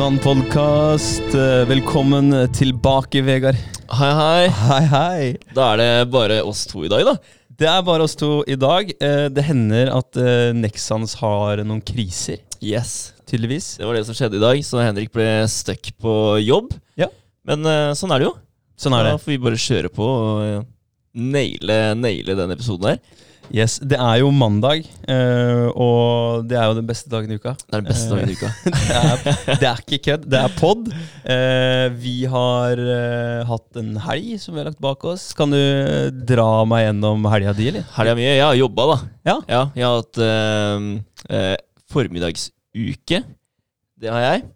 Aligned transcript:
Dypvann-podkast. 0.00 1.34
Velkommen 1.68 2.32
tilbake, 2.56 3.20
Vegard. 3.20 3.58
Hei, 3.92 4.08
hei. 4.16 4.46
Hei, 4.48 4.84
hei. 4.88 5.24
Da 5.52 5.66
er 5.74 5.76
det 5.76 5.88
bare 6.14 6.38
oss 6.40 6.62
to 6.70 6.86
i 6.86 6.88
dag, 6.88 7.04
da. 7.04 7.12
Det 7.60 7.68
er 7.68 7.82
bare 7.84 8.06
oss 8.08 8.16
to 8.16 8.30
i 8.48 8.56
dag. 8.56 8.88
Eh, 8.96 9.26
Det 9.28 9.44
hender 9.44 9.90
at 9.92 10.16
eh, 10.16 10.54
Nexans 10.56 11.18
har 11.20 11.60
noen 11.68 11.82
kriser, 11.84 12.40
Yes. 12.64 13.12
tydeligvis. 13.28 13.76
Det 13.76 13.84
var 13.84 13.92
det 13.98 14.06
som 14.08 14.16
skjedde 14.16 14.40
i 14.40 14.40
dag, 14.40 14.64
så 14.64 14.80
Henrik 14.80 15.12
ble 15.12 15.44
stuck 15.52 15.92
på 16.00 16.14
jobb. 16.46 16.72
Ja. 16.96 17.10
Men 17.44 17.60
eh, 17.68 17.92
sånn 17.92 18.16
er 18.16 18.24
det 18.24 18.30
jo. 18.30 18.34
Sånn 18.80 18.96
er 18.96 19.04
det. 19.04 19.12
Da 19.18 19.20
får 19.20 19.34
vi 19.36 19.42
bare 19.44 19.60
kjøre 19.68 19.92
på 19.92 20.08
og 20.08 20.46
eh, 20.46 20.64
naile, 21.12 21.80
naile 22.00 22.38
den 22.40 22.56
episoden 22.56 22.94
her. 22.94 23.04
Yes, 23.50 23.80
Det 23.82 23.98
er 23.98 24.20
jo 24.22 24.30
mandag, 24.30 24.84
eh, 25.10 25.66
og 25.74 26.46
det 26.46 26.54
er 26.54 26.68
jo 26.70 26.76
den 26.78 26.86
beste 26.86 27.10
dagen 27.10 27.32
i 27.32 27.38
uka. 27.40 27.56
Det 27.58 27.74
er 27.74 27.82
den 27.82 27.88
beste 27.90 28.14
dagen 28.14 28.30
i 28.30 28.36
uka. 28.38 28.50
Det 28.70 28.98
er, 29.00 29.56
det 29.58 29.68
er 29.68 29.80
ikke 29.82 29.98
kødd, 30.04 30.26
det 30.30 30.38
er 30.38 30.54
pod. 30.58 30.90
Eh, 31.24 31.86
vi 31.98 32.14
har 32.30 32.78
eh, 32.78 33.40
hatt 33.48 33.80
en 33.80 33.96
helg 34.06 34.36
som 34.42 34.54
vi 34.54 34.62
har 34.62 34.70
lagt 34.70 34.82
bak 34.82 35.02
oss. 35.10 35.30
Kan 35.34 35.54
du 35.54 35.58
dra 36.30 36.62
meg 36.68 36.86
gjennom 36.86 37.26
helga 37.32 37.56
di, 37.58 37.70
eller? 37.72 37.88
Helga 37.96 38.14
mi, 38.18 38.28
jeg 38.28 38.44
har 38.46 38.58
jobba, 38.60 38.86
da. 38.92 38.98
Ja. 39.32 39.36
Ja, 39.50 39.64
jeg 39.74 39.88
har 39.88 39.98
hatt 39.98 40.22
uh, 40.22 40.86
uh, 41.34 41.56
formiddagsuke. 41.90 43.24
Det 44.00 44.14
har 44.14 44.28
jeg. 44.28 44.46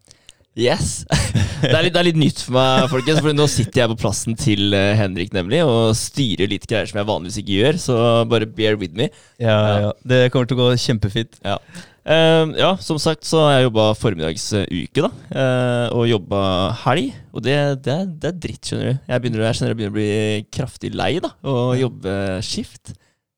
Yes! 0.54 1.02
Det 1.64 1.72
er, 1.72 1.86
litt, 1.86 1.94
det 1.94 2.00
er 2.02 2.08
litt 2.10 2.20
nytt 2.20 2.42
for 2.44 2.56
meg, 2.56 2.86
folkens. 2.92 3.22
For 3.24 3.36
nå 3.36 3.46
sitter 3.50 3.82
jeg 3.82 3.92
på 3.94 3.98
plassen 4.02 4.36
til 4.38 4.76
eh, 4.76 4.92
Henrik 4.98 5.32
nemlig 5.34 5.62
og 5.64 5.94
styrer 5.98 6.50
litt 6.50 6.68
greier 6.68 6.90
som 6.90 7.00
jeg 7.00 7.08
vanligvis 7.08 7.40
ikke 7.40 7.58
gjør. 7.58 7.80
Så 7.86 7.98
bare 8.30 8.48
bear 8.48 8.78
with 8.80 8.96
me. 8.98 9.10
Ja, 9.42 9.58
ja. 9.86 9.90
Det 10.04 10.22
kommer 10.34 10.50
til 10.50 10.58
å 10.58 10.66
gå 10.66 10.78
kjempefint. 10.84 11.40
Ja. 11.44 11.58
Uh, 12.04 12.52
ja, 12.58 12.74
som 12.84 12.98
sagt 13.00 13.24
så 13.24 13.40
har 13.46 13.54
jeg 13.54 13.68
jobba 13.70 13.86
formiddagsuke, 13.96 15.06
da. 15.06 15.08
Uh, 15.32 15.86
og 15.96 16.10
jobba 16.10 16.42
helg. 16.82 17.14
Og 17.32 17.46
det, 17.46 17.56
det, 17.86 17.94
er, 17.94 18.10
det 18.20 18.30
er 18.30 18.42
dritt, 18.42 18.60
skjønner 18.68 18.90
du. 18.90 18.98
Jeg, 19.08 19.24
begynner, 19.24 19.46
jeg 19.48 19.58
skjønner 19.58 19.72
jeg 19.72 19.80
begynner 19.80 19.94
å 19.94 19.98
bli 19.98 20.50
kraftig 20.52 20.92
lei 20.94 21.14
da, 21.24 21.32
å 21.48 21.56
jobbe 21.80 22.18
skift. 22.44 22.92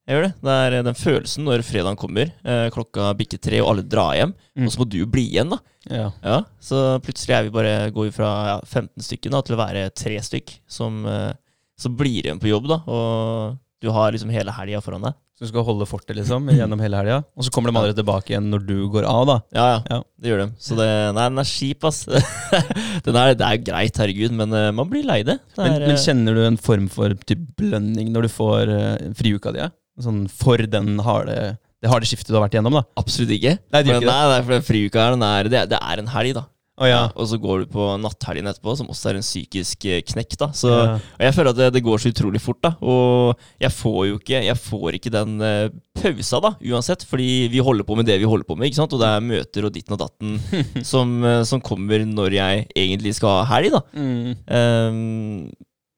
Jeg 0.06 0.14
gjør 0.14 0.24
det. 0.28 0.34
Det 0.46 0.52
er 0.54 0.74
eh, 0.78 0.82
den 0.86 0.94
følelsen 0.98 1.46
når 1.48 1.64
fredagen 1.66 1.96
kommer, 1.98 2.28
eh, 2.46 2.68
klokka 2.74 3.08
bikker 3.18 3.40
tre 3.42 3.58
og 3.64 3.72
alle 3.72 3.82
drar 3.90 4.14
hjem, 4.14 4.34
Mm. 4.56 4.64
og 4.68 4.72
så 4.72 4.78
må 4.80 4.86
du 4.88 5.00
bli 5.10 5.24
igjen, 5.34 5.50
da. 5.52 5.58
Ja. 5.90 6.06
Ja, 6.24 6.36
Så 6.62 6.78
plutselig 7.04 7.34
er 7.36 7.42
vi 7.44 7.50
bare 7.52 7.90
går 7.92 8.06
vi 8.08 8.14
fra 8.14 8.30
ja, 8.48 8.56
15 8.64 9.02
stykker 9.04 9.30
da, 9.34 9.42
til 9.44 9.56
å 9.56 9.58
være 9.60 9.90
tre 9.94 10.16
stykk 10.24 10.54
som, 10.66 11.04
eh, 11.06 11.32
som 11.76 11.96
blir 11.98 12.22
igjen 12.24 12.40
på 12.40 12.48
jobb, 12.48 12.68
da. 12.70 12.78
Og 12.86 13.58
du 13.82 13.90
har 13.92 14.12
liksom 14.14 14.30
hele 14.32 14.50
helga 14.56 14.80
foran 14.80 15.02
deg. 15.04 15.14
Så 15.36 15.44
du 15.44 15.50
skal 15.50 15.66
holde 15.68 15.84
fortet 15.84 16.16
liksom 16.16 16.46
gjennom 16.48 16.80
hele 16.80 16.96
helga, 16.96 17.18
og 17.36 17.44
så 17.44 17.50
kommer 17.52 17.68
de 17.70 17.76
andre 17.76 17.92
tilbake 17.98 18.30
igjen 18.32 18.46
når 18.48 18.62
du 18.64 18.88
går 18.88 19.04
av, 19.04 19.26
da. 19.28 19.36
Ja, 19.52 19.66
ja, 19.74 19.82
Ja. 19.90 20.02
det 20.22 20.30
gjør 20.30 20.38
de. 20.46 20.48
Så 20.58 20.78
det, 20.78 20.88
nei, 21.14 21.26
den 21.28 21.38
er 21.42 21.50
kjip, 21.50 21.84
ass. 21.84 22.04
den 23.04 23.16
er, 23.20 23.34
det 23.36 23.44
er 23.44 23.58
greit, 23.66 23.98
herregud, 24.00 24.32
men 24.32 24.48
man 24.74 24.88
blir 24.88 25.04
lei 25.04 25.18
det. 25.28 25.36
det 25.52 25.58
Men, 25.60 25.72
er, 25.74 25.80
men 25.80 25.88
men, 25.92 26.00
kjenner 26.00 26.34
du 26.38 26.46
en 26.46 26.56
form 26.56 26.88
for 26.88 27.12
typ, 27.28 27.42
belønning 27.60 28.14
når 28.14 28.22
du 28.22 28.28
får 28.32 28.72
uh, 28.72 29.12
friuka 29.18 29.52
di? 29.52 29.60
Ja? 29.60 29.68
Sånn 30.02 30.26
for 30.28 30.60
den 30.60 30.98
harde, 31.04 31.56
det 31.80 31.92
harde 31.92 32.08
skiftet 32.08 32.32
du 32.32 32.36
har 32.38 32.44
vært 32.46 32.58
igjennom, 32.58 32.76
da? 32.80 32.84
absolutt 33.00 33.32
ikke. 33.36 33.56
Nei, 33.72 33.80
det 33.82 33.94
Men 33.94 34.04
nei, 34.08 34.20
nei, 34.32 34.42
for 34.42 34.56
den 34.56 34.66
friuka 34.66 35.02
her, 35.06 35.16
den 35.16 35.24
er, 35.24 35.50
det, 35.52 35.64
det 35.72 35.80
er 35.80 36.02
en 36.02 36.12
helg, 36.12 36.36
da. 36.36 36.44
Oh, 36.76 36.84
ja. 36.84 37.06
Og 37.16 37.24
så 37.30 37.38
går 37.40 37.62
du 37.62 37.70
på 37.72 37.84
natthelgen 38.02 38.48
etterpå, 38.50 38.74
som 38.76 38.90
også 38.92 39.08
er 39.08 39.18
en 39.18 39.24
psykisk 39.24 39.86
eh, 39.88 40.02
knekk, 40.04 40.34
da. 40.42 40.50
Så, 40.52 40.68
Ja. 40.74 40.96
Og 41.00 41.22
jeg 41.24 41.32
føler 41.32 41.54
at 41.54 41.60
det, 41.60 41.68
det 41.78 41.82
går 41.86 42.02
så 42.02 42.10
utrolig 42.12 42.40
fort, 42.44 42.60
da. 42.66 42.74
Og 42.84 43.46
jeg 43.64 43.72
får 43.72 44.00
jo 44.10 44.18
ikke, 44.20 44.42
jeg 44.44 44.58
får 44.60 44.98
ikke 44.98 45.12
den 45.14 45.38
uh, 45.40 45.72
pausa, 45.96 46.42
da, 46.44 46.50
uansett. 46.60 47.06
Fordi 47.08 47.48
vi 47.52 47.64
holder 47.64 47.88
på 47.88 47.96
med 47.96 48.08
det 48.10 48.18
vi 48.20 48.28
holder 48.28 48.44
på 48.44 48.58
med, 48.58 48.68
ikke 48.68 48.82
sant. 48.82 48.92
Og 48.92 49.00
det 49.00 49.08
er 49.08 49.24
møter 49.24 49.68
og 49.68 49.72
ditten 49.72 49.96
og 49.96 50.02
datten 50.04 50.36
som, 50.92 51.16
uh, 51.24 51.40
som 51.48 51.64
kommer 51.64 52.04
når 52.04 52.36
jeg 52.36 52.68
egentlig 52.76 53.16
skal 53.16 53.38
ha 53.40 53.48
helg, 53.54 53.72
da. 53.78 53.82
Mm. 53.96 54.36
Ehm, 54.58 55.48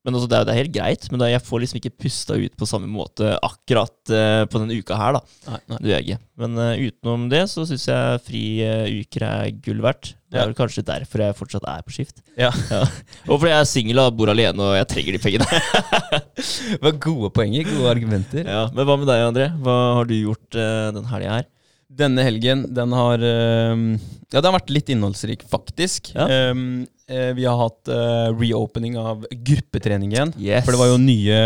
men 0.07 0.15
altså, 0.15 0.29
det, 0.31 0.37
er, 0.39 0.45
det 0.47 0.53
er 0.55 0.59
helt 0.63 0.73
greit, 0.77 1.07
men 1.11 1.21
da, 1.21 1.27
jeg 1.29 1.43
får 1.45 1.61
liksom 1.65 1.79
ikke 1.81 1.91
pusta 2.01 2.37
ut 2.39 2.55
på 2.57 2.69
samme 2.71 2.87
måte 2.89 3.33
akkurat 3.45 4.13
uh, 4.15 4.45
på 4.49 4.61
denne 4.63 4.77
uka 4.79 4.97
her, 4.97 5.19
da. 5.19 5.21
Nei, 5.51 5.59
nei. 5.73 5.79
Det 5.83 5.91
gjør 5.91 5.99
jeg 5.99 6.07
ikke. 6.07 6.21
Men 6.39 6.55
uh, 6.63 6.85
utenom 6.87 7.27
det 7.33 7.43
så 7.51 7.65
syns 7.69 7.85
jeg 7.91 8.23
fri 8.29 8.43
uh, 8.63 8.87
uker 9.03 9.27
er 9.27 9.51
gull 9.67 9.83
verdt. 9.85 10.15
Det 10.29 10.37
Ja. 10.39 10.43
er 10.45 10.51
vel 10.51 10.57
kanskje 10.59 10.83
derfor 10.85 11.23
jeg 11.25 11.37
fortsatt 11.39 11.65
er 11.73 11.83
på 11.87 11.93
skift. 11.97 12.23
Ja. 12.37 12.51
Og 13.29 13.39
fordi 13.41 13.51
jeg 13.53 13.59
er 13.65 13.69
singel 13.69 14.01
og 14.03 14.17
bor 14.19 14.29
alene 14.29 14.61
og 14.61 14.75
jeg 14.77 14.89
trenger 14.95 15.17
de 15.17 15.21
pengene. 15.25 15.61
Det 16.39 16.81
var 16.85 16.99
gode 17.03 17.31
poenger, 17.35 17.65
gode 17.69 17.93
argumenter. 17.97 18.45
ja, 18.47 18.67
men 18.73 18.87
hva 18.89 18.97
med 19.01 19.09
deg, 19.09 19.23
André? 19.29 19.47
Hva 19.65 19.77
har 19.99 20.09
du 20.09 20.15
gjort 20.19 20.59
uh, 20.61 20.91
den 20.97 21.09
helga 21.11 21.39
her? 21.41 21.49
Denne 21.89 22.21
helgen, 22.27 22.67
den 22.77 22.93
har 22.93 23.23
ehm, 23.25 23.85
Ja, 24.29 24.43
det 24.43 24.45
har 24.45 24.59
vært 24.59 24.73
litt 24.75 24.91
innholdsrik, 24.93 25.47
faktisk. 25.49 26.11
Ja. 26.13 26.27
Eh, 26.29 27.31
vi 27.33 27.47
har 27.49 27.57
hatt 27.57 27.89
uh, 27.89 28.29
reopening 28.37 28.99
av 29.01 29.23
gruppetrening 29.33 30.13
igjen. 30.13 30.35
Yes. 30.37 30.67
For 30.67 30.77
det 30.77 30.81
var 30.83 30.91
jo 30.91 30.99
nye, 31.01 31.39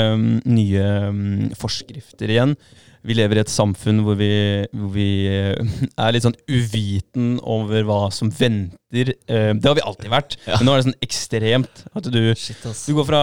nye 0.42 0.86
um, 1.06 1.20
forskrifter 1.54 2.32
igjen. 2.34 2.56
Vi 3.04 3.16
lever 3.18 3.40
i 3.40 3.42
et 3.42 3.50
samfunn 3.50 4.02
hvor 4.06 4.14
vi, 4.20 4.28
hvor 4.76 4.92
vi 4.94 5.08
eh, 5.26 5.74
er 5.98 6.12
litt 6.14 6.22
sånn 6.26 6.36
uviten 6.46 7.36
over 7.42 7.82
hva 7.88 8.04
som 8.14 8.30
venter. 8.30 8.78
Eh, 8.92 9.52
Det 9.56 9.64
har 9.66 9.74
vi 9.78 9.82
alltid 9.88 10.10
vært, 10.12 10.36
Ja. 10.46 10.58
men 10.60 10.66
nå 10.68 10.72
er 10.74 10.82
det 10.82 10.86
sånn 10.90 11.02
ekstremt 11.06 11.82
at 11.96 12.04
du 12.12 12.20
Shit, 12.36 12.60
du 12.86 12.92
går 12.94 13.06
fra, 13.08 13.22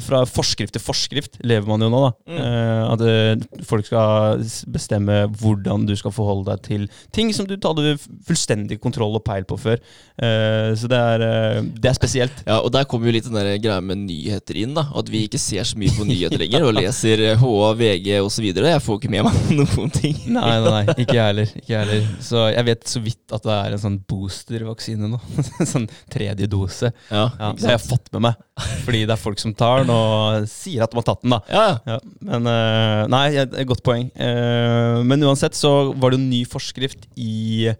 fra 0.00 0.20
forskrift 0.30 0.72
til 0.76 0.80
forskrift, 0.84 1.40
lever 1.44 1.66
man 1.68 1.82
jo 1.84 1.88
nå, 1.90 2.00
da. 2.06 2.12
Mm. 2.30 2.38
Eh, 2.46 2.92
at 2.94 3.66
folk 3.66 3.88
skal 3.90 4.38
bestemme 4.70 5.18
hvordan 5.40 5.84
du 5.88 5.94
skal 5.98 6.14
forholde 6.14 6.46
deg 6.54 6.62
til 6.68 6.86
ting 7.12 7.32
som 7.36 7.48
du 7.50 7.56
hadde 7.58 7.96
fullstendig 8.28 8.78
kontroll 8.80 9.18
og 9.18 9.24
peil 9.26 9.44
på 9.50 9.58
før. 9.60 9.82
Så 10.20 10.88
det 10.90 10.98
er, 11.00 11.22
det 11.64 11.88
er 11.90 11.96
spesielt. 11.96 12.42
Ja, 12.46 12.58
og 12.60 12.70
Der 12.74 12.84
kommer 12.88 13.08
jo 13.08 13.14
litt 13.16 13.24
den 13.26 13.34
der 13.36 13.56
greia 13.58 13.80
med 13.82 13.98
nyheter 14.06 14.56
inn. 14.60 14.74
da 14.76 14.84
At 14.94 15.08
vi 15.10 15.24
ikke 15.26 15.40
ser 15.40 15.64
så 15.66 15.78
mye 15.80 15.92
på 15.96 16.06
nyheter 16.06 16.38
lenger 16.42 16.66
og 16.68 16.74
leser 16.76 17.22
HA, 17.40 17.72
VG 17.80 18.20
osv. 18.22 18.46
Jeg 18.52 18.84
får 18.84 19.00
ikke 19.00 19.09
med 19.10 19.26
meg 19.26 19.38
noen 19.58 19.90
ting. 19.94 20.16
Nei, 20.32 20.44
nei, 20.62 20.70
nei, 20.70 20.94
ikke 21.04 21.16
jeg 21.18 21.24
heller. 21.32 21.52
Ikke 21.60 21.72
jeg 21.74 21.80
heller. 21.84 22.08
Så 22.24 22.44
jeg 22.54 22.66
vet 22.70 22.86
så 22.92 23.02
vidt 23.04 23.34
at 23.36 23.46
det 23.46 23.56
er 23.56 23.76
en 23.76 23.82
sånn 23.84 23.98
boostervaksine 24.10 25.10
nå. 25.12 25.20
sånn 25.72 25.88
tredje 26.12 26.48
dose. 26.50 26.92
Ja, 27.10 27.26
Ja, 27.40 27.52
det 27.56 27.66
har 27.68 27.76
jeg 27.78 27.84
fått 27.88 28.10
med 28.16 28.26
meg. 28.30 28.40
Fordi 28.84 29.04
det 29.08 29.14
er 29.16 29.20
folk 29.22 29.40
som 29.40 29.54
tar 29.56 29.82
den 29.84 29.92
og 29.94 30.48
sier 30.50 30.84
at 30.84 30.92
de 30.92 31.00
har 31.00 31.06
tatt 31.10 31.22
den, 31.24 31.36
da. 31.36 31.40
Ja, 31.86 31.98
men 32.28 32.50
eh, 32.50 33.06
Nei, 33.10 33.24
godt 33.68 33.84
poeng. 33.86 34.10
Eh, 34.14 35.00
men 35.06 35.24
uansett 35.26 35.56
så 35.58 35.72
var 35.96 36.12
det 36.14 36.20
en 36.20 36.28
ny 36.32 36.44
forskrift 36.48 37.08
i 37.20 37.72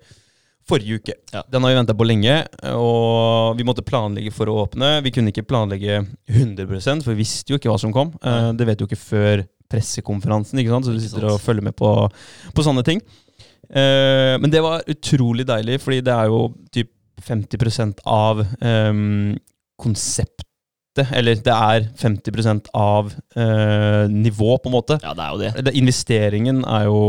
forrige 0.70 1.00
uke. 1.00 1.14
Ja. 1.34 1.42
Den 1.50 1.64
har 1.66 1.72
vi 1.72 1.78
venta 1.80 1.94
på 1.98 2.06
lenge, 2.06 2.34
og 2.78 3.56
vi 3.58 3.64
måtte 3.66 3.82
planlegge 3.86 4.30
for 4.34 4.50
å 4.50 4.60
åpne. 4.64 5.00
Vi 5.02 5.10
kunne 5.14 5.32
ikke 5.32 5.42
planlegge 5.50 5.96
100% 6.30 7.02
for 7.02 7.10
vi 7.14 7.24
visste 7.24 7.50
jo 7.50 7.58
ikke 7.58 7.72
hva 7.72 7.78
som 7.82 7.94
kom. 7.94 8.12
Eh, 8.22 8.52
det 8.54 8.68
vet 8.68 8.78
du 8.78 8.86
ikke 8.86 9.00
før 9.00 9.42
pressekonferansen, 9.70 10.60
ikke 10.60 10.74
sant? 10.74 10.88
så 10.88 10.94
du 10.94 11.02
sitter 11.02 11.28
og 11.30 11.42
følger 11.42 11.70
med 11.70 11.76
på, 11.78 11.92
på 12.54 12.66
sånne 12.66 12.84
ting. 12.86 13.02
Eh, 13.70 14.34
men 14.42 14.50
det 14.50 14.62
var 14.64 14.86
utrolig 14.90 15.46
deilig, 15.48 15.78
fordi 15.84 16.00
det 16.06 16.16
er 16.16 16.30
jo 16.32 16.42
typ 16.74 16.90
50% 17.20 18.00
av 18.08 18.40
um, 18.40 19.34
konseptet 19.80 20.46
Eller 21.16 21.34
det 21.40 21.54
er 21.54 21.86
50% 22.00 22.68
av 22.74 23.12
eh, 23.36 24.04
nivå, 24.10 24.56
på 24.62 24.70
en 24.70 24.74
måte. 24.74 24.98
ja, 25.02 25.14
det 25.14 25.24
er 25.24 25.30
jo 25.34 25.38
det. 25.42 25.64
Det, 25.66 25.74
investeringen 25.80 26.62
er 26.64 26.84
jo 26.88 27.00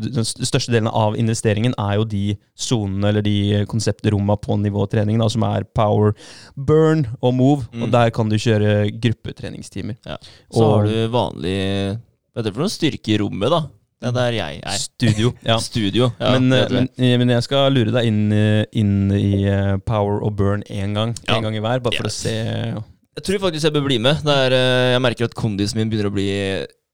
Den 0.00 0.24
største 0.24 0.72
delen 0.72 0.88
av 0.88 1.16
investeringen 1.20 1.74
er 1.78 1.94
jo 2.00 2.04
de 2.04 2.24
sonene 2.56 3.08
eller 3.12 3.22
de 3.26 3.64
konseptromma 3.70 4.36
på 4.40 4.56
nivåtrening, 4.62 5.18
da, 5.22 5.28
som 5.28 5.42
er 5.48 5.64
power, 5.74 6.14
burn 6.56 7.06
og 7.20 7.34
move. 7.34 7.68
Mm. 7.72 7.82
Og 7.86 7.94
der 7.94 8.10
kan 8.14 8.28
du 8.28 8.36
kjøre 8.36 8.90
gruppetreningstimer. 9.00 9.96
Ja. 10.06 10.16
Så 10.50 10.62
Og- 10.64 10.74
har 10.78 10.84
du 10.86 11.08
vanlig 11.08 11.98
Hva 12.34 12.40
er 12.40 12.42
det 12.48 12.52
for 12.54 12.64
noe 12.64 12.72
styrke 12.72 13.14
i 13.14 13.18
rommet, 13.18 13.50
da? 13.50 13.62
Det 14.04 14.08
er 14.10 14.12
der 14.16 14.32
jeg 14.36 14.60
er. 14.66 14.70
Studio. 14.76 15.30
Ja. 15.46 15.56
Studio. 15.58 16.10
Ja, 16.20 16.32
men, 16.38 16.52
eh, 16.52 16.66
men, 16.68 16.88
eh, 16.98 17.16
men 17.16 17.28
jeg 17.30 17.42
skal 17.46 17.70
lure 17.72 17.90
deg 17.94 18.04
inn, 18.10 18.32
eh, 18.32 18.64
inn 18.76 19.10
i 19.16 19.78
power 19.86 20.18
og 20.22 20.34
burn 20.36 20.62
én 20.68 20.92
gang. 20.94 21.14
Ja. 21.28 21.36
En 21.38 21.42
gang 21.46 21.56
i 21.56 21.60
hver, 21.62 21.80
bare 21.80 21.94
for 21.96 22.04
Ja. 22.04 22.10
å 22.10 22.12
se 22.12 22.82
Jeg 23.14 23.26
tror 23.28 23.42
faktisk 23.46 23.68
jeg 23.68 23.74
bør 23.76 23.84
bli 23.86 23.98
med. 24.02 24.24
Er, 24.26 24.54
eh, 24.56 24.92
jeg 24.94 25.02
merker 25.04 25.28
at 25.28 25.36
kondisen 25.38 25.78
min 25.78 25.90
begynner 25.90 26.10
å 26.10 26.14
bli 26.14 26.28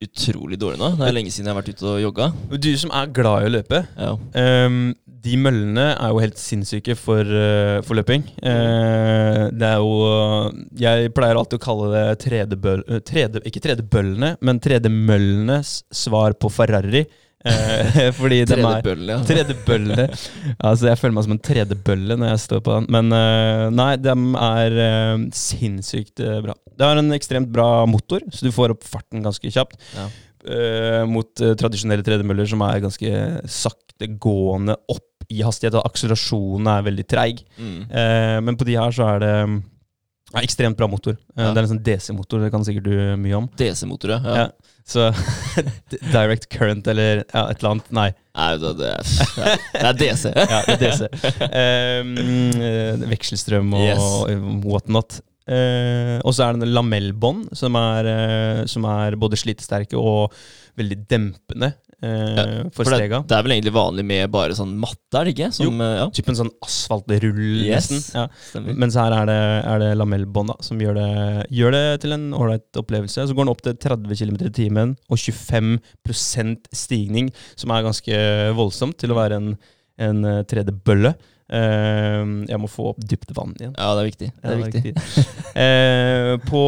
utrolig 0.04 0.56
dårlig 0.60 0.80
nå. 0.80 0.90
Det 0.96 1.06
er 1.08 1.14
lenge 1.16 1.32
siden 1.32 1.48
jeg 1.48 1.54
har 1.54 1.60
vært 1.60 1.70
ute 1.76 1.86
og 1.88 2.00
jogga. 2.00 2.26
Du 2.60 2.70
som 2.80 2.92
er 2.96 3.12
glad 3.16 3.44
i 3.44 3.48
å 3.50 3.54
løpe, 3.58 3.84
Ja. 4.00 4.16
Um, 4.66 4.82
de 5.20 5.34
møllene 5.36 5.82
er 6.00 6.12
jo 6.14 6.20
helt 6.22 6.38
sinnssyke 6.40 6.94
for, 6.96 7.20
eh, 7.20 7.82
for 7.84 7.98
løping. 7.98 8.22
Uh, 8.40 9.50
det 9.52 9.66
er 9.68 9.76
jo 9.76 10.54
Jeg 10.80 11.10
pleier 11.12 11.36
alltid 11.36 11.58
å 11.58 11.64
kalle 11.66 11.90
det 11.92 12.04
tredebøl... 12.24 12.84
eh, 12.88 13.02
Trede, 13.04 13.42
ikke 13.44 13.60
tredebøllene, 13.60 14.38
men 14.40 14.60
tredemøllenes 14.64 15.82
svar 15.92 16.32
på 16.40 16.48
Ferrari. 16.48 17.04
Eh, 17.40 18.10
fordi 18.18 18.42
de 18.44 18.56
er 18.56 18.60
Tredjebøllen, 18.60 19.10
ja. 19.14 19.18
Tredebøllene. 19.30 20.06
Altså, 20.58 20.90
jeg 20.90 21.00
føler 21.00 21.16
meg 21.16 21.26
som 21.26 21.36
en 21.36 21.44
tredebølle 21.50 22.16
når 22.20 22.34
jeg 22.34 22.42
står 22.44 22.64
på 22.66 22.78
den. 22.78 22.88
Men 22.96 23.14
uh, 23.16 23.66
nei, 23.72 23.92
de 24.00 24.16
er 24.44 24.80
uh, 24.80 25.28
sinnssykt 25.36 26.24
uh, 26.24 26.40
bra. 26.44 26.56
Det 26.76 26.88
har 26.88 27.00
en 27.00 27.16
ekstremt 27.16 27.50
bra 27.52 27.86
motor, 27.88 28.24
så 28.32 28.46
du 28.46 28.52
får 28.54 28.76
opp 28.76 28.84
farten 28.88 29.24
ganske 29.24 29.52
kjapt. 29.52 29.80
Ja. 29.96 30.10
Mot 31.04 31.36
tradisjonelle 31.36 32.00
tredjemøller 32.00 32.46
som 32.48 32.62
er 32.64 32.78
ganske 32.80 33.10
saktegående 33.52 34.72
opp 34.88 35.26
i 35.28 35.42
hastighet, 35.44 35.76
og 35.76 35.84
akselerasjonen 35.84 36.70
er 36.72 36.86
veldig 36.86 37.04
treig. 37.12 37.42
Mm. 37.60 37.82
Men 38.46 38.56
på 38.56 38.64
de 38.64 38.78
her 38.80 38.96
så 38.96 39.04
er 39.10 39.20
det 39.20 39.34
ja, 39.36 40.40
ekstremt 40.40 40.80
bra 40.80 40.88
motor. 40.88 41.18
Det 41.36 41.44
er 41.44 41.60
en 41.60 41.70
sånn 41.74 41.82
DC-motor, 41.84 42.40
det 42.46 42.48
kan 42.54 42.64
sikkert 42.64 42.88
du 42.88 43.20
mye 43.20 43.36
om. 43.42 43.50
DC-motorer. 43.60 44.24
Ja. 44.24 44.46
Ja. 44.46 44.69
Så 44.88 45.08
direct 46.14 46.48
current 46.52 46.86
eller 46.90 47.24
ja, 47.24 47.46
et 47.50 47.60
eller 47.60 47.74
annet. 47.76 47.90
Nei. 47.94 48.10
Nei, 48.36 48.50
det, 48.62 48.74
det, 48.78 48.92
er, 48.94 49.64
det 49.74 49.88
er 49.90 49.98
DC. 49.98 50.24
Ja, 50.34 50.60
det 50.66 50.76
er 50.76 50.84
DC. 50.84 51.08
Eh, 51.60 52.12
eh, 52.70 53.02
vekselstrøm 53.10 53.74
og 53.76 53.84
Yes. 53.86 54.06
whatnot. 54.64 55.20
Uh, 55.50 56.20
og 56.22 56.34
så 56.36 56.44
er 56.46 56.58
det 56.60 56.68
lamellbånd 56.70 57.48
som, 57.58 57.74
er, 57.74 58.06
eh, 58.06 58.58
som 58.70 58.84
er 58.86 59.16
både 59.18 59.38
slitesterke 59.40 59.98
og 59.98 60.36
veldig 60.78 60.98
dempende 61.10 61.72
eh, 62.02 62.62
for, 62.72 62.84
For 62.84 62.90
det, 62.90 62.98
stega. 63.02 63.18
det 63.28 63.36
er 63.36 63.42
vel 63.46 63.54
egentlig 63.56 63.72
vanlig 63.76 64.04
med 64.08 64.30
bare 64.32 64.54
sånn 64.56 64.72
matte, 64.80 65.14
er 65.20 65.24
det 65.28 65.34
ikke? 65.34 65.48
Som, 65.56 65.80
jo, 65.80 65.88
ja, 66.00 66.06
Typ 66.16 66.28
en 66.32 66.38
sånn 66.40 66.52
asfaltrull, 66.64 67.40
Yes. 67.66 67.90
nesten. 67.90 68.14
Ja. 68.16 68.74
Mens 68.80 68.96
her 69.00 69.12
er 69.16 69.26
det, 69.30 69.38
er 69.72 69.82
det 69.84 69.90
lamellbånd 70.00 70.54
som 70.64 70.80
gjør 70.80 70.94
det, 71.00 71.08
gjør 71.60 71.76
det 71.76 71.84
til 72.06 72.16
en 72.16 72.28
ålreit 72.36 72.80
opplevelse. 72.80 73.26
Så 73.28 73.34
går 73.36 73.44
den 73.46 73.52
opp 73.54 73.62
til 73.66 73.76
30 73.76 74.16
km 74.22 74.38
i 74.48 74.54
timen 74.62 74.96
og 75.10 75.18
25% 75.20 76.70
stigning, 76.72 77.30
som 77.58 77.70
er 77.74 77.84
ganske 77.86 78.22
voldsomt 78.58 78.96
til 79.00 79.12
å 79.14 79.18
være 79.20 79.40
en, 79.40 79.52
en 80.00 80.24
eh, 80.24 80.42
tredebølle. 80.50 81.14
Uh, 81.50 82.44
jeg 82.46 82.60
må 82.62 82.68
få 82.70 82.92
opp 82.92 83.00
dypt 83.10 83.32
vann 83.34 83.56
igjen. 83.58 83.72
Ja, 83.74 83.88
det 83.98 84.02
er 84.04 84.06
viktig. 84.06 84.28
Det 84.38 84.46
er 84.46 84.52
Ja, 84.54 84.66
viktig. 84.70 84.92
Eh, 85.60 86.36
på 86.46 86.60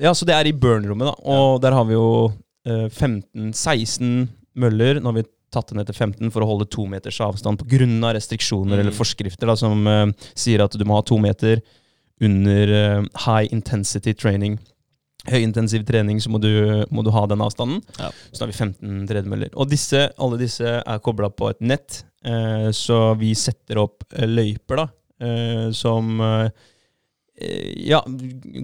Ja, 0.00 0.14
så 0.16 0.24
det 0.24 0.32
er 0.38 0.48
i 0.48 0.54
burn-rommet, 0.56 1.04
da. 1.10 1.12
Og 1.28 1.58
der 1.60 1.76
har 1.76 1.84
vi 1.84 1.92
jo 1.98 2.06
eh, 2.32 2.32
15-16 2.68 4.28
møller. 4.58 5.00
Nå 5.00 5.10
har 5.12 5.18
vi 5.20 5.26
tatt 5.54 5.70
det 5.70 5.78
ned 5.78 5.88
til 5.88 5.96
15 5.96 6.32
for 6.34 6.44
å 6.44 6.48
holde 6.50 6.68
to 6.70 6.84
meters 6.90 7.20
avstand 7.24 7.62
pga. 7.62 8.12
restriksjoner 8.12 8.76
Mm. 8.76 8.80
eller 8.80 8.92
forskrifter 8.96 9.48
da, 9.48 9.56
som 9.56 9.86
uh, 9.86 10.06
sier 10.34 10.60
at 10.64 10.72
du 10.76 10.84
må 10.84 10.98
ha 10.98 11.02
to 11.02 11.18
meter 11.18 11.62
under 12.20 12.68
uh, 12.68 13.04
high 13.24 13.48
intensity 13.52 14.12
training. 14.14 14.58
Høyintensiv 15.28 15.84
trening, 15.84 16.20
så 16.20 16.30
må 16.30 16.38
du, 16.40 16.84
må 16.90 17.02
du 17.04 17.10
ha 17.10 17.26
den 17.26 17.42
avstanden. 17.44 17.82
Ja. 17.98 18.10
Så 18.30 18.38
da 18.38 18.46
har 18.46 18.52
vi 18.52 18.58
15 18.58 19.08
tredemøller. 19.10 19.50
Og 19.56 19.68
disse, 19.68 20.08
alle 20.16 20.38
disse 20.40 20.78
er 20.78 21.02
kobla 21.04 21.28
på 21.30 21.50
et 21.50 21.60
nett, 21.60 22.04
uh, 22.26 22.70
så 22.72 23.14
vi 23.18 23.34
setter 23.36 23.82
opp 23.82 24.06
eh, 24.14 24.28
løyper, 24.28 24.84
da, 24.84 24.86
eh, 25.20 25.68
som 25.76 26.20
eh, 26.20 26.50
ja, 27.86 28.00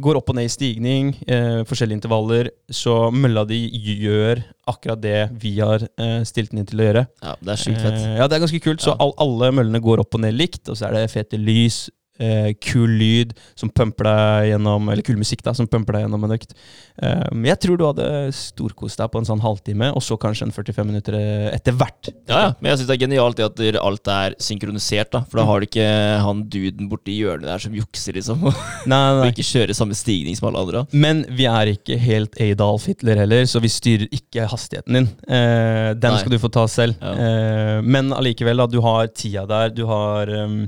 går 0.03 0.19
opp 0.19 0.31
og 0.33 0.39
ned 0.39 0.49
i 0.49 0.53
stigning, 0.53 1.13
eh, 1.27 1.63
forskjellige 1.69 2.01
intervaller. 2.01 2.51
Så 2.71 3.11
mølla 3.15 3.45
di 3.49 3.61
gjør 3.71 4.43
akkurat 4.71 5.01
det 5.03 5.19
vi 5.41 5.57
har 5.61 5.85
eh, 5.85 6.23
stilt 6.27 6.53
den 6.53 6.63
inn 6.63 6.69
til 6.71 6.83
å 6.83 6.89
gjøre. 6.89 7.05
Ja, 7.23 7.35
det 7.41 7.55
er 7.55 7.61
sykt 7.61 7.83
fett. 7.85 8.01
Eh, 8.01 8.17
ja, 8.19 8.29
det 8.29 8.37
er 8.39 8.45
ganske 8.47 8.63
kult. 8.65 8.83
Så 8.85 8.97
all, 8.99 9.15
alle 9.23 9.53
møllene 9.55 9.83
går 9.85 10.03
opp 10.05 10.19
og 10.19 10.25
ned 10.25 10.37
likt, 10.37 10.65
og 10.69 10.79
så 10.79 10.89
er 10.89 10.99
det 10.99 11.13
fete 11.15 11.41
lys, 11.41 11.87
eh, 12.23 12.53
kul 12.63 12.91
lyd 13.01 13.35
som 13.59 13.71
pumper 13.71 14.07
deg 14.09 14.51
gjennom 14.53 14.89
Eller 14.93 15.05
kul 15.07 15.19
musikk, 15.21 15.43
da, 15.47 15.55
som 15.57 15.69
pumper 15.71 15.99
deg 15.99 16.05
gjennom 16.07 16.27
en 16.27 16.35
økt. 16.37 16.55
Eh, 17.03 17.25
men 17.33 17.51
jeg 17.53 17.61
tror 17.65 17.81
du 17.81 17.87
hadde 17.89 18.09
storkost 18.37 19.01
deg 19.01 19.11
på 19.13 19.23
en 19.23 19.29
sånn 19.29 19.43
halvtime, 19.45 19.91
og 19.97 20.05
så 20.05 20.19
kanskje 20.21 20.49
en 20.49 20.55
45 20.55 20.91
minutter 20.91 21.19
eh, 21.19 21.49
etter 21.55 21.77
hvert. 21.79 22.13
Ja, 22.31 22.41
ja, 22.47 22.53
men 22.61 22.71
jeg 22.73 22.81
syns 22.83 22.91
det 22.91 22.97
er 22.99 23.05
genialt 23.07 23.43
at 23.45 23.65
alt 23.81 24.13
er 24.15 24.37
synkronisert, 24.43 25.11
da. 25.15 25.25
For 25.31 25.41
da 25.41 25.47
har 25.49 25.61
du 25.63 25.69
ikke 25.69 25.89
han 26.25 26.45
duden 26.53 26.91
borti 26.93 27.17
hjørnet 27.19 27.49
der 27.51 27.63
som 27.63 27.75
jukser, 27.77 28.17
liksom. 28.19 28.47
Og 28.49 28.63
Nei, 28.91 29.03
nei. 29.19 29.31
ikke 29.33 29.47
kjører 29.47 29.77
samme 29.77 29.97
stigning 29.99 30.37
som 30.39 30.51
alle 30.51 30.63
andre. 30.65 30.85
Men 30.95 31.25
vi 31.35 31.49
er 31.51 31.73
ikke 31.75 31.99
helt 32.01 32.39
Adolf 32.43 32.87
Hitler 32.91 33.23
heller, 33.25 33.45
så 33.51 33.63
vi 33.65 33.71
styrer 33.73 34.09
ikke 34.15 34.47
hastigheten 34.51 34.99
din. 35.01 35.11
Eh, 35.29 35.91
den 35.99 36.15
Nei. 36.15 36.21
skal 36.23 36.35
du 36.35 36.41
få 36.43 36.51
ta 36.53 36.67
selv. 36.71 36.97
Ja. 37.03 37.13
Eh, 37.15 37.83
men 37.85 38.13
allikevel, 38.15 38.61
da, 38.63 38.69
du 38.71 38.81
har 38.85 39.11
tida 39.15 39.45
der, 39.51 39.73
du 39.75 39.85
har, 39.91 40.31
um, 40.45 40.65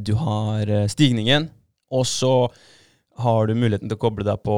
du 0.00 0.14
har 0.20 0.68
eh, 0.68 0.86
stigningen, 0.92 1.48
og 1.90 2.04
så 2.06 2.34
har 3.20 3.50
du 3.50 3.52
muligheten 3.58 3.90
til 3.90 3.98
å 3.98 4.00
koble 4.00 4.24
deg 4.24 4.38
på 4.46 4.54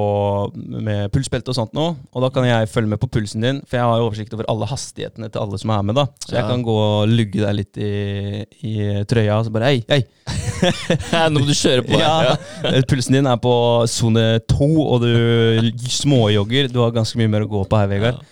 med 0.54 1.08
pulsbelte 1.10 1.50
og 1.50 1.56
sånt 1.56 1.72
nå. 1.74 1.86
Og 2.14 2.22
da 2.22 2.28
kan 2.30 2.44
jeg 2.46 2.68
følge 2.70 2.92
med 2.92 3.00
på 3.02 3.08
pulsen 3.10 3.42
din, 3.42 3.56
for 3.66 3.74
jeg 3.80 3.88
har 3.90 4.04
oversikt 4.04 4.36
over 4.36 4.46
alle 4.52 4.68
hastighetene 4.70 5.26
til 5.34 5.42
alle 5.42 5.58
som 5.58 5.72
er 5.74 5.82
med. 5.88 5.96
da. 5.98 6.04
Så 6.22 6.36
jeg 6.36 6.44
Ja. 6.44 6.48
kan 6.52 6.62
gå 6.62 6.76
og 6.78 7.08
lugge 7.10 7.40
deg 7.42 7.56
litt 7.58 7.80
i, 7.82 8.44
i 8.62 8.74
trøya 9.10 9.40
og 9.40 9.48
så 9.48 9.54
bare 9.56 9.72
Hei, 9.72 9.80
hei! 9.90 10.04
Nå 11.32 11.40
må 11.40 11.46
du 11.48 11.56
kjøre 11.58 11.82
på. 11.88 11.98
Ja, 12.04 12.36
Pulsen 12.86 13.18
din 13.18 13.26
er 13.26 13.40
på 13.42 13.54
sone 13.90 14.38
to, 14.46 14.68
og 14.84 15.02
du 15.02 15.72
småjogger. 15.90 16.70
Du 16.70 16.78
har 16.84 16.94
ganske 16.94 17.18
mye 17.18 17.32
mer 17.34 17.48
å 17.48 17.50
gå 17.50 17.64
på 17.66 17.80
her, 17.82 17.90
Vegard. 17.90 18.22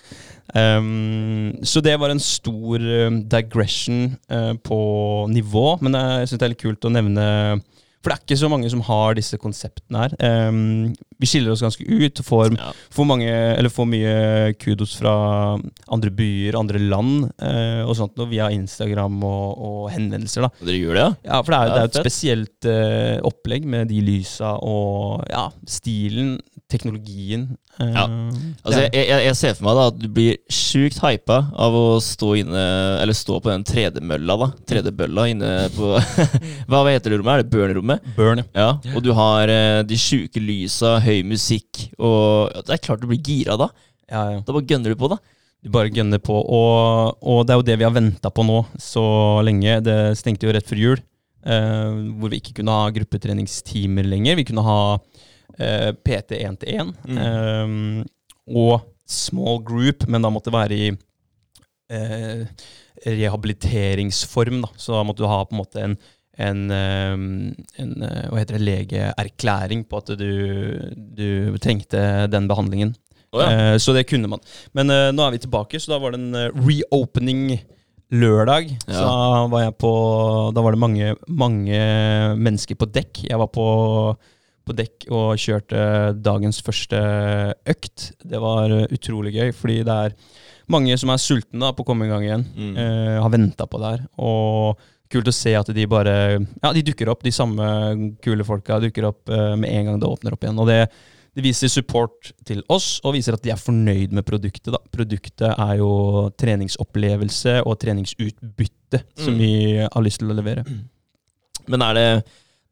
Um, 0.54 1.52
så 1.62 1.82
det 1.84 1.96
var 2.00 2.10
en 2.10 2.22
stor 2.22 2.82
um, 2.82 3.20
digression 3.30 4.16
uh, 4.32 4.54
på 4.58 4.80
nivå, 5.30 5.66
men 5.84 5.94
jeg 5.94 6.30
syns 6.30 6.40
det 6.40 6.48
er 6.48 6.54
litt 6.56 6.64
kult 6.64 6.88
å 6.88 6.90
nevne 6.90 7.26
For 8.00 8.08
det 8.10 8.14
er 8.16 8.22
ikke 8.24 8.38
så 8.40 8.48
mange 8.48 8.70
som 8.72 8.80
har 8.86 9.14
disse 9.18 9.36
konseptene 9.36 10.06
her. 10.06 10.14
Um, 10.48 10.94
vi 11.20 11.28
skiller 11.28 11.52
oss 11.52 11.60
ganske 11.60 11.84
ut. 11.84 12.22
Får, 12.24 12.54
Ja. 12.56 12.70
får, 12.96 13.06
mange, 13.06 13.28
eller 13.28 13.68
får 13.68 13.86
mye 13.92 14.14
kudos 14.56 14.94
fra 14.96 15.12
andre 15.92 16.10
byer, 16.16 16.56
andre 16.56 16.80
land 16.80 17.28
uh, 17.42 17.84
og 17.84 17.92
sånt 17.98 18.16
via 18.30 18.48
Instagram 18.56 19.20
og, 19.20 19.60
og 19.60 19.82
henvendelser. 19.92 20.48
da 20.48 20.64
dere 20.64 20.80
gjør 20.80 20.96
det, 20.96 21.04
ja? 21.04 21.12
ja, 21.28 21.42
for 21.44 21.52
det 21.52 21.60
er, 21.60 21.74
det 21.74 21.82
er 21.82 21.90
et 21.90 22.00
spesielt 22.00 22.70
uh, 22.72 23.16
opplegg 23.28 23.68
med 23.68 23.92
de 23.92 24.00
lysa 24.00 24.56
og 24.64 25.28
ja, 25.28 25.50
stilen, 25.68 26.38
teknologien. 26.72 27.50
Eh, 27.80 27.90
Ja. 27.96 28.04
Altså, 28.60 28.80
jeg, 28.84 29.06
jeg, 29.08 29.24
jeg 29.24 29.36
ser 29.38 29.54
for 29.56 29.66
meg 29.68 29.78
da 29.78 29.84
at 29.88 29.98
du 30.02 30.06
blir 30.12 30.36
sjukt 30.52 30.98
hypa 31.00 31.38
av 31.56 31.74
å 31.76 31.84
stå 32.04 32.34
inne 32.42 32.64
Eller 33.00 33.16
stå 33.16 33.38
på 33.40 33.48
den 33.50 33.64
tredemølla, 33.64 34.36
da. 34.42 34.48
Tredebølla 34.68 35.24
inne 35.32 35.50
på 35.74 35.94
Hva 36.70 36.82
heter 36.90 37.14
det 37.14 37.20
rommet? 37.22 37.32
Er 37.32 37.42
det 37.44 37.50
Burn-rommet? 37.54 38.08
Burn, 38.18 38.44
ja. 38.54 38.70
Og 38.94 39.02
du 39.06 39.12
har 39.16 39.48
eh, 39.50 39.80
de 39.88 39.98
sjuke 40.00 40.42
lysa, 40.44 40.98
høy 41.04 41.22
musikk, 41.26 41.86
og 41.98 42.50
ja, 42.54 42.64
det 42.68 42.76
er 42.76 42.84
klart 42.84 43.02
du 43.02 43.08
blir 43.10 43.22
gira 43.24 43.56
da. 43.60 43.70
ja, 44.10 44.24
ja. 44.36 44.40
Da 44.44 44.52
bare 44.54 44.68
gønner 44.68 44.92
du 44.92 45.00
på, 45.00 45.10
da. 45.12 45.20
Du 45.60 45.68
bare 45.72 45.90
gønner 45.92 46.20
på. 46.24 46.32
Og, 46.40 47.18
og 47.20 47.42
det 47.44 47.52
er 47.52 47.58
jo 47.60 47.66
det 47.68 47.74
vi 47.80 47.84
har 47.84 47.92
venta 47.92 48.30
på 48.32 48.44
nå 48.48 48.62
så 48.80 49.02
lenge. 49.44 49.80
Det 49.84 49.96
stengte 50.16 50.48
jo 50.48 50.54
rett 50.56 50.68
før 50.68 50.80
jul, 50.80 51.02
eh, 51.44 51.98
hvor 52.20 52.32
vi 52.32 52.38
ikke 52.40 52.54
kunne 52.60 52.76
ha 52.76 52.86
gruppetreningstimer 52.96 54.08
lenger. 54.08 54.38
Vi 54.40 54.46
kunne 54.48 54.64
ha 54.64 54.78
eh, 55.60 55.90
PT 55.92 56.38
1 56.40 56.58
til 56.64 56.80
1 56.80 56.94
Mm. 57.06 58.04
og 58.56 58.80
small 59.06 59.60
group, 59.66 60.06
men 60.08 60.22
da 60.22 60.30
måtte 60.30 60.50
det 60.50 60.56
være 60.56 60.76
i 60.78 60.88
eh, 61.90 62.46
rehabiliteringsform. 63.06 64.62
Da. 64.64 64.70
Så 64.76 64.94
da 64.96 65.04
måtte 65.06 65.22
du 65.24 65.28
ha 65.30 65.42
på 65.44 65.54
en 65.54 65.60
måte 65.60 65.84
en, 65.84 65.96
en, 66.40 66.62
eh, 66.74 67.14
en 67.82 67.92
eh, 68.06 68.24
hva 68.30 68.40
heter 68.42 68.58
det, 68.58 68.66
legeerklæring 68.68 69.84
på 69.90 70.00
at 70.02 70.12
du, 70.18 70.30
du 71.16 71.58
trengte 71.62 72.02
den 72.32 72.48
behandlingen. 72.50 72.94
Oh, 73.32 73.42
ja. 73.44 73.50
Eh, 73.74 73.76
så 73.78 73.94
det 73.94 74.08
kunne 74.10 74.26
man. 74.30 74.40
Men 74.74 74.90
eh, 74.90 75.10
nå 75.14 75.22
er 75.26 75.36
vi 75.36 75.42
tilbake, 75.44 75.78
så 75.82 75.92
da 75.94 76.00
var 76.02 76.14
det 76.16 76.20
en 76.22 76.34
eh, 76.34 76.50
reopening 76.66 77.44
lørdag. 78.10 78.72
Så 78.88 78.96
Ja. 78.96 79.06
da 79.06 79.44
var, 79.52 79.68
på, 79.78 79.90
da 80.54 80.64
var 80.66 80.74
det 80.74 80.82
mange, 80.82 81.12
mange 81.30 81.78
mennesker 82.40 82.74
på 82.80 82.88
dekk. 82.90 83.20
Jeg 83.28 83.38
var 83.38 83.46
på, 83.54 83.66
på 84.70 84.76
dekk 84.78 85.08
og 85.10 85.34
kjørte 85.40 85.82
dagens 86.22 86.62
første 86.64 87.00
økt. 87.74 88.06
Det 88.22 88.40
var 88.42 88.72
eh, 88.72 88.86
utrolig 88.94 89.34
gøy, 89.34 89.50
fordi 89.56 89.80
det 89.86 89.98
er 90.06 90.16
mange 90.70 90.94
som 91.00 91.10
er 91.10 91.20
sultne 91.20 91.64
da, 91.66 91.74
på 91.74 91.82
å 91.82 91.88
komme 91.90 92.06
i 92.06 92.10
gang 92.12 92.24
igjen. 92.24 92.46
Mm. 92.54 92.74
Uh, 92.78 93.16
har 93.24 93.32
venta 93.34 93.66
på 93.66 93.80
det 93.82 93.88
her. 93.96 94.02
Og 94.22 94.82
kult 95.10 95.26
å 95.26 95.34
se 95.34 95.56
at 95.58 95.70
de 95.74 95.86
bare 95.90 96.12
Ja, 96.38 96.70
de 96.70 96.84
dukker 96.86 97.10
opp. 97.10 97.24
De 97.26 97.32
samme 97.34 97.64
kule 98.22 98.46
folka 98.46 98.78
dukker 98.82 99.08
opp 99.08 99.32
uh, 99.34 99.56
med 99.58 99.66
en 99.74 99.88
gang 99.88 99.98
det 99.98 100.06
åpner 100.06 100.36
opp 100.36 100.46
igjen. 100.46 100.60
Og 100.62 100.70
det, 100.70 100.84
det 101.34 101.42
viser 101.42 101.72
support 101.72 102.30
til 102.46 102.62
oss, 102.70 103.00
og 103.02 103.16
viser 103.18 103.34
at 103.34 103.42
de 103.42 103.50
er 103.50 103.58
fornøyd 103.58 104.14
med 104.14 104.26
produktet. 104.28 104.70
da. 104.70 104.78
Produktet 104.94 105.50
er 105.50 105.74
jo 105.82 105.90
treningsopplevelse 106.38 107.58
og 107.64 107.78
treningsutbytte 107.82 109.02
som 109.18 109.34
Mm. 109.34 109.42
vi 109.42 109.52
har 109.82 110.02
lyst 110.06 110.22
til 110.22 110.30
å 110.30 110.38
levere. 110.38 110.64
Men 111.70 111.82
er 111.86 111.94
det 111.98 112.08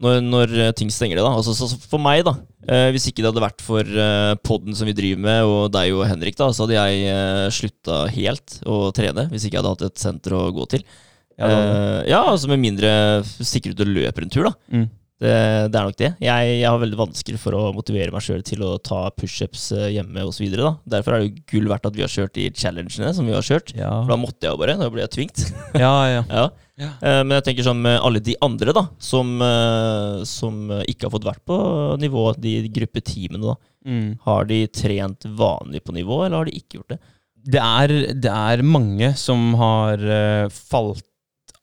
når, 0.05 0.21
når 0.23 0.55
eh, 0.63 0.75
ting 0.79 0.91
stenger 0.95 1.19
det, 1.19 1.25
da? 1.27 1.33
Altså, 1.41 1.55
så, 1.57 1.69
for 1.91 2.03
meg, 2.03 2.23
da. 2.27 2.37
Eh, 2.69 2.89
hvis 2.95 3.09
ikke 3.11 3.25
det 3.25 3.33
hadde 3.33 3.43
vært 3.43 3.65
for 3.65 3.83
eh, 3.83 4.35
podden 4.47 4.77
som 4.79 4.87
vi 4.87 4.95
driver 4.97 5.25
med, 5.25 5.49
og 5.49 5.73
deg 5.75 5.97
og 5.97 6.07
Henrik, 6.07 6.37
da, 6.39 6.51
så 6.55 6.65
hadde 6.67 6.79
jeg 6.79 7.11
eh, 7.11 7.45
slutta 7.55 8.05
helt 8.15 8.59
å 8.69 8.79
trene. 8.95 9.27
Hvis 9.33 9.49
ikke 9.49 9.59
jeg 9.59 9.65
hadde 9.65 9.75
hatt 9.75 9.87
et 9.89 10.03
senter 10.05 10.37
å 10.39 10.49
gå 10.55 10.69
til. 10.77 10.87
Ja, 10.87 11.07
Eh, 11.39 12.01
ja 12.11 12.25
altså 12.27 12.49
med 12.51 12.59
mindre 12.59 12.89
stikker 13.23 13.71
ut 13.71 13.83
og 13.85 13.91
løper 13.95 14.25
en 14.25 14.33
tur, 14.35 14.49
da. 14.49 14.55
Mm. 14.75 14.89
Det, 15.19 15.31
det 15.73 15.79
er 15.79 15.87
nok 15.89 15.97
det. 15.99 16.13
Jeg, 16.23 16.51
jeg 16.61 16.69
har 16.69 16.79
veldig 16.79 16.99
vanskelig 17.01 17.41
for 17.43 17.57
å 17.59 17.63
motivere 17.75 18.15
meg 18.15 18.23
sjøl 18.23 18.45
til 18.47 18.63
å 18.63 18.77
ta 18.79 19.01
pushups 19.19 19.65
eh, 19.75 19.89
hjemme 19.97 20.23
osv. 20.29 20.47
Derfor 20.87 21.17
er 21.17 21.25
det 21.25 21.27
jo 21.27 21.43
gull 21.55 21.71
verdt 21.73 21.89
at 21.91 21.99
vi 21.99 22.05
har 22.05 22.13
kjørt 22.13 22.37
de 22.39 22.47
challengene 22.55 23.11
som 23.17 23.27
vi 23.27 23.35
har 23.35 23.43
kjørt. 23.47 23.75
Ja, 23.75 23.91
For 24.05 24.15
da 24.15 24.21
måtte 24.23 24.47
jeg 24.47 24.55
jo 24.55 24.61
bare. 24.63 24.79
Da 24.79 24.91
ble 24.95 25.03
jeg 25.03 25.15
tvingt. 25.17 25.43
ja. 25.85 25.93
ja. 26.13 26.23
ja. 26.31 26.47
Ja. 26.79 26.93
Eh, 27.03 27.21
Men 27.27 27.41
jeg 27.41 27.49
tenker 27.49 27.67
sånn 27.67 27.83
med 27.83 27.99
alle 28.07 28.23
de 28.23 28.37
andre 28.47 28.75
da 28.77 28.85
som, 29.03 29.35
eh, 29.43 30.23
som 30.31 30.69
ikke 30.87 31.09
har 31.09 31.15
fått 31.17 31.27
vært 31.27 31.43
på 31.51 31.59
nivå, 31.99 32.29
de 32.39 32.55
gruppeteamene, 32.79 33.43
da. 33.43 33.57
Mm. 33.89 34.09
Har 34.23 34.47
de 34.47 34.61
trent 34.71 35.27
vanlig 35.39 35.83
på 35.87 35.95
nivå, 35.97 36.23
eller 36.25 36.43
har 36.45 36.51
de 36.51 36.55
ikke 36.59 36.79
gjort 36.79 36.95
det? 36.95 37.01
Det 37.49 37.63
er, 37.65 37.95
det 38.15 38.31
er 38.35 38.63
mange 38.67 39.11
som 39.19 39.51
har 39.59 40.03
eh, 40.03 40.47
falt 40.55 41.03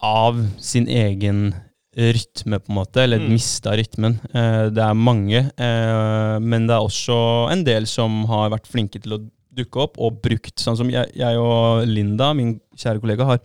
av 0.04 0.44
sin 0.60 0.88
egen 0.92 1.54
rytme, 1.96 2.60
på 2.60 2.72
en 2.74 2.76
måte, 2.80 3.04
eller 3.04 3.20
Mm. 3.24 3.30
mista 3.32 3.72
rytmen. 3.78 4.20
Eh, 4.34 4.70
det 4.70 4.84
er 4.84 4.94
mange, 4.94 5.38
eh, 5.58 6.40
men 6.40 6.68
det 6.68 6.76
er 6.76 6.84
også 6.84 7.52
en 7.52 7.64
del 7.64 7.86
som 7.88 8.26
har 8.26 8.50
vært 8.52 8.68
flinke 8.68 9.02
til 9.02 9.14
å 9.16 9.22
dukke 9.56 9.80
opp 9.86 9.98
og 10.04 10.22
brukt. 10.22 10.58
Sånn 10.60 10.76
som 10.76 10.90
jeg, 10.92 11.08
jeg 11.16 11.38
og 11.40 11.86
Linda, 11.88 12.34
min 12.36 12.60
kjære 12.76 13.00
kollega, 13.00 13.26
har 13.26 13.40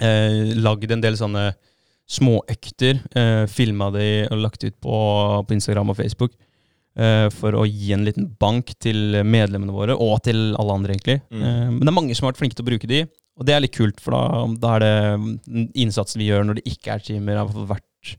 eh, 0.00 0.54
lagd 0.56 0.90
en 0.92 1.00
del 1.04 1.14
sånne 1.20 1.54
småøkter. 2.08 3.00
Eh, 3.14 3.46
Filma 3.52 3.90
de 3.92 4.26
og 4.30 4.38
lagt 4.40 4.64
ut 4.64 4.76
på, 4.80 4.98
på 5.46 5.56
Instagram 5.56 5.90
og 5.92 5.96
Facebook. 6.00 6.32
eh, 6.98 7.28
for 7.30 7.52
å 7.54 7.62
gi 7.68 7.92
en 7.94 8.02
liten 8.04 8.24
bank 8.40 8.72
til 8.82 9.20
medlemmene 9.22 9.70
våre, 9.70 9.94
og 9.94 10.16
til 10.26 10.56
alle 10.58 10.72
andre, 10.74 10.96
egentlig. 10.96 11.20
Mm. 11.30 11.42
Eh, 11.46 11.66
men 11.70 11.78
det 11.84 11.92
er 11.92 11.94
mange 11.94 12.16
som 12.16 12.26
har 12.26 12.32
vært 12.32 12.40
flinke 12.40 12.56
til 12.58 12.64
å 12.64 12.70
bruke 12.72 12.88
de, 12.90 13.04
og 13.38 13.46
det 13.46 13.54
er 13.54 13.62
litt 13.62 13.76
kult, 13.76 14.00
for 14.02 14.16
da, 14.16 14.46
da 14.58 14.76
er 14.76 14.84
det 14.84 15.68
innsatsen 15.78 16.18
vi 16.20 16.28
gjør 16.28 16.48
når 16.48 16.58
det 16.58 16.72
ikke 16.72 16.96
er 16.96 17.04
timer, 17.06 17.38
har 17.38 17.68
vært 17.70 18.16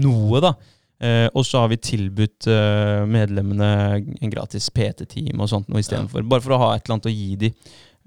noe, 0.00 0.40
da. 0.42 0.54
Eh, 1.02 1.26
og 1.34 1.44
så 1.44 1.64
har 1.64 1.72
vi 1.72 1.80
tilbudt 1.82 2.46
eh, 2.50 3.02
medlemmene 3.10 3.70
en 3.98 4.32
gratis 4.32 4.68
PT-time 4.72 5.42
og 5.42 5.50
sånt 5.50 5.68
noe 5.68 5.82
istedenfor. 5.82 6.24
Bare 6.30 6.44
for 6.44 6.54
å 6.54 6.60
ha 6.62 6.68
et 6.76 6.84
eller 6.86 6.96
annet 6.96 7.10
å 7.10 7.14
gi 7.14 7.38
de. 7.40 7.50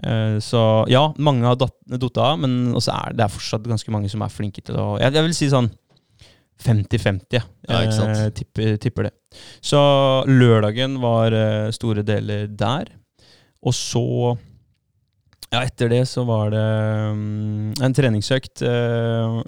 Eh, 0.03 0.37
så 0.43 0.61
ja, 0.91 1.03
mange 1.21 1.45
har 1.47 1.59
datt 1.59 2.21
av, 2.23 2.39
men 2.41 2.73
også 2.75 2.95
er 2.95 3.11
det, 3.11 3.19
det 3.19 3.27
er 3.27 3.35
fortsatt 3.35 3.67
ganske 3.69 3.93
mange 3.93 4.11
som 4.11 4.23
er 4.23 4.33
flinke 4.33 4.63
til 4.65 4.79
å 4.79 4.87
Jeg, 5.01 5.13
jeg 5.15 5.27
vil 5.27 5.37
si 5.37 5.51
sånn 5.51 5.69
50-50. 6.63 7.35
Ja? 7.35 7.43
Eh, 7.67 8.27
tipper, 8.35 8.75
tipper 8.81 9.09
det. 9.09 9.13
Så 9.63 9.79
lørdagen 10.29 10.99
var 11.03 11.35
eh, 11.35 11.71
store 11.75 12.05
deler 12.07 12.47
der. 12.47 12.93
Og 13.65 13.75
så 13.75 14.35
Ja, 15.55 15.61
etter 15.63 15.91
det 15.91 16.01
så 16.11 16.25
var 16.27 16.51
det 16.51 16.65
um, 17.15 17.71
en 17.79 17.95
treningsøkt. 17.95 18.59
Uh, 18.65 19.39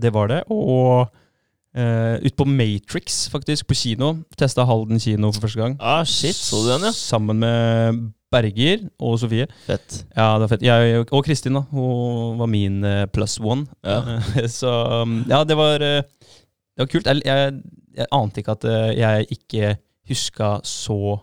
det 0.00 0.12
var 0.14 0.30
det. 0.30 0.44
Og 0.54 1.10
uh, 1.10 2.16
ut 2.22 2.36
på 2.38 2.46
Matrix, 2.46 3.24
faktisk, 3.32 3.66
på 3.66 3.78
kino. 3.78 4.14
Testa 4.38 4.66
Halden 4.68 5.02
kino 5.02 5.32
for 5.34 5.48
første 5.48 5.60
gang. 5.60 5.76
Ah, 5.82 6.04
shit, 6.06 6.38
så 6.38 6.62
du 6.62 6.70
den, 6.70 6.86
ja? 6.88 6.94
Sammen 6.94 7.42
med 7.42 8.00
Berger 8.30 8.86
og 9.02 9.18
Sofie. 9.18 9.48
Fett. 9.66 10.04
Ja, 10.14 10.36
det 10.38 10.46
var 10.46 10.54
fett. 10.54 10.64
Jeg, 10.68 11.02
og 11.10 11.26
Kristin, 11.26 11.58
da. 11.58 11.66
Hun 11.74 12.38
var 12.38 12.50
min 12.50 12.84
uh, 12.86 13.04
plus 13.10 13.40
one. 13.42 13.66
Ja. 13.82 14.20
så 14.60 14.70
um, 15.02 15.24
ja, 15.28 15.42
det 15.44 15.58
var, 15.58 15.82
uh, 15.82 16.30
det 16.78 16.86
var 16.86 16.92
kult. 16.94 17.10
Jeg, 17.10 17.26
jeg, 17.26 17.60
jeg 17.96 18.10
ante 18.14 18.42
ikke 18.42 18.56
at 18.56 18.66
eh, 18.70 18.92
jeg 18.98 19.26
ikke 19.36 19.74
huska 20.10 20.58
så 20.66 21.18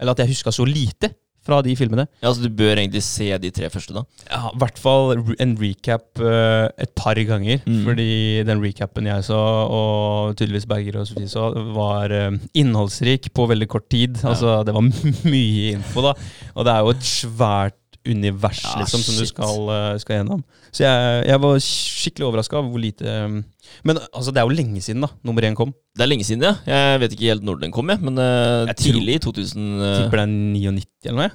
Eller 0.00 0.14
at 0.14 0.22
jeg 0.22 0.32
huska 0.32 0.52
så 0.54 0.64
lite 0.64 1.10
fra 1.48 1.60
de 1.64 1.74
filmene. 1.78 2.04
Ja, 2.22 2.32
Så 2.32 2.44
du 2.44 2.52
bør 2.52 2.76
egentlig 2.76 3.02
se 3.06 3.30
de 3.40 3.50
tre 3.54 3.70
første, 3.72 3.96
da? 3.96 4.04
Ja, 4.28 4.52
I 4.52 4.60
hvert 4.60 4.80
fall 4.82 5.16
en 5.40 5.56
recap 5.60 6.20
uh, 6.20 6.68
et 6.76 6.92
par 6.98 7.18
ganger. 7.28 7.64
Mm. 7.64 7.82
Fordi 7.88 8.10
den 8.48 8.62
recapen 8.64 9.08
jeg 9.08 9.26
så, 9.30 9.38
og 9.38 10.36
tydeligvis 10.36 10.68
Berger 10.68 11.00
og 11.00 11.08
Sofie 11.08 11.30
så, 11.30 11.48
var 11.74 12.12
uh, 12.12 12.38
innholdsrik 12.58 13.32
på 13.34 13.48
veldig 13.50 13.70
kort 13.72 13.88
tid. 13.90 14.20
Ja. 14.22 14.34
Altså, 14.34 14.60
Det 14.68 14.76
var 14.76 14.88
mye 15.34 15.74
info, 15.78 16.04
da. 16.10 16.14
Og 16.54 16.68
det 16.68 16.74
er 16.74 16.84
jo 16.84 16.96
et 16.96 17.12
svært 17.16 17.78
univers 18.08 18.62
Ja, 18.64 18.78
liksom, 18.80 19.02
som 19.04 19.18
du 19.18 19.26
skal, 19.28 19.68
uh, 19.68 19.98
skal 20.00 20.20
gjennom. 20.20 20.44
Så 20.72 20.84
jeg, 20.84 21.24
jeg 21.28 21.42
var 21.42 21.62
skikkelig 21.64 22.28
overraska 22.28 22.60
over 22.60 22.72
hvor 22.72 22.82
lite 22.82 23.08
eh, 23.08 23.38
Men 23.86 23.94
altså, 24.12 24.30
det 24.34 24.40
er 24.40 24.46
jo 24.48 24.56
lenge 24.58 24.80
siden 24.84 25.04
da 25.04 25.08
nummer 25.26 25.42
én 25.46 25.56
kom. 25.58 25.70
Det 25.96 26.02
er 26.04 26.10
lenge 26.10 26.26
siden, 26.26 26.42
ja. 26.46 26.54
Jeg 26.68 27.00
vet 27.02 27.12
ikke 27.14 27.30
helt 27.30 27.44
når 27.46 27.56
den 27.62 27.72
kom, 27.74 27.86
jeg, 27.92 27.98
men 28.04 28.14
uh, 28.20 28.68
Jeg 28.70 28.76
tidlig 28.84 29.12
i 29.18 29.20
2000 29.26 29.60
uh, 29.78 29.84
Tipper 30.02 30.18
det 30.20 30.26
er 30.26 30.32
99 30.32 30.84
eller 31.10 31.20
noe. 31.22 31.30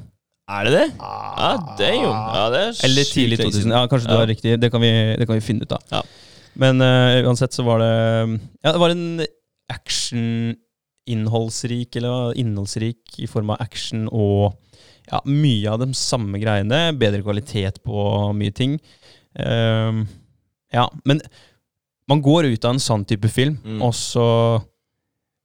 Er 0.54 0.62
det 0.68 0.74
det? 0.76 0.88
Ja, 1.00 1.52
damn. 1.80 2.04
Ja, 2.04 2.44
det 2.52 2.60
er 2.60 2.72
Eller 2.84 3.04
tidlig 3.08 3.36
i 3.40 3.42
2000. 3.46 3.72
Ja, 3.72 3.82
kanskje 3.88 4.10
du 4.12 4.18
har 4.18 4.28
riktig. 4.28 4.60
Det 4.60 4.70
kan 4.74 4.82
vi, 4.84 4.92
det 5.20 5.26
kan 5.28 5.38
vi 5.40 5.46
finne 5.46 5.64
ut 5.64 5.72
av. 5.72 5.80
Ja. 5.92 6.02
Men 6.60 6.82
uh, 6.84 7.24
uansett 7.28 7.54
så 7.56 7.64
var 7.66 7.78
det 7.82 7.94
Ja, 8.62 8.72
det 8.74 8.82
var 8.82 8.90
en 8.94 9.08
action-innholdsrik, 9.72 11.96
eller 11.98 12.34
innholdsrik 12.40 13.02
i 13.24 13.28
form 13.32 13.50
av 13.56 13.62
action 13.64 14.02
og 14.12 14.54
ja, 15.08 15.20
mye 15.28 15.70
av 15.72 15.80
de 15.82 15.94
samme 15.98 16.38
greiene. 16.44 16.80
Bedre 17.00 17.22
kvalitet 17.24 17.76
på 17.88 17.98
mye 18.36 18.52
ting. 18.56 18.74
Uh, 19.40 19.94
ja, 20.74 20.90
men 21.08 21.22
man 22.10 22.22
går 22.22 22.52
ut 22.52 22.66
av 22.66 22.76
en 22.76 22.80
sånn 22.84 23.06
type 23.08 23.30
film, 23.32 23.58
Mm. 23.64 23.82
og 23.82 23.94
så 23.96 24.28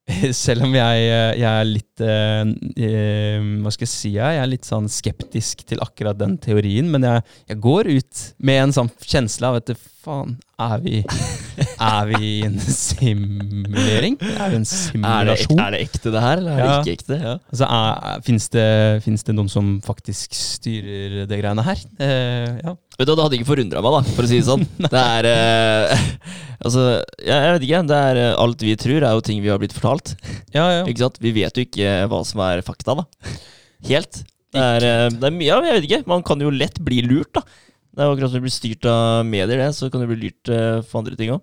selv 0.33 0.65
om 0.65 0.73
jeg, 0.73 1.01
jeg 1.37 1.45
er 1.45 1.67
litt 1.69 2.01
eh, 2.01 2.49
eh, 2.81 3.43
Hva 3.61 3.69
skal 3.75 3.85
jeg 3.85 3.91
si? 3.93 4.11
Jeg 4.15 4.39
er 4.41 4.49
litt 4.49 4.65
sånn 4.65 4.87
skeptisk 4.89 5.67
til 5.69 5.83
akkurat 5.85 6.17
den 6.17 6.39
teorien. 6.41 6.89
Men 6.89 7.05
jeg, 7.05 7.27
jeg 7.51 7.59
går 7.61 7.91
ut 7.93 8.23
med 8.41 8.63
en 8.63 8.73
sånn 8.73 8.89
kjensle 9.05 9.51
av 9.51 9.59
at 9.61 9.75
faen, 10.01 10.39
er 10.65 10.81
vi 10.81 11.03
Er 11.93 12.09
vi 12.09 12.31
i 12.39 12.47
en 12.47 12.57
simulering? 12.59 14.17
Er 14.23 14.49
det 14.55 14.63
en 14.63 14.65
Er 14.65 15.29
det, 15.29 15.35
ek- 15.37 15.45
simulasjon? 15.45 15.61
er 15.61 15.71
det 15.77 15.81
ekte, 15.85 16.11
det 16.17 16.23
her, 16.25 16.37
eller 16.41 16.53
er 16.57 16.59
Ja. 16.65 16.71
det 16.73 16.81
ikke 16.89 16.97
ekte? 17.03 17.21
Ja. 17.21 17.37
Altså, 17.53 18.23
Fins 18.25 18.49
det, 18.49 19.25
det 19.29 19.35
noen 19.37 19.51
som 19.53 19.75
faktisk 19.85 20.33
styrer 20.33 21.27
det 21.29 21.43
greiene 21.43 21.63
her? 21.69 21.85
Eh, 22.01 22.61
ja. 22.65 22.75
Vet 22.99 23.07
du, 23.07 23.15
Det 23.15 23.23
hadde 23.29 23.37
ikke 23.43 23.53
forundra 23.53 23.83
meg, 23.85 23.93
da, 24.01 24.03
for 24.17 24.25
å 24.25 24.29
si 24.33 24.41
det 24.41 24.49
sånn. 24.49 24.65
det 24.89 25.05
er 25.05 25.29
eh, 25.37 26.09
Altså, 26.69 26.87
jeg, 27.19 27.35
jeg 27.35 27.55
vet 27.57 27.67
ikke. 27.67 27.85
Det 27.91 28.01
er, 28.09 28.23
eh, 28.23 28.41
alt 28.45 28.65
vi 28.65 28.75
tror, 28.81 29.05
er 29.05 29.15
jo 29.17 29.25
ting 29.25 29.45
vi 29.45 29.53
har 29.53 29.61
blitt 29.61 29.77
fortalt. 29.77 30.15
ja, 30.57 30.67
ja. 30.79 30.83
Ikke 30.85 31.07
sant? 31.07 31.21
Vi 31.25 31.35
vet 31.37 31.57
jo 31.57 31.65
ikke 31.67 31.95
hva 32.11 32.25
som 32.29 32.45
er 32.47 32.65
fakta, 32.67 32.99
da. 33.01 33.07
Helt. 33.91 34.23
Det 34.55 34.65
er, 34.65 34.87
eh, 34.89 35.07
det 35.15 35.29
er 35.29 35.35
mye 35.37 35.57
av, 35.57 35.67
jeg 35.69 35.79
vet 35.79 35.89
ikke. 35.89 36.03
Man 36.11 36.27
kan 36.27 36.45
jo 36.45 36.53
lett 36.55 36.81
bli 36.85 37.03
lurt, 37.07 37.33
da. 37.39 37.45
Det 37.99 38.05
er 38.05 38.09
jo 38.09 38.15
akkurat 38.15 38.31
som 38.31 38.39
du 38.39 38.45
blir 38.47 38.55
styrt 38.55 38.87
av 38.87 39.25
medier, 39.27 39.59
det. 39.59 39.73
Så 39.75 39.89
kan 39.91 40.05
du 40.05 40.07
bli 40.07 40.21
lurt 40.29 40.51
uh, 40.55 40.85
for 40.87 41.01
andre 41.01 41.17
ting 41.19 41.33
òg. 41.35 41.43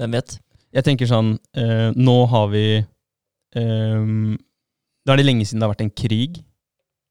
Hvem 0.00 0.14
vet? 0.16 0.38
Jeg 0.72 0.86
tenker 0.86 1.08
sånn 1.10 1.34
uh, 1.58 1.90
Nå 1.98 2.14
har 2.30 2.46
vi 2.52 2.62
um, 3.58 4.38
Da 5.04 5.12
er 5.12 5.20
det 5.20 5.26
lenge 5.26 5.44
siden 5.44 5.60
det 5.60 5.66
har 5.66 5.74
vært 5.74 5.84
en 5.84 5.92
krig. 5.92 6.38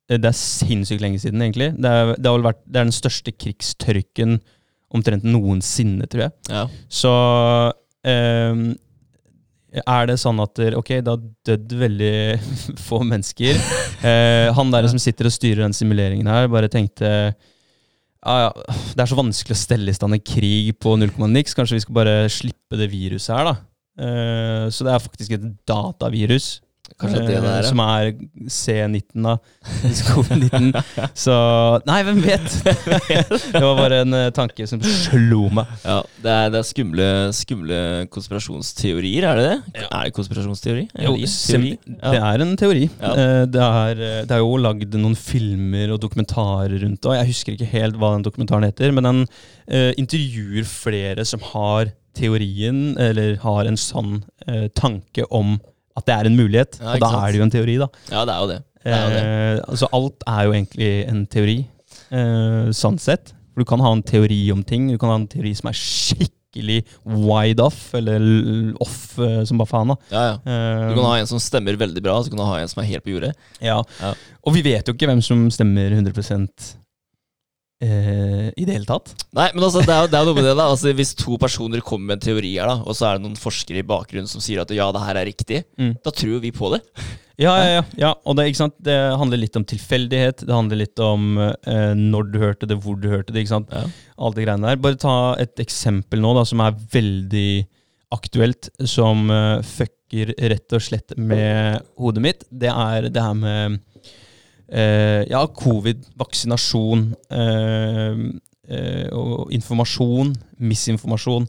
Eh, 0.09 0.17
Det 0.17 0.31
er 0.31 0.37
sinnssykt 0.37 1.03
lenge 1.03 1.21
siden, 1.21 1.43
egentlig. 1.45 1.69
Det 1.77 1.89
er, 1.89 2.15
det 2.17 2.33
vært, 2.47 2.63
det 2.65 2.79
er 2.79 2.87
den 2.89 2.95
største 2.95 3.35
krigstørken 3.35 4.39
omtrent 4.95 5.25
noensinne, 5.27 6.07
tror 6.09 6.27
jeg. 6.27 6.35
Ja. 6.49 6.63
Så 6.89 7.11
um, 8.03 8.63
er 9.69 10.09
det 10.09 10.17
sånn 10.17 10.41
at 10.41 10.61
ok, 10.79 10.91
det 11.05 11.13
har 11.13 11.23
dødd 11.49 11.77
veldig 11.83 12.13
få 12.87 13.01
mennesker. 13.05 13.59
Eh, 13.99 14.49
han 14.55 14.73
der 14.73 14.89
som 14.89 15.01
sitter 15.01 15.29
og 15.29 15.35
styrer 15.35 15.65
den 15.65 15.77
simuleringen 15.77 16.29
her, 16.29 16.49
bare 16.51 16.71
tenkte 16.71 17.09
ja, 18.19 18.35
ja, 18.43 18.49
Det 18.95 19.03
er 19.03 19.09
så 19.11 19.17
vanskelig 19.19 19.55
å 19.55 19.59
stelle 19.59 19.91
i 19.91 19.95
stand 19.95 20.17
en 20.17 20.23
krig 20.23 20.73
på 20.81 20.97
null 20.99 21.13
komma 21.15 21.29
niks. 21.31 21.55
Kanskje 21.55 21.77
vi 21.77 21.83
skal 21.85 21.99
bare 22.01 22.15
slippe 22.33 22.79
det 22.79 22.89
viruset 22.91 23.31
her, 23.35 23.51
da. 23.51 23.55
Eh, 23.99 24.65
så 24.73 24.87
det 24.87 24.95
er 24.95 25.05
faktisk 25.05 25.35
et 25.37 25.45
datavirus. 25.69 26.57
Kanskje 26.99 27.21
det 27.21 27.35
det 27.35 27.37
eh, 27.37 27.57
ja. 27.59 27.67
Som 27.67 27.81
er 27.83 28.09
C19, 28.49 29.25
da. 29.25 29.35
Skolen 29.99 30.45
19 30.47 31.09
Så 31.17 31.35
Nei, 31.87 31.99
hvem 32.07 32.21
vet? 32.23 32.55
det 33.53 33.61
var 33.63 33.77
bare 33.77 34.01
en 34.05 34.17
eh, 34.17 34.29
tanke 34.35 34.67
som 34.69 34.81
slo 34.83 35.45
meg. 35.53 35.69
Ja, 35.83 35.99
det 36.23 36.33
er, 36.33 36.53
det 36.53 36.61
er 36.61 36.67
skumle, 36.69 37.09
skumle 37.35 37.79
konspirasjonsteorier, 38.13 39.27
er 39.29 39.39
det 39.41 39.45
det? 39.49 39.83
Ja. 39.83 39.87
Er 40.01 40.09
det 40.09 40.15
konspirasjonsteori? 40.17 40.87
Jo, 41.05 41.15
Teori? 41.19 41.71
det 41.85 42.23
er 42.31 42.45
en 42.45 42.55
teori. 42.59 42.87
Ja. 42.99 43.13
Eh, 43.13 43.45
Det, 43.49 43.63
er, 43.65 44.03
det 44.29 44.35
er 44.35 44.43
jo 44.43 44.57
lagd 44.61 44.97
noen 44.99 45.15
filmer 45.17 45.95
og 45.95 46.01
dokumentarer 46.03 46.79
rundt 46.83 47.03
det. 47.05 47.15
Jeg 47.21 47.31
husker 47.33 47.55
ikke 47.55 47.71
helt 47.73 47.99
hva 47.99 48.13
den 48.15 48.25
dokumentaren 48.27 48.67
heter, 48.67 48.93
men 48.95 49.07
den 49.07 49.23
intervjuer 50.01 50.65
flere 50.65 51.21
som 51.27 51.43
har 51.51 51.91
teorien, 52.19 52.97
eller 52.99 53.37
har 53.43 53.67
en 53.69 53.77
eh, 54.47 54.67
tanke 54.75 55.25
om 55.29 55.57
at 55.99 56.07
det 56.09 56.15
er 56.15 56.29
en 56.31 56.37
mulighet. 56.39 56.79
Ja, 56.81 56.95
og 56.95 57.03
da 57.03 57.11
sant? 57.11 57.21
er 57.27 57.31
det 57.35 57.41
jo 57.41 57.45
en 57.47 57.53
teori, 57.57 57.75
da. 57.83 57.87
Ja, 58.13 58.23
det 58.25 58.33
er 58.35 58.39
jo 58.43 58.49
det. 58.53 58.59
det, 58.85 58.95
er 58.95 59.03
jo 59.05 59.13
det. 59.13 59.21
Eh, 59.27 59.61
altså 59.73 59.91
Alt 59.99 60.25
er 60.31 60.41
jo 60.47 60.55
egentlig 60.57 60.91
en 61.11 61.21
teori, 61.35 61.57
eh, 62.15 62.73
sånn 62.79 62.99
sett. 63.01 63.33
For 63.53 63.63
du 63.63 63.67
kan 63.69 63.81
ha 63.83 63.91
en 63.95 64.03
teori 64.05 64.41
om 64.55 64.63
ting. 64.63 64.89
Du 64.93 64.97
kan 65.01 65.11
ha 65.11 65.17
en 65.19 65.27
teori 65.29 65.51
som 65.57 65.69
er 65.71 65.77
skikkelig 65.79 66.79
wide 67.03 67.61
off, 67.61 67.81
eller 67.97 68.23
off 68.81 69.17
eh, 69.19 69.41
som 69.49 69.59
bare 69.61 69.69
faen. 69.69 69.91
da. 69.93 69.97
Ja, 70.13 70.23
ja. 70.31 70.35
Eh, 70.39 70.89
Du 70.89 70.95
kan 70.99 71.09
ha 71.11 71.15
en 71.19 71.27
som 71.29 71.41
stemmer 71.43 71.77
veldig 71.77 72.03
bra, 72.05 72.17
så 72.23 72.31
kan 72.31 72.39
du 72.41 72.45
ha 72.47 72.59
en 72.61 72.71
som 72.71 72.81
er 72.83 72.89
helt 72.93 73.05
på 73.05 73.13
jordet. 73.15 73.33
Ja. 73.61 73.81
Ja. 74.01 74.13
Og 74.45 74.55
vi 74.55 74.63
vet 74.65 74.87
jo 74.87 74.95
ikke 74.95 75.09
hvem 75.11 75.21
som 75.25 75.47
stemmer 75.53 75.91
100 75.99 76.77
eh, 77.81 78.49
i 78.57 78.65
det 78.67 78.75
hele 78.75 78.87
tatt. 78.89 79.13
Nei, 79.37 79.49
men 79.55 79.63
altså, 79.67 79.81
det 79.85 79.93
er 79.93 80.03
jo, 80.03 80.09
det 80.11 80.17
er 80.19 80.25
jo 80.25 80.31
noe 80.33 80.39
med 80.41 80.47
det 80.49 80.57
da 80.59 80.67
altså, 80.73 80.91
Hvis 80.97 81.13
to 81.19 81.37
personer 81.41 81.81
kommer 81.85 82.11
med 82.11 82.19
en 82.19 82.25
teori 82.27 82.53
her, 82.57 82.67
da 82.69 82.77
og 82.83 82.97
så 82.97 83.07
er 83.09 83.17
det 83.19 83.25
noen 83.27 83.39
forskere 83.39 83.81
i 83.83 83.87
bakgrunnen 83.87 84.29
som 84.31 84.43
sier 84.43 84.61
at 84.63 84.73
ja, 84.75 84.89
det 84.95 85.05
her 85.05 85.19
er 85.21 85.29
riktig, 85.31 85.63
Mm. 85.79 85.93
da 86.03 86.11
tror 86.11 86.33
jo 86.37 86.39
vi 86.43 86.51
på 86.55 86.73
det. 86.75 86.81
Ja, 87.39 87.53
ja, 87.55 87.67
ja. 87.77 87.83
ja. 87.95 88.09
Og 88.27 88.35
det, 88.35 88.49
ikke 88.49 88.59
sant? 88.65 88.73
det 88.83 88.97
handler 89.15 89.39
litt 89.39 89.55
om 89.55 89.63
tilfeldighet. 89.63 90.41
Det 90.43 90.51
handler 90.51 90.81
litt 90.81 90.99
om 90.99 91.37
eh, 91.39 91.93
når 91.95 92.31
du 92.33 92.37
hørte 92.41 92.67
det, 92.67 92.75
hvor 92.83 92.97
du 92.99 93.07
hørte 93.07 93.31
det. 93.31 93.45
ikke 93.45 93.53
sant? 93.53 93.71
Ja. 93.71 93.85
Alt 94.19 94.35
det 94.35 94.43
greiene 94.43 94.67
der. 94.67 94.81
Bare 94.83 94.99
ta 94.99 95.13
et 95.39 95.61
eksempel 95.63 96.19
nå 96.19 96.33
da, 96.35 96.43
som 96.49 96.59
er 96.65 96.75
veldig 96.91 97.51
aktuelt, 98.11 98.67
som 98.89 99.29
eh, 99.31 99.61
fucker 99.63 100.33
rett 100.51 100.75
og 100.75 100.83
slett 100.83 101.15
med 101.15 101.79
hodet 102.01 102.25
mitt. 102.25 102.43
Det 102.51 102.71
er 102.73 103.07
det 103.13 103.23
her 103.23 103.37
med 103.39 103.79
eh, 104.71 105.23
ja, 105.29 105.45
covid, 105.55 106.03
vaksinasjon, 106.19 107.07
eh, 107.31 108.21
eh, 108.69 109.07
og 109.15 109.53
informasjon, 109.55 110.33
misinformasjon. 110.57 111.47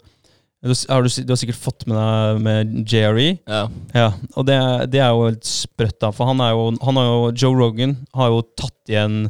Du, 0.61 0.75
har 0.91 1.00
du, 1.00 1.09
du 1.09 1.33
har 1.33 1.39
sikkert 1.41 1.57
fått 1.57 1.87
med 1.89 1.97
deg 1.97 2.41
med 2.45 2.73
Jerry. 2.85 3.31
Ja. 3.49 3.62
Ja, 3.97 4.11
og 4.37 4.45
det, 4.49 4.59
det 4.93 5.00
er 5.00 5.15
jo 5.15 5.31
helt 5.31 5.47
sprøtt, 5.49 5.97
da. 6.03 6.11
For 6.12 6.29
han 6.29 6.43
jo, 6.53 6.67
han 6.85 7.00
har 7.00 7.09
jo 7.09 7.31
Joe 7.33 7.57
Rogan 7.57 7.97
har 8.17 8.35
jo 8.35 8.43
tatt 8.61 8.93
igjen 8.93 9.23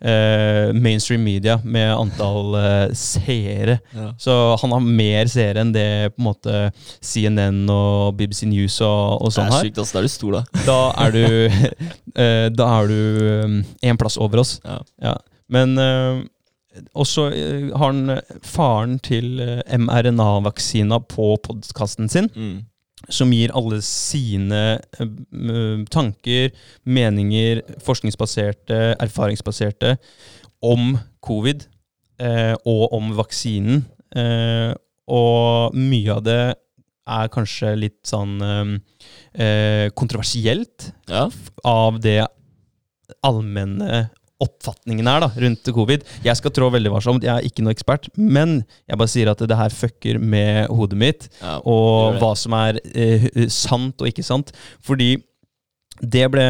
eh, 0.00 0.72
mainstream 0.74 1.24
media 1.26 1.58
med 1.64 1.90
antall 1.96 2.54
eh, 2.58 2.94
seere. 2.94 3.78
Ja. 3.94 4.12
Så 4.18 4.34
han 4.62 4.72
har 4.76 4.80
mer 4.84 5.26
seere 5.32 5.64
enn 5.64 5.72
det 5.74 5.86
på 6.14 6.22
en 6.22 6.28
måte 6.28 6.56
CNN 7.02 7.64
og 7.70 8.16
BBC 8.18 8.46
News 8.50 8.80
og, 8.80 9.18
og 9.22 9.28
Det 9.30 9.34
sånn 9.38 9.46
er 9.50 9.56
har. 9.56 9.66
sykt, 9.68 9.78
ass. 9.82 9.92
Da 9.92 9.98
er 9.98 10.08
du 10.08 10.12
stor, 10.14 10.38
da. 10.38 10.64
Da 10.66 10.78
er 11.06 11.14
du 11.16 11.24
eh, 12.22 12.48
Da 12.54 12.70
er 12.78 12.90
du 12.90 13.62
en 13.82 14.00
plass 14.00 14.18
over 14.20 14.44
oss. 14.44 14.58
Ja. 15.02 15.16
Men 15.48 15.78
eh, 15.80 16.24
også 16.94 17.28
eh, 17.34 17.68
har 17.74 17.88
han 17.92 18.10
eh, 18.18 18.34
faren 18.44 18.98
til 19.02 19.40
mRNA-vaksina 19.78 21.00
på 21.10 21.34
podkasten 21.42 22.08
sin 22.12 22.28
Mm. 22.36 22.58
Som 23.08 23.30
gir 23.32 23.52
alle 23.56 23.80
sine 23.84 24.62
eh, 24.98 25.84
tanker, 25.92 26.50
meninger, 26.84 27.62
forskningsbaserte, 27.84 28.80
erfaringsbaserte, 29.00 29.96
om 30.66 30.96
covid 31.24 31.66
eh, 32.18 32.54
og 32.66 32.94
om 32.96 33.12
vaksinen. 33.18 33.84
Eh, 34.16 34.72
og 35.08 35.76
mye 35.78 36.16
av 36.16 36.24
det 36.26 36.40
er 37.08 37.30
kanskje 37.32 37.70
litt 37.78 38.00
sånn 38.08 38.34
eh, 38.44 38.74
eh, 39.40 39.86
kontroversielt 39.96 40.90
Ja. 41.08 41.28
av 41.64 42.00
det 42.04 42.20
allmenne 43.24 44.08
oppfatningen 44.42 45.08
er 45.10 45.24
da, 45.24 45.28
rundt 45.44 45.70
covid. 45.74 46.04
Jeg 46.24 46.38
skal 46.38 46.52
trå 46.54 46.68
veldig 46.70 46.92
varsomt, 46.94 47.24
jeg 47.26 47.34
er 47.34 47.46
ikke 47.46 47.64
noe 47.66 47.74
ekspert, 47.74 48.06
men 48.14 48.60
jeg 48.86 49.00
bare 49.00 49.10
sier 49.10 49.30
at 49.32 49.42
det 49.42 49.58
her 49.58 49.74
fucker 49.74 50.20
med 50.22 50.68
hodet 50.70 50.98
mitt 51.00 51.26
ja. 51.40 51.58
og 51.66 52.20
hva 52.20 52.34
som 52.38 52.54
er 52.58 52.78
eh, 52.92 53.26
sant 53.52 53.98
og 53.98 54.10
ikke 54.10 54.26
sant. 54.26 54.54
Fordi 54.84 55.16
det 55.98 56.28
ble 56.30 56.44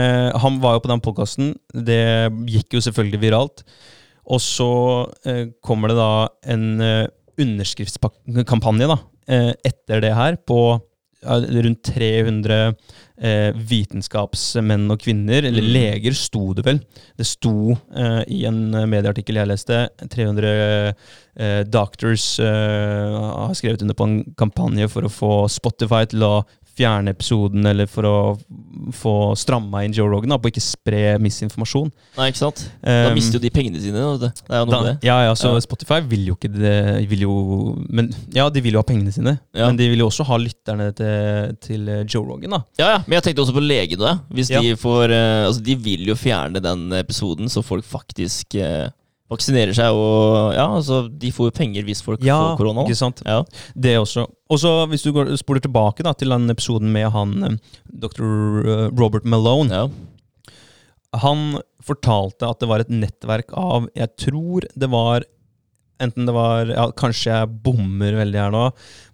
Han 0.45 0.59
var 0.61 0.76
jo 0.76 0.83
på 0.85 0.90
den 0.90 1.00
podkasten. 1.00 1.54
Det 1.73 2.28
gikk 2.52 2.76
jo 2.76 2.83
selvfølgelig 2.85 3.23
viralt. 3.23 3.62
Og 4.28 4.42
så 4.45 4.73
eh, 5.25 5.47
kommer 5.64 5.88
det 5.88 5.97
da 5.97 6.11
en 6.52 6.66
eh, 6.85 7.07
underskriftskampanje 7.40 8.90
da, 8.90 8.99
eh, 9.30 9.52
etter 9.64 10.02
det 10.04 10.12
her 10.16 10.37
på 10.45 10.61
rundt 11.25 11.83
300 11.83 12.75
eh, 13.21 13.53
vitenskapsmenn 13.55 14.91
og 14.91 15.01
kvinner, 15.03 15.45
eller 15.45 15.63
Mm. 15.63 15.73
leger, 15.73 16.13
sto 16.15 16.53
det 16.55 16.65
vel. 16.65 16.81
Det 17.17 17.27
sto 17.27 17.73
eh, 17.95 18.23
i 18.29 18.45
en 18.47 18.71
medieartikkel 18.71 19.35
jeg 19.35 19.49
leste, 19.49 19.89
300 20.09 20.95
eh, 21.37 21.65
doctors 21.65 22.39
eh, 22.39 23.19
har 23.19 23.55
skrevet 23.55 23.83
under 23.83 23.95
på 23.95 24.05
en 24.07 24.35
kampanje 24.37 24.89
for 24.89 25.03
å 25.03 25.11
få 25.11 25.49
Spotify 25.49 26.04
til 26.07 26.23
å 26.23 26.45
fjerne 26.78 27.12
episoden, 27.12 27.67
eller 27.67 27.88
for 27.91 28.06
å 28.08 28.17
få 28.95 29.12
stramma 29.38 29.82
inn 29.84 29.93
Joe 29.97 30.08
Rogan, 30.08 30.30
da, 30.32 30.38
på 30.38 30.50
ikke 30.52 30.62
spre 30.62 31.00
misinformasjon. 31.23 31.91
Nei, 32.19 32.28
ikke 32.30 32.41
sant? 32.45 32.62
Da 32.84 33.08
Um, 33.10 33.17
mister 33.19 33.38
jo 33.38 33.43
de 33.43 33.50
pengene 33.52 33.80
sine. 33.82 33.99
Det 34.23 34.30
er 34.49 34.62
jo 34.62 34.67
noe 34.69 34.73
da, 34.73 34.78
med 34.80 34.88
det. 34.88 35.08
ja, 35.08 35.17
ja, 35.26 35.34
så 35.38 35.50
Ja. 35.56 35.60
Spotify 35.64 35.99
vil 36.06 36.28
jo 36.30 36.36
ikke 36.38 36.50
det 36.54 36.75
vil 37.10 37.25
jo, 37.26 37.34
Men 37.91 38.10
ja, 38.34 38.47
de 38.52 38.62
vil 38.64 38.76
jo 38.78 38.82
ha 38.82 38.86
pengene 38.86 39.12
sine. 39.14 39.34
Ja. 39.56 39.67
Men 39.67 39.76
de 39.80 39.88
vil 39.91 39.99
jo 40.04 40.08
også 40.10 40.26
ha 40.28 40.38
lytterne 40.41 40.91
til, 40.97 41.56
til 41.64 41.88
eh, 41.88 42.04
Joe 42.06 42.25
Rogan, 42.28 42.54
da. 42.56 42.62
Ja, 42.78 42.88
ja, 42.95 43.00
Men 43.06 43.19
jeg 43.19 43.26
tenkte 43.28 43.43
også 43.45 43.56
på 43.58 43.64
legene. 43.64 44.14
Hvis 44.30 44.52
de 44.54 44.76
får 44.78 45.10
eh, 45.17 45.47
Altså, 45.49 45.62
de 45.64 45.76
vil 45.76 46.06
jo 46.08 46.14
fjerne 46.19 46.62
den 46.62 46.88
episoden, 46.99 47.49
så 47.52 47.62
folk 47.67 47.84
faktisk 47.88 48.54
eh, 48.60 48.86
vaksinerer 49.32 49.76
seg. 49.76 49.95
Og 49.95 50.54
ja, 50.56 50.67
altså, 50.67 51.02
de 51.08 51.32
får 51.34 51.50
jo 51.50 51.56
penger 51.60 51.86
hvis 51.88 52.02
folk 52.04 52.23
får 52.23 52.58
korona. 52.60 52.84
ikke 52.86 52.99
sant? 52.99 53.23
Ja. 53.26 53.43
Det 53.75 53.97
også. 54.00 54.26
Og 54.49 54.60
så 54.62 54.75
hvis 54.91 55.04
du 55.04 55.12
går, 55.17 55.34
spoler 55.41 55.64
tilbake 55.64 56.06
da, 56.06 56.14
til 56.17 56.32
den 56.34 56.49
episoden 56.52 56.93
med 56.95 57.10
han 57.14 57.34
eh, 57.45 57.58
dr. 58.04 58.93
Robert 58.97 59.28
Malone. 59.28 59.82
ja. 59.84 59.88
Han 61.17 61.56
fortalte 61.80 62.45
at 62.45 62.60
det 62.60 62.67
var 62.69 62.82
et 62.82 62.91
nettverk 62.93 63.54
av 63.56 63.86
Jeg 63.97 64.10
tror 64.21 64.67
det 64.76 64.91
var 64.93 65.25
Enten 66.04 66.28
det 66.28 66.34
var 66.36 66.69
ja, 66.69 66.84
Kanskje 66.93 67.32
jeg 67.32 67.54
bommer 67.64 68.19
veldig 68.21 68.38
her 68.38 68.52
nå. 68.54 68.67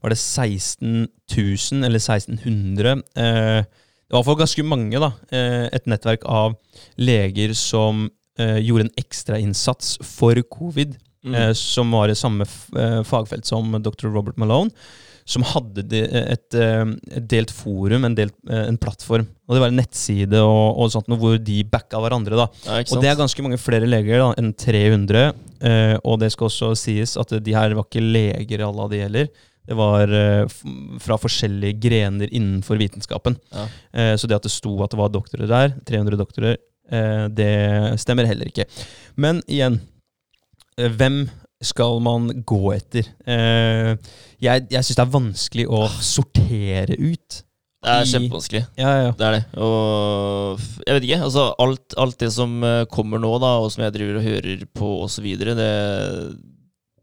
Var 0.03 0.13
det 0.13 0.19
16 0.19 1.07
000 1.07 1.87
eller 1.87 2.03
1600? 2.03 3.05
Eh, 3.15 3.63
det 3.65 4.13
var 4.13 4.19
i 4.19 4.19
hvert 4.19 4.29
fall 4.29 4.41
ganske 4.43 4.65
mange, 4.69 5.01
da. 5.01 5.09
Eh, 5.33 5.65
et 5.73 5.89
nettverk 5.89 6.27
av 6.29 6.59
leger 7.01 7.55
som 7.57 8.05
eh, 8.39 8.59
gjorde 8.65 8.89
en 8.89 8.95
ekstrainnsats 9.01 9.99
for 10.03 10.39
covid. 10.51 10.97
Mm. 11.25 11.35
eh, 11.35 11.53
som 11.57 11.89
var 11.97 12.11
i 12.13 12.15
samme 12.15 12.45
eh, 12.77 12.99
fagfelt 13.09 13.47
som 13.49 13.71
dr. 13.81 14.11
Robert 14.13 14.37
Malone, 14.37 14.69
som 15.25 15.41
hadde 15.49 15.81
de, 15.89 16.03
et, 16.05 16.53
eh, 16.61 16.83
et 17.17 17.25
delt 17.33 17.49
forum, 17.57 18.05
en, 18.05 18.13
delt, 18.19 18.35
eh, 18.45 18.67
en 18.69 18.77
plattform. 18.77 19.25
Og 19.49 19.57
det 19.57 19.63
var 19.63 19.73
en 19.73 19.79
nettside 19.81 20.43
og, 20.45 20.83
og 20.85 20.91
sånt, 20.93 21.09
hvor 21.09 21.39
de 21.41 21.63
backa 21.65 21.97
hverandre. 22.05 22.37
da. 22.43 22.45
ja, 22.67 22.83
Og 22.93 23.01
det 23.01 23.09
er 23.09 23.17
ganske 23.23 23.47
mange 23.47 23.57
flere 23.57 23.89
leger 23.89 24.21
da, 24.21 24.29
enn 24.37 24.53
300. 24.53 25.25
eh, 25.65 25.95
og 26.05 26.21
det 26.21 26.29
skal 26.35 26.51
også 26.51 26.75
sies 26.77 27.17
at 27.17 27.33
de 27.41 27.57
her 27.57 27.73
var 27.79 27.89
ikke 27.89 28.05
leger 28.05 28.67
alle 28.69 28.85
av 28.85 28.93
de 28.93 29.01
heller. 29.07 29.33
Det 29.65 29.79
var 29.81 30.11
fra 31.01 31.17
forskjellige 31.17 31.79
grener 31.81 32.29
innenfor 32.29 32.77
vitenskapen. 32.77 33.39
Ja. 33.49 33.65
Så 34.21 34.29
det 34.29 34.37
at 34.37 34.45
det 34.45 34.53
sto 34.53 34.75
at 34.85 34.93
det 34.93 34.99
var 35.01 35.09
doktorer 35.09 35.49
der, 35.49 35.73
300 35.89 36.19
doktorer, 36.21 36.59
det 36.91 37.55
stemmer 38.03 38.29
heller 38.29 38.51
ikke. 38.51 38.67
Men 39.17 39.41
igjen, 39.49 39.81
eh, 40.79 40.91
hvem 40.91 41.25
skal 41.65 42.01
man 42.05 42.29
gå 42.45 42.61
etter? 42.75 43.09
Eh, 43.27 43.95
jeg 44.43 44.69
jeg 44.71 44.85
syns 44.85 44.99
det 44.99 45.05
er 45.05 45.17
vanskelig 45.17 45.67
å 45.71 45.83
sortere 46.03 46.99
ut. 46.99 47.43
Det 47.85 47.93
er 47.93 48.09
kjempevanskelig. 48.09 48.63
Ja, 48.81 48.91
ja. 48.97 49.13
Det 49.13 49.27
er 49.27 49.35
det. 49.37 49.43
Og 49.61 50.61
jeg 50.87 50.97
vet 50.97 51.07
ikke. 51.09 51.21
altså 51.27 51.45
Alt, 51.61 51.97
alt 52.01 52.19
det 52.23 52.31
som 52.33 52.57
eh, 52.65 52.87
kommer 52.89 53.21
nå, 53.21 53.35
da, 53.43 53.59
og 53.61 53.71
som 53.75 53.85
jeg 53.85 53.95
driver 53.97 54.21
og 54.21 54.25
hører 54.29 54.65
på 54.73 54.91
osv., 55.05 55.27
det, 55.45 55.57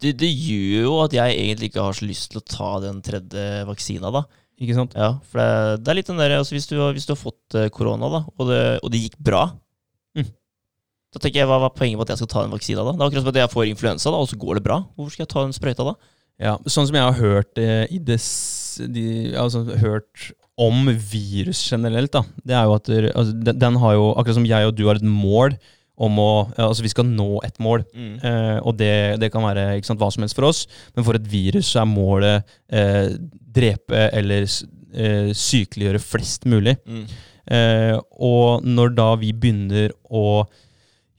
det, 0.02 0.14
det 0.18 0.32
gjør 0.32 0.88
jo 0.88 0.96
at 1.04 1.14
jeg 1.14 1.38
egentlig 1.38 1.70
ikke 1.70 1.86
har 1.86 1.98
så 1.98 2.08
lyst 2.10 2.32
til 2.32 2.42
å 2.42 2.48
ta 2.50 2.72
den 2.88 3.02
tredje 3.06 3.66
vaksina, 3.70 4.10
da. 4.14 4.26
Ikke 4.62 4.78
sant? 4.78 4.98
Ja, 4.98 5.16
for 5.30 5.42
det, 5.42 5.84
det 5.86 5.94
er 5.94 6.00
litt 6.02 6.10
den 6.10 6.22
der, 6.22 6.36
altså 6.38 6.58
hvis, 6.58 6.70
du, 6.70 6.78
hvis 6.94 7.06
du 7.10 7.14
har 7.14 7.22
fått 7.22 7.58
eh, 7.58 7.70
korona, 7.74 8.10
da, 8.14 8.26
og 8.34 8.50
det, 8.50 8.64
og 8.82 8.94
det 8.94 9.06
gikk 9.06 9.22
bra. 9.22 9.46
Da 11.12 11.20
tenker 11.20 11.42
jeg, 11.42 11.50
Hva 11.50 11.60
var 11.66 11.74
poenget 11.76 12.00
med 12.00 12.08
at 12.08 12.14
jeg 12.14 12.22
skal 12.22 12.32
ta 12.32 12.46
den 12.46 12.54
vaksina? 12.56 12.86
da? 12.88 12.96
Det 12.96 13.04
er 13.04 13.10
akkurat 13.10 13.26
som 13.26 13.34
at 13.34 13.42
jeg 13.42 13.54
får 13.54 13.70
influensa, 13.70 14.12
da, 14.14 14.20
og 14.22 14.30
så 14.32 14.40
går 14.40 14.60
det 14.60 14.66
bra. 14.68 14.80
Hvorfor 14.96 15.16
skal 15.16 15.26
jeg 15.26 15.34
ta 15.34 15.44
den 15.46 15.58
sprøyta 15.58 15.88
da? 15.88 15.96
Ja, 16.42 16.56
sånn 16.66 16.88
som 16.90 16.98
jeg 16.98 17.06
har 17.06 17.20
hørt 17.20 17.60
eh, 17.62 17.84
i 17.94 18.00
det, 18.02 18.18
de, 18.96 19.04
altså, 19.38 19.66
hørt 19.82 20.32
om 20.62 20.88
virus 20.90 21.60
generelt, 21.68 22.14
da, 22.14 22.24
det 22.46 22.56
er 22.58 22.66
jo 22.70 22.74
at 22.78 22.90
altså, 22.92 23.36
den, 23.46 23.60
den 23.62 23.78
har 23.82 23.94
jo, 23.98 24.10
akkurat 24.16 24.40
som 24.40 24.50
jeg 24.50 24.68
og 24.68 24.76
du 24.78 24.84
har 24.88 25.00
et 25.00 25.06
mål 25.06 25.56
om 26.02 26.18
å 26.22 26.32
Altså, 26.58 26.82
vi 26.82 26.90
skal 26.90 27.06
nå 27.06 27.42
et 27.46 27.60
mål. 27.62 27.84
Eh, 27.94 28.58
og 28.64 28.74
det, 28.80 29.20
det 29.22 29.30
kan 29.34 29.44
være 29.46 29.82
sant, 29.86 30.00
hva 30.02 30.10
som 30.14 30.26
helst 30.26 30.38
for 30.38 30.48
oss, 30.50 30.64
men 30.96 31.06
for 31.06 31.18
et 31.18 31.28
virus 31.30 31.70
så 31.74 31.84
er 31.84 31.92
målet 31.92 32.56
eh, 32.74 33.14
drepe 33.52 34.08
eller 34.10 34.48
eh, 34.48 35.30
sykeliggjøre 35.36 36.02
flest 36.02 36.48
mulig. 36.50 36.78
Mm. 36.88 37.06
Eh, 37.52 37.96
og 38.18 38.66
når 38.66 38.96
da 38.98 39.12
vi 39.22 39.34
begynner 39.36 39.94
å 40.10 40.44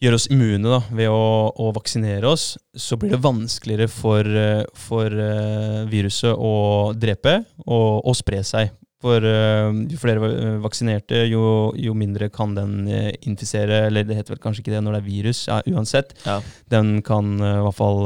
gjøre 0.03 0.19
oss 0.19 0.29
immune 0.35 0.67
da, 0.67 0.81
ved 0.91 1.09
å, 1.13 1.23
å 1.63 1.71
vaksinere 1.77 2.27
oss, 2.27 2.57
så 2.75 2.97
blir 2.99 3.15
det 3.15 3.23
vanskeligere 3.23 3.87
for, 3.93 4.27
eh, 4.27 4.63
for 4.75 5.07
eh, 5.15 5.83
viruset 5.91 6.35
å 6.35 6.55
drepe 6.99 7.39
og, 7.67 8.01
og 8.03 8.17
spre 8.19 8.43
seg. 8.47 8.73
For 9.03 9.19
eh, 9.27 9.69
jo 9.91 9.99
flere 9.99 10.29
vaksinerte, 10.63 11.25
jo, 11.27 11.41
jo 11.75 11.95
mindre 11.99 12.29
kan 12.35 12.53
den 12.55 12.85
infisere, 13.27 13.81
eller 13.89 14.05
det 14.07 14.15
heter 14.21 14.37
vel 14.37 14.43
kanskje 14.45 14.63
ikke 14.63 14.75
det 14.77 14.83
når 14.87 14.95
det 14.95 15.01
er 15.03 15.09
virus, 15.09 15.41
ja, 15.51 15.57
uansett. 15.75 16.13
Ja. 16.27 16.37
Den 16.71 16.93
kan 17.07 17.33
i 17.39 17.51
hvert 17.67 17.79
fall 17.79 17.99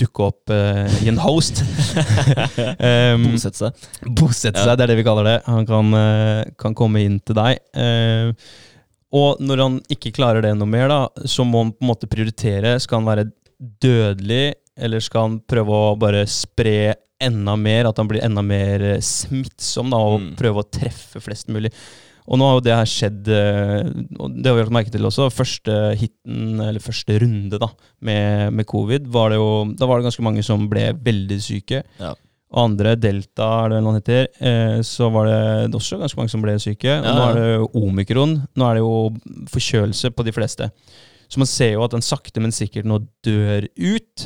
dukke 0.00 0.30
opp 0.30 0.52
i 0.54 1.10
en 1.12 1.20
host. 1.20 1.60
um, 2.80 3.28
Bosette 3.34 3.60
seg. 3.66 3.84
Bosette 4.08 4.60
Ja. 4.60 4.70
seg, 4.70 4.78
det 4.80 4.86
er 4.86 4.92
det 4.94 4.98
vi 5.02 5.06
kaller 5.08 5.28
det. 5.28 5.36
Han 5.48 5.68
kan, 5.68 5.92
kan 6.60 6.76
komme 6.76 7.04
inn 7.04 7.20
til 7.20 7.36
deg. 7.36 7.60
Eh, 7.76 8.32
og 9.12 9.40
når 9.42 9.62
han 9.64 9.78
ikke 9.90 10.12
klarer 10.14 10.44
det 10.44 10.52
noe 10.58 10.68
mer, 10.70 10.88
da, 10.92 10.98
så 11.26 11.42
må 11.46 11.64
han 11.64 11.72
på 11.74 11.82
en 11.84 11.90
måte 11.90 12.08
prioritere. 12.10 12.76
Skal 12.82 13.00
han 13.00 13.08
være 13.10 13.24
dødelig, 13.82 14.54
eller 14.80 15.02
skal 15.04 15.26
han 15.26 15.38
prøve 15.50 15.80
å 15.90 15.96
bare 16.00 16.22
spre 16.30 16.94
enda 17.20 17.56
mer? 17.60 17.88
At 17.90 17.98
han 18.00 18.08
blir 18.10 18.22
enda 18.24 18.44
mer 18.46 18.84
eh, 18.94 19.02
smittsom, 19.04 19.90
da, 19.92 19.98
og 19.98 20.20
Mm. 20.20 20.30
prøve 20.38 20.62
å 20.62 20.70
treffe 20.70 21.20
flest 21.20 21.48
mulig. 21.52 21.72
Og 22.30 22.38
nå 22.38 22.46
har 22.46 22.54
jo 22.58 22.62
det 22.62 22.74
her 22.76 22.86
skjedd, 22.86 23.28
eh, 23.34 23.90
og 24.20 24.36
det 24.38 24.46
har 24.46 24.54
vi 24.56 24.62
lagt 24.62 24.74
merke 24.76 24.92
til 24.94 25.02
også. 25.08 25.26
Første 25.34 25.96
hiten, 25.98 26.60
eller 26.62 26.78
første 26.80 27.16
runde 27.18 27.58
da, 27.58 27.68
med, 28.00 28.52
med 28.54 28.66
covid, 28.70 29.08
var 29.10 29.30
det 29.32 29.40
jo, 29.40 29.48
da 29.74 29.86
var 29.90 29.98
det 29.98 30.06
ganske 30.10 30.22
mange 30.22 30.44
som 30.46 30.68
ble 30.70 30.92
veldig 30.94 31.40
syke. 31.42 31.82
Ja. 31.98 32.14
Og 32.50 32.64
andre, 32.64 32.96
Delta 32.98 33.46
er 33.64 33.68
det 33.70 33.76
noe 33.84 33.92
han 33.94 34.00
heter, 34.00 34.24
eh, 34.42 34.80
så 34.82 35.06
var 35.14 35.28
det 35.30 35.74
også 35.78 36.00
ganske 36.00 36.18
mange 36.18 36.32
som 36.32 36.42
ble 36.42 36.56
syke. 36.58 36.96
Og 36.98 37.04
Ja, 37.06 37.12
nå 37.14 37.28
er 37.28 37.38
det 37.38 37.68
omikron. 37.78 38.32
Nå 38.58 38.66
er 38.66 38.74
det 38.74 38.82
jo 38.82 38.94
forkjølelse 39.52 40.10
på 40.16 40.24
de 40.26 40.32
fleste. 40.34 40.70
Så 41.30 41.38
man 41.38 41.46
ser 41.46 41.76
jo 41.76 41.84
at 41.86 41.92
den 41.94 42.02
sakte, 42.02 42.42
men 42.42 42.50
sikkert 42.50 42.88
nå 42.90 42.98
dør 43.22 43.68
ut. 43.78 44.24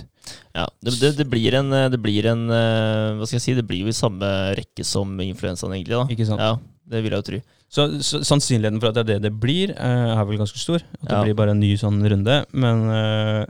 Ja, 0.56 0.64
det, 0.80 0.94
det, 1.02 1.10
det 1.18 1.26
blir 1.28 1.52
en, 1.58 1.68
det 1.92 1.98
blir 2.00 2.24
en 2.30 2.46
eh, 2.48 3.10
Hva 3.18 3.26
skal 3.28 3.36
jeg 3.36 3.44
si, 3.44 3.54
det 3.58 3.66
blir 3.68 3.82
jo 3.84 3.90
i 3.92 3.96
samme 3.96 4.24
rekke 4.56 4.86
som 4.88 5.10
influensaen, 5.20 5.74
egentlig. 5.76 5.98
da 5.98 6.06
Ikke 6.14 6.24
sant? 6.30 6.40
Ja, 6.40 6.54
Det 6.88 7.02
vil 7.04 7.12
jeg 7.12 7.20
jo 7.20 7.26
tro. 7.28 7.40
Så, 7.74 7.84
så 8.06 8.20
sannsynligheten 8.24 8.80
for 8.80 8.88
at 8.88 8.96
det 8.96 9.02
er 9.04 9.08
det 9.18 9.26
det 9.26 9.32
blir, 9.42 9.74
eh, 9.76 10.14
er 10.16 10.24
vel 10.24 10.40
ganske 10.40 10.56
stor. 10.62 10.80
At 11.02 11.08
det 11.10 11.12
Ja. 11.18 11.22
blir 11.26 11.36
bare 11.36 11.52
en 11.52 11.60
ny 11.60 11.74
sånn 11.76 12.00
runde. 12.08 12.38
Men, 12.56 12.86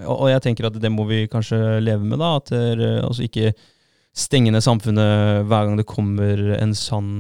og, 0.03 0.17
og 0.25 0.29
jeg 0.33 0.43
tenker 0.49 0.67
at 0.67 0.81
det 0.83 0.91
må 0.91 1.07
vi 1.07 1.29
kanskje 1.31 1.79
leve 1.85 2.03
med, 2.03 2.19
da. 2.19 2.33
At 2.43 2.51
det, 2.51 2.91
altså 3.05 3.23
ikke 3.29 3.53
stenge 4.15 4.53
ned 4.55 4.63
samfunnet 4.63 5.45
hver 5.51 5.67
gang 5.69 5.77
det 5.81 5.87
kommer 5.91 6.41
en 6.61 6.75
sann 6.79 7.13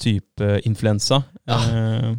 type 0.00 0.48
influensa. 0.66 1.22
Ja. 1.46 1.58
Uh, 1.62 2.14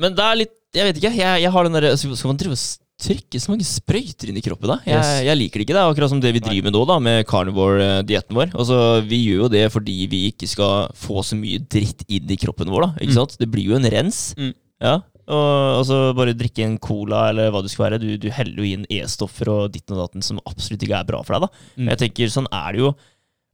Men, 0.00 0.14
det 0.18 0.24
er 0.26 0.38
litt 0.42 0.56
Jeg 0.74 0.86
vet 0.88 0.98
ikke. 1.00 1.12
Jeg, 1.16 1.42
jeg 1.44 1.50
har 1.54 1.64
den 1.66 1.72
derre 1.76 1.90
altså, 1.94 2.10
Skal 2.18 2.30
man 2.32 2.38
drive 2.40 2.56
og 2.56 2.86
trykke 3.00 3.40
så 3.40 3.48
mange 3.52 3.64
sprøyter 3.64 4.28
inn 4.28 4.36
i 4.36 4.42
kroppen, 4.44 4.68
da? 4.68 4.76
Jeg, 4.84 4.98
Yes. 4.98 5.22
jeg 5.24 5.38
liker 5.40 5.56
det 5.56 5.64
ikke. 5.64 5.72
Det 5.78 5.80
er 5.80 5.88
akkurat 5.94 6.10
som 6.12 6.20
det 6.20 6.32
vi 6.36 6.42
driver 6.44 6.66
med 6.68 6.74
nå, 6.76 6.82
da, 6.90 6.96
med 7.00 7.22
carnivore-dietten 7.30 8.36
vår. 8.36 8.50
Altså, 8.60 8.76
Vi 9.08 9.20
gjør 9.24 9.46
jo 9.46 9.48
det 9.54 9.62
fordi 9.72 9.94
vi 10.12 10.20
ikke 10.32 10.48
skal 10.50 10.90
få 11.00 11.22
så 11.24 11.38
mye 11.38 11.62
dritt 11.64 12.04
inn 12.12 12.28
i 12.28 12.36
kroppen 12.36 12.68
vår, 12.68 12.84
da. 12.84 12.90
Ikke 13.00 13.14
Mm. 13.14 13.20
sant? 13.22 13.38
Det 13.40 13.48
blir 13.50 13.70
jo 13.70 13.76
en 13.78 13.88
rens. 13.88 14.34
Mm. 14.36 14.52
Ja. 14.84 14.94
Og 15.30 15.78
altså, 15.80 16.12
bare 16.18 16.34
drikke 16.36 16.64
en 16.66 16.76
cola 16.78 17.30
eller 17.30 17.50
hva 17.54 17.62
det 17.64 17.70
skal 17.72 17.86
være. 17.88 18.00
Du, 18.02 18.16
du 18.20 18.28
heller 18.34 18.60
jo 18.60 18.68
inn 18.68 18.84
E-stoffer 18.90 19.48
og 19.48 19.72
ditten 19.72 19.96
og 19.96 20.02
datten 20.04 20.22
som 20.26 20.40
absolutt 20.44 20.82
ikke 20.84 21.00
er 21.00 21.08
bra 21.08 21.22
for 21.24 21.38
deg, 21.38 21.46
da. 21.48 21.50
mm. 21.80 21.88
Jeg 21.94 21.98
tenker, 22.04 22.26
sånn 22.36 22.50
er 22.52 22.72
det 22.76 22.80
jo 22.84 22.92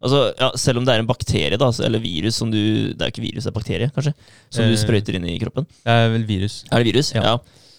Altså, 0.06 0.22
ja, 0.38 0.48
Selv 0.62 0.78
om 0.80 0.86
det 0.86 0.94
er 0.94 1.02
en 1.02 1.08
bakterie, 1.10 1.58
da, 1.60 1.68
eller 1.84 2.00
virus 2.02 2.38
som 2.40 2.50
du 2.54 2.58
Det 2.94 3.00
er 3.02 3.10
jo 3.10 3.14
ikke 3.16 3.26
virus, 3.26 3.44
det 3.44 3.50
er 3.52 3.56
bakterie, 3.58 3.90
kanskje? 3.94 4.14
Som 4.50 4.64
Eh. 4.64 4.70
du 4.72 4.76
sprøyter 4.80 5.18
inn 5.18 5.26
i 5.28 5.38
kroppen. 5.42 5.66
Det 5.84 5.92
er 5.98 6.10
vel 6.14 6.24
virus. 6.28 6.62
Er 6.70 6.82
det 6.84 6.92
virus? 6.94 7.12
Ja. 7.16 7.22
Ja. 7.32 7.36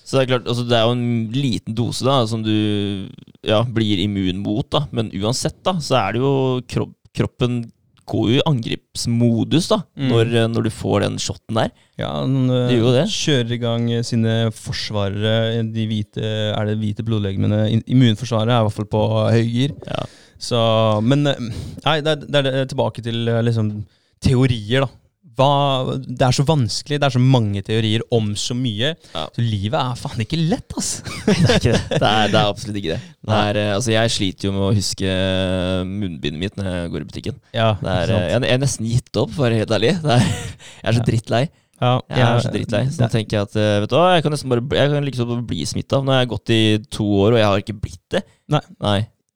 Så 0.07 0.15
det 0.19 0.21
er 0.23 0.29
klart, 0.37 0.45
altså 0.47 0.63
det 0.67 0.75
er 0.77 0.85
jo 0.87 0.91
en 0.95 1.07
liten 1.35 1.75
dose 1.75 2.05
da 2.07 2.21
som 2.31 2.43
du 2.43 3.09
ja, 3.43 3.63
blir 3.63 3.99
immun 4.05 4.37
mot, 4.43 4.69
da. 4.71 4.85
Men 4.95 5.09
uansett, 5.11 5.57
da, 5.67 5.73
så 5.83 5.97
er 5.99 6.13
det 6.15 6.21
jo 6.23 6.35
kropp, 6.67 6.93
Kroppen 7.17 7.63
går 8.07 8.27
jo 8.29 8.35
i 8.37 8.43
angrepsmodus 8.47 9.67
da, 9.71 9.81
Mm. 9.97 10.09
når, 10.11 10.25
eh, 10.35 10.47
når 10.47 10.63
du 10.63 10.69
får 10.69 11.01
den 11.01 11.17
shoten 11.17 11.55
der. 11.57 11.71
Ja, 11.97 12.21
den 12.23 12.49
eh, 12.49 13.07
kjører 13.09 13.51
i 13.51 13.57
gang 13.57 13.87
sine 14.05 14.51
forsvarere, 14.53 15.63
de 15.73 15.87
hvite, 15.89 16.23
er 16.55 16.65
det 16.69 16.77
hvite 16.79 17.03
blodlegemene. 17.03 17.81
Immunforsvaret 17.87 18.47
er 18.53 18.61
i 18.61 18.67
hvert 18.69 18.77
fall 18.77 18.85
på 18.85 19.01
høygir. 19.33 19.75
Ja. 19.87 20.05
Så, 20.39 20.59
men 21.01 21.25
eh, 21.31 21.43
nei, 21.85 21.97
det 22.05 22.13
er, 22.13 22.23
det 22.29 22.45
er 22.53 22.69
tilbake 22.69 23.03
til 23.05 23.27
eh, 23.31 23.43
liksom, 23.47 23.73
teorier, 24.23 24.85
da. 24.85 24.93
Hva, 25.37 25.93
det 26.01 26.23
er 26.25 26.33
så 26.33 26.41
vanskelig, 26.47 26.97
det 26.97 27.05
er 27.05 27.13
så 27.13 27.19
mange 27.21 27.61
teorier 27.61 28.01
om 28.15 28.31
så 28.41 28.55
mye. 28.57 28.95
Ja. 29.13 29.25
Så 29.35 29.43
livet 29.45 29.75
er 29.77 29.97
faen 29.99 30.23
ikke 30.23 30.39
lett, 30.41 30.73
ass. 30.79 31.03
Det 31.27 31.35
er 31.35 31.59
ikke 31.59 31.73
det. 31.75 31.81
Det 31.91 32.09
er, 32.09 32.31
det 32.33 32.39
er 32.39 32.47
absolutt 32.47 32.79
ikke 32.81 32.95
det. 32.95 33.11
det 33.29 33.37
er, 33.43 33.59
eh, 33.61 33.73
altså 33.75 33.93
jeg 33.93 34.13
sliter 34.15 34.47
jo 34.49 34.53
med 34.55 34.65
å 34.65 34.71
huske 34.73 35.11
munnbindet 35.85 36.41
mitt 36.41 36.57
når 36.57 36.69
jeg 36.71 36.89
går 36.95 37.05
i 37.05 37.09
butikken. 37.11 37.37
Ja, 37.53 37.67
Det 37.83 37.93
er, 37.93 38.13
jeg, 38.15 38.41
jeg 38.47 38.55
har 38.55 38.63
nesten 38.63 38.89
gitt 38.89 39.21
opp, 39.21 39.35
for 39.35 39.43
å 39.43 39.47
være 39.47 39.61
helt 39.61 39.75
ærlig. 39.77 39.93
Det 40.01 40.15
er, 40.17 40.25
jeg 40.81 40.89
er 40.93 40.97
så 40.97 41.05
drittlei. 41.11 41.43
ja, 41.83 41.91
Jeg 42.15 42.25
er 42.29 42.41
så 42.47 42.53
drittlei. 42.55 42.81
Så 42.89 43.03
da 43.03 43.11
tenker 43.13 43.37
jeg 43.37 43.49
at 43.51 43.59
vet 43.83 43.93
du 43.93 43.97
jeg 44.01 44.25
kan 44.25 44.33
nesten 44.33 44.53
bare 44.55 44.79
Jeg 44.81 44.93
kan 44.95 45.05
liksom 45.11 45.35
bli 45.53 45.69
smitta. 45.69 46.01
Nå 46.01 46.15
har 46.15 46.23
jeg 46.23 46.31
gått 46.33 46.55
i 46.57 46.61
to 46.97 47.05
år, 47.27 47.37
og 47.37 47.39
jeg 47.43 47.49
har 47.51 47.61
ikke 47.67 47.77
blitt 47.85 48.01
det. 48.17 48.23
Nei. 48.49 48.63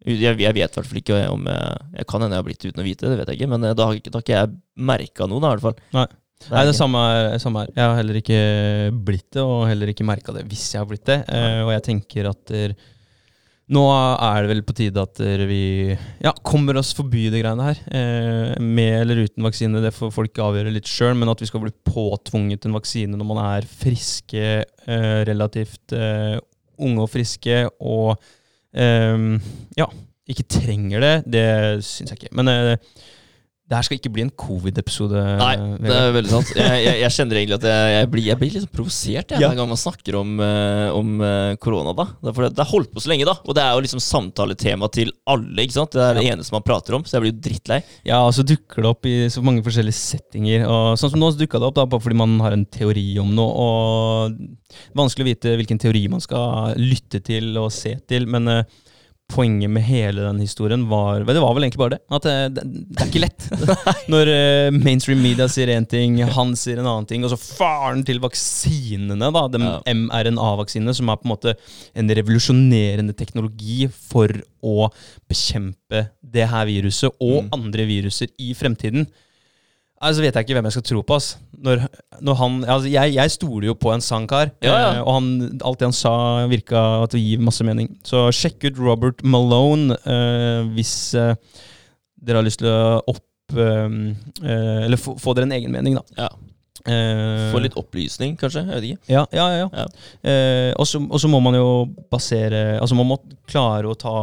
Jeg, 0.07 0.37
jeg 0.41 0.55
vet 0.55 0.57
i 0.57 0.79
hvert 0.79 0.89
fall 0.89 1.01
ikke 1.01 1.19
om 1.29 1.45
jeg, 1.51 1.83
jeg 1.99 2.07
kan 2.09 2.23
hende 2.23 2.37
jeg 2.37 2.41
har 2.41 2.47
blitt 2.47 2.63
det 2.63 2.71
uten 2.71 2.81
å 2.81 2.87
vite 2.87 3.05
det, 3.05 3.11
det 3.13 3.19
vet 3.19 3.31
jeg 3.33 3.41
ikke. 3.41 3.51
Men 3.53 3.67
eh, 3.67 3.75
da 3.77 3.87
har 3.87 3.99
ikke, 3.99 4.13
da 4.13 4.19
har 4.19 4.25
ikke 4.25 4.39
jeg 4.39 4.55
merka 4.91 5.29
noe, 5.29 5.43
da, 5.43 5.51
i 5.51 5.57
hvert 5.57 5.67
fall. 5.69 5.87
Nei. 5.99 6.07
Det 6.41 6.55
Nei, 6.55 6.63
det 6.65 6.73
samme 6.73 7.01
er, 7.05 7.35
samme 7.37 7.61
her. 7.61 7.75
Jeg 7.75 7.85
har 7.85 7.99
heller 7.99 8.17
ikke 8.17 8.39
blitt 9.05 9.27
det, 9.35 9.43
og 9.45 9.67
heller 9.69 9.91
ikke 9.91 10.07
merka 10.09 10.33
det 10.33 10.47
hvis 10.49 10.71
jeg 10.73 10.81
har 10.81 10.89
blitt 10.89 11.05
det. 11.05 11.19
Eh, 11.29 11.59
og 11.61 11.69
jeg 11.75 11.85
tenker 11.85 12.31
at 12.31 12.41
der, 12.49 12.73
nå 13.71 13.83
er 13.87 14.41
det 14.43 14.49
vel 14.49 14.63
på 14.67 14.73
tide 14.75 14.99
at 14.99 15.19
vi 15.47 15.93
ja, 15.93 16.33
kommer 16.43 16.75
oss 16.81 16.91
forbi 16.97 17.29
de 17.31 17.39
greiene 17.39 17.69
her. 17.69 17.79
Eh, 17.87 18.57
med 18.59 18.97
eller 19.05 19.21
uten 19.23 19.45
vaksine, 19.47 19.83
det 19.83 19.93
får 19.95 20.11
folk 20.11 20.41
avgjøre 20.43 20.73
litt 20.75 20.89
sjøl, 20.91 21.15
men 21.15 21.31
at 21.31 21.39
vi 21.39 21.47
skal 21.47 21.63
bli 21.63 21.71
påtvunget 21.87 22.67
en 22.67 22.75
vaksine 22.75 23.15
når 23.15 23.29
man 23.29 23.39
er 23.45 23.67
friske, 23.69 24.49
eh, 24.65 25.21
relativt 25.29 25.95
eh, 25.95 26.35
unge 26.81 27.05
og 27.05 27.11
friske, 27.13 27.63
og 27.79 28.19
ja, 28.73 29.87
ikke 30.31 30.47
trenger 30.49 31.03
det, 31.03 31.15
det 31.33 31.47
syns 31.83 32.11
jeg 32.13 32.21
ikke. 32.21 32.35
Men 32.37 32.51
eh, 32.51 32.77
det 33.71 33.77
her 33.79 33.85
skal 33.87 33.95
ikke 34.01 34.09
bli 34.11 34.23
en 34.25 34.31
covid-episode. 34.35 35.19
Nei, 35.39 35.51
det 35.79 35.93
er 35.95 36.09
veldig 36.11 36.31
sant. 36.33 36.49
Jeg, 36.59 36.79
jeg, 36.83 36.95
jeg 37.05 37.13
kjenner 37.15 37.37
egentlig 37.39 37.55
at 37.55 37.67
jeg, 37.69 37.91
jeg, 37.95 38.09
blir, 38.11 38.25
blir 38.41 38.49
litt 38.51 38.65
sånn 38.65 38.73
provosert 38.75 39.31
jeg, 39.31 39.39
Ja. 39.39 39.47
hver 39.47 39.59
gang 39.61 39.69
man 39.71 39.79
snakker 39.79 40.17
om, 40.19 40.33
eh, 40.43 40.89
om 40.97 41.13
eh, 41.23 41.53
korona. 41.63 41.93
da 41.95 42.05
Det 42.19 42.33
er 42.33 42.49
Det 42.51 42.65
har 42.65 42.69
holdt 42.73 42.91
på 42.91 42.99
så 43.05 43.13
lenge, 43.13 43.29
da. 43.29 43.37
Og 43.47 43.55
det 43.55 43.63
er 43.63 43.71
jo 43.77 43.85
liksom 43.85 44.03
samtaletema 44.03 44.91
til 44.91 45.13
alle. 45.23 45.55
ikke 45.63 45.77
sant? 45.77 45.95
Det 45.95 46.03
er 46.03 46.19
det 46.19 46.25
eneste 46.33 46.51
man 46.57 46.67
prater 46.67 46.99
om, 46.99 47.07
så 47.07 47.15
jeg 47.15 47.23
blir 47.23 47.31
jo 47.31 47.39
drittlei. 47.47 47.79
Ja, 48.11 48.19
og 48.27 48.35
så 48.35 48.43
dukker 48.43 48.83
det 48.83 48.91
opp 48.91 49.07
i 49.07 49.15
så 49.31 49.45
mange 49.47 49.63
forskjellige 49.63 49.95
settinger. 50.01 50.67
Og 50.67 50.99
sånn 50.99 51.15
som 51.15 51.23
nå 51.23 51.31
så 51.31 51.39
dukka 51.39 51.63
det 51.63 51.71
opp 51.71 51.79
da, 51.79 51.87
bare 51.87 52.03
fordi 52.03 52.19
man 52.25 52.35
har 52.43 52.51
en 52.57 52.67
teori 52.67 53.07
om 53.23 53.31
noe. 53.39 53.55
Og 53.55 54.95
vanskelig 54.99 55.23
å 55.23 55.31
vite 55.31 55.55
hvilken 55.61 55.79
teori 55.79 56.05
man 56.11 56.19
skal 56.23 56.75
lytte 56.75 57.23
til 57.23 57.55
og 57.61 57.71
se 57.71 57.95
til. 58.11 58.27
Men 58.27 58.51
eh, 58.51 58.63
poenget 59.31 59.71
med 59.71 59.83
hele 59.87 60.25
den 60.27 60.39
historien 60.43 60.83
var 60.91 61.23
Det 61.25 61.39
var 61.41 61.53
vel 61.55 61.63
egentlig 61.65 61.79
bare 61.81 61.93
det. 61.95 61.99
At 62.11 62.25
det, 62.27 62.35
det, 62.57 62.63
det 62.91 63.01
er 63.01 63.09
ikke 63.09 63.23
lett. 63.23 63.45
Når 64.13 64.31
eh, 64.33 64.71
mainstream 64.75 65.21
media 65.23 65.47
sier 65.51 65.71
én 65.73 65.87
ting, 65.89 66.19
han 66.35 66.53
sier 66.59 66.81
en 66.81 66.89
annen 66.91 67.07
ting, 67.09 67.23
og 67.25 67.31
så 67.33 67.39
faren 67.39 68.03
til 68.07 68.19
vaksinene, 68.23 69.31
da, 69.31 69.45
de 69.53 69.61
Ja. 69.63 69.79
mRNA-vaksinene, 69.95 70.93
som 70.97 71.09
er 71.09 71.19
på 71.21 71.27
en 71.29 71.33
måte 71.35 71.55
en 71.95 72.11
revolusjonerende 72.19 73.15
teknologi 73.17 73.87
for 74.11 74.31
å 74.61 74.89
bekjempe 75.31 76.05
det 76.21 76.47
her 76.51 76.65
viruset 76.69 77.11
og 77.21 77.43
Mm. 77.45 77.49
andre 77.57 77.85
viruser 77.89 78.27
i 78.39 78.53
fremtiden. 78.53 79.07
Altså 80.01 80.23
vet 80.23 80.33
jeg 80.33 80.45
ikke 80.47 80.55
hvem 80.57 80.65
jeg 80.69 80.73
skal 80.77 80.85
tro 80.89 81.01
på. 81.05 81.15
ass. 81.19 81.37
Når, 81.61 81.83
når 82.25 82.37
han, 82.39 82.53
altså 82.65 82.89
jeg, 82.89 83.13
jeg 83.13 83.31
stoler 83.35 83.67
jo 83.69 83.75
på 83.77 83.91
en 83.93 84.01
sann 84.01 84.23
kar, 84.29 84.49
Ja, 84.65 84.71
ja. 84.73 84.87
eh, 84.95 85.01
og 85.05 85.13
han, 85.19 85.27
alt 85.61 85.77
det 85.81 85.85
han 85.91 85.93
sa, 85.93 86.13
virka 86.49 86.81
til 87.11 87.19
å 87.19 87.21
gi 87.21 87.35
masse 87.37 87.65
mening. 87.67 87.91
Så 88.07 88.23
sjekk 88.33 88.65
ut 88.71 88.79
Robert 88.81 89.21
Malone 89.21 89.93
uh, 90.07 90.63
hvis 90.73 91.13
uh, 91.13 91.35
dere 92.17 92.41
har 92.41 92.47
lyst 92.47 92.63
til 92.63 92.71
å 92.71 92.97
opp 93.13 93.53
uh, 93.53 93.93
Eller 94.41 94.97
få, 94.97 95.13
få 95.21 95.35
dere 95.37 95.45
en 95.51 95.55
egen 95.59 95.71
mening, 95.77 95.99
da. 96.01 96.25
Ja. 96.25 96.31
Få 97.53 97.59
litt 97.61 97.75
opplysning, 97.77 98.33
kanskje. 98.41 98.63
Jeg 98.65 98.73
vet 98.79 98.85
ikke. 98.89 99.13
ja, 99.13 99.25
ja, 99.37 99.67
ja. 99.69 99.85
Og 100.81 100.87
så 101.21 101.29
må 101.29 101.37
man 101.45 101.53
jo 101.53 101.67
basere 102.09 102.79
Altså 102.81 102.97
man 102.97 103.05
må 103.11 103.19
klare 103.45 103.85
å 103.85 103.93
ta 104.01 104.15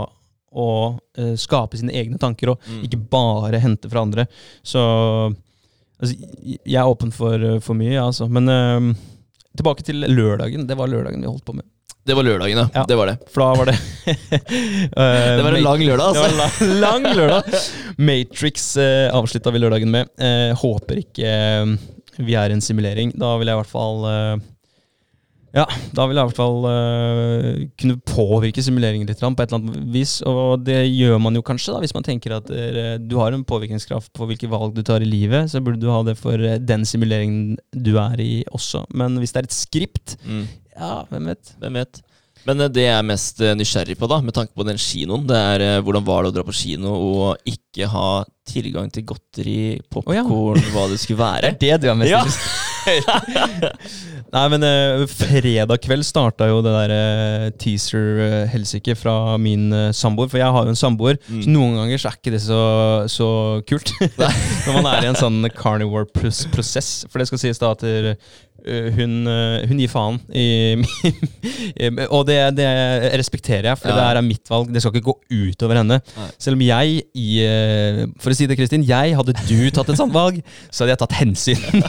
og 0.59 0.97
skape 1.39 1.77
sine 1.79 1.93
egne 1.95 2.19
tanker, 2.19 2.51
og 2.51 2.65
Mm. 2.67 2.81
ikke 2.89 2.99
bare 3.13 3.61
hente 3.63 3.87
fra 3.93 4.01
andre. 4.03 4.25
Så 4.67 4.81
altså, 5.99 6.15
jeg 6.47 6.79
er 6.79 6.93
åpen 6.93 7.13
for, 7.15 7.49
for 7.65 7.79
mye, 7.79 7.97
altså. 8.03 8.29
Men 8.31 8.49
eh, 8.53 8.93
tilbake 9.59 9.85
til 9.87 10.07
lørdagen. 10.07 10.67
Det 10.69 10.79
var 10.79 10.91
lørdagen 10.91 11.25
vi 11.25 11.31
holdt 11.31 11.45
på 11.47 11.57
med. 11.59 11.67
Det 12.09 12.17
var 12.17 12.25
lørdagen, 12.25 12.57
ja. 12.57 12.69
Ja. 12.73 12.87
Det 12.89 12.97
var 12.97 13.11
det. 13.11 13.19
For 13.29 13.43
da 13.43 13.49
var 13.59 13.69
det 13.69 13.75
uh, 14.09 14.97
Det 14.97 15.43
var 15.45 15.57
en 15.59 15.67
lang 15.67 15.83
lørdag, 15.85 16.15
Det 16.15 16.23
altså. 16.23 16.23
var 16.25 16.39
lang, 16.41 16.81
lang 16.81 17.09
lørdag. 17.19 17.59
Matrix 18.01 18.71
uh, 18.81 19.11
avslutta 19.13 19.53
vi 19.53 19.61
lørdagen 19.61 19.93
med. 19.93 20.09
Uh, 20.17 20.55
håper 20.57 21.03
ikke 21.03 21.29
uh, 21.29 21.75
vi 22.19 22.35
er 22.39 22.51
i 22.51 22.57
en 22.57 22.65
simulering. 22.65 23.13
Da 23.19 23.35
vil 23.39 23.51
jeg 23.51 23.57
i 23.57 23.61
hvert 23.61 23.71
fall 23.71 24.07
eh, 24.11 24.47
Ja, 25.57 25.65
da 25.97 26.05
vil 26.05 26.19
jeg 26.19 26.27
i 26.27 26.29
hvert 26.29 26.37
fall 26.37 26.59
uh, 26.69 27.61
kunne 27.81 27.97
påvirke 28.05 28.63
simuleringen 28.65 29.09
litt 29.09 29.21
på 29.23 29.31
et 29.31 29.47
eller 29.47 29.59
annet 29.63 29.89
vis. 29.95 30.19
Og 30.29 30.61
det 30.67 30.83
gjør 30.91 31.17
man 31.25 31.39
jo 31.39 31.45
kanskje, 31.47 31.73
da, 31.73 31.81
hvis 31.85 31.95
man 31.97 32.05
tenker 32.07 32.37
at 32.37 32.51
uh, 32.53 32.95
du 33.01 33.17
har 33.21 33.33
en 33.33 33.47
påvirkningskraft 33.49 34.13
på 34.17 34.29
hvilke 34.29 34.51
valg 34.53 34.77
du 34.77 34.83
tar 34.85 35.05
i 35.05 35.09
livet. 35.09 35.49
Så 35.53 35.63
burde 35.65 35.81
du 35.81 35.89
ha 35.93 36.03
det 36.07 36.19
for 36.21 36.37
eh, 36.37 36.59
den 36.61 36.85
simuleringen 36.89 37.57
du 37.73 37.95
er 38.01 38.21
i 38.21 38.33
også. 38.53 38.85
Men 38.93 39.17
hvis 39.23 39.33
det 39.35 39.43
er 39.45 39.51
et 39.51 39.57
skript, 39.57 40.17
Mm. 40.29 40.45
ja, 40.77 40.93
hvem 41.11 41.27
vet. 41.31 41.51
Hvem 41.61 41.77
vet. 41.81 42.01
Men 42.47 42.61
eh, 42.65 42.71
det 42.73 42.85
jeg 42.87 42.95
er 42.97 43.07
mest 43.07 43.41
eh, 43.45 43.55
nysgjerrig 43.59 43.99
på, 43.99 44.09
da, 44.11 44.21
med 44.25 44.37
tanke 44.37 44.55
på 44.57 44.67
den 44.69 44.79
kinoen, 44.81 45.27
det 45.29 45.37
er 45.55 45.65
eh, 45.67 45.81
hvordan 45.85 46.07
var 46.07 46.23
det 46.25 46.33
å 46.33 46.37
dra 46.39 46.47
på 46.47 46.55
kino 46.57 46.95
og 46.95 47.49
ikke 47.49 47.89
ha 47.93 48.09
tilgang 48.49 48.89
til 48.93 49.05
godteri, 49.11 49.59
popkorn, 49.93 50.63
hva 50.73 50.87
det 50.89 50.97
skulle 51.03 51.21
være. 51.21 51.51
Det 51.61 51.69
er 51.75 51.83
det 51.83 51.85
du 51.85 51.91
er 51.93 51.99
mest 52.01 52.15
Ja. 52.15 52.23
Nei, 54.33 54.43
men 54.53 54.65
uh, 54.65 55.03
fredag 55.09 55.81
kveld 55.85 56.05
starta 56.05 56.47
jo 56.49 56.59
det 56.65 56.73
der 56.73 56.93
uh, 56.93 57.45
teaser-helsike 57.61 58.95
fra 58.97 59.37
min 59.41 59.67
uh, 59.73 59.89
samboer. 59.97 60.29
For 60.33 60.41
jeg 60.41 60.53
har 60.53 60.65
jo 60.69 60.73
en 60.73 60.79
samboer, 60.79 61.17
Mm. 61.29 61.43
så 61.45 61.53
noen 61.53 61.77
ganger 61.77 62.01
så 62.01 62.09
er 62.11 62.17
ikke 62.19 62.33
det 62.33 62.41
så, 62.45 62.61
så 63.13 63.29
kult. 63.69 63.93
Når 64.67 64.77
man 64.79 64.89
er 64.93 65.05
i 65.05 65.11
en 65.11 65.19
sånn 65.19 65.49
carnivore-prosess. 65.57 66.91
For 67.09 67.21
det 67.21 67.29
skal 67.29 67.43
sies 67.43 67.61
da 67.61 67.73
at 67.77 67.85
hun, 68.67 69.13
eh, 69.31 69.67
hun 69.71 69.79
gir 69.81 69.89
faen 69.93 70.19
i 70.35 70.47
Og 72.11 72.25
det, 72.29 72.37
det 72.59 72.67
respekterer 73.21 73.71
jeg, 73.71 73.79
for 73.81 73.89
Ja. 73.89 73.95
det 73.97 74.05
her 74.09 74.17
er 74.21 74.27
mitt 74.27 74.51
valg. 74.51 74.73
Det 74.75 74.83
skal 74.83 74.93
ikke 74.95 75.07
gå 75.13 75.15
utover 75.53 75.79
henne. 75.81 76.01
Nei. 76.17 76.29
Selv 76.43 76.59
om 76.59 76.65
jeg 76.67 77.03
i 77.15 77.29
eh, 77.47 78.03
For 78.21 78.35
å 78.35 78.37
si 78.37 78.49
det, 78.51 78.59
Kristin, 78.59 78.85
jeg 78.89 79.15
hadde 79.17 79.37
du 79.49 79.71
tatt 79.71 79.89
et 79.95 80.01
sånt 80.01 80.13
valg, 80.17 80.43
så 80.71 80.85
hadde 80.85 80.97
jeg 80.97 81.03
tatt 81.05 81.19
hensyn. 81.23 81.63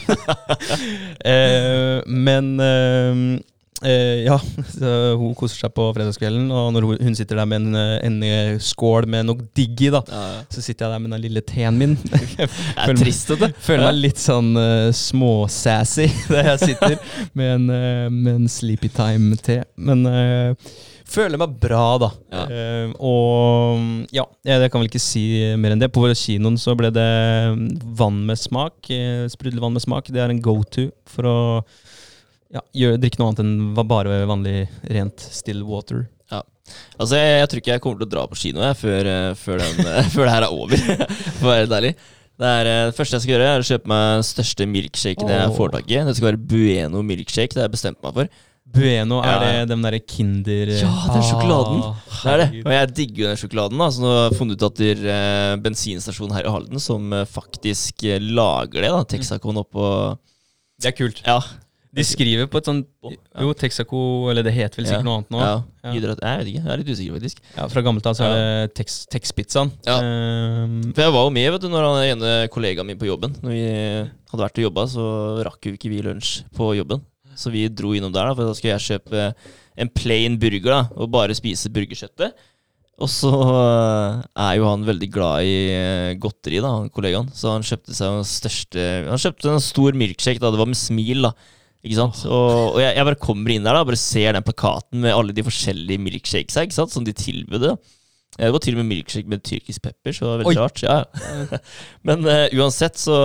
Eh, 1.20 2.00
men 2.06 2.54
eh, 3.86 4.24
ja, 4.26 4.36
hun 5.20 5.34
koser 5.38 5.64
seg 5.64 5.72
på 5.76 5.86
fredagskvelden, 5.96 6.50
og 6.52 6.70
når 6.74 6.86
hun, 6.90 7.16
sitter 7.16 7.40
der 7.40 7.48
med 7.48 7.62
en, 7.62 7.78
eh, 7.78 7.96
en 8.06 8.18
eh, 8.26 8.52
skål 8.62 9.08
med 9.10 9.28
noe 9.28 9.48
digg 9.56 9.86
i, 9.86 9.90
da, 9.94 10.02
Ja, 10.10 10.22
ja. 10.34 10.44
så 10.52 10.64
sitter 10.64 10.86
jeg 10.86 10.94
der 10.94 11.02
med 11.04 11.14
den 11.16 11.24
lille 11.24 11.44
teen 11.46 11.80
min. 11.80 11.96
Det 12.40 12.48
er 12.86 13.00
trist, 13.00 13.32
vet 13.32 13.42
du. 13.44 13.58
Føler 13.64 13.88
meg 13.88 14.00
litt 14.00 14.20
sånn 14.20 14.54
uh, 14.58 14.90
småsassy 14.94 16.08
der 16.30 16.52
jeg 16.52 16.72
sitter 16.72 16.96
med 17.38 17.52
en, 17.56 17.66
uh, 17.72 18.06
med 18.12 18.32
en 18.34 18.48
Sleepy 18.50 18.90
Time-te. 18.94 19.60
Men 19.80 20.06
uh, 20.06 20.72
føler 21.10 21.40
meg 21.40 21.58
bra, 21.62 21.84
da. 22.00 22.10
Ja. 22.32 22.46
Uh, 22.46 22.94
og 22.96 24.14
ja, 24.14 24.26
jeg, 24.46 24.64
jeg 24.64 24.72
kan 24.72 24.82
vel 24.82 24.90
ikke 24.90 25.02
si 25.02 25.24
mer 25.60 25.74
enn 25.74 25.82
det. 25.82 25.92
På 25.94 26.06
kinoen 26.08 26.58
så 26.60 26.76
ble 26.78 26.92
det 26.94 27.10
vann 27.98 28.24
med 28.28 28.40
smak. 28.40 28.78
Uh, 28.90 29.26
Sprudlevann 29.32 29.76
med 29.76 29.84
smak. 29.84 30.10
Det 30.12 30.22
er 30.22 30.32
en 30.32 30.42
go 30.44 30.60
to 30.64 30.90
for 31.10 31.28
å 31.28 31.38
ja, 32.50 32.62
drikk 32.98 33.18
noe 33.20 33.30
annet 33.30 33.42
enn 33.44 33.52
bare 33.78 34.22
vanlig 34.28 34.56
rent 34.90 35.22
still 35.22 35.62
water. 35.68 36.06
Ja. 36.30 36.42
Altså, 36.98 37.18
jeg, 37.18 37.36
jeg 37.40 37.50
tror 37.50 37.62
ikke 37.62 37.74
jeg 37.76 37.84
kommer 37.84 38.00
til 38.02 38.08
å 38.08 38.14
dra 38.14 38.24
på 38.30 38.38
kino 38.38 38.64
jeg, 38.64 38.78
før, 38.80 39.10
eh, 39.10 39.28
før, 39.38 39.62
den, 39.62 39.86
eh, 39.86 40.10
før 40.14 40.26
det 40.26 40.34
her 40.34 40.46
er 40.48 40.56
over, 40.56 40.84
for 41.38 41.46
å 41.46 41.52
være 41.52 41.64
helt 41.64 41.78
ærlig. 41.80 41.94
Det, 42.40 42.50
er, 42.50 42.70
eh, 42.70 42.84
det 42.90 42.96
første 42.96 43.18
jeg 43.18 43.26
skal 43.26 43.34
gjøre, 43.36 43.48
er 43.54 43.64
å 43.64 43.68
kjøpe 43.70 43.90
meg 43.92 44.04
den 44.18 44.28
største 44.30 44.68
milkshaken 44.74 45.34
jeg 45.34 45.48
Åh. 45.50 45.56
får 45.58 45.74
tak 45.76 45.90
i. 45.90 45.98
Det 46.08 46.14
skal 46.18 46.30
være 46.30 46.44
Bueno 46.52 47.02
milkshake. 47.04 47.52
Det 47.52 47.62
har 47.62 47.68
jeg 47.68 47.76
bestemt 47.78 48.00
meg 48.06 48.16
for. 48.16 48.30
Bueno, 48.70 49.18
er 49.26 49.40
det 49.42 49.70
den 49.72 49.82
derre 49.82 49.98
Kinder 49.98 50.70
Ja, 50.70 50.90
den 51.10 51.24
sjokoladen. 51.26 51.80
Ah, 51.82 51.96
Det 52.20 52.30
er 52.32 52.40
det. 52.42 52.60
Og 52.62 52.74
jeg 52.76 52.90
digger 53.00 53.22
jo 53.24 53.30
den 53.32 53.40
sjokoladen. 53.40 53.80
Altså, 53.82 53.98
Så 53.98 54.04
nå 54.04 54.12
har 54.12 54.28
jeg 54.28 54.38
funnet 54.38 54.60
ut 54.60 54.66
at 54.68 54.78
det 54.78 54.90
er 54.92 55.00
eh, 55.14 55.54
bensinstasjon 55.64 56.34
her 56.36 56.46
i 56.46 56.52
Halden 56.54 56.82
som 56.82 57.12
eh, 57.16 57.26
faktisk 57.26 58.04
eh, 58.06 58.22
lager 58.22 58.84
det. 58.86 58.92
da 58.94 59.02
Texacon 59.10 59.58
oppå 59.64 59.88
Det 60.80 60.92
er 60.92 60.96
kult. 60.96 61.22
Ja. 61.26 61.40
De 61.96 62.04
skriver 62.06 62.46
på 62.46 62.60
et 62.60 62.68
sånt 62.68 62.86
Jo, 63.02 63.50
Texaco, 63.58 64.00
eller 64.30 64.44
det 64.46 64.52
heter 64.54 64.78
vel 64.78 64.86
sikkert 64.86 65.06
noe 65.08 65.16
annet 65.20 65.32
nå. 65.34 65.40
ja. 65.42 65.56
Hydrat, 65.90 66.20
jeg 66.22 66.38
vet 66.42 66.48
ikke. 66.52 66.60
Jeg 66.62 66.72
er 66.74 66.80
litt 66.82 66.90
usikker, 66.92 67.14
faktisk. 67.16 67.40
Ja, 67.56 67.64
Fra 67.72 67.82
gammelt 67.82 68.06
av 68.06 68.14
så 68.18 68.26
er 68.28 68.34
det 68.36 68.74
Tex- 68.78 69.06
Tex-pizzaen. 69.10 69.72
Ja. 69.88 69.96
Um, 69.98 70.76
For 70.94 71.02
jeg 71.06 71.14
var 71.16 71.24
jo 71.26 71.32
med 71.34 71.48
vet 71.56 71.64
du 71.64 71.68
når 71.72 71.86
han 71.88 72.04
ene 72.12 72.34
kollegaen 72.52 72.86
min 72.86 73.00
på 73.00 73.08
jobben 73.08 73.34
Når 73.42 73.50
vi 73.56 73.64
hadde 74.30 74.44
vært 74.44 74.60
og 74.60 74.66
jobba, 74.68 74.84
så 74.92 75.06
rakk 75.48 75.66
jo 75.66 75.74
ikke 75.74 75.90
vi 75.90 76.02
lunsj 76.06 76.44
på 76.54 76.70
jobben. 76.78 77.02
Så 77.34 77.50
vi 77.50 77.64
dro 77.72 77.90
innom 77.96 78.12
der, 78.14 78.28
da 78.30 78.36
for 78.38 78.46
da 78.46 78.54
skulle 78.54 78.76
jeg 78.76 78.86
kjøpe 79.00 79.26
en 79.80 79.90
plain 79.96 80.36
burger 80.38 80.70
da 80.76 80.80
og 80.94 81.10
bare 81.14 81.34
spise 81.34 81.70
burgerkjøttet. 81.72 82.34
Og 83.00 83.08
så 83.08 83.30
eh, 83.32 84.18
er 84.44 84.58
jo 84.60 84.66
han 84.68 84.82
veldig 84.84 85.08
glad 85.14 85.46
i 85.48 85.54
eh, 85.72 86.10
godteri, 86.20 86.58
da, 86.60 86.74
han 86.82 86.90
kollegaen. 86.92 87.30
Så 87.32 87.48
han 87.54 87.64
kjøpte 87.64 87.96
seg 87.96 88.12
den 88.18 88.28
største 88.28 88.84
Han 89.08 89.22
kjøpte 89.22 89.54
en 89.54 89.64
stor 89.64 89.96
milkshake, 89.96 90.42
da. 90.42 90.50
Det 90.52 90.60
var 90.60 90.68
med 90.68 90.76
smil, 90.78 91.24
da. 91.24 91.32
Ikke 91.80 91.96
sant? 91.96 92.18
Og, 92.28 92.74
og 92.74 92.80
jeg, 92.82 92.92
jeg 92.98 93.08
bare 93.08 93.20
kommer 93.22 93.54
inn 93.54 93.64
der 93.64 93.76
da 93.78 93.86
bare 93.88 94.00
ser 94.00 94.36
den 94.36 94.44
plakaten 94.44 95.00
med 95.00 95.14
alle 95.16 95.32
de 95.36 95.44
forskjellige 95.46 96.02
milkshakesa 96.04 96.66
ikke 96.66 96.76
sant? 96.76 96.92
som 96.92 97.06
de 97.06 97.14
tilbød. 97.16 97.70
Eh, 97.70 98.44
Det 98.44 98.52
var 98.52 98.62
til 98.64 98.76
og 98.76 98.82
med 98.82 98.90
milkshake 98.92 99.32
med 99.32 99.44
tyrkisk 99.46 99.82
pepper, 99.86 100.12
så 100.12 100.26
det 100.26 100.30
var 100.30 100.42
veldig 100.42 100.52
Oi. 100.52 100.60
rart. 100.60 100.82
Ja. 100.84 101.58
Men 102.08 102.26
uh, 102.28 102.46
uansett, 102.60 103.00
så 103.00 103.16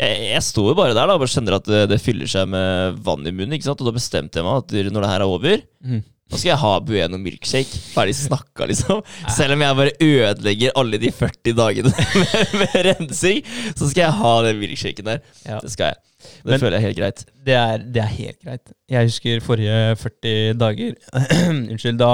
jeg, 0.00 0.26
jeg 0.32 0.42
står 0.42 0.72
jo 0.72 0.78
bare 0.78 0.96
der 0.96 1.06
da 1.06 1.14
og 1.14 1.22
bare 1.22 1.30
kjenner 1.30 1.58
at 1.60 1.70
det, 1.70 1.84
det 1.92 2.00
fyller 2.02 2.30
seg 2.30 2.50
med 2.50 2.98
vann 3.06 3.26
i 3.26 3.34
munnen. 3.34 3.54
ikke 3.54 3.68
sant? 3.68 3.82
Og 3.84 3.90
da 3.90 3.94
bestemte 3.94 4.42
jeg 4.42 4.46
meg 4.48 4.64
at 4.64 4.74
når 4.90 5.06
det 5.06 5.12
her 5.12 5.22
er 5.22 5.36
over, 5.36 5.64
mhm. 5.86 6.02
Nå 6.32 6.38
skal 6.40 6.48
jeg 6.54 6.60
ha 6.62 6.72
Bueno 6.80 7.18
milkshake. 7.20 7.78
Ferdig 7.94 8.14
snakka, 8.16 8.66
liksom. 8.70 9.02
Selv 9.36 9.54
om 9.54 9.62
jeg 9.64 9.76
bare 9.80 9.92
ødelegger 10.02 10.72
alle 10.80 10.98
de 11.02 11.10
40 11.12 11.52
dagene 11.58 11.92
med, 12.22 12.54
med 12.62 12.76
rensing, 12.88 13.42
så 13.76 13.90
skal 13.90 14.06
jeg 14.06 14.16
ha 14.22 14.32
den 14.46 14.58
milkshaken 14.62 15.10
der. 15.10 15.20
Ja. 15.44 15.58
Det 15.62 15.70
skal 15.74 15.92
jeg. 15.92 16.00
Det 16.24 16.54
Men- 16.54 16.60
føler 16.62 16.78
jeg 16.78 16.80
er 16.80 16.86
helt 16.88 16.98
greit. 17.02 17.24
Det 17.44 17.54
er, 17.60 17.84
det 17.92 18.00
er 18.02 18.12
helt 18.16 18.38
greit. 18.40 18.72
Jeg 18.88 19.10
husker 19.10 19.44
forrige 19.44 19.76
40 20.00 20.54
dager 20.56 20.94
Unnskyld, 21.74 21.98
da, 22.00 22.12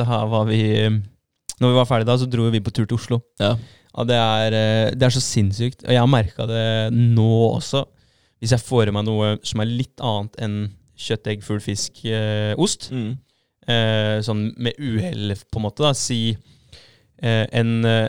da 0.00 0.18
var 0.26 0.48
vi 0.50 0.58
Når 0.90 1.68
vi 1.70 1.76
var 1.78 1.86
ferdige 1.86 2.10
da, 2.10 2.16
så 2.18 2.26
dro 2.26 2.48
vi 2.50 2.60
på 2.64 2.74
tur 2.74 2.84
til 2.90 2.98
Oslo. 2.98 3.20
Ja. 3.38 3.54
Og 3.94 4.08
det, 4.08 4.16
er, 4.18 4.54
eh, 4.58 4.90
det 4.96 5.06
er 5.06 5.14
så 5.14 5.20
sinnssykt. 5.22 5.84
Og 5.86 5.92
jeg 5.94 6.00
har 6.02 6.10
merka 6.10 6.46
det 6.50 6.64
nå 6.96 7.30
også. 7.52 7.84
Hvis 8.42 8.54
jeg 8.56 8.64
får 8.66 8.88
i 8.90 8.94
meg 8.96 9.04
noe 9.06 9.36
som 9.46 9.62
er 9.62 9.70
litt 9.70 10.02
annet 10.02 10.38
enn 10.42 10.56
kjøtt, 10.98 11.28
egg, 11.30 11.44
fugl, 11.46 11.60
fisk, 11.62 12.02
eh, 12.10 12.56
ost. 12.58 12.88
Mm. 12.90 13.12
Eh, 13.70 14.18
sånn 14.26 14.48
med 14.58 14.74
uhell, 14.82 15.36
på 15.50 15.60
en 15.60 15.66
måte. 15.68 15.84
da 15.86 15.92
Si 15.94 16.32
eh, 17.22 17.44
en 17.54 17.84
eh, 17.86 18.08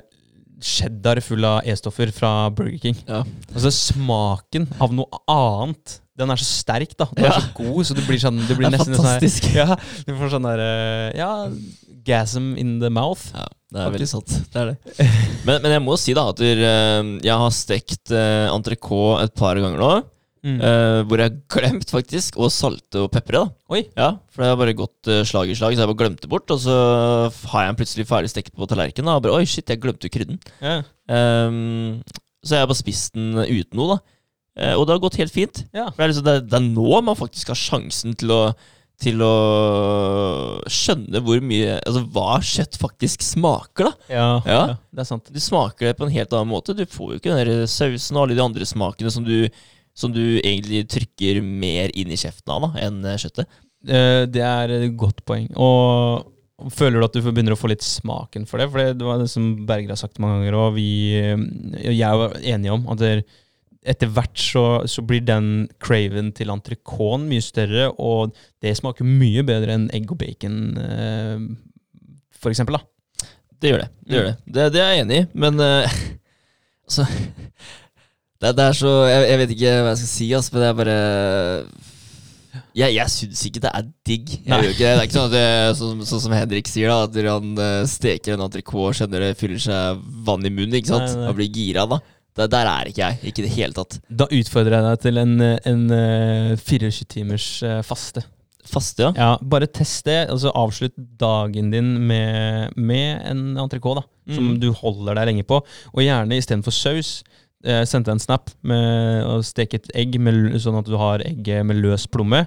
cheddar 0.63 1.19
full 1.21 1.43
av 1.45 1.61
E-stoffer 1.67 2.09
fra 2.15 2.49
Burger 2.55 2.79
King. 2.81 2.95
Ja. 3.09 3.23
Altså 3.53 3.71
Smaken 3.73 4.69
av 4.81 4.93
noe 4.95 5.19
annet 5.29 5.99
Den 6.17 6.29
er 6.29 6.37
så 6.39 6.45
sterk, 6.45 6.91
da. 6.97 7.07
Den 7.17 7.25
er 7.25 7.39
så 7.41 7.49
god, 7.57 7.79
så 7.89 7.95
det 7.97 8.03
blir 8.05 8.19
sånn 8.21 8.37
Det 8.47 8.55
blir 8.59 8.69
nesten 8.69 8.93
sånn 8.93 9.05
her- 9.07 9.17
fantastisk. 9.19 9.49
Ja, 9.59 9.75
du 10.07 10.13
får 10.19 10.29
sånn 10.35 10.45
der 10.47 10.61
eh, 10.61 11.17
Ja, 11.17 11.31
gasm 12.05 12.53
in 12.59 12.77
the 12.81 12.89
mouth. 12.93 13.29
Ja, 13.33 13.47
det 13.73 13.81
er 13.81 13.93
veldig 13.95 14.07
sant. 14.11 14.33
Det 14.53 14.59
er 14.61 14.71
det. 14.73 15.07
Men, 15.47 15.61
men 15.63 15.71
jeg 15.73 15.81
må 15.83 15.95
si 15.99 16.13
da 16.15 16.27
at 16.31 16.39
eh, 16.43 17.01
jeg 17.23 17.37
har 17.43 17.53
stekt 17.55 18.11
uh, 18.13 18.47
entrecôte 18.53 19.25
et 19.25 19.33
par 19.39 19.57
ganger 19.59 19.79
nå. 19.81 19.91
Mm. 20.43 20.58
Uh, 20.60 21.01
hvor 21.08 21.21
jeg 21.23 21.38
glemt 21.53 21.88
faktisk 21.93 22.36
å 22.36 22.49
salte 22.51 22.99
og 23.06 23.12
pepre. 23.13 23.39
da 23.45 23.73
Oi. 23.75 23.86
Ja, 23.95 24.10
For 24.34 24.43
det 24.43 24.49
har 24.51 24.58
bare 24.60 24.73
gått 24.75 25.08
uh, 25.08 25.21
slag 25.23 25.47
i 25.49 25.56
slag, 25.56 25.75
så 25.77 25.86
jeg 25.86 25.91
bare 25.91 26.01
glemte 26.03 26.27
bort. 26.32 26.51
Og 26.51 26.60
så 26.65 26.75
har 27.53 27.63
jeg 27.63 27.71
den 27.71 27.79
plutselig 27.79 28.08
ferdig 28.10 28.32
stekt 28.34 28.51
på 28.56 28.67
tallerkenen. 28.67 29.13
Og 29.15 29.23
bare, 29.23 29.38
Oi, 29.39 29.45
shit, 29.47 29.69
jeg 29.71 29.79
glemte 29.84 30.12
krydden. 30.12 30.41
Ja. 30.60 30.82
Um, 31.08 32.01
så 32.43 32.58
jeg 32.58 32.65
har 32.65 32.67
bare 32.73 32.82
spist 32.84 33.15
den 33.15 33.39
uten 33.39 33.79
noe, 33.79 33.95
da. 33.95 33.99
uh, 34.60 34.75
og 34.82 34.84
det 34.89 34.97
har 34.97 35.03
gått 35.08 35.19
helt 35.23 35.32
fint. 35.36 35.63
Ja. 35.71 35.88
For 35.93 36.03
det 36.03 36.10
er, 36.10 36.12
liksom, 36.13 36.27
det, 36.27 36.38
det 36.51 36.60
er 36.60 36.67
nå 36.75 37.01
man 37.08 37.19
faktisk 37.23 37.53
har 37.56 37.60
sjansen 37.63 38.15
til 38.19 38.36
å 38.36 38.43
til 39.03 39.19
å 39.25 39.29
skjønne 40.71 41.19
hvor 41.25 41.39
mye 41.43 41.79
Altså 41.82 42.03
hva 42.13 42.36
kjøtt 42.45 42.77
faktisk 42.79 43.23
smaker, 43.25 43.89
da. 43.89 43.93
Ja, 44.13 44.27
Ja. 44.45 44.60
ja, 44.69 44.75
det 44.93 45.01
er 45.03 45.08
sant. 45.10 45.32
Du 45.34 45.39
smaker 45.41 45.89
det 45.89 45.95
på 45.97 46.06
en 46.08 46.13
helt 46.13 46.32
annen 46.36 46.51
måte. 46.51 46.75
Du 46.77 46.84
får 46.86 47.15
jo 47.15 47.19
ikke 47.19 47.34
den 47.34 47.41
der 47.41 47.65
sausen 47.67 48.15
og 48.19 48.27
alle 48.27 48.38
de 48.38 48.43
andre 48.45 48.67
smakene 48.69 49.12
som 49.12 49.25
du, 49.25 49.49
som 49.93 50.13
du 50.13 50.39
egentlig 50.41 50.84
trykker 50.91 51.41
mer 51.45 51.93
inn 51.97 52.13
i 52.13 52.19
kjeften 52.19 52.53
av 52.56 52.65
da, 52.65 52.69
enn 52.88 53.01
eh, 53.06 53.19
kjøttet. 53.21 53.60
Eh, 53.88 54.23
Det 54.32 54.43
er 54.45 54.73
et 54.73 54.95
godt 54.97 55.21
poeng. 55.27 55.49
Og 55.53 56.71
føler 56.73 56.99
du 56.99 57.06
at 57.06 57.15
du 57.17 57.21
begynner 57.25 57.56
å 57.56 57.60
få 57.60 57.69
litt 57.71 57.86
smaken 57.86 58.47
for 58.49 58.62
det? 58.62 58.69
For 58.71 58.93
det, 58.93 59.06
var 59.06 59.21
det 59.21 59.29
som 59.32 59.51
Berger 59.69 59.93
har 59.93 60.01
sagt 60.01 60.21
mange 60.23 60.41
ganger, 60.41 60.58
og 60.60 60.77
vi 60.77 60.89
eh, 61.19 61.89
Jeg 61.91 62.21
var 62.23 62.38
enige 62.41 62.77
om 62.77 62.88
at 62.93 63.03
det, 63.03 63.13
etter 63.84 64.10
hvert 64.15 64.39
så, 64.39 64.65
så 64.88 65.03
blir 65.03 65.25
den 65.27 65.67
craven 65.84 66.32
til 66.34 66.53
entrecôten 66.53 67.27
mye 67.27 67.43
større, 67.43 67.89
og 67.99 68.34
det 68.63 68.77
smaker 68.79 69.06
mye 69.06 69.43
bedre 69.45 69.75
enn 69.75 69.89
egg 69.93 70.08
og 70.13 70.21
bacon, 70.21 70.60
for 72.39 72.53
eksempel. 72.53 72.79
Da. 72.79 73.27
Det 73.63 73.71
gjør 73.71 73.84
det. 73.84 73.89
Det, 74.03 74.15
gjør 74.15 74.25
det. 74.29 74.36
det, 74.45 74.63
det 74.75 74.82
er 74.84 74.93
jeg 74.93 75.03
enig 75.03 75.17
i, 75.19 75.25
men 75.39 75.60
uh, 75.60 75.99
altså 76.88 77.06
det, 78.43 78.51
det 78.60 78.65
er 78.69 78.75
så 78.77 78.91
jeg, 79.10 79.25
jeg 79.32 79.39
vet 79.41 79.53
ikke 79.56 79.73
hva 79.79 79.91
jeg 79.93 79.99
skal 80.03 80.12
si, 80.13 80.27
ass, 80.38 80.51
men 80.53 80.63
det 80.63 80.69
er 80.69 80.77
bare 80.82 80.97
Jeg, 82.77 82.93
jeg 82.93 83.10
syns 83.10 83.41
ikke 83.49 83.62
det 83.63 83.69
er 83.73 83.86
digg. 84.06 84.32
Ikke 84.45 84.60
det. 84.62 84.73
det 84.77 84.89
er 84.91 85.03
ikke 85.08 85.15
sånn, 85.17 85.32
det, 85.34 85.45
sånn, 85.79 86.01
sånn 86.06 86.21
som 86.27 86.36
Henrik 86.38 86.69
sier, 86.69 86.91
da 86.91 87.08
at 87.08 87.15
han 87.25 87.53
eh, 87.58 87.79
steker 87.89 88.36
en 88.36 88.43
entrecôte 88.45 88.91
og 88.91 88.97
kjenner 88.99 89.25
det 89.25 89.32
fyller 89.39 89.62
seg 89.62 90.03
vann 90.27 90.45
i 90.45 90.51
munnen. 90.53 90.75
ikke 90.77 90.91
sant? 90.93 91.08
Nei, 91.15 91.23
nei. 91.23 91.32
Og 91.32 91.39
blir 91.39 91.49
gira 91.53 91.88
da. 91.89 91.97
Der, 92.38 92.49
der 92.49 92.69
er 92.69 92.89
ikke 92.89 93.01
jeg. 93.08 93.17
Ikke 93.29 93.43
i 93.43 93.47
det 93.47 93.56
hele 93.56 93.77
tatt. 93.77 93.97
Da 94.10 94.25
utfordrer 94.34 94.77
jeg 94.79 94.86
deg 94.88 95.01
til 95.08 95.21
en, 95.21 95.34
en 95.41 95.84
en 95.93 96.62
24 96.62 97.10
timers 97.13 97.47
eh, 97.65 97.82
faste. 97.86 98.23
Faste, 98.69 99.06
ja. 99.06 99.12
Ja, 99.17 99.32
Bare 99.41 99.67
test 99.69 100.06
det. 100.08 100.21
altså 100.34 100.53
Avslutt 100.58 100.95
dagen 101.19 101.69
din 101.73 101.89
med, 102.10 102.73
med 102.79 103.21
en 103.29 103.45
entrecôte 103.65 104.06
som 104.32 104.53
Mm. 104.53 104.60
du 104.62 104.69
holder 104.71 105.17
deg 105.19 105.25
lenge 105.34 105.43
på. 105.43 105.58
Og 105.91 105.99
gjerne 105.99 106.38
istedenfor 106.39 106.71
saus. 106.71 107.10
Eh, 107.63 107.84
Sendte 107.88 108.12
en 108.12 108.19
snap 108.19 108.49
med 108.67 109.23
å 109.30 109.38
steke 109.45 109.80
et 109.80 109.91
egg 109.95 110.17
med, 110.19 110.58
sånn 110.60 110.82
at 110.82 110.89
du 110.89 110.97
har 110.99 111.23
egget 111.23 111.63
med 111.67 111.80
løs 111.80 112.08
plomme. 112.12 112.43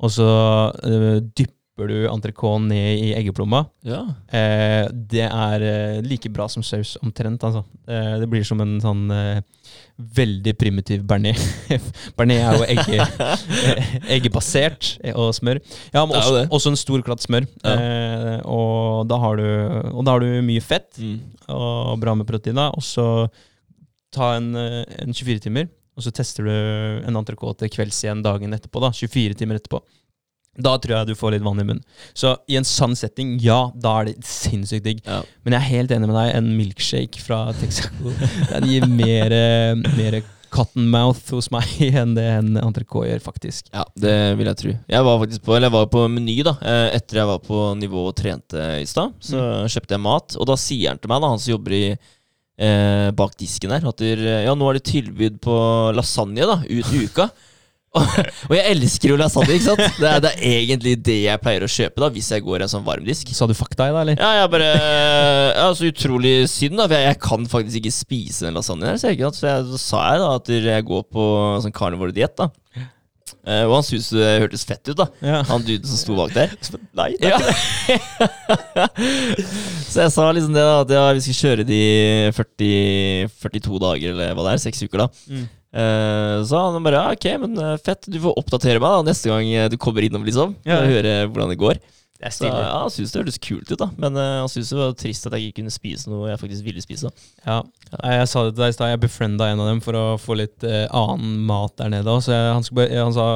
Og 0.00 0.12
så 0.14 0.26
uh, 0.72 1.18
dypper 1.36 1.90
du 1.90 2.06
entrecôten 2.08 2.70
ned 2.70 3.02
i 3.02 3.10
eggeplomma. 3.18 3.66
ja. 3.84 3.98
Uh, 4.32 4.86
det 5.10 5.26
er 5.26 5.64
uh, 5.66 5.98
like 6.06 6.30
bra 6.32 6.46
som 6.48 6.62
saus, 6.64 6.94
omtrent. 7.04 7.42
Altså. 7.44 7.64
Det 7.84 8.28
blir 8.30 8.46
som 8.46 8.62
en 8.64 8.78
sånn 8.80 9.02
veldig 10.16 10.54
primitiv 10.56 11.02
bearnés. 11.04 11.42
bearnés 12.16 12.40
er 12.46 12.56
jo 12.56 12.70
egge, 12.72 13.04
eggebasert 14.16 14.94
og 15.12 15.34
smør. 15.36 15.60
Ja, 15.92 16.06
men 16.06 16.16
også, 16.16 16.46
også 16.48 16.72
en 16.72 16.80
stor 16.80 17.04
klatt 17.04 17.26
smør. 17.26 17.44
Ja. 17.60 18.40
Og, 18.48 19.04
da 19.10 19.20
har 19.20 19.36
du, 19.36 19.46
og 19.92 20.06
da 20.06 20.16
har 20.16 20.24
du 20.24 20.40
mye 20.46 20.64
fett 20.64 20.88
Mm. 21.00 21.20
og 21.52 22.00
bra 22.02 22.14
med 22.16 22.26
proteiner. 22.28 22.72
Og 22.76 22.82
så 22.84 23.04
ta 24.14 24.34
en, 24.38 24.54
eh, 24.56 24.84
en 25.02 25.14
24 25.14 25.46
timer, 25.46 25.70
og 25.96 26.04
så 26.04 26.12
tester 26.14 26.46
du 26.46 27.06
en 27.06 27.18
entrecôte 27.20 27.68
kvelds 27.72 28.04
igjen 28.04 28.22
dagen 28.24 28.52
etterpå. 28.56 28.80
da, 28.80 28.92
24 28.92 29.34
timer 29.34 29.60
etterpå. 29.60 29.82
Da 30.58 30.74
tror 30.78 30.96
jeg 30.96 31.06
du 31.06 31.14
får 31.14 31.36
litt 31.36 31.44
vann 31.46 31.60
i 31.60 31.64
munnen. 31.64 31.84
Så 32.12 32.34
i 32.50 32.56
en 32.58 32.66
sann 32.66 32.96
setting, 32.98 33.38
ja, 33.40 33.70
da 33.74 34.00
er 34.00 34.10
det 34.10 34.26
sinnssykt 34.26 34.84
digg. 34.84 35.00
Ja. 35.06 35.22
Men 35.44 35.54
jeg 35.54 35.60
er 35.60 35.70
helt 35.76 35.94
enig 35.94 36.10
med 36.10 36.18
deg. 36.18 36.34
En 36.36 36.50
milkshake 36.58 37.22
fra 37.22 37.52
Texaco 37.60 38.10
den 38.50 38.66
gir 38.68 38.86
mer, 38.90 39.30
mer 39.94 40.18
cottonmouth 40.50 41.30
hos 41.34 41.48
meg 41.54 41.70
enn 42.00 42.14
det 42.16 42.26
en 42.34 42.58
entrecôte 42.60 43.08
gjør, 43.10 43.22
faktisk. 43.24 43.70
Ja, 43.74 43.84
det 43.98 44.16
vil 44.38 44.50
jeg 44.50 44.60
tro. 44.62 44.74
Jeg 44.94 45.06
var 45.06 45.20
faktisk 45.22 45.44
på, 45.46 45.56
eller 45.56 45.70
jeg 45.70 45.76
var 45.78 45.90
på 45.94 46.06
Meny 46.10 46.38
da, 46.46 46.56
eh, 46.60 46.86
etter 46.98 47.22
jeg 47.22 47.30
var 47.30 47.42
på 47.44 47.62
nivå 47.78 48.08
og 48.10 48.16
trente 48.18 48.70
i 48.80 48.88
stad. 48.88 49.14
Så 49.24 49.44
kjøpte 49.70 49.96
jeg 49.96 50.04
mat, 50.04 50.36
og 50.36 50.50
da 50.50 50.58
sier 50.60 50.92
han 50.92 51.00
til 51.00 51.12
meg, 51.12 51.22
da, 51.22 51.32
han 51.34 51.42
som 51.42 51.54
jobber 51.54 51.76
i, 51.78 51.84
eh, 52.60 53.10
bak 53.16 53.36
disken 53.40 53.72
her, 53.74 53.86
at 53.88 54.02
der, 54.02 54.26
ja, 54.46 54.56
nå 54.56 54.68
er 54.70 54.78
det 54.78 54.88
tilbud 54.90 55.40
på 55.44 55.54
lasagne 55.96 56.48
da, 56.48 56.60
ut 56.64 56.92
i 56.94 57.06
uka. 57.06 57.30
Og, 57.98 58.52
jeg 58.54 58.70
elsker 58.70 59.10
jo 59.10 59.16
lasagne, 59.18 59.56
ikke 59.56 59.66
sant? 59.66 59.80
Det 59.98 60.06
er, 60.06 60.20
det 60.22 60.30
er 60.36 60.58
egentlig 60.60 60.92
det 61.02 61.16
jeg 61.24 61.42
pleier 61.42 61.64
å 61.66 61.70
kjøpe 61.70 62.04
da 62.04 62.10
hvis 62.14 62.28
jeg 62.30 62.44
går 62.46 62.62
en 62.62 62.70
sånn 62.70 62.84
varmdisk. 62.86 63.32
Sa 63.34 63.48
du 63.50 63.54
fuck 63.58 63.74
deg, 63.74 63.90
da, 63.90 64.04
eller? 64.04 64.20
Ja, 64.20 64.44
jeg 64.44 64.52
bare 64.52 64.68
Ja, 64.70 65.66
så 65.74 65.90
utrolig 65.90 66.34
synd, 66.52 66.78
da. 66.78 66.86
For 66.86 66.94
jeg, 66.94 67.08
jeg 67.08 67.20
kan 67.24 67.48
faktisk 67.50 67.80
ikke 67.80 67.96
spise 67.96 68.46
den 68.46 68.54
lasagnen 68.54 68.92
her. 68.92 69.00
Så, 69.02 69.10
jeg, 69.10 69.32
så 69.34 69.48
jeg, 69.48 69.66
så 69.72 69.82
sa 69.82 70.04
jeg 70.12 70.22
da 70.22 70.30
at 70.38 70.52
jeg 70.70 70.86
går 70.92 71.04
på 71.10 71.26
sånn 71.64 71.74
carnivore-diett, 71.74 72.38
da. 72.38 72.86
Eh, 73.46 73.62
og 73.64 73.72
han 73.78 73.84
syntes 73.86 74.10
det 74.12 74.26
hørtes 74.42 74.64
fett 74.68 74.90
ut, 74.90 74.96
da. 75.00 75.06
Ja. 75.24 75.38
Han 75.48 75.62
duden 75.64 75.88
som 75.88 75.96
sto 76.00 76.16
bak 76.18 76.34
der. 76.36 76.52
Nei, 77.00 77.10
det 77.20 77.30
er 77.30 77.36
Ja. 77.36 77.38
ikke 77.40 78.26
det. 78.76 79.46
så 79.90 80.02
jeg 80.04 80.12
sa 80.14 80.26
liksom 80.36 80.52
det, 80.56 80.64
da. 80.66 80.74
At 80.84 80.92
ja, 80.94 81.04
vi 81.16 81.22
skal 81.24 81.38
kjøre 81.40 81.64
de 81.68 81.80
40, 82.36 83.30
42 83.40 83.80
dager, 83.86 84.12
eller 84.14 84.36
hva 84.36 84.44
det 84.48 84.52
er. 84.58 84.62
Seks 84.66 84.84
uker, 84.84 85.06
da. 85.06 85.08
Mm. 85.30 85.46
Eh, 85.70 86.36
så 86.50 86.60
han 86.66 86.82
bare 86.84 86.98
ja, 87.00 87.14
ok, 87.16 87.26
men 87.44 87.56
eh, 87.62 87.76
fett. 87.84 88.08
Du 88.10 88.18
får 88.24 88.36
oppdatere 88.42 88.82
meg 88.82 88.90
da 88.98 89.04
neste 89.10 89.30
gang 89.32 89.48
eh, 89.54 89.68
du 89.72 89.78
kommer 89.80 90.04
innom, 90.06 90.24
liksom. 90.26 90.56
Ja. 90.68 90.82
Og 90.82 90.92
høre 90.96 91.16
hvordan 91.30 91.52
det 91.54 91.60
går. 91.62 91.80
Er 92.20 92.32
Så, 92.34 92.44
ja, 92.44 92.82
Han 92.82 92.90
syntes 92.92 93.14
det 93.14 93.20
hørtes 93.22 93.38
kult 93.40 93.70
ut, 93.70 93.78
da. 93.80 93.88
Men 93.96 94.16
uh, 94.18 94.42
han 94.42 94.50
syntes 94.52 94.72
det 94.74 94.80
var 94.80 94.96
trist 94.98 95.26
at 95.28 95.36
jeg 95.36 95.48
ikke 95.48 95.62
kunne 95.62 95.72
spise 95.72 96.10
noe 96.12 96.28
jeg 96.28 96.40
faktisk 96.42 96.66
ville 96.66 96.82
spise. 96.84 97.08
da 97.08 97.48
Ja. 97.48 97.60
Jeg 98.12 98.28
sa 98.28 98.44
det 98.44 98.52
til 98.54 98.62
deg 98.62 98.72
i 98.72 98.76
stad, 98.76 98.92
jeg 98.92 99.02
befrienda 99.02 99.48
en 99.48 99.62
av 99.64 99.70
dem 99.70 99.80
for 99.84 99.96
å 99.96 100.04
få 100.20 100.36
litt 100.36 100.66
uh, 100.66 100.84
annen 100.92 101.40
mat 101.48 101.74
der 101.80 101.92
nede. 101.96 102.16
Så 102.20 102.34
jeg, 102.34 102.52
han, 102.52 102.66
skulle, 102.66 102.88
han 102.92 103.16
sa 103.16 103.26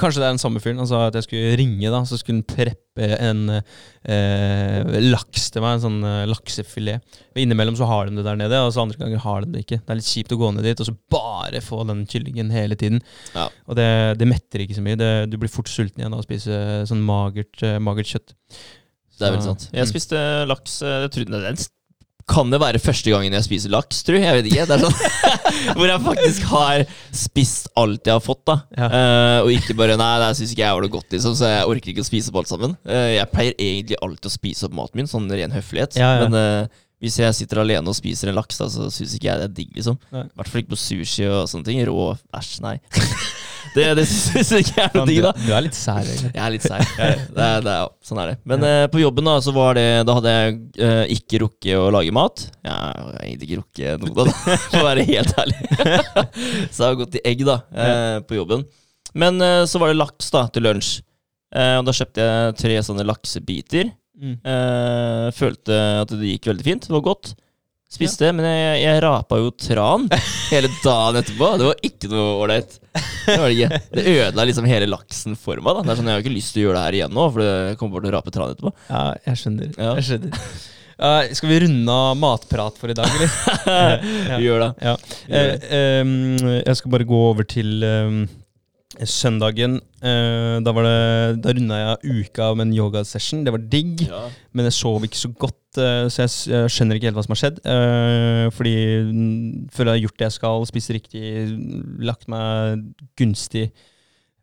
Kanskje 0.00 0.22
det 0.22 0.28
er 0.28 0.36
den 0.38 0.42
samme 0.42 0.62
fyren. 0.64 0.80
Han 0.80 0.88
sa 0.88 1.06
at 1.10 1.18
jeg 1.18 1.28
skulle 1.28 1.58
ringe, 1.60 1.92
da 1.92 2.00
så 2.08 2.16
skulle 2.20 2.40
han 2.40 2.48
preppe 2.48 3.10
en 3.20 3.60
eh, 4.04 5.00
laks 5.10 5.48
til 5.52 5.64
meg. 5.64 5.76
En 5.76 5.84
sånn 5.84 6.00
eh, 6.06 6.26
laksefilet. 6.30 7.18
Og 7.32 7.42
Innimellom 7.42 7.76
så 7.78 7.88
har 7.90 8.08
de 8.08 8.18
det 8.18 8.26
der 8.26 8.38
nede, 8.40 8.62
og 8.64 8.72
så 8.74 8.84
andre 8.84 9.00
ganger 9.00 9.22
har 9.24 9.44
de 9.44 9.54
det 9.54 9.64
ikke. 9.66 9.80
Det 9.82 9.94
er 9.94 10.00
litt 10.00 10.10
kjipt 10.10 10.34
å 10.36 10.40
gå 10.40 10.52
ned 10.56 10.68
dit 10.68 10.82
og 10.82 10.90
så 10.90 10.96
bare 11.12 11.62
få 11.64 11.82
den 11.88 12.04
kyllingen 12.10 12.52
hele 12.54 12.78
tiden. 12.80 13.02
Ja. 13.34 13.48
Og 13.66 13.78
det, 13.78 13.88
det 14.20 14.28
metter 14.30 14.64
ikke 14.64 14.78
så 14.78 14.84
mye. 14.86 15.00
Det, 15.00 15.10
du 15.32 15.38
blir 15.40 15.52
fort 15.52 15.70
sulten 15.70 16.02
igjen 16.02 16.16
av 16.16 16.22
å 16.22 16.26
spise 16.26 16.60
sånn 16.90 17.04
magert, 17.06 17.56
eh, 17.66 17.80
magert 17.82 18.14
kjøtt. 18.14 18.36
Det 19.20 19.26
er 19.26 19.34
vel 19.34 19.40
veldig 19.40 19.50
sant. 19.50 19.68
Jeg 19.76 19.90
spiste 19.90 20.20
laks 20.48 20.80
eh, 20.80 21.02
Jeg 21.04 21.12
trodde 21.16 21.44
den 21.44 21.60
kan 22.30 22.52
det 22.52 22.60
være 22.62 22.80
første 22.82 23.12
gangen 23.12 23.34
jeg 23.34 23.46
spiser 23.46 23.72
laks, 23.74 24.02
tror 24.06 24.18
jeg. 24.18 24.26
Jeg 24.28 24.38
vet 24.38 24.50
ikke. 24.50 24.66
Det 24.68 24.76
er 24.76 24.84
sånn 24.84 24.98
Hvor 25.78 25.88
jeg 25.88 26.02
faktisk 26.04 26.46
har 26.52 26.84
spist 27.16 27.70
alt 27.80 28.06
jeg 28.06 28.14
har 28.14 28.24
fått, 28.24 28.42
da. 28.48 28.56
Ja. 28.76 28.90
Uh, 28.90 29.38
og 29.46 29.54
ikke 29.54 29.76
bare 29.78 29.98
Nei, 30.00 30.12
det 30.22 30.30
syns 30.38 30.54
ikke 30.54 30.64
jeg 30.64 30.76
var 30.78 30.86
det 30.86 30.92
godt, 30.94 31.08
liksom, 31.16 31.34
så 31.38 31.50
jeg 31.50 31.72
orker 31.72 31.92
ikke 31.94 32.04
å 32.04 32.10
spise 32.10 32.32
opp 32.32 32.40
alt 32.42 32.52
sammen. 32.52 32.76
Uh, 32.86 33.08
jeg 33.16 33.32
pleier 33.34 33.56
egentlig 33.56 33.98
alltid 34.04 34.30
å 34.30 34.34
spise 34.36 34.68
opp 34.68 34.78
maten 34.78 35.02
min, 35.02 35.10
sånn 35.10 35.28
ren 35.32 35.54
høflighet. 35.56 35.98
Ja, 36.00 36.14
ja. 36.20 36.28
Men 36.28 36.38
uh, 36.38 36.80
hvis 37.00 37.16
jeg 37.16 37.36
sitter 37.36 37.62
alene 37.62 37.90
og 37.90 37.96
spiser 37.96 38.30
en 38.30 38.36
laks, 38.38 38.60
da, 38.60 38.68
så 38.72 38.90
syns 38.92 39.16
ikke 39.16 39.30
jeg 39.30 39.40
det 39.40 39.48
er 39.48 39.56
digg, 39.56 39.70
liksom. 39.78 39.96
I 40.12 40.26
hvert 40.36 40.52
fall 40.52 40.62
ikke 40.62 40.74
på 40.76 40.82
sushi 40.82 41.26
og 41.30 41.46
sånne 41.50 41.66
ting. 41.70 41.80
Rå 41.88 42.12
Æsj, 42.36 42.58
nei. 42.66 42.76
det 43.74 43.84
det 44.00 44.04
syns 44.10 44.50
jeg 44.54 44.64
ikke 44.66 44.82
er 44.84 44.90
noe 44.96 45.06
digg, 45.08 45.20
da. 45.24 45.30
du 45.38 45.50
er 45.54 45.64
litt 45.66 45.76
sær, 45.78 46.00
egentlig. 46.02 46.30
Jeg 46.34 46.42
er 46.46 46.54
litt 46.54 46.64
sær. 46.66 46.84
Det, 46.96 47.06
er- 47.06 47.20
det, 47.36 47.44
er- 47.46 47.68
ja, 47.80 47.86
sånn 48.10 48.20
er 48.22 48.32
det. 48.32 48.36
Men 48.52 48.66
eh, 48.66 48.84
på 48.92 49.00
jobben 49.02 49.28
da, 49.30 49.36
så 49.44 49.54
var 49.56 49.76
det 49.78 49.86
Da 50.08 50.16
hadde 50.18 50.32
jeg 50.34 50.56
eh, 50.88 51.04
ikke 51.16 51.40
rukket 51.44 51.76
å 51.78 51.86
lage 51.94 52.14
mat. 52.16 52.46
Jeg 52.66 52.74
har 52.74 53.14
egentlig 53.22 53.48
ikke 53.50 53.60
rukket 53.62 54.04
noe, 54.06 54.26
da, 54.26 54.56
for 54.70 54.80
å 54.80 54.86
være 54.88 55.06
helt 55.12 55.36
ærlig. 55.44 55.60
så 56.74 56.82
jeg 56.82 56.88
har 56.88 56.98
gått 57.04 57.18
i 57.20 57.24
egg 57.32 57.44
da, 57.48 57.58
eh, 57.74 58.16
på 58.26 58.38
jobben. 58.40 58.66
Men 59.18 59.40
eh, 59.42 59.62
så 59.70 59.80
var 59.82 59.90
det 59.92 59.98
laks 60.00 60.30
da, 60.34 60.44
til 60.54 60.66
lunsj. 60.68 60.90
Eh, 61.54 61.76
og 61.80 61.86
da 61.88 61.94
kjøpte 61.96 62.26
jeg 62.26 62.58
tre 62.60 62.76
sånne 62.86 63.06
laksebiter. 63.08 63.88
Mm. 64.20 64.34
Eh, 64.44 65.28
følte 65.34 65.78
at 66.04 66.10
det 66.12 66.34
gikk 66.34 66.50
veldig 66.52 66.66
fint. 66.66 66.86
Det 66.90 66.94
var 66.94 67.06
godt. 67.06 67.32
Spiste, 67.90 68.28
men 68.30 68.46
jeg, 68.46 68.74
jeg 68.84 68.98
rapa 69.02 69.40
jo 69.40 69.48
tran 69.58 70.04
hele 70.52 70.68
dagen 70.84 71.16
etterpå. 71.18 71.48
Det 71.58 71.64
var 71.66 71.80
ikke 71.88 72.10
noe 72.12 72.26
ålreit. 72.44 72.76
Det 73.26 73.66
det 73.94 74.04
ødela 74.06 74.44
liksom 74.46 74.68
hele 74.70 74.86
laksen 74.90 75.34
for 75.38 75.58
meg. 75.58 75.74
da 75.74 75.82
Det 75.82 75.92
er 75.92 75.98
sånn, 75.98 76.10
Jeg 76.10 76.20
har 76.20 76.22
ikke 76.24 76.36
lyst 76.36 76.54
til 76.54 76.62
å 76.62 76.68
gjøre 76.68 76.78
det 76.78 76.84
her 76.84 76.98
igjen 77.00 77.16
nå, 77.18 77.24
for 77.34 77.42
jeg 77.44 77.78
kommer 77.80 77.96
bare 77.96 78.06
til 78.06 78.12
å 78.12 78.14
rape 78.16 78.34
tran 78.34 78.54
etterpå. 78.54 78.72
Ja, 78.88 79.02
jeg 79.26 79.40
skjønner. 79.42 79.72
Ja. 79.74 79.90
Jeg 79.98 80.06
skjønner. 80.06 80.44
Uh, 81.00 81.32
skal 81.32 81.48
vi 81.48 81.58
runde 81.64 81.96
av 81.96 82.16
matprat 82.20 82.78
for 82.78 82.92
i 82.92 82.96
dag, 82.96 83.10
eller? 83.16 83.36
Ja. 83.66 84.38
Vi 84.38 84.44
gjør 84.44 84.64
det. 84.66 84.70
Ja. 84.84 84.94
Eh, 85.32 85.68
ehm, 85.78 86.12
jeg 86.60 86.76
skal 86.76 86.92
bare 86.92 87.06
gå 87.08 87.20
over 87.30 87.46
til 87.48 87.86
ehm, 87.88 88.18
søndagen. 89.06 89.76
Eh, 90.02 90.56
da 90.66 90.72
var 90.74 90.82
det, 90.86 91.42
da 91.44 91.52
runda 91.54 91.76
jeg 91.78 92.24
uka 92.26 92.48
med 92.58 92.66
en 92.68 92.74
yogasession. 92.74 93.44
Det 93.46 93.52
var 93.54 93.62
digg, 93.70 94.02
Ja. 94.08 94.24
men 94.52 94.64
jeg 94.66 94.72
sov 94.74 95.04
ikke 95.06 95.16
så 95.20 95.30
godt, 95.38 95.78
eh, 95.78 96.08
så 96.10 96.24
jeg, 96.26 96.32
jeg 96.50 96.72
skjønner 96.74 96.96
ikke 96.98 97.06
helt 97.10 97.16
hva 97.20 97.24
som 97.24 97.34
har 97.36 97.42
skjedd. 97.42 97.60
Eh, 97.64 98.50
fordi 98.50 98.74
før 99.70 99.86
jeg 99.86 99.94
har 99.94 100.02
gjort 100.04 100.18
det 100.18 100.26
jeg 100.26 100.36
skal, 100.40 100.66
spist 100.66 100.90
riktig, 100.90 101.22
lagt 102.02 102.26
meg 102.28 102.82
gunstig 103.16 103.70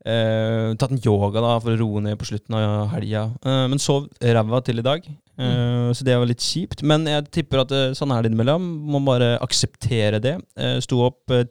eh, 0.07 0.73
Tatt 0.79 0.91
en 0.95 1.01
yoga 1.03 1.41
da 1.43 1.59
for 1.59 1.73
å 1.73 1.79
roe 1.81 1.99
ned 2.05 2.15
på 2.17 2.25
slutten 2.29 2.55
av 2.55 2.87
helga. 2.95 3.25
Eh, 3.43 3.65
men 3.67 3.79
sov 3.83 4.07
ræva 4.23 4.63
til 4.63 4.79
i 4.79 4.85
dag. 4.85 5.03
mm. 5.37 5.91
Så 5.93 6.03
det 6.07 6.15
var 6.17 6.25
litt 6.25 6.39
kjipt. 6.39 6.81
Men 6.83 7.03
jeg 7.05 7.27
tipper 7.31 7.65
at 7.65 7.71
eh, 7.75 7.91
sånn 7.93 8.11
er 8.15 8.23
det 8.23 8.31
innimellom. 8.31 8.63
Må 8.87 9.03
bare 9.03 9.35
akseptere 9.43 10.21
det. 10.23 10.37
Eh, 10.55 10.79
Sto 10.79 11.03
opp 11.03 11.29
eh, 11.31 11.43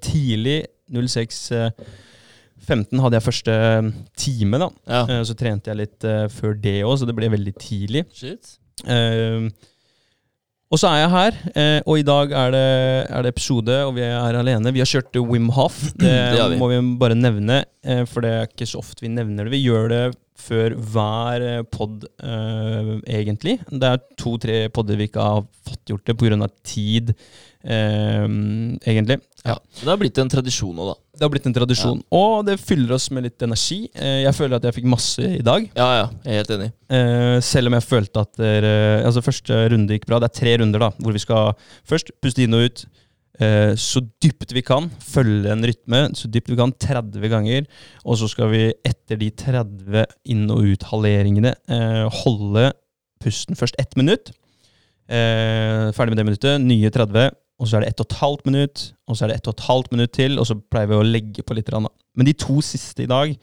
tidlig. 2.57 2.67
06.15 2.97 3.03
hadde 3.05 3.17
jeg 3.21 3.23
første 3.27 3.57
time, 4.17 4.59
da. 4.59 4.69
Ja. 4.89 5.03
Uh, 5.07 5.23
Så 5.29 5.35
trente 5.39 5.71
jeg 5.71 5.77
litt 5.85 6.05
uh, 6.05 6.27
før 6.33 6.55
det 6.59 6.79
òg, 6.85 6.99
så 6.99 7.07
det 7.07 7.15
ble 7.19 7.29
veldig 7.31 7.55
tidlig. 7.61 8.05
Shit. 8.15 8.57
Uh, 8.85 9.49
og 10.67 10.81
så 10.83 10.89
er 10.91 10.97
jeg 11.05 11.11
her, 11.13 11.37
eh, 11.55 11.77
og 11.87 12.01
i 12.01 12.03
dag 12.03 12.33
er 12.35 12.51
det, 12.51 12.63
er 13.15 13.23
det 13.23 13.31
episode, 13.31 13.75
og 13.87 13.93
vi 13.95 14.03
er 14.03 14.35
alene. 14.35 14.73
Vi 14.75 14.81
har 14.83 14.89
kjørt 14.91 15.15
Wim 15.23 15.47
Hof, 15.55 15.77
det, 16.03 16.11
Det 16.35 16.49
vi. 16.51 16.57
må 16.59 16.67
vi 16.73 16.81
bare 16.99 17.15
nevne, 17.15 17.61
eh, 17.87 18.03
for 18.11 18.27
det 18.27 18.33
er 18.35 18.49
ikke 18.49 18.67
så 18.67 18.81
ofte 18.83 19.05
vi 19.07 19.13
nevner 19.15 19.47
det. 19.47 19.53
Vi 19.55 19.61
gjør 19.63 19.87
det 19.93 20.01
før 20.41 20.77
hver 20.93 21.47
pod, 21.73 22.05
eh, 22.23 22.93
egentlig. 23.19 23.59
Det 23.71 23.91
er 23.91 24.03
to-tre 24.21 24.59
podder 24.75 24.99
vi 25.01 25.09
ikke 25.11 25.25
har 25.25 25.45
fått 25.67 25.93
gjort 25.93 26.07
det 26.07 26.17
pga. 26.21 26.49
tid, 26.63 27.15
eh, 27.65 28.27
egentlig. 28.87 29.21
Ja. 29.45 29.55
ja. 29.55 29.59
det 29.83 29.91
har 29.91 30.01
blitt 30.01 30.19
en 30.19 30.33
tradisjon 30.33 30.75
nå, 30.77 30.89
da. 30.91 30.97
Det 31.17 31.25
har 31.25 31.33
blitt 31.33 31.47
en 31.49 31.57
tradisjon, 31.57 32.03
og 32.13 32.45
det 32.45 32.59
fyller 32.61 32.93
oss 32.99 33.09
med 33.11 33.25
litt 33.25 33.43
energi. 33.43 33.87
Eh, 33.95 34.23
jeg 34.27 34.37
føler 34.37 34.59
at 34.59 34.67
jeg 34.69 34.77
fikk 34.77 34.91
masse 34.93 35.23
i 35.23 35.45
dag. 35.45 35.65
Ja, 35.79 35.89
ja. 36.03 36.07
Jeg 36.27 36.35
er 36.35 36.43
helt 36.43 36.55
enig. 36.59 36.69
Eh, 36.93 37.39
selv 37.41 37.71
om 37.71 37.79
jeg 37.79 37.87
følte 37.87 38.27
at 38.27 38.37
dere, 38.37 38.75
altså 39.07 39.25
første 39.25 39.63
runde 39.73 39.97
gikk 39.97 40.07
bra. 40.11 40.21
Det 40.21 40.31
er 40.31 40.39
tre 40.43 40.57
runder 40.61 40.87
da, 40.87 40.93
hvor 41.01 41.17
vi 41.17 41.25
skal 41.25 41.55
først 41.89 42.13
puste 42.21 42.45
inn 42.45 42.57
og 42.59 42.69
ut 42.69 42.85
eh, 42.85 43.06
så 43.77 44.01
dypt 44.23 44.55
vi 44.57 44.63
kan. 44.65 44.89
Følge 45.03 45.53
en 45.53 45.65
rytme 45.69 46.03
så 46.17 46.31
dypt 46.33 46.49
vi 46.53 46.57
kan, 46.57 46.73
30 46.73 47.29
ganger. 47.33 47.67
Og 48.05 48.17
så 48.21 48.31
skal 48.33 48.49
vi 48.53 48.63
etter 48.87 49.21
de 49.21 49.31
30 49.31 50.07
inn- 50.33 50.51
og 50.55 50.65
ut-halveringene 50.73 51.53
eh, 51.53 52.07
holde 52.23 52.71
pusten 53.23 53.59
først 53.59 53.77
ett 53.83 53.97
minutt. 53.99 54.33
Eh, 55.09 55.93
ferdig 55.97 56.15
med 56.15 56.23
det 56.23 56.29
minuttet. 56.31 56.65
Nye 56.65 56.91
30. 56.91 57.31
Og 57.61 57.69
så 57.69 57.79
er 57.79 57.85
det 57.85 57.93
ett 57.95 58.03
og 58.03 58.11
et 58.11 58.19
halvt 58.21 58.49
minutt, 58.51 58.83
og 59.09 59.17
så 59.17 59.25
er 59.25 59.31
det 59.31 59.37
ett 59.39 59.47
og 59.49 59.55
et 59.57 59.69
halvt 59.69 59.95
minutt 59.95 60.13
til, 60.13 60.35
og 60.37 60.45
så 60.45 60.59
pleier 60.61 60.91
vi 60.91 60.99
å 60.99 61.07
legge 61.07 61.45
på 61.47 61.57
litt. 61.57 61.71
da. 61.73 61.81
Men 61.81 62.29
de 62.29 62.35
to 62.37 62.61
siste 62.65 63.07
i 63.07 63.11
dag 63.11 63.37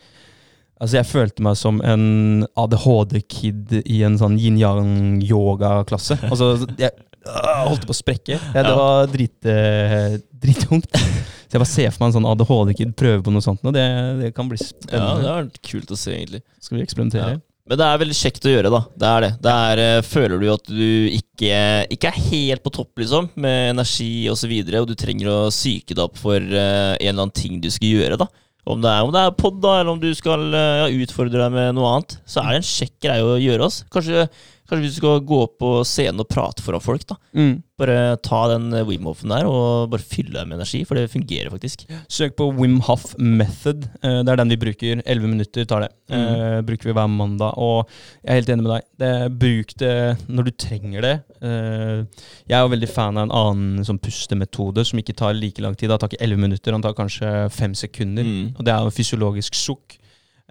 Altså, 0.81 0.97
jeg 0.97 1.05
følte 1.07 1.43
meg 1.45 1.55
som 1.55 1.77
en 1.85 2.43
ADHD-kid 2.59 3.69
i 3.85 4.01
en 4.03 4.17
sånn 4.19 4.33
yin-yang-yoga-klasse. 4.41 6.17
Altså, 6.27 6.65
jeg 6.81 6.91
holdt 7.23 7.87
på 7.87 7.93
å 7.93 7.97
sprekke. 7.97 8.37
Ja, 8.37 8.65
det 8.65 8.75
var 8.77 9.07
drit, 9.11 9.37
eh, 9.47 10.17
drittungt. 10.43 10.91
Så 10.93 11.55
jeg 11.55 11.61
bare 11.61 11.69
ser 11.69 11.93
for 11.93 12.03
meg 12.03 12.11
en 12.11 12.17
sånn 12.17 12.29
ADHD-kid 12.31 12.93
prøve 12.97 13.23
på 13.25 13.31
noe 13.33 13.45
sånt, 13.45 13.61
og 13.61 13.75
det, 13.75 13.85
det 14.19 14.31
kan 14.33 14.47
bli 14.49 14.57
Ja, 14.57 14.65
spennende. 14.65 15.21
Det 15.21 15.29
har 15.29 15.43
vært 15.43 15.59
kult 15.69 15.91
å 15.93 15.97
se, 15.99 16.15
egentlig. 16.17 16.41
Skal 16.59 16.79
vi 16.79 16.85
eksperimentere? 16.87 17.35
Ja. 17.35 17.43
Men 17.69 17.79
det 17.79 17.85
er 17.87 17.99
veldig 18.01 18.15
kjekt 18.17 18.43
å 18.43 18.51
gjøre, 18.51 18.71
da. 18.73 18.79
Det 18.99 19.07
er 19.07 19.23
det. 19.23 19.29
det 19.45 19.51
er, 19.67 19.81
eh, 19.83 20.01
føler 20.03 20.41
du 20.41 20.47
at 20.51 20.65
du 20.67 20.87
ikke, 21.13 21.59
ikke 21.95 22.09
er 22.09 22.23
helt 22.25 22.63
på 22.65 22.73
topp, 22.75 22.91
liksom, 22.99 23.29
med 23.39 23.69
energi 23.71 24.25
osv., 24.27 24.33
og, 24.33 24.39
så 24.41 24.49
videre, 24.51 24.81
og 24.83 24.89
du 24.89 24.97
trenger 24.99 25.29
å 25.31 25.37
psyke 25.53 25.95
deg 25.95 26.03
opp 26.03 26.19
for 26.19 26.41
eh, 26.41 26.95
en 26.97 27.05
eller 27.05 27.21
annen 27.21 27.37
ting 27.37 27.61
du 27.63 27.69
skal 27.71 27.93
gjøre, 27.93 28.19
da. 28.19 28.27
Om 28.63 28.83
det 28.83 28.91
er, 28.91 29.03
om 29.03 29.11
det 29.11 29.21
er 29.21 29.33
pod, 29.35 29.61
da, 29.63 29.77
eller 29.79 29.93
om 29.93 30.01
du 30.01 30.09
skal 30.15 30.43
eh, 30.55 30.81
ja, 30.81 30.91
utfordre 31.05 31.39
deg 31.39 31.55
med 31.55 31.77
noe 31.77 31.93
annet, 31.97 32.17
så 32.27 32.43
er 32.43 32.51
det 32.51 32.59
en 32.61 32.69
kjekk 32.73 32.93
greie 33.05 33.23
å 33.27 33.39
gjøre. 33.39 33.67
oss. 33.67 33.81
Kanskje 33.91 34.27
Kanskje 34.63 34.85
hvis 34.85 34.95
du 34.95 34.99
skal 35.01 35.19
gå 35.27 35.37
opp 35.43 35.57
på 35.59 35.69
scenen 35.85 36.21
og 36.23 36.29
prate 36.31 36.63
foran 36.63 36.81
folk, 36.83 37.03
da. 37.09 37.17
Mm. 37.35 37.57
Bare 37.81 37.95
ta 38.23 38.37
den 38.53 38.69
Wim 38.87 39.07
Hofen 39.09 39.33
der 39.33 39.47
og 39.49 39.89
bare 39.91 40.05
fylle 40.07 40.31
deg 40.37 40.47
med 40.47 40.55
energi, 40.59 40.83
for 40.87 40.95
det 40.95 41.09
fungerer 41.11 41.51
faktisk. 41.51 41.83
Søk 42.07 42.37
på 42.39 42.47
Wim 42.55 42.77
Hof 42.87 43.09
Method. 43.19 43.89
Eh, 44.01 44.21
Det 44.23 44.31
er 44.31 44.39
den 44.39 44.53
vi 44.53 44.59
bruker. 44.61 45.01
Elleve 45.03 45.27
minutter 45.27 45.65
tar 45.67 45.83
det. 45.83 45.89
Mm. 46.07 46.21
Eh, 46.21 46.61
bruker 46.69 46.89
vi 46.89 46.95
hver 46.95 47.09
mandag. 47.11 47.57
Og 47.59 47.89
jeg 48.23 48.29
er 48.31 48.39
helt 48.39 48.53
enig 48.55 48.63
med 48.63 48.71
deg. 48.75 48.87
Det, 49.03 49.11
bruk 49.41 49.73
det 49.83 49.93
når 50.29 50.47
du 50.47 50.51
trenger 50.65 51.01
det. 51.09 51.13
Eh, 51.43 52.05
jeg 52.47 52.55
er 52.55 52.63
jo 52.63 52.71
veldig 52.75 52.89
fan 52.93 53.17
av 53.19 53.27
en 53.27 53.35
annen 53.41 53.83
sånn 53.89 53.99
pustemetode 53.99 54.85
som 54.87 55.01
ikke 55.03 55.17
tar 55.19 55.35
like 55.35 55.59
lang 55.61 55.75
tid. 55.75 55.91
Det 55.91 55.99
tar 55.99 56.13
ikke 56.13 56.23
elleve 56.23 56.45
minutter, 56.45 56.71
han 56.71 56.85
tar 56.85 56.95
kanskje 56.95 57.33
fem 57.51 57.75
sekunder. 57.75 58.23
Mm. 58.23 58.55
Og 58.55 58.63
det 58.63 58.71
er 58.71 58.87
jo 58.87 58.95
fysiologisk 58.95 59.59
sukk. 59.59 59.99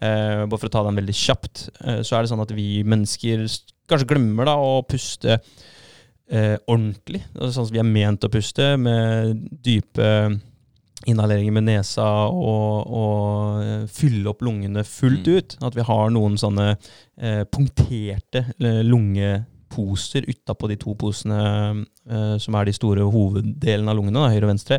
Eh, 0.02 0.42
bare 0.50 0.58
for 0.58 0.66
å 0.68 0.72
ta 0.74 0.82
den 0.84 0.96
veldig 0.98 1.14
kjapt, 1.14 1.68
eh, 1.86 2.00
så 2.02 2.16
er 2.18 2.24
det 2.24 2.32
sånn 2.32 2.42
at 2.42 2.50
vi 2.56 2.82
mennesker 2.82 3.44
kanskje 3.90 4.08
glemmer 4.14 4.48
da 4.48 4.54
å 4.60 4.82
puste 4.88 5.38
eh, 6.30 6.56
ordentlig. 6.66 7.22
Sånn 7.34 7.52
som 7.66 7.72
vi 7.74 7.80
er 7.82 7.88
ment 7.88 8.24
å 8.24 8.30
puste, 8.32 8.72
med 8.80 9.36
dype 9.64 10.08
inhaleringer 11.10 11.50
med 11.56 11.66
nesa 11.66 12.04
og, 12.30 12.92
og 12.94 13.62
eh, 13.64 13.86
fylle 13.90 14.30
opp 14.30 14.44
lungene 14.46 14.84
fullt 14.86 15.26
Mm. 15.26 15.36
ut. 15.38 15.56
At 15.66 15.74
vi 15.74 15.82
har 15.88 16.12
noen 16.14 16.36
sånne 16.38 16.68
eh, 17.18 17.42
punkterte 17.50 18.44
eh, 18.60 18.82
lungeposer 18.86 20.28
utapå 20.30 20.68
de 20.70 20.76
to 20.78 20.94
posene 20.94 21.40
eh, 22.06 22.36
som 22.38 22.54
er 22.54 22.70
de 22.70 22.76
store 22.76 23.02
hoveddelene 23.10 23.90
av 23.90 23.98
lungene, 23.98 24.20
da, 24.22 24.30
høyre 24.30 24.46
og 24.46 24.52
venstre. 24.54 24.78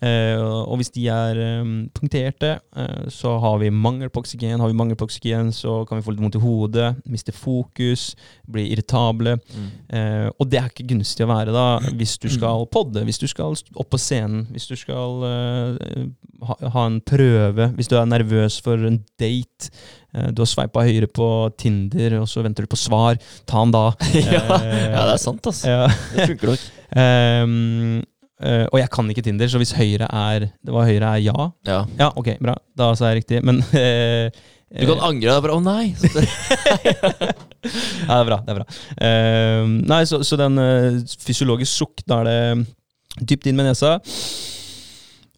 Eh, 0.00 0.40
og 0.40 0.78
hvis 0.80 0.90
de 0.94 1.04
er 1.12 1.38
eh, 1.38 1.72
punkterte, 1.94 2.54
eh, 2.76 3.04
så 3.12 3.36
har 3.42 3.58
vi 3.60 3.70
mangel 3.70 4.10
på 4.10 4.22
oksygen. 4.24 4.60
Har 4.60 4.70
vi 4.70 4.78
mangel 4.78 4.98
på 4.98 5.06
oksygen, 5.06 5.52
så 5.54 5.82
kan 5.86 6.00
vi 6.00 6.06
få 6.06 6.14
litt 6.14 6.24
vondt 6.24 6.38
i 6.40 6.42
hodet, 6.42 6.88
miste 7.12 7.34
fokus, 7.36 8.12
bli 8.50 8.70
irritable. 8.72 9.36
Mm. 9.52 9.70
Eh, 9.92 10.28
og 10.32 10.50
det 10.50 10.60
er 10.60 10.70
ikke 10.72 10.88
gunstig 10.94 11.26
å 11.26 11.30
være 11.30 11.54
da 11.54 11.66
hvis 11.92 12.16
du 12.22 12.28
skal 12.32 12.66
podde, 12.72 13.04
hvis 13.06 13.20
du 13.22 13.28
skal 13.30 13.54
opp 13.54 13.92
på 13.92 14.00
scenen, 14.00 14.46
hvis 14.54 14.70
du 14.70 14.76
skal 14.80 15.26
ha, 16.48 16.56
ha 16.74 16.86
en 16.88 17.00
prøve, 17.04 17.68
hvis 17.76 17.90
du 17.90 17.98
er 17.98 18.08
nervøs 18.08 18.58
for 18.64 18.80
en 18.88 19.02
date. 19.20 19.70
du 20.34 20.42
har 20.42 20.48
sveipa 20.48 20.82
høyre 20.84 21.06
på 21.08 21.26
Tinder, 21.56 22.18
og 22.20 22.26
så 22.28 22.42
venter 22.44 22.66
du 22.66 22.72
på 22.72 22.80
svar. 22.80 23.20
Ta 23.46 23.62
den 23.62 23.74
da. 23.74 23.86
ja, 24.18 24.42
ja, 24.96 25.04
det 25.06 25.14
er 25.14 25.20
sant, 25.22 25.46
altså. 25.46 25.68
ja. 25.70 25.86
Det 26.16 26.32
funker 26.32 26.54
nok. 26.54 26.70
Ehm, 26.92 28.02
eh, 28.42 28.64
og 28.70 28.78
jeg 28.80 28.90
kan 28.94 29.10
ikke 29.12 29.22
Tinder, 29.26 29.48
så 29.50 29.60
hvis 29.62 29.72
høyre 29.76 30.08
er 30.08 30.48
Det 30.50 30.74
var 30.74 30.88
høyre 30.88 31.12
er 31.16 31.22
ja. 31.24 31.46
Ja. 31.68 31.78
Ja, 31.98 32.10
ok, 32.16 32.34
bra. 32.42 32.56
Da 32.78 32.90
sa 32.98 33.10
jeg 33.12 33.22
riktig. 33.22 33.40
Men 33.46 33.62
uh, 33.62 34.28
Du 34.72 34.86
kan 34.88 35.02
angre 35.10 35.34
deg 35.34 35.42
bare 35.44 35.56
'Å 35.56 35.62
nei!' 35.62 35.94
Så 36.00 36.08
det, 36.16 36.24
Ja, 38.08 38.14
det 38.16 38.20
er 38.20 38.28
bra. 38.30 38.38
det 38.46 38.54
er 38.54 38.60
bra. 38.60 38.66
uh, 39.04 39.66
nei, 39.92 40.02
så, 40.08 40.22
så 40.24 40.38
den 40.40 40.56
fysiologisk 41.22 41.72
sukk, 41.72 42.04
da 42.08 42.22
er 42.22 42.30
det 42.30 43.26
dypt 43.28 43.46
inn 43.50 43.58
med 43.58 43.68
nesa. 43.68 43.98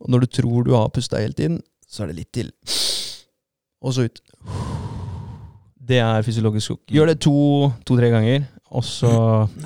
Og 0.04 0.10
når 0.12 0.24
du 0.24 0.30
tror 0.38 0.64
du 0.66 0.72
har 0.76 0.92
pusta 0.94 1.18
helt 1.18 1.40
inn, 1.42 1.58
så 1.90 2.04
er 2.04 2.12
det 2.12 2.20
litt 2.22 2.32
til. 2.36 2.52
Og 3.84 3.94
så 3.96 4.06
ut. 4.06 4.22
Det 5.84 6.00
er 6.00 6.24
fysiologisk 6.26 6.70
skokk. 6.70 6.82
Gjør 6.94 7.10
det 7.12 7.18
to-tre 7.24 8.08
to, 8.08 8.14
ganger, 8.14 8.46
og 8.74 8.84
så 8.86 9.10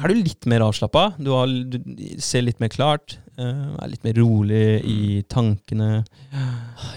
er 0.03 0.11
du 0.11 0.19
litt 0.19 0.49
mer 0.51 0.65
avslappa. 0.67 1.13
Du, 1.19 1.31
du 1.71 1.79
ser 2.23 2.45
litt 2.47 2.61
mer 2.63 2.73
klart. 2.73 3.17
eh, 3.39 3.65
er 3.79 3.91
litt 3.93 4.05
mer 4.05 4.19
rolig 4.19 4.63
i 4.83 5.23
tankene. 5.31 6.03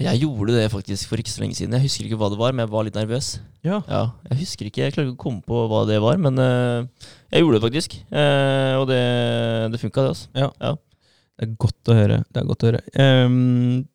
jeg 0.02 0.24
gjorde 0.24 0.58
det 0.58 0.72
faktisk 0.74 1.12
for 1.12 1.22
ikke 1.22 1.34
så 1.34 1.44
lenge 1.44 1.56
siden. 1.60 1.78
Jeg 1.78 1.86
husker 1.86 2.08
ikke 2.08 2.20
hva 2.20 2.32
det 2.34 2.40
var, 2.42 2.56
men 2.56 2.66
jeg 2.66 2.74
var 2.74 2.88
litt 2.88 2.98
nervøs. 2.98 3.36
Ja. 3.62 3.82
Ja, 3.88 4.04
Jeg 4.32 4.40
husker 4.42 4.66
ikke, 4.66 4.82
jeg 4.88 4.96
klarer 4.96 5.12
ikke 5.12 5.20
å 5.20 5.24
komme 5.28 5.46
på 5.46 5.66
hva 5.70 5.84
det 5.90 6.02
var, 6.02 6.18
men 6.18 6.42
eh, 6.42 7.10
jeg 7.32 7.46
gjorde 7.46 7.60
det 7.60 7.66
faktisk. 7.68 8.00
Eh, 8.10 8.74
og 8.82 8.88
det, 8.90 9.02
det 9.74 9.84
funka, 9.84 10.08
det. 10.08 10.16
altså. 10.16 10.74
Det 11.38 11.48
er 11.48 11.56
godt 11.62 11.90
å 11.90 11.98
høre. 11.98 12.20
Det 12.30 12.42
er 12.42 12.50
godt 12.50 12.64
å 12.66 12.70
høre. 12.72 12.82
Um, 12.98 13.86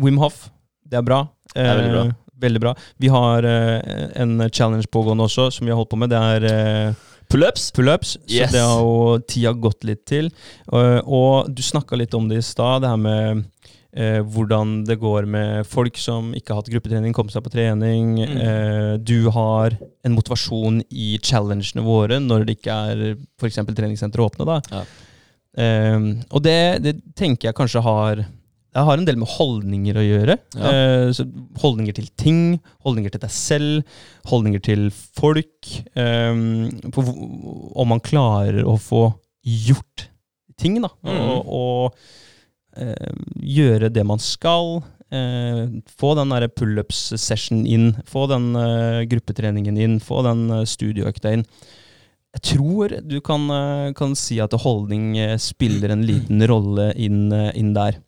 Wim 0.00 0.18
Hof, 0.22 0.48
det 0.86 0.98
er 0.98 1.06
bra. 1.06 1.24
Det 1.52 1.62
er 1.66 1.78
veldig 1.78 1.92
bra. 1.94 2.04
Veldig 2.40 2.62
bra. 2.62 2.74
Vi 3.00 3.10
har 3.12 3.46
eh, 3.46 4.08
en 4.22 4.50
challenge 4.50 4.88
pågående 4.92 5.26
også, 5.28 5.50
som 5.54 5.66
vi 5.66 5.72
har 5.74 5.80
holdt 5.80 5.92
på 5.92 6.00
med. 6.00 6.12
Det 6.12 6.20
er 6.20 6.48
eh, 6.50 7.06
Pullups. 7.30 7.70
Pull 7.72 7.88
Yes. 7.90 8.50
Så 8.50 8.56
det 8.56 8.62
har 8.64 8.80
jo 8.82 9.18
tida 9.28 9.52
gått 9.52 9.84
litt 9.86 10.02
til. 10.08 10.30
Eh, 10.72 11.00
og 11.04 11.50
du 11.54 11.62
snakka 11.62 11.98
litt 11.98 12.14
om 12.14 12.28
det 12.30 12.40
i 12.40 12.46
stad, 12.46 12.82
det 12.82 12.90
her 12.90 13.00
med 13.00 13.44
eh, 13.92 14.18
hvordan 14.22 14.80
det 14.88 14.98
går 15.02 15.28
med 15.30 15.68
folk 15.68 15.98
som 15.98 16.32
ikke 16.34 16.52
har 16.54 16.62
hatt 16.62 16.72
gruppetrening, 16.72 17.14
kommer 17.14 17.34
seg 17.34 17.44
på 17.46 17.52
trening. 17.54 18.16
Mm. 18.18 18.40
Eh, 18.46 18.94
du 18.98 19.30
har 19.34 19.76
en 20.06 20.16
motivasjon 20.16 20.82
i 20.90 21.12
challengene 21.22 21.86
våre 21.86 22.18
når 22.22 22.48
det 22.48 22.58
ikke 22.58 22.80
er 22.90 23.06
f.eks. 23.38 23.62
treningssenteret 23.68 24.26
åpne. 24.26 24.48
da. 24.50 24.60
Ja. 24.74 24.84
Eh, 25.60 26.10
og 26.30 26.42
det, 26.46 26.60
det 26.82 26.98
tenker 27.18 27.50
jeg 27.50 27.58
kanskje 27.58 27.86
har 27.86 28.26
det 28.70 28.84
har 28.86 28.98
en 28.98 29.06
del 29.08 29.18
med 29.18 29.30
holdninger 29.32 29.98
å 29.98 30.04
gjøre. 30.04 30.36
Ja. 30.54 30.70
Eh, 30.70 31.08
så 31.16 31.26
holdninger 31.62 31.96
til 31.96 32.06
ting, 32.20 32.42
holdninger 32.86 33.14
til 33.14 33.22
deg 33.24 33.32
selv, 33.34 33.98
holdninger 34.30 34.62
til 34.62 34.86
folk. 34.94 35.72
eh, 35.98 36.44
på 36.94 37.04
om 37.74 37.90
man 37.90 38.02
klarer 38.04 38.62
å 38.64 38.76
få 38.78 39.08
gjort 39.42 40.06
ting, 40.60 40.78
da. 40.84 40.92
Mm. 41.02 41.18
Og, 41.18 41.50
og 41.56 42.80
eh, 42.80 43.12
gjøre 43.42 43.90
det 43.90 44.06
man 44.06 44.22
skal. 44.22 44.82
eh, 45.10 45.66
få 45.98 46.14
den 46.14 46.30
der 46.30 46.48
pullups-session 46.48 47.66
inn. 47.66 47.92
Få 48.06 48.28
den 48.30 48.54
eh, 48.54 49.02
gruppetreningen 49.10 49.78
inn. 49.80 50.00
Få 50.04 50.22
den 50.26 50.46
uh, 50.52 50.64
studioøkta 50.68 51.34
inn. 51.34 51.46
Jeg 52.30 52.42
tror 52.46 52.92
du 53.02 53.16
kan, 53.26 53.48
eh, 53.50 53.92
kan 53.98 54.14
si 54.14 54.38
at 54.38 54.54
holdning 54.62 55.16
eh, 55.18 55.34
spiller 55.42 55.90
en 55.90 56.04
liten 56.06 56.44
rolle 56.46 56.92
inn, 56.94 57.24
eh, 57.34 57.50
inn 57.58 57.72
der. 57.74 57.98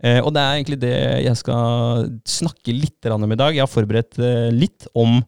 Eh, 0.00 0.20
og 0.24 0.32
det 0.32 0.40
er 0.40 0.56
egentlig 0.56 0.80
det 0.80 0.94
jeg 1.26 1.36
skal 1.40 2.08
snakke 2.28 2.72
litt 2.72 3.10
om 3.12 3.26
i 3.26 3.38
dag. 3.38 3.54
Jeg 3.56 3.64
har 3.64 3.70
forberedt 3.70 4.20
eh, 4.22 4.48
litt 4.54 4.88
om 4.96 5.20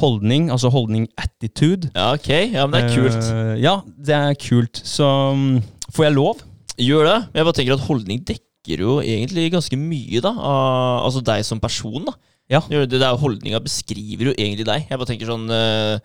holdning, 0.00 0.48
altså 0.54 0.70
holdning 0.72 1.08
attitude. 1.20 1.90
Ja, 1.94 2.12
ok. 2.16 2.30
Ja, 2.54 2.66
men 2.66 2.78
det 2.78 2.84
er 2.84 2.96
kult. 2.96 3.28
Eh, 3.34 3.54
ja, 3.62 3.76
det 3.84 4.16
er 4.16 4.38
kult. 4.40 4.82
Så 4.86 5.08
mm, 5.36 5.58
får 5.92 6.08
jeg 6.08 6.16
lov? 6.16 6.42
Gjør 6.80 7.08
det. 7.10 7.18
Jeg 7.34 7.48
bare 7.48 7.58
tenker 7.58 7.76
at 7.76 7.86
holdning 7.88 8.22
dekker 8.30 8.84
jo 8.86 9.00
egentlig 9.02 9.50
ganske 9.52 9.76
mye, 9.76 10.22
da. 10.24 10.32
Av 10.32 11.08
altså 11.08 11.24
deg 11.26 11.42
som 11.46 11.60
person, 11.60 12.06
da. 12.06 12.16
Ja. 12.50 12.60
Det, 12.68 12.86
det 12.92 13.00
der 13.00 13.16
Holdninga 13.16 13.62
beskriver 13.64 14.30
jo 14.30 14.34
egentlig 14.36 14.66
deg. 14.68 14.88
Jeg 14.88 14.98
bare 14.98 15.08
tenker 15.08 15.30
sånn 15.30 15.46
eh, 15.54 15.98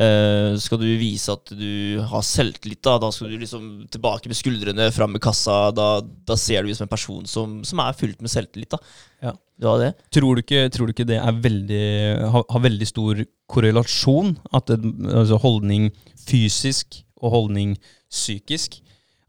eh, 0.00 0.56
Skal 0.60 0.80
du 0.80 0.88
vise 1.00 1.34
at 1.34 1.52
du 1.56 2.00
har 2.10 2.24
selvtillit, 2.26 2.80
da, 2.86 2.96
da 3.02 3.10
skal 3.14 3.30
du 3.30 3.38
liksom 3.40 3.68
tilbake 3.92 4.30
med 4.30 4.38
skuldrene, 4.38 4.88
fram 4.94 5.14
med 5.14 5.22
kassa. 5.24 5.70
Da, 5.76 6.00
da 6.00 6.38
ser 6.40 6.64
du 6.64 6.72
ut 6.72 6.78
som 6.78 6.88
en 6.88 6.94
person 6.94 7.28
som, 7.30 7.60
som 7.66 7.82
er 7.84 7.96
fylt 7.98 8.20
med 8.24 8.32
selvtillit. 8.32 8.78
Ja. 9.24 9.36
Det? 9.60 9.90
Tror 10.16 10.38
du 10.38 10.40
ikke, 10.40 10.62
tror 10.72 10.88
du 10.88 10.94
ikke 10.94 11.04
det 11.04 11.18
er 11.20 11.40
veldig, 11.44 11.86
har, 12.32 12.44
har 12.48 12.62
veldig 12.64 12.86
stor 12.88 13.18
korrelasjon? 13.52 14.32
At 14.56 14.72
det, 14.72 14.78
altså 15.12 15.36
holdning 15.42 15.90
fysisk 16.24 17.02
og 17.20 17.34
holdning 17.34 17.74
psykisk 18.08 18.78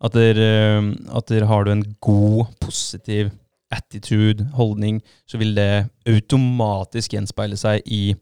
At, 0.02 0.16
der, 0.16 0.40
eh, 0.40 0.88
at 1.14 1.28
der 1.30 1.46
har 1.46 1.68
du 1.68 1.74
en 1.76 1.84
god, 2.02 2.48
positiv 2.64 3.30
attitude, 3.72 4.48
holdning, 4.58 5.00
så 5.28 5.40
vil 5.40 5.56
det 5.56 5.88
automatisk 6.10 7.16
gjenspeile 7.16 7.58
seg 7.60 7.86
i, 7.86 8.16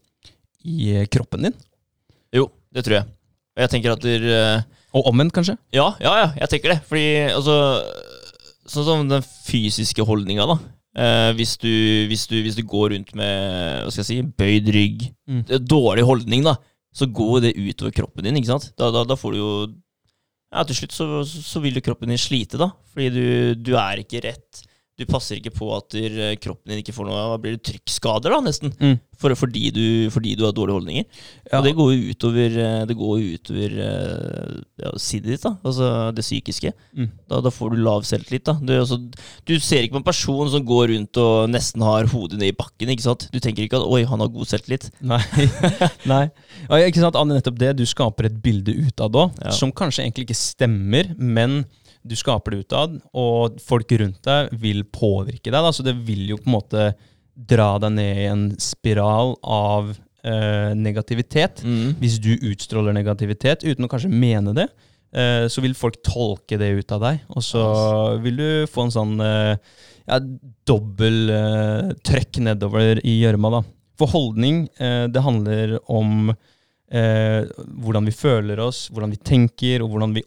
i 0.62 1.02
kroppen 1.10 1.48
din. 1.48 1.56
Det 2.74 2.84
tror 2.86 2.96
jeg. 3.00 3.06
Og 3.56 3.62
jeg 3.64 3.70
tenker 3.72 3.92
at 3.96 4.04
der, 4.04 4.26
eh, 4.30 4.62
Og 4.94 5.06
omvendt, 5.10 5.32
kanskje? 5.34 5.56
Ja, 5.74 5.88
ja, 6.02 6.12
ja, 6.24 6.28
jeg 6.42 6.48
tenker 6.54 6.74
det. 6.74 6.80
Fordi 6.88 7.06
altså 7.34 7.56
Sånn 8.70 8.84
som 8.86 9.08
den 9.10 9.22
fysiske 9.24 10.04
holdninga, 10.06 10.44
da. 10.46 10.54
Eh, 11.00 11.32
hvis, 11.38 11.56
du, 11.58 11.66
hvis, 12.10 12.28
du, 12.30 12.36
hvis 12.44 12.54
du 12.54 12.62
går 12.66 12.92
rundt 12.94 13.10
med 13.18 13.82
hva 13.82 13.90
skal 13.90 14.04
jeg 14.04 14.08
si, 14.10 14.18
bøyd 14.38 14.68
rygg, 14.74 15.06
Mm. 15.30 15.44
dårlig 15.66 16.02
holdning, 16.06 16.42
da, 16.46 16.56
så 16.94 17.06
går 17.06 17.40
det 17.44 17.52
utover 17.58 17.92
kroppen 17.94 18.24
din. 18.26 18.36
ikke 18.38 18.50
sant? 18.50 18.68
Da, 18.78 18.90
da, 18.94 19.04
da 19.06 19.14
får 19.18 19.32
du 19.34 19.38
jo 19.38 19.50
Ja, 20.52 20.64
til 20.66 20.74
slutt 20.80 20.94
så, 20.94 21.06
så 21.26 21.60
vil 21.62 21.76
jo 21.78 21.82
kroppen 21.86 22.10
din 22.10 22.18
slite, 22.18 22.58
da. 22.58 22.70
Fordi 22.94 23.10
du, 23.14 23.54
du 23.54 23.76
er 23.78 24.00
ikke 24.02 24.22
rett. 24.24 24.62
Du 25.00 25.06
passer 25.08 25.38
ikke 25.38 25.54
på 25.56 25.70
at 25.76 25.94
der, 25.94 26.18
kroppen 26.40 26.74
din 26.74 26.82
ikke 26.82 26.94
får 26.96 27.08
noe 27.08 27.20
Da 27.32 27.38
blir 27.40 27.56
det 27.56 27.64
trykkskader, 27.70 28.34
da, 28.34 28.40
nesten. 28.44 28.74
Mm. 28.76 28.98
For, 29.20 29.32
fordi, 29.36 29.66
du, 29.72 29.84
fordi 30.12 30.32
du 30.36 30.46
har 30.46 30.54
dårlige 30.56 30.78
holdninger. 30.78 31.06
Ja. 31.50 31.58
Og 31.58 31.66
det 31.66 31.74
går 31.76 31.90
jo 31.92 32.12
utover, 32.14 32.54
eh, 32.64 32.84
det 32.88 32.96
går 32.96 33.24
utover 33.34 33.74
eh, 33.84 34.54
ja, 34.80 34.92
sinnet 35.00 35.34
ditt, 35.34 35.44
da. 35.44 35.54
Altså 35.60 35.90
det 36.16 36.24
psykiske. 36.24 36.72
Mm. 36.96 37.10
Da, 37.28 37.40
da 37.44 37.52
får 37.52 37.74
du 37.74 37.82
lav 37.84 38.06
selvtillit. 38.08 38.46
da. 38.48 38.56
Du, 38.60 38.72
altså, 38.78 38.96
du 39.48 39.54
ser 39.60 39.84
ikke 39.84 39.98
på 39.98 40.02
en 40.02 40.08
person 40.08 40.52
som 40.52 40.64
går 40.64 40.94
rundt 40.94 41.20
og 41.20 41.50
nesten 41.52 41.84
har 41.84 42.08
hodet 42.12 42.40
ned 42.40 42.54
i 42.54 42.56
bakken. 42.56 42.92
ikke 42.94 43.08
sant? 43.08 43.28
Du 43.32 43.40
tenker 43.40 43.66
ikke 43.66 43.80
at 43.80 43.88
'oi, 43.88 44.06
han 44.08 44.24
har 44.24 44.32
god 44.32 44.48
selvtillit'. 44.52 44.88
Nei. 45.00 45.20
Nei. 46.12 46.24
Ja, 46.68 46.80
ikke 46.86 47.04
sant? 47.04 47.18
Anne, 47.20 47.36
nettopp 47.36 47.60
det. 47.60 47.74
Du 47.76 47.84
skaper 47.88 48.30
et 48.30 48.40
bilde 48.40 48.72
ut 48.72 49.04
av 49.04 49.12
det 49.12 49.24
òg, 49.26 49.44
som 49.56 49.72
kanskje 49.72 50.06
egentlig 50.06 50.28
ikke 50.28 50.40
stemmer, 50.40 51.12
men 51.16 51.64
du 52.02 52.16
skaper 52.16 52.54
det 52.54 52.64
utad, 52.64 52.98
og 53.12 53.58
folk 53.62 53.92
rundt 54.00 54.22
deg 54.26 54.52
vil 54.62 54.84
påvirke 54.88 55.50
deg. 55.50 55.58
Da. 55.60 55.72
Så 55.74 55.84
det 55.86 55.96
vil 56.06 56.30
jo 56.32 56.38
på 56.40 56.48
en 56.48 56.56
måte 56.56 56.86
dra 57.34 57.74
deg 57.80 57.94
ned 57.96 58.20
i 58.20 58.28
en 58.30 58.46
spiral 58.60 59.34
av 59.44 59.92
eh, 59.92 60.72
negativitet. 60.76 61.64
Mm. 61.64 61.96
Hvis 62.00 62.18
du 62.22 62.32
utstråler 62.36 62.96
negativitet 62.96 63.64
uten 63.66 63.86
å 63.86 63.90
kanskje 63.90 64.12
mene 64.12 64.54
det, 64.56 64.68
eh, 65.12 65.46
så 65.52 65.64
vil 65.64 65.76
folk 65.78 66.00
tolke 66.06 66.58
det 66.60 66.72
ut 66.80 66.96
av 66.96 67.04
deg. 67.06 67.24
Og 67.34 67.44
så 67.44 67.64
vil 68.24 68.40
du 68.40 68.48
få 68.70 68.86
en 68.86 68.96
sånn 68.96 69.16
eh, 69.24 69.54
ja, 70.10 70.20
dobbel 70.68 71.34
eh, 71.34 71.92
trøkk 72.06 72.42
nedover 72.46 73.02
i 73.04 73.20
gjørma. 73.22 73.54
da. 73.58 73.62
For 74.00 74.12
holdning, 74.12 74.64
eh, 74.80 75.06
det 75.12 75.24
handler 75.24 75.78
om 75.92 76.30
eh, 76.32 77.42
hvordan 77.80 78.08
vi 78.08 78.16
føler 78.16 78.62
oss, 78.64 78.88
hvordan 78.92 79.12
vi 79.14 79.20
tenker, 79.20 79.84
og 79.84 79.92
hvordan 79.92 80.16
vi 80.16 80.24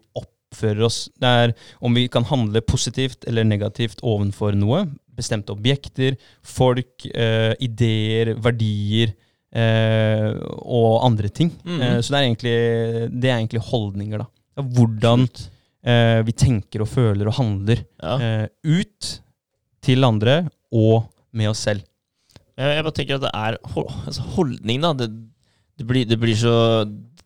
oppfører 0.54 0.86
oss. 0.88 1.01
Det 1.20 1.28
er 1.28 1.54
om 1.84 1.97
vi 1.97 2.06
kan 2.14 2.24
handle 2.30 2.62
positivt 2.62 3.26
eller 3.28 3.43
negativt 3.49 3.99
ovenfor 4.06 4.56
noe. 4.56 4.86
Bestemte 5.14 5.54
objekter, 5.54 6.16
folk, 6.41 7.04
eh, 7.14 7.51
ideer, 7.62 8.32
verdier 8.41 9.12
eh, 9.54 10.32
og 10.64 11.04
andre 11.06 11.30
ting. 11.30 11.51
Mhm. 11.66 11.82
Eh, 11.82 11.97
så 12.01 12.14
det 12.14 12.20
er, 12.22 12.28
egentlig, 12.30 12.56
det 13.22 13.30
er 13.30 13.38
egentlig 13.41 13.66
holdninger, 13.68 14.24
da. 14.24 14.30
Hvordan 14.64 15.28
eh, 15.86 16.22
vi 16.26 16.34
tenker 16.38 16.84
og 16.86 16.89
føler 16.93 17.28
og 17.30 17.38
handler 17.39 17.84
Ja. 18.01 18.18
eh, 18.18 18.47
ut 18.64 19.20
til 19.84 20.04
andre 20.08 20.47
og 20.72 21.10
med 21.34 21.49
oss 21.49 21.60
selv. 21.66 21.84
Jeg, 22.58 22.76
jeg 22.78 22.84
bare 22.86 22.93
tenker 22.97 23.16
at 23.18 23.24
det 23.26 23.32
er 23.34 23.58
hold, 23.74 23.89
altså 24.08 24.22
holdning, 24.36 24.82
da. 24.82 24.93
Det, 24.93 25.08
det, 25.78 25.88
blir, 25.89 26.06
det 26.06 26.20
blir 26.22 26.36
så 26.38 26.54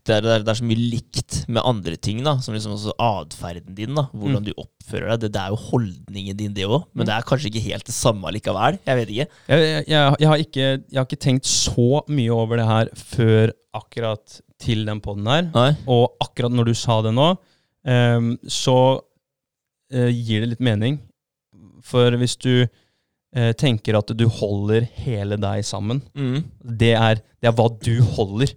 det 0.08 0.16
er, 0.18 0.24
det, 0.44 0.48
er, 0.48 0.58
så 0.60 0.66
mye 0.68 0.80
likt 0.94 1.38
med 1.52 1.62
andre 1.68 1.96
ting, 2.00 2.24
da. 2.26 2.38
Som 2.44 2.56
liksom 2.56 2.74
også 2.78 2.94
atferden 3.04 3.76
din, 3.78 3.94
da. 3.98 4.08
Hvordan 4.14 4.42
Mm. 4.42 4.48
du 4.48 4.54
oppfører 4.64 5.12
deg. 5.14 5.20
Det, 5.26 5.30
det 5.36 5.42
er 5.44 5.52
jo 5.54 5.60
holdningen 5.68 6.38
din, 6.40 6.54
det 6.56 6.66
òg. 6.68 6.86
Men 6.96 7.06
det 7.10 7.14
er 7.18 7.28
kanskje 7.28 7.52
ikke 7.52 7.66
helt 7.68 7.86
det 7.90 7.96
samme 7.96 8.32
likevel. 8.36 8.80
Jeg 8.88 9.00
vet 9.02 9.12
ikke. 9.14 9.28
Jeg, 9.52 9.60
jeg, 9.68 9.84
jeg, 9.92 10.16
jeg, 10.24 10.30
har 10.32 10.44
ikke, 10.46 10.66
jeg 10.92 10.98
har 11.02 11.08
ikke 11.10 11.22
tenkt 11.28 11.46
så 11.52 11.88
mye 12.08 12.32
over 12.34 12.62
det 12.62 12.68
her 12.70 12.92
før 12.96 13.54
akkurat 13.78 14.40
til 14.64 14.86
den 14.88 15.02
poden 15.06 15.28
her. 15.30 15.50
Nei? 15.54 15.70
Og 15.92 16.16
akkurat 16.24 16.52
når 16.56 16.72
du 16.72 16.74
sa 16.80 17.02
det 17.06 17.12
nå, 17.14 17.28
um, 17.86 18.32
så 18.50 18.78
uh, 19.94 20.10
gir 20.12 20.42
det 20.46 20.54
litt 20.56 20.64
mening. 20.66 20.98
For 21.88 22.16
hvis 22.20 22.36
du 22.42 22.54
uh, 22.66 23.52
tenker 23.60 23.98
at 24.00 24.10
du 24.18 24.26
holder 24.40 24.88
hele 25.04 25.38
deg 25.40 25.66
sammen, 25.68 26.02
Mm. 26.18 26.42
det 26.64 26.94
er, 26.98 27.22
det 27.42 27.52
er 27.52 27.56
hva 27.60 27.68
du 27.84 27.94
holder. 28.16 28.56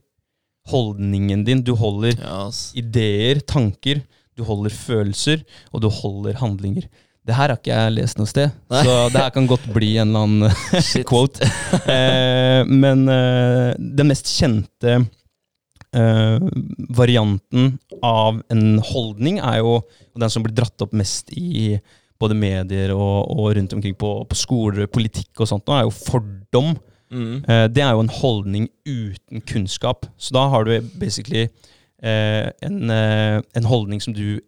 Holdningen 0.68 1.44
din. 1.46 1.62
Du 1.64 1.72
holder 1.78 2.16
yes. 2.16 2.70
ideer, 2.78 3.40
tanker, 3.40 4.02
du 4.36 4.44
holder 4.46 4.74
følelser, 4.74 5.44
og 5.72 5.84
du 5.84 5.88
holder 5.92 6.36
handlinger. 6.40 6.88
Det 7.26 7.36
her 7.36 7.52
har 7.52 7.58
ikke 7.58 7.72
jeg 7.72 7.94
lest 7.98 8.18
noe 8.18 8.28
sted, 8.28 8.52
Nei. 8.72 8.82
så 8.86 8.94
det 9.12 9.20
her 9.20 9.32
kan 9.34 9.46
godt 9.48 9.66
bli 9.74 9.92
en 10.00 10.08
eller 10.08 10.26
annen 10.26 10.60
Shit. 10.88 11.04
quote. 11.08 11.44
Eh, 11.84 12.62
men 12.66 13.04
eh, 13.12 13.72
den 13.78 14.08
mest 14.08 14.30
kjente 14.32 14.96
eh, 15.92 16.48
varianten 16.96 17.74
av 18.02 18.40
en 18.50 18.80
holdning 18.90 19.38
er 19.38 19.60
jo 19.60 19.80
den 20.16 20.32
som 20.32 20.44
blir 20.44 20.56
dratt 20.56 20.86
opp 20.86 20.96
mest 20.96 21.32
i 21.36 21.76
både 22.20 22.36
medier 22.36 22.92
og, 22.96 23.30
og 23.32 23.52
rundt 23.56 23.72
omkring 23.76 23.94
på, 24.00 24.12
på 24.28 24.36
skoler, 24.36 24.88
politikk 24.92 25.40
og 25.40 25.48
sånt, 25.48 25.68
nå 25.68 25.76
er 25.76 25.86
jo 25.86 25.94
fordom. 25.96 26.74
Mm. 27.10 27.42
Eh, 27.48 27.66
det 27.68 27.82
er 27.82 27.94
jo 27.96 28.04
en 28.04 28.12
holdning 28.20 28.68
uten 28.86 29.42
kunnskap. 29.46 30.06
Så 30.18 30.34
da 30.36 30.46
har 30.52 30.64
du 30.64 30.76
basically 31.00 31.48
eh, 32.02 32.50
en, 32.62 32.90
eh, 32.90 33.40
en 33.58 33.66
holdning 33.68 34.02
som 34.02 34.14
du 34.14 34.40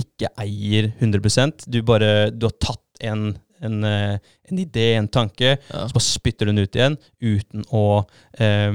ikke 0.00 0.30
eier 0.40 0.92
100 0.98 1.66
Du 1.68 1.82
bare 1.82 2.30
Du 2.30 2.46
har 2.46 2.56
tatt 2.60 3.02
en, 3.04 3.34
en, 3.60 3.84
en 3.84 4.58
idé, 4.58 4.94
en 4.96 5.08
tanke, 5.08 5.58
Ja. 5.70 5.86
så 5.86 5.92
bare 5.92 6.04
spytter 6.04 6.46
du 6.46 6.52
den 6.52 6.64
ut 6.64 6.76
igjen 6.76 6.96
uten 7.20 7.64
å 7.72 7.84
eh, 8.38 8.72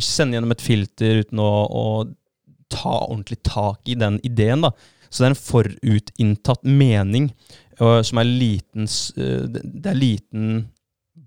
sende 0.00 0.36
gjennom 0.36 0.52
et 0.52 0.64
filter, 0.64 1.22
uten 1.24 1.40
å, 1.40 1.50
å 1.66 1.84
ta 2.68 2.98
ordentlig 3.06 3.42
tak 3.42 3.88
i 3.88 3.94
den 3.94 4.20
ideen. 4.24 4.60
da. 4.66 4.72
Så 5.08 5.22
det 5.22 5.26
er 5.26 5.34
en 5.34 5.44
forutinntatt 5.46 6.64
mening 6.64 7.30
som 7.76 8.16
er 8.18 8.24
liten 8.24 8.86
det 9.12 9.90
er 9.90 9.98
liten 9.98 10.62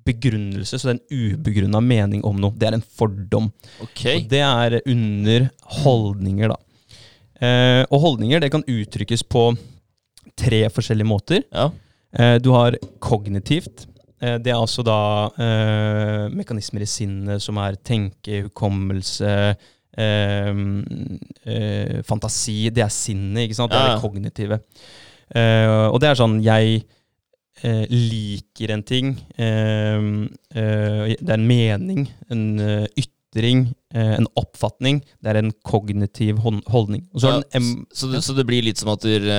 begrunnelse, 0.10 0.78
så 0.78 0.90
det 0.90 0.96
er 0.96 1.00
en 1.00 1.34
ubegrunna 1.34 1.82
mening 1.84 2.26
om 2.28 2.40
noe. 2.42 2.56
Det 2.58 2.70
er 2.70 2.78
en 2.78 2.86
fordom. 3.00 3.52
Okay. 3.86 4.20
Og 4.20 4.32
det 4.32 4.44
er 4.46 4.80
under 4.84 5.50
holdninger, 5.84 6.54
da. 6.54 6.60
Eh, 7.40 7.84
og 7.88 8.02
holdninger 8.04 8.42
det 8.44 8.52
kan 8.52 8.66
uttrykkes 8.68 9.24
på 9.32 9.54
tre 10.40 10.66
forskjellige 10.74 11.08
måter. 11.08 11.46
Ja. 11.54 11.70
Eh, 12.12 12.36
du 12.44 12.52
har 12.56 12.78
kognitivt. 13.04 13.88
Eh, 14.20 14.38
det 14.44 14.52
er 14.52 14.60
altså 14.60 14.84
da 14.86 15.00
eh, 15.40 16.26
mekanismer 16.36 16.84
i 16.84 16.90
sinnet 16.90 17.44
som 17.44 17.60
er 17.64 17.80
tenke, 17.86 18.44
hukommelse, 18.50 19.34
eh, 19.98 20.64
eh, 21.46 22.00
fantasi. 22.08 22.62
Det 22.76 22.84
er 22.84 22.94
sinnet, 22.94 23.46
ikke 23.48 23.60
sant? 23.62 23.72
Det 23.72 23.80
er 23.80 23.94
det 23.94 24.04
kognitive. 24.04 24.62
Eh, 25.30 25.88
og 25.88 26.00
det 26.02 26.10
er 26.10 26.20
sånn 26.20 26.40
jeg 26.44 26.82
eh, 27.64 27.86
liker 27.90 28.74
en 28.76 28.84
ting. 28.84 29.16
eh, 29.38 30.04
eh, 30.56 31.16
det 31.20 31.30
er 31.30 31.38
en 31.38 31.48
mening, 31.48 32.06
en 32.32 32.44
ytring, 32.98 33.68
en 33.94 34.28
oppfatning. 34.38 35.02
Det 35.22 35.32
er 35.32 35.40
en 35.40 35.52
kognitiv 35.66 36.40
holdning. 36.44 37.04
Så 37.16 37.28
Ja, 37.30 37.40
det 37.42 37.60
en 37.60 37.86
så, 37.94 38.10
det, 38.12 38.22
så 38.26 38.34
det 38.38 38.46
blir 38.50 38.64
litt 38.66 38.78
som 38.82 38.92
at 38.94 39.02
du 39.06 39.30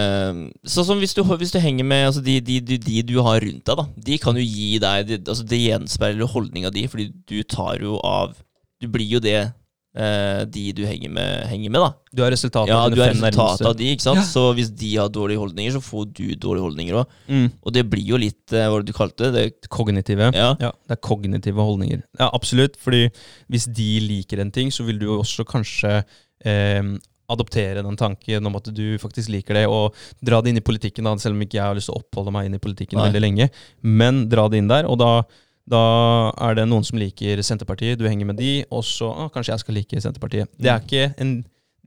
Sånn 0.66 0.86
som 0.86 0.98
hvis 1.02 1.14
du, 1.14 1.22
hvis 1.22 1.54
du 1.54 1.58
henger 1.62 1.86
med 1.86 2.06
altså 2.08 2.22
de, 2.22 2.36
de, 2.40 2.60
de, 2.60 2.78
de 2.78 3.02
du 3.06 3.16
har 3.22 3.40
rundt 3.42 3.64
deg, 3.66 3.80
da. 3.82 3.86
De 4.10 4.18
kan 4.22 4.38
jo 4.38 4.42
gi 4.46 4.78
deg 4.82 5.06
de, 5.08 5.18
altså 5.26 5.46
Det 5.46 5.58
gjenspeiler 5.58 6.30
holdninga 6.30 6.70
di, 6.74 6.86
fordi 6.90 7.08
du 7.26 7.42
tar 7.42 7.82
jo 7.82 7.98
av 8.06 8.34
Du 8.80 8.88
blir 8.88 9.06
jo 9.18 9.22
det 9.22 9.52
eh, 9.96 10.44
de 10.46 10.72
du 10.76 10.84
henger 10.86 11.10
med, 11.10 11.46
henger 11.50 11.70
med 11.74 11.80
da. 11.82 11.88
Du 12.14 12.22
har 12.22 12.30
resultatet 12.30 12.68
Ja, 12.70 12.78
av 12.84 12.90
du 12.90 12.96
dine 12.96 13.08
fem 13.12 13.20
nærmeste. 13.24 13.66
av 13.66 13.76
de, 13.76 13.88
ikke 13.94 14.02
sant? 14.06 14.20
Ja. 14.22 14.26
Så 14.28 14.44
hvis 14.54 14.70
de 14.74 14.90
har 14.96 15.08
dårlige 15.10 15.38
holdninger, 15.42 15.72
så 15.74 15.80
får 15.82 16.08
du 16.14 16.24
dårlige 16.36 16.62
holdninger 16.68 16.94
òg. 17.02 17.06
Mm. 17.28 17.48
Og 17.64 17.72
det 17.74 17.84
blir 17.90 18.06
jo 18.06 18.16
litt 18.20 18.52
eh, 18.52 18.66
Hva 18.66 18.76
var 18.76 18.82
det 18.86 18.92
du 18.92 18.96
kalte 18.96 19.30
det? 19.32 19.44
det 19.60 19.68
Kognitive. 19.70 20.30
ja. 20.34 20.54
Ja, 20.60 20.72
det 20.88 20.96
er 20.98 21.02
kognitive 21.02 21.56
holdninger. 21.62 22.02
Ja, 22.18 22.30
absolutt. 22.32 22.76
Fordi 22.78 23.08
hvis 23.50 23.66
de 23.72 23.90
liker 24.00 24.40
en 24.40 24.50
ting, 24.54 24.70
så 24.70 24.84
vil 24.86 24.98
du 24.98 25.08
også 25.18 25.44
kanskje 25.48 26.04
eh, 26.44 26.82
adoptere 27.30 27.82
den 27.86 27.96
tanken 27.96 28.46
om 28.46 28.56
at 28.58 28.66
du 28.74 28.96
faktisk 28.98 29.30
liker 29.30 29.54
det, 29.54 29.66
og 29.70 29.94
dra 30.20 30.40
det 30.42 30.50
inn 30.50 30.58
i 30.58 30.64
politikken, 30.66 31.04
da, 31.06 31.12
selv 31.22 31.36
om 31.38 31.42
ikke 31.44 31.60
jeg 31.60 31.62
har 31.62 31.76
lyst 31.78 31.86
til 31.86 31.94
å 31.94 32.00
oppholde 32.02 32.32
meg 32.34 32.48
inn 32.48 32.56
i 32.58 32.62
politikken 32.62 32.98
Nei. 32.98 33.04
veldig 33.06 33.22
lenge. 33.22 33.46
Men 33.86 34.24
dra 34.28 34.48
det 34.50 34.58
inn 34.58 34.66
der, 34.72 34.88
og 34.90 34.98
da, 34.98 35.10
da 35.68 35.82
er 36.48 36.56
det 36.58 36.66
noen 36.68 36.86
som 36.86 36.98
liker 37.00 37.42
Senterpartiet, 37.46 37.98
du 38.00 38.06
henger 38.08 38.28
med 38.30 38.40
de, 38.40 38.60
og 38.72 38.84
så 38.86 39.10
ah, 39.12 39.30
kanskje 39.32 39.54
jeg 39.54 39.64
skal 39.64 39.76
like 39.78 40.02
Senterpartiet. 40.02 40.50
Det 40.58 40.70
er 40.72 40.84
ikke 40.84 41.10
en 41.20 41.40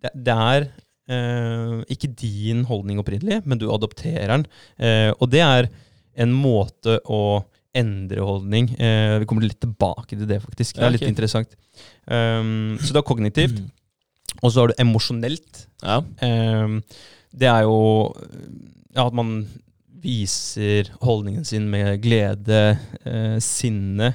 Det, 0.03 0.33
er 0.35 0.67
eh, 1.07 1.79
ikke 1.95 2.11
din 2.19 2.65
holdning 2.67 2.99
opprinnelig, 2.99 3.39
men 3.47 3.59
du 3.59 3.69
adopterer 3.71 4.27
den. 4.27 4.45
Eh, 4.77 5.11
og 5.15 5.29
det 5.31 5.39
er 5.39 5.69
en 6.19 6.33
måte 6.35 6.97
å 7.07 7.45
endre 7.73 8.21
holdning. 8.21 8.67
Eh, 8.75 9.15
vi 9.23 9.27
kommer 9.29 9.47
litt 9.47 9.61
tilbake 9.63 10.17
til 10.17 10.27
det, 10.27 10.41
faktisk. 10.43 10.75
Det 10.75 10.83
er 10.83 10.93
litt 10.93 11.05
okay. 11.05 11.13
interessant. 11.13 11.55
Um, 12.03 12.75
så 12.83 12.91
det 12.91 12.99
er 12.99 13.07
kognitivt, 13.07 13.63
og 14.41 14.51
så 14.51 14.59
har 14.59 14.73
du 14.73 14.83
emosjonelt. 14.83 15.65
ja. 15.81 16.01
Um, 16.21 16.81
det 17.33 17.49
er 17.49 17.63
jo 17.65 17.77
ja, 18.93 19.07
at 19.07 19.15
man 19.17 19.47
viser 20.03 20.91
holdningen 21.03 21.45
sin 21.47 21.69
med 21.71 21.97
glede, 22.03 22.77
eh, 23.05 23.37
sinne. 23.43 24.13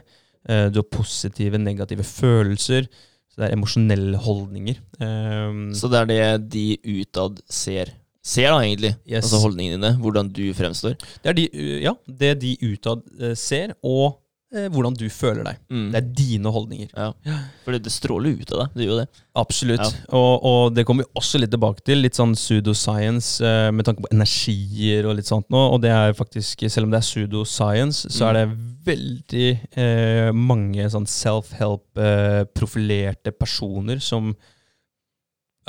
Eh, 0.49 0.69
du 0.73 0.83
har 0.83 0.91
positive, 0.93 1.61
negative 1.61 2.05
følelser. 2.07 2.89
Så 3.29 3.41
det 3.41 3.49
er 3.49 3.57
emosjonelle 3.57 4.19
holdninger. 4.19 4.79
Um, 5.01 5.73
Så 5.75 5.91
det 5.93 6.01
er 6.01 6.09
det 6.11 6.53
de 6.53 6.67
utad 7.01 7.41
ser. 7.49 7.93
Ser, 8.25 8.51
da, 8.51 8.61
egentlig. 8.61 8.95
Yes. 9.07 9.25
Altså 9.25 9.41
holdningene 9.45 9.79
dine. 9.79 9.97
Hvordan 10.03 10.29
du 10.29 10.43
fremstår. 10.57 10.97
det 11.23 11.31
er 11.31 11.37
de, 11.39 11.49
uh, 11.55 11.77
ja, 11.83 11.93
det 12.21 12.33
de 12.43 12.57
utad 12.73 13.05
eh, 13.21 13.37
ser, 13.39 13.77
og 13.83 14.07
eh, 14.09 14.19
hvordan 14.49 14.95
du 14.97 15.05
føler 15.13 15.45
deg. 15.45 15.59
Mm. 15.69 15.89
Det 15.93 15.99
er 16.01 16.07
dine 16.17 16.53
holdninger. 16.53 16.89
Ja. 16.97 17.39
Fordi 17.67 17.81
det, 17.85 17.93
stråler 17.93 18.39
ut 18.39 18.53
av 18.55 18.63
deg. 18.63 18.79
Det 18.79 18.87
gjør 18.87 19.01
det. 19.03 19.07
Absolutt. 19.39 19.83
Ja. 19.85 20.07
Og, 20.17 20.47
og 20.49 20.61
det 20.77 20.85
kommer 20.89 21.05
vi 21.05 21.21
også 21.21 21.41
litt 21.43 21.53
tilbake 21.53 21.85
til. 21.85 22.01
Litt 22.05 22.17
sånn 22.17 22.33
pseudoscience 22.39 23.45
eh, 23.45 23.69
med 23.75 23.89
tanke 23.89 24.07
på 24.07 24.13
energier 24.15 25.09
og 25.09 25.19
litt 25.19 25.29
sånt 25.29 25.49
nå. 25.53 25.65
Og 25.75 25.83
det 25.85 25.93
er 25.93 26.17
faktisk, 26.17 26.65
selv 26.73 26.89
om 26.89 26.95
det 26.95 27.03
er 27.03 27.07
pseudoscience, 27.07 28.13
så 28.15 28.31
er 28.31 28.41
det 28.41 28.47
veldig 28.89 29.49
eh, 29.85 30.31
mange 30.33 30.89
sånn 30.95 31.09
self-help, 31.09 31.85
eh, 32.01 33.33
personer 33.37 34.01
som 34.01 34.33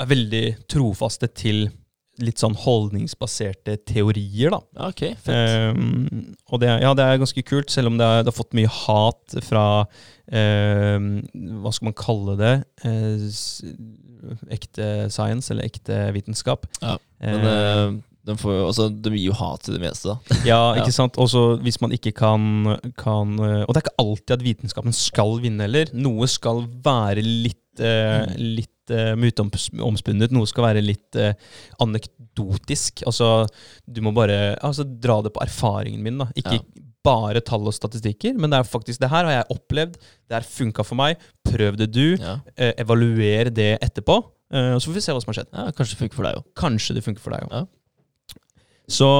er 0.00 0.08
veldig 0.08 0.44
trofaste 0.70 1.28
til 1.36 1.66
litt 2.24 2.40
sånn 2.42 2.56
holdningsbaserte 2.58 3.78
teorier, 3.88 4.52
da. 4.54 4.60
Ja, 4.76 4.90
ok, 4.90 5.02
fett. 5.24 5.76
Um, 5.76 6.34
og 6.50 6.62
det, 6.62 6.70
ja, 6.82 6.92
det 6.96 7.06
er 7.06 7.20
ganske 7.22 7.44
kult, 7.46 7.72
selv 7.72 7.92
om 7.92 7.98
det, 8.00 8.06
er, 8.06 8.24
det 8.24 8.32
har 8.32 8.38
fått 8.38 8.56
mye 8.58 8.70
hat 8.70 9.38
fra 9.46 9.64
um, 9.84 11.08
Hva 11.62 11.72
skal 11.74 11.90
man 11.90 11.98
kalle 11.98 12.36
det? 12.40 12.54
Uh, 12.84 13.26
ekte 14.52 14.92
science, 15.12 15.50
eller 15.52 15.68
ekte 15.68 16.06
vitenskap. 16.16 16.68
Ja, 16.82 16.98
Men 17.20 17.50
Uh, 17.50 17.98
De, 18.26 18.34
får, 18.36 18.56
altså, 18.66 18.88
de 18.92 19.10
gir 19.14 19.30
jo 19.30 19.36
hat 19.38 19.62
til 19.64 19.74
det 19.78 19.80
meste, 19.80 20.12
da. 20.12 20.36
Ja, 20.50 20.58
ikke 20.76 20.92
sant? 20.92 21.16
Også 21.16 21.56
hvis 21.64 21.80
man 21.80 21.94
ikke 21.96 22.12
kan, 22.12 22.42
kan 23.00 23.32
eh, 23.40 23.62
Og 23.64 23.72
det 23.72 23.80
er 23.80 23.86
ikke 23.86 24.02
alltid 24.04 24.34
at 24.36 24.44
vitenskapen 24.44 24.92
skal 24.96 25.38
vinne 25.40 25.64
heller. 25.64 25.88
Noe 25.96 26.28
skal 26.28 26.66
være 26.84 27.24
litt, 27.24 27.80
eh, 27.80 28.28
litt 28.36 28.92
eh, 28.92 29.14
myteomspunnet. 29.16 30.30
Noe 30.36 30.46
skal 30.50 30.66
være 30.68 30.82
litt 30.84 31.16
eh, 31.16 31.32
anekdotisk. 31.80 33.02
Altså, 33.08 33.46
du 33.88 34.00
må 34.04 34.12
bare 34.16 34.56
altså, 34.60 34.84
dra 34.84 35.20
det 35.24 35.32
på 35.34 35.42
erfaringen 35.44 36.02
min. 36.04 36.18
da. 36.20 36.28
Ikke 36.36 36.58
Ja. 36.60 36.86
bare 37.02 37.40
tall 37.40 37.64
og 37.64 37.72
statistikker, 37.72 38.34
men 38.36 38.50
det 38.52 38.58
er 38.60 38.66
faktisk 38.68 39.00
det 39.00 39.08
her 39.08 39.24
har 39.24 39.32
jeg 39.38 39.56
opplevd. 39.56 39.94
Det 40.28 40.36
her 40.36 40.44
funka 40.44 40.84
for 40.84 41.00
meg. 41.00 41.16
Prøv 41.48 41.78
det 41.80 41.90
du. 41.96 42.16
Ja. 42.20 42.36
Eh, 42.56 42.74
evaluer 42.84 43.48
det 43.50 43.78
etterpå. 43.80 44.18
eh, 44.52 44.74
og 44.74 44.82
så 44.82 44.90
får 44.90 44.94
vi 44.98 45.00
se 45.00 45.12
hva 45.14 45.22
som 45.22 45.32
har 45.32 45.38
skjedd. 45.40 45.52
ja, 45.54 45.70
Kanskje 45.72 45.94
det 45.96 46.02
funker 46.04 46.16
for 46.20 46.24
deg 46.28 46.36
òg. 46.36 46.44
Kanskje 46.54 46.94
det 46.98 47.04
funker 47.06 47.20
for 47.24 47.30
deg 47.32 47.48
òg. 47.48 47.68
Så 48.90 49.10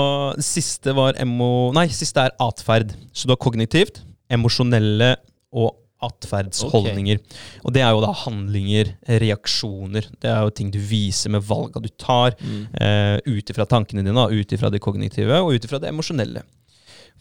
siste 0.42 0.94
var 0.96 1.18
emo... 1.20 1.70
Nei, 1.76 1.86
siste 1.94 2.26
er 2.26 2.34
atferd. 2.42 2.94
Så 3.14 3.28
du 3.28 3.34
har 3.34 3.40
kognitivt, 3.42 4.02
emosjonelle 4.32 5.14
og 5.54 5.76
atferdsholdninger. 6.00 7.18
Og 7.64 7.74
det 7.74 7.82
er 7.84 7.92
jo 7.92 8.00
da 8.04 8.12
handlinger, 8.22 8.94
reaksjoner. 9.20 10.08
Det 10.20 10.30
er 10.32 10.46
jo 10.46 10.54
ting 10.56 10.70
du 10.72 10.80
viser 10.80 11.32
med 11.34 11.44
valga 11.46 11.82
du 11.82 11.90
tar. 12.00 12.36
Mm. 12.40 12.62
Eh, 12.72 13.16
ut 13.28 13.52
ifra 13.52 13.68
tankene 13.68 14.04
dine, 14.06 14.26
ut 14.32 14.56
ifra 14.56 14.72
det 14.72 14.80
kognitive 14.82 15.42
og 15.44 15.54
ut 15.54 15.68
ifra 15.68 15.80
det 15.82 15.92
emosjonelle. 15.92 16.44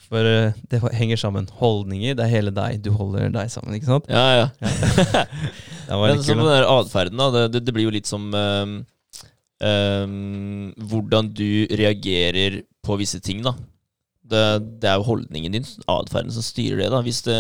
For 0.07 0.25
eh, 0.25 0.55
det 0.71 0.79
henger 0.95 1.19
sammen. 1.19 1.49
Holdninger, 1.59 2.15
det 2.17 2.25
er 2.25 2.31
hele 2.31 2.53
deg. 2.55 2.79
Du 2.85 2.93
holder 2.95 3.33
deg 3.33 3.51
sammen, 3.51 3.75
ikke 3.77 3.91
sant? 3.91 4.07
Ja, 4.09 4.45
ja. 4.45 4.47
Det 5.89 5.97
var 5.97 6.11
Men 6.11 6.19
litt 6.19 6.27
så 6.27 6.35
kult. 6.35 6.43
den 6.43 6.51
der 6.53 6.67
atferden, 6.69 7.17
da. 7.17 7.45
Det, 7.49 7.63
det, 7.65 7.73
blir 7.73 7.87
jo 7.87 7.93
litt 7.95 8.05
som 8.05 8.27
ehm, 8.37 8.73
ehm, 9.65 10.71
hvordan 10.89 11.31
du 11.35 11.65
reagerer 11.79 12.61
på 12.85 12.97
visse 12.99 13.19
ting, 13.23 13.41
da. 13.45 13.53
Det, 14.29 14.43
det 14.81 14.89
er 14.91 14.99
jo 15.01 15.07
holdningen 15.07 15.55
din, 15.57 15.65
atferden, 15.89 16.31
som 16.35 16.45
styrer 16.45 16.83
det. 16.83 16.91
da 16.93 16.99
Hvis, 17.01 17.23
det, 17.25 17.39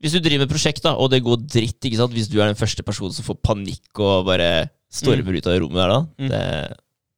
hvis 0.00 0.14
du 0.16 0.22
driver 0.24 0.46
med 0.46 0.52
prosjekt, 0.54 0.82
da 0.86 0.94
og 0.96 1.10
det 1.12 1.22
går 1.26 1.42
dritt, 1.44 1.78
ikke 1.84 1.98
sant 2.00 2.14
hvis 2.16 2.30
du 2.32 2.38
er 2.40 2.48
den 2.48 2.58
første 2.58 2.84
personen 2.86 3.12
som 3.12 3.26
får 3.26 3.40
panikk 3.44 4.00
og 4.00 4.24
bare 4.30 4.70
stormer 4.92 5.36
ut 5.36 5.46
av 5.50 5.58
rommet 5.60 5.82
der, 5.82 5.92
da 5.92 6.00
Mm. 6.16 6.28
det, 6.32 6.42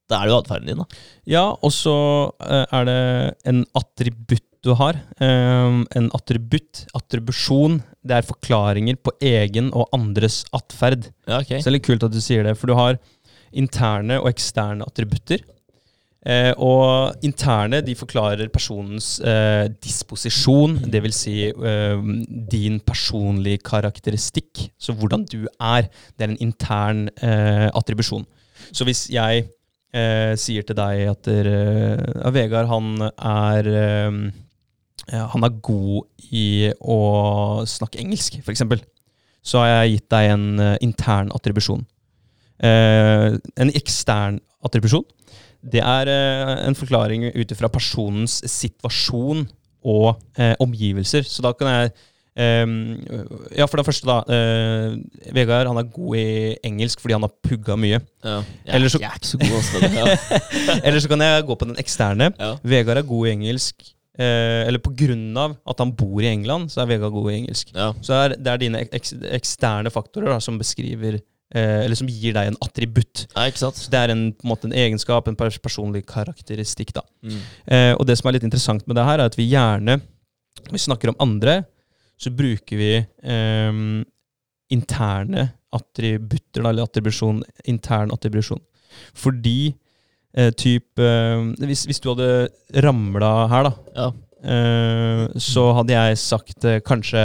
da 0.09 0.17
er 0.19 0.25
det 0.27 0.33
jo 0.33 0.39
atferden 0.41 0.67
din, 0.71 0.79
da. 0.81 1.01
Ja, 1.29 1.45
og 1.63 1.71
så 1.71 1.95
eh, 2.41 2.65
er 2.73 2.85
det 2.89 2.99
en 3.47 3.63
attributt 3.77 4.43
du 4.65 4.73
har. 4.75 4.97
Eh, 5.21 5.75
en 5.95 6.07
attributt, 6.17 6.81
attribusjon, 6.97 7.77
det 8.03 8.17
er 8.17 8.25
forklaringer 8.27 8.97
på 8.99 9.13
egen 9.23 9.69
og 9.71 9.87
andres 9.95 10.41
atferd. 10.51 11.07
Ja, 11.29 11.39
okay. 11.39 11.61
Så 11.61 11.69
det 11.69 11.71
er 11.71 11.77
litt 11.77 11.87
kult 11.87 12.03
at 12.03 12.11
du 12.11 12.19
sier 12.19 12.43
det, 12.43 12.57
for 12.59 12.67
du 12.67 12.75
har 12.75 12.97
interne 13.53 14.19
og 14.21 14.29
eksterne 14.33 14.85
attributter. 14.87 15.43
Eh, 16.27 16.51
og 16.59 17.15
interne 17.23 17.79
de 17.79 17.93
forklarer 17.95 18.49
personens 18.51 19.21
eh, 19.23 19.69
disposisjon, 19.79 20.75
dvs. 20.91 21.15
Si, 21.15 21.35
eh, 21.47 22.01
din 22.51 22.79
personlige 22.83 23.61
karakteristikk. 23.63 24.65
Så 24.77 24.93
hvordan 24.93 25.23
du 25.23 25.47
er. 25.47 25.87
Det 26.17 26.27
er 26.27 26.33
en 26.33 26.43
intern 26.43 27.07
eh, 27.23 27.69
attribusjon. 27.71 28.27
Så 28.75 28.83
hvis 28.83 29.07
jeg 29.09 29.45
eh, 29.95 30.35
sier 30.35 30.67
til 30.67 30.75
deg 30.75 31.07
at 31.13 31.31
ja, 31.31 32.33
Vegard 32.35 32.67
han 32.67 33.07
er 33.15 33.69
eh, 33.71 34.19
Han 35.09 35.47
er 35.47 35.61
god 35.63 36.03
i 36.35 36.69
å 36.83 37.63
snakke 37.65 38.03
engelsk, 38.03 38.41
f.eks. 38.43 38.67
Så 39.41 39.63
har 39.63 39.71
jeg 39.71 39.95
gitt 39.95 40.11
deg 40.11 40.33
en 40.35 40.49
intern 40.83 41.31
attribusjon. 41.33 41.87
Eh, 42.59 43.37
en 43.63 43.71
ekstern 43.77 44.39
attribusjon, 44.65 45.05
det 45.63 45.81
er 45.83 46.07
eh, 46.11 46.53
en 46.67 46.75
forklaring 46.75 47.29
ut 47.35 47.51
ifra 47.55 47.69
personens 47.71 48.39
situasjon 48.51 49.45
og 49.87 50.15
eh, 50.39 50.55
omgivelser. 50.63 51.23
Så 51.27 51.43
da 51.45 51.53
kan 51.55 51.69
jeg 51.71 51.91
eh, 52.39 52.65
Ja, 53.59 53.67
for 53.67 53.79
det 53.79 53.85
første, 53.87 54.07
da. 54.07 54.17
eh, 54.31 54.97
Vegard 55.35 55.67
han 55.71 55.79
er 55.81 55.87
god 55.91 56.15
i 56.19 56.55
engelsk 56.67 56.99
fordi 57.03 57.15
han 57.17 57.23
har 57.27 57.31
pugga 57.43 57.75
mye. 57.79 57.99
Ja. 58.23 58.41
Jeg, 58.65 58.75
Eller 58.75 58.89
så- 58.91 58.99
jeg 59.03 59.09
er 59.11 59.19
ikke 59.21 59.31
så 59.31 59.39
god 59.43 59.55
også 59.59 59.79
det. 59.83 59.93
Ja. 59.95 60.17
Eller 60.85 60.99
så 60.99 61.07
kan 61.11 61.19
jeg 61.23 61.45
gå 61.47 61.55
på 61.59 61.65
den 61.71 61.79
eksterne. 61.79 62.31
Ja. 62.39 62.51
Vegard 62.63 62.97
er 63.03 63.07
god 63.07 63.27
i 63.27 63.31
engelsk. 63.37 63.75
Eh, 64.19 64.65
eller 64.67 64.81
på 64.83 64.91
grunn 64.99 65.37
av 65.39 65.53
at 65.63 65.79
han 65.79 65.93
bor 65.95 66.19
i 66.19 66.27
England, 66.27 66.67
så 66.73 66.81
er 66.83 66.89
Vegard 66.89 67.13
god 67.15 67.29
i 67.31 67.35
engelsk. 67.37 67.69
Ja. 67.71 67.93
Så 68.03 68.17
er, 68.17 68.33
det 68.35 68.51
er 68.51 68.57
dine 68.59 68.81
eks 68.91 69.13
eksterne 69.31 69.87
faktorer 69.95 70.33
da, 70.33 70.39
som 70.43 70.57
beskriver 70.59 71.21
Eller 71.55 71.97
som 71.97 72.07
gir 72.07 72.35
deg 72.35 72.51
en 72.51 72.57
attributt. 72.61 73.23
ja, 73.35 73.47
ikke 73.49 73.57
sant? 73.63 73.79
Så 73.79 73.89
det 73.89 73.97
er 73.97 74.13
en, 74.13 74.27
på 74.37 74.45
en 74.45 74.51
måte 74.51 74.67
en 74.69 74.75
egenskap, 74.77 75.27
en 75.27 75.37
personlig 75.39 76.03
karakteristikk. 76.05 76.93
da. 76.93 77.01
Mm. 77.25 77.39
Eh, 77.65 77.93
og 77.95 78.05
det 78.05 78.19
som 78.19 78.29
er 78.29 78.37
litt 78.37 78.45
interessant 78.45 78.85
med 78.85 78.99
det 78.99 79.05
her, 79.07 79.19
er 79.19 79.31
at 79.31 79.37
vi 79.39 79.47
gjerne, 79.49 79.97
når 80.67 80.75
vi 80.75 80.83
snakker 80.85 81.09
om 81.09 81.17
andre, 81.25 81.63
så 82.19 82.29
bruker 82.35 82.77
vi 82.77 82.91
eh, 82.99 83.81
interne 84.75 85.49
attributter, 85.73 86.65
eller 86.65 86.85
attribusjon, 86.85 87.43
intern 87.69 88.11
attribusjon. 88.13 88.61
Fordi 89.17 89.71
eh, 90.37 90.49
typ 90.57 90.99
eh, 91.01 91.43
hvis, 91.65 91.85
hvis 91.89 92.01
du 92.03 92.11
hadde 92.13 92.49
ramla 92.85 93.33
her, 93.51 93.69
da, 93.69 93.73
Ja. 93.95 94.11
Eh, 94.43 95.25
så 95.41 95.65
hadde 95.77 95.95
jeg 95.95 96.19
sagt 96.21 96.65
eh, 96.69 96.79
kanskje 96.85 97.21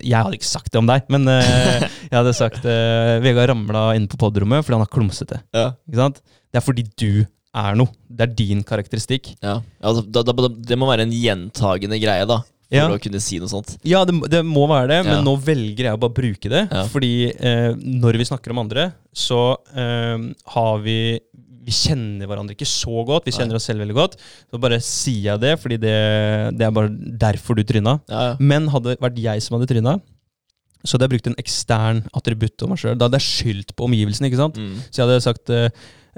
Jeg 0.00 0.16
hadde 0.16 0.38
ikke 0.38 0.48
sagt 0.48 0.72
det 0.72 0.80
om 0.80 0.88
deg, 0.88 1.04
men 1.12 1.28
eh, 1.28 1.84
jeg 2.10 2.14
hadde 2.16 2.34
sagt 2.36 2.64
Vegard 3.24 3.50
ramla 3.52 3.86
inne 3.98 4.10
på 4.10 4.18
podrommet 4.20 4.64
fordi 4.64 4.78
han 4.78 4.86
er 4.86 4.92
klumsete. 4.94 5.42
Ja. 5.54 5.70
Det 5.84 6.60
er 6.60 6.64
fordi 6.64 6.86
du 7.00 7.24
er 7.54 7.76
noe. 7.78 7.92
Det 8.10 8.26
er 8.28 8.34
din 8.34 8.64
karakteristikk. 8.66 9.34
Ja, 9.44 9.60
altså, 9.82 10.02
da, 10.10 10.24
da, 10.26 10.48
det 10.50 10.78
må 10.80 10.88
være 10.90 11.06
en 11.06 11.14
gjentagende 11.14 12.00
greie, 12.02 12.26
da. 12.26 12.40
For 12.74 12.80
Ja. 12.80 12.88
å 12.90 12.98
kunne 12.98 13.20
si 13.22 13.36
noe 13.38 13.46
sånt. 13.52 13.76
Ja, 13.86 14.00
det, 14.08 14.16
det 14.32 14.40
må 14.48 14.64
være 14.66 14.88
det, 14.90 14.96
men 15.06 15.18
Ja. 15.20 15.22
nå 15.22 15.36
velger 15.38 15.84
jeg 15.90 15.94
å 15.94 16.00
bare 16.00 16.16
bruke 16.16 16.50
det. 16.50 16.64
Ja. 16.72 16.86
Fordi 16.90 17.12
eh, 17.30 17.74
når 17.76 18.18
vi 18.18 18.26
snakker 18.26 18.50
om 18.54 18.62
andre, 18.64 18.88
så 19.14 19.42
eh, 19.76 20.24
har 20.56 20.78
vi 20.82 20.96
Vi 21.64 21.74
kjenner 21.74 22.28
hverandre 22.28 22.56
ikke 22.56 22.68
så 22.68 23.04
godt. 23.08 23.28
Vi 23.28 23.34
kjenner 23.34 23.58
oss 23.58 23.66
selv 23.70 23.82
veldig 23.84 23.96
godt. 23.96 24.16
Så 24.52 24.60
bare 24.60 24.80
sier 24.84 25.32
jeg 25.32 25.42
det, 25.42 25.54
fordi 25.62 25.78
det, 25.80 25.94
det 26.58 26.66
er 26.66 26.74
bare 26.76 26.92
derfor 27.24 27.58
du 27.58 27.64
tryna. 27.66 27.98
Ja, 28.10 28.24
ja. 28.30 28.34
Men 28.40 28.68
hadde 28.72 28.94
det 28.94 29.04
vært 29.04 29.20
jeg 29.22 29.44
som 29.44 29.56
hadde 29.56 29.70
tryna, 29.72 29.98
så 30.84 30.96
hadde 30.96 31.08
jeg 31.08 31.14
brukt 31.14 31.30
en 31.30 31.38
ekstern 31.40 32.02
attributt 32.16 32.64
om 32.64 32.74
meg 32.74 32.82
sjøl. 32.82 32.98
Da 33.00 33.08
hadde 33.08 33.20
jeg 33.22 33.30
skyldt 33.30 33.72
på 33.76 33.86
omgivelsene. 33.88 34.28
ikke 34.28 34.42
sant? 34.42 34.58
Mm. 34.60 34.82
Så 34.90 35.00
jeg 35.00 35.06
hadde 35.06 35.22
sagt 35.24 35.52
uh, 35.54 35.68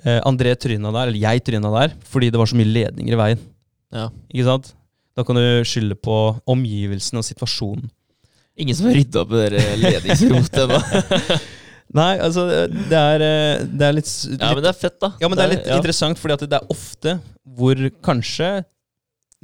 eh, 0.03 0.19
André 0.27 0.57
tryna 0.59 0.91
der, 0.91 1.13
eller 1.13 1.23
jeg 1.23 1.45
tryna 1.47 1.71
der, 1.77 1.95
fordi 2.11 2.33
det 2.35 2.41
var 2.43 2.51
så 2.51 2.59
mye 2.59 2.73
ledninger 2.73 3.15
i 3.15 3.21
veien. 3.23 3.47
ja. 3.95 4.11
Ikke 4.35 4.49
sant? 4.51 4.75
Da 5.17 5.25
kan 5.25 5.39
du 5.39 5.65
skylde 5.65 5.97
på 5.97 6.15
omgivelsene 6.53 7.23
og 7.23 7.25
situasjonen. 7.25 7.87
Ingen 8.61 8.77
som 8.77 8.89
har 8.89 8.97
rydda 8.97 9.23
opp 9.23 9.33
i 9.33 9.47
det 9.53 9.63
ledningsrotet 9.81 10.59
ennå. 10.65 10.81
Nei, 11.97 12.13
altså, 12.23 12.47
det 12.91 12.99
er, 12.99 13.25
eh, 13.25 13.65
det 13.67 13.87
er 13.89 13.95
litt, 13.97 14.11
litt, 14.31 14.41
Ja, 14.43 14.53
men 14.53 14.65
det 14.65 14.73
er 14.73 14.79
fett, 14.79 14.99
da. 15.03 15.13
ja, 15.23 15.31
men 15.31 15.39
det 15.39 15.45
er 15.47 15.53
litt 15.55 15.69
ja. 15.71 15.79
interessant, 15.81 16.21
fordi 16.21 16.37
at 16.37 16.47
det 16.51 16.59
er 16.61 16.73
ofte 16.73 17.19
hvor 17.57 17.81
kanskje 18.05 18.51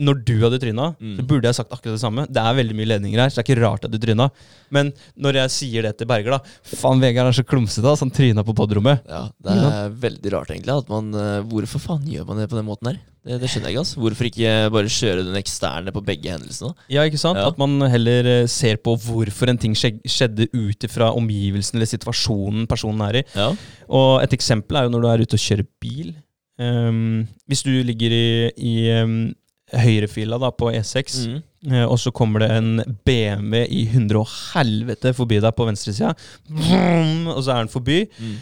når 0.03 0.21
du 0.27 0.35
hadde 0.43 0.59
tryna, 0.63 0.89
Mm. 0.99 1.15
så 1.19 1.25
burde 1.31 1.47
jeg 1.49 1.55
sagt 1.61 1.71
akkurat 1.73 1.95
det 1.97 2.03
samme. 2.03 2.27
Det 2.27 2.43
er 2.43 2.57
veldig 2.59 2.75
mye 2.79 2.91
ledninger 2.91 3.21
her, 3.23 3.31
så 3.31 3.39
det 3.39 3.45
er 3.45 3.49
ikke 3.55 3.63
rart 3.63 3.85
at 3.87 3.93
du 3.95 3.99
tryna. 4.03 4.27
Men 4.75 4.91
når 5.17 5.39
jeg 5.41 5.51
sier 5.55 5.83
det 5.87 5.95
til 6.01 6.09
Berger, 6.11 6.37
da 6.37 6.41
Faen, 6.65 7.01
Vegard 7.03 7.29
er 7.31 7.37
så 7.37 7.45
klumsete, 7.47 7.87
ass. 7.87 8.01
Han 8.03 8.11
tryna 8.11 8.43
på 8.45 8.55
podrommet. 8.57 9.01
Ja, 9.09 9.29
det 9.43 9.57
er 9.69 9.91
veldig 10.03 10.33
rart, 10.35 10.51
egentlig. 10.51 10.75
At 10.83 10.89
man, 10.93 11.13
eh, 11.15 11.43
hvorfor 11.49 11.81
faen 11.81 12.05
gjør 12.09 12.27
man 12.27 12.39
det 12.43 12.49
på 12.51 12.57
den 12.59 12.67
måten 12.67 12.91
her? 12.93 12.99
Det, 13.23 13.37
det 13.39 13.49
skjønner 13.53 13.71
jeg 13.71 13.77
ikke. 13.77 13.83
altså 13.85 14.01
Hvorfor 14.03 14.27
ikke 14.27 14.55
bare 14.75 14.91
kjøre 14.91 15.25
den 15.29 15.37
eksterne 15.39 15.93
på 15.95 16.03
begge 16.05 16.33
hendelsene? 16.35 16.73
Ja, 16.91 17.05
ikke 17.07 17.21
sant? 17.23 17.39
Ja. 17.39 17.47
At 17.53 17.59
man 17.63 17.79
heller 17.93 18.27
eh, 18.43 18.47
ser 18.51 18.81
på 18.83 18.97
hvorfor 18.99 19.49
en 19.53 19.61
ting 19.63 19.77
skjedde 19.79 20.49
ut 20.51 20.89
ifra 20.89 21.13
omgivelsen 21.15 21.79
eller 21.79 21.87
situasjonen 21.87 22.67
personen 22.67 23.05
er 23.07 23.21
i. 23.21 23.25
Ja. 23.39 23.53
Og 23.89 24.23
et 24.25 24.35
eksempel 24.35 24.77
er 24.81 24.89
jo 24.89 24.95
når 24.97 25.05
du 25.05 25.09
er 25.13 25.23
ute 25.23 25.39
og 25.39 25.45
kjører 25.47 25.69
bil. 25.81 26.15
Um, 26.59 27.27
hvis 27.49 27.63
du 27.65 27.71
ligger 27.83 28.13
i, 28.13 28.27
i 28.61 28.75
um, 29.03 29.15
høyrefila 29.73 30.39
da, 30.43 30.51
på 30.51 30.71
E6, 30.73 31.27
Mm. 31.29 31.43
eh, 31.73 31.85
og 31.87 31.99
så 31.99 32.13
kommer 32.13 32.41
det 32.45 32.51
en 32.51 32.83
BMW 33.07 33.65
i 33.71 33.85
hundre 33.93 34.21
og 34.21 34.29
helvete 34.55 35.13
forbi 35.15 35.41
deg 35.41 35.55
på 35.57 35.67
venstresida, 35.69 36.15
og 37.33 37.43
så 37.45 37.53
er 37.55 37.63
den 37.63 37.69
forbi, 37.73 38.01
Mm. 38.21 38.37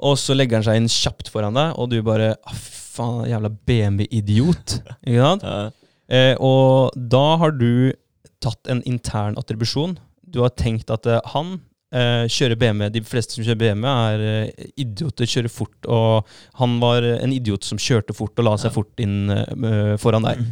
og 0.00 0.16
så 0.18 0.34
legger 0.36 0.56
han 0.60 0.64
seg 0.64 0.76
inn 0.76 0.88
kjapt 0.88 1.28
foran 1.32 1.54
deg, 1.54 1.72
og 1.78 1.90
du 1.90 2.02
bare 2.02 2.34
ah, 2.46 2.54
Faen, 2.96 3.26
jævla 3.28 3.50
BMW-idiot. 3.68 4.78
Ikke 5.04 5.20
sant? 5.20 5.42
Ja. 5.44 5.70
Eh, 6.08 6.34
og 6.40 6.94
da 6.96 7.36
har 7.36 7.50
du 7.52 7.92
tatt 8.40 8.70
en 8.72 8.80
intern 8.88 9.36
attribusjon. 9.36 9.98
Du 10.24 10.40
har 10.40 10.48
tenkt 10.56 10.88
at 10.90 11.04
eh, 11.06 11.20
han 11.34 11.58
eh, 11.96 12.24
kjører 12.30 12.58
BMW. 12.60 12.88
De 12.94 13.02
fleste 13.06 13.36
som 13.36 13.44
kjører 13.46 13.60
BMW, 13.62 13.86
er 13.90 14.24
uh, 14.24 14.70
idioter, 14.82 15.28
kjører 15.30 15.52
fort. 15.52 15.76
Og 15.88 16.28
han 16.60 16.78
var 16.82 17.06
eh, 17.06 17.18
en 17.24 17.34
idiot 17.34 17.66
som 17.66 17.80
kjørte 17.80 18.16
fort 18.16 18.36
og 18.38 18.48
la 18.48 18.56
seg 18.60 18.70
Ja. 18.70 18.74
fort 18.76 19.02
inn 19.04 19.30
uh, 19.32 19.94
foran 20.02 20.26
deg. 20.26 20.42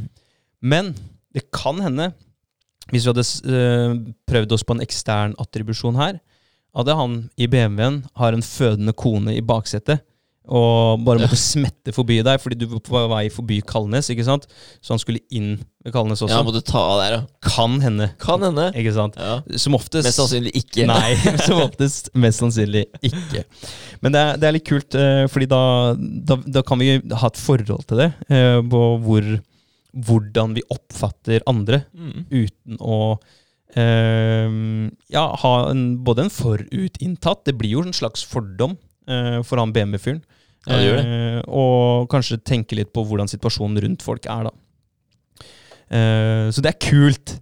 Men 0.64 0.94
det 1.34 1.48
kan 1.54 1.80
hende, 1.84 2.12
hvis 2.90 3.04
vi 3.04 3.12
hadde 3.12 3.26
eh, 3.58 3.94
prøvd 4.30 4.56
oss 4.56 4.64
på 4.64 4.76
en 4.76 4.84
ekstern 4.84 5.36
attribusjon 5.42 5.98
her, 5.98 6.20
at 6.74 6.90
han 6.98 7.28
i 7.38 7.46
BMW-en 7.46 8.02
har 8.18 8.34
en 8.34 8.42
fødende 8.42 8.94
kone 8.98 9.36
i 9.36 9.44
baksetet. 9.44 10.02
Og 10.44 11.00
bare 11.06 11.22
måtte 11.22 11.38
smette 11.40 11.92
forbi 11.96 12.18
deg 12.26 12.40
fordi 12.42 12.58
du 12.60 12.66
var 12.68 12.80
på 12.84 13.00
vei 13.14 13.22
forbi 13.32 13.62
Kalnes. 13.64 14.10
ikke 14.12 14.26
sant? 14.26 14.44
Så 14.84 14.92
han 14.92 15.00
skulle 15.00 15.22
inn 15.32 15.54
ved 15.84 15.94
Kalnes 15.94 16.20
også. 16.20 16.34
Ja, 16.34 16.42
måtte 16.44 16.60
ta 16.68 16.82
av 16.84 16.98
der, 17.00 17.14
ja. 17.16 17.20
Kan 17.48 17.78
hende. 17.80 18.10
Kan 18.20 18.44
hende. 18.44 18.66
Ikke 18.76 18.92
sant? 18.92 19.16
Ja. 19.16 19.38
Som 19.60 19.78
oftest 19.78 20.04
Mest 20.04 20.20
sannsynlig 20.20 20.52
ikke. 20.60 20.84
Nei, 20.90 21.14
som 21.46 21.62
oftest 21.64 22.10
mest 22.12 22.42
sannsynlig 22.44 22.84
ikke. 23.00 23.44
Men 24.04 24.12
det 24.12 24.20
er, 24.20 24.36
det 24.42 24.48
er 24.50 24.56
litt 24.58 24.68
kult, 24.68 24.98
eh, 25.00 25.22
fordi 25.32 25.48
da, 25.48 25.62
da, 25.96 26.36
da 26.58 26.64
kan 26.66 26.82
vi 26.82 26.98
ha 26.98 27.30
et 27.32 27.40
forhold 27.40 27.86
til 27.88 28.02
det. 28.04 28.10
Eh, 28.28 28.58
på 28.68 28.82
hvor, 29.06 29.30
hvordan 30.10 30.58
vi 30.58 30.66
oppfatter 30.76 31.40
andre, 31.48 31.86
Mm. 31.94 32.26
uten 32.32 32.78
å 32.84 32.98
Uh, 33.74 34.86
ja, 35.10 35.24
ha 35.42 35.52
en, 35.66 35.80
både 36.06 36.22
en 36.22 36.30
forutinntatt 36.30 37.40
Det 37.48 37.56
blir 37.58 37.72
jo 37.72 37.80
en 37.82 37.96
slags 37.96 38.22
fordom 38.22 38.76
uh, 39.10 39.40
for 39.42 39.58
han 39.58 39.72
BMW-fyren. 39.74 40.20
Ja, 40.64 40.76
det 40.78 40.84
gjør 40.86 40.98
det. 41.00 41.06
Eh, 41.06 41.40
og 41.60 42.08
kanskje 42.12 42.40
tenke 42.40 42.78
litt 42.78 42.92
på 42.94 43.04
hvordan 43.04 43.30
situasjonen 43.30 43.82
rundt 43.84 44.04
folk 44.04 44.26
er, 44.30 44.48
da. 44.48 44.54
Eh, 45.94 46.48
så 46.54 46.64
det 46.64 46.72
er 46.74 46.80
kult. 46.80 47.36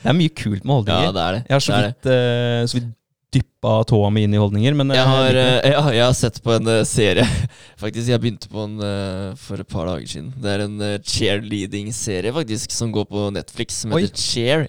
Det 0.00 0.08
er 0.08 0.16
mye 0.16 0.32
kult 0.32 0.64
med 0.64 0.78
holdninger. 0.78 1.10
Ja, 1.10 1.12
det 1.16 1.26
er 1.26 1.38
det. 1.38 1.44
Jeg 1.48 1.56
har 1.56 1.66
så 1.66 1.76
er 1.76 1.88
vidt, 1.90 2.10
eh, 2.14 2.62
så 2.70 2.78
vidt 2.78 2.96
dyppa 3.30 3.84
tåa 3.86 4.08
mi 4.10 4.24
inn 4.26 4.34
i 4.34 4.40
holdninger, 4.40 4.74
men 4.74 4.90
Jeg 4.90 5.04
eh, 5.04 5.10
har, 5.10 5.36
eh, 5.38 5.70
ja, 5.70 5.82
jeg 5.94 6.02
har 6.02 6.16
sett 6.18 6.40
på 6.42 6.54
en 6.56 6.66
eh, 6.72 6.82
serie. 6.88 7.26
Faktisk, 7.82 8.08
Jeg 8.10 8.22
begynte 8.22 8.50
på 8.50 8.64
den 8.66 9.36
for 9.38 9.62
et 9.62 9.70
par 9.70 9.86
dager 9.86 10.08
siden. 10.10 10.32
Det 10.42 10.50
er 10.50 10.64
en 10.66 10.82
cheerleading-serie 11.06 12.34
faktisk 12.34 12.74
som 12.74 12.90
går 12.92 13.06
på 13.08 13.28
Netflix, 13.32 13.78
som 13.84 13.94
Oi. 13.96 14.02
heter 14.04 14.20
Cheer. 14.20 14.66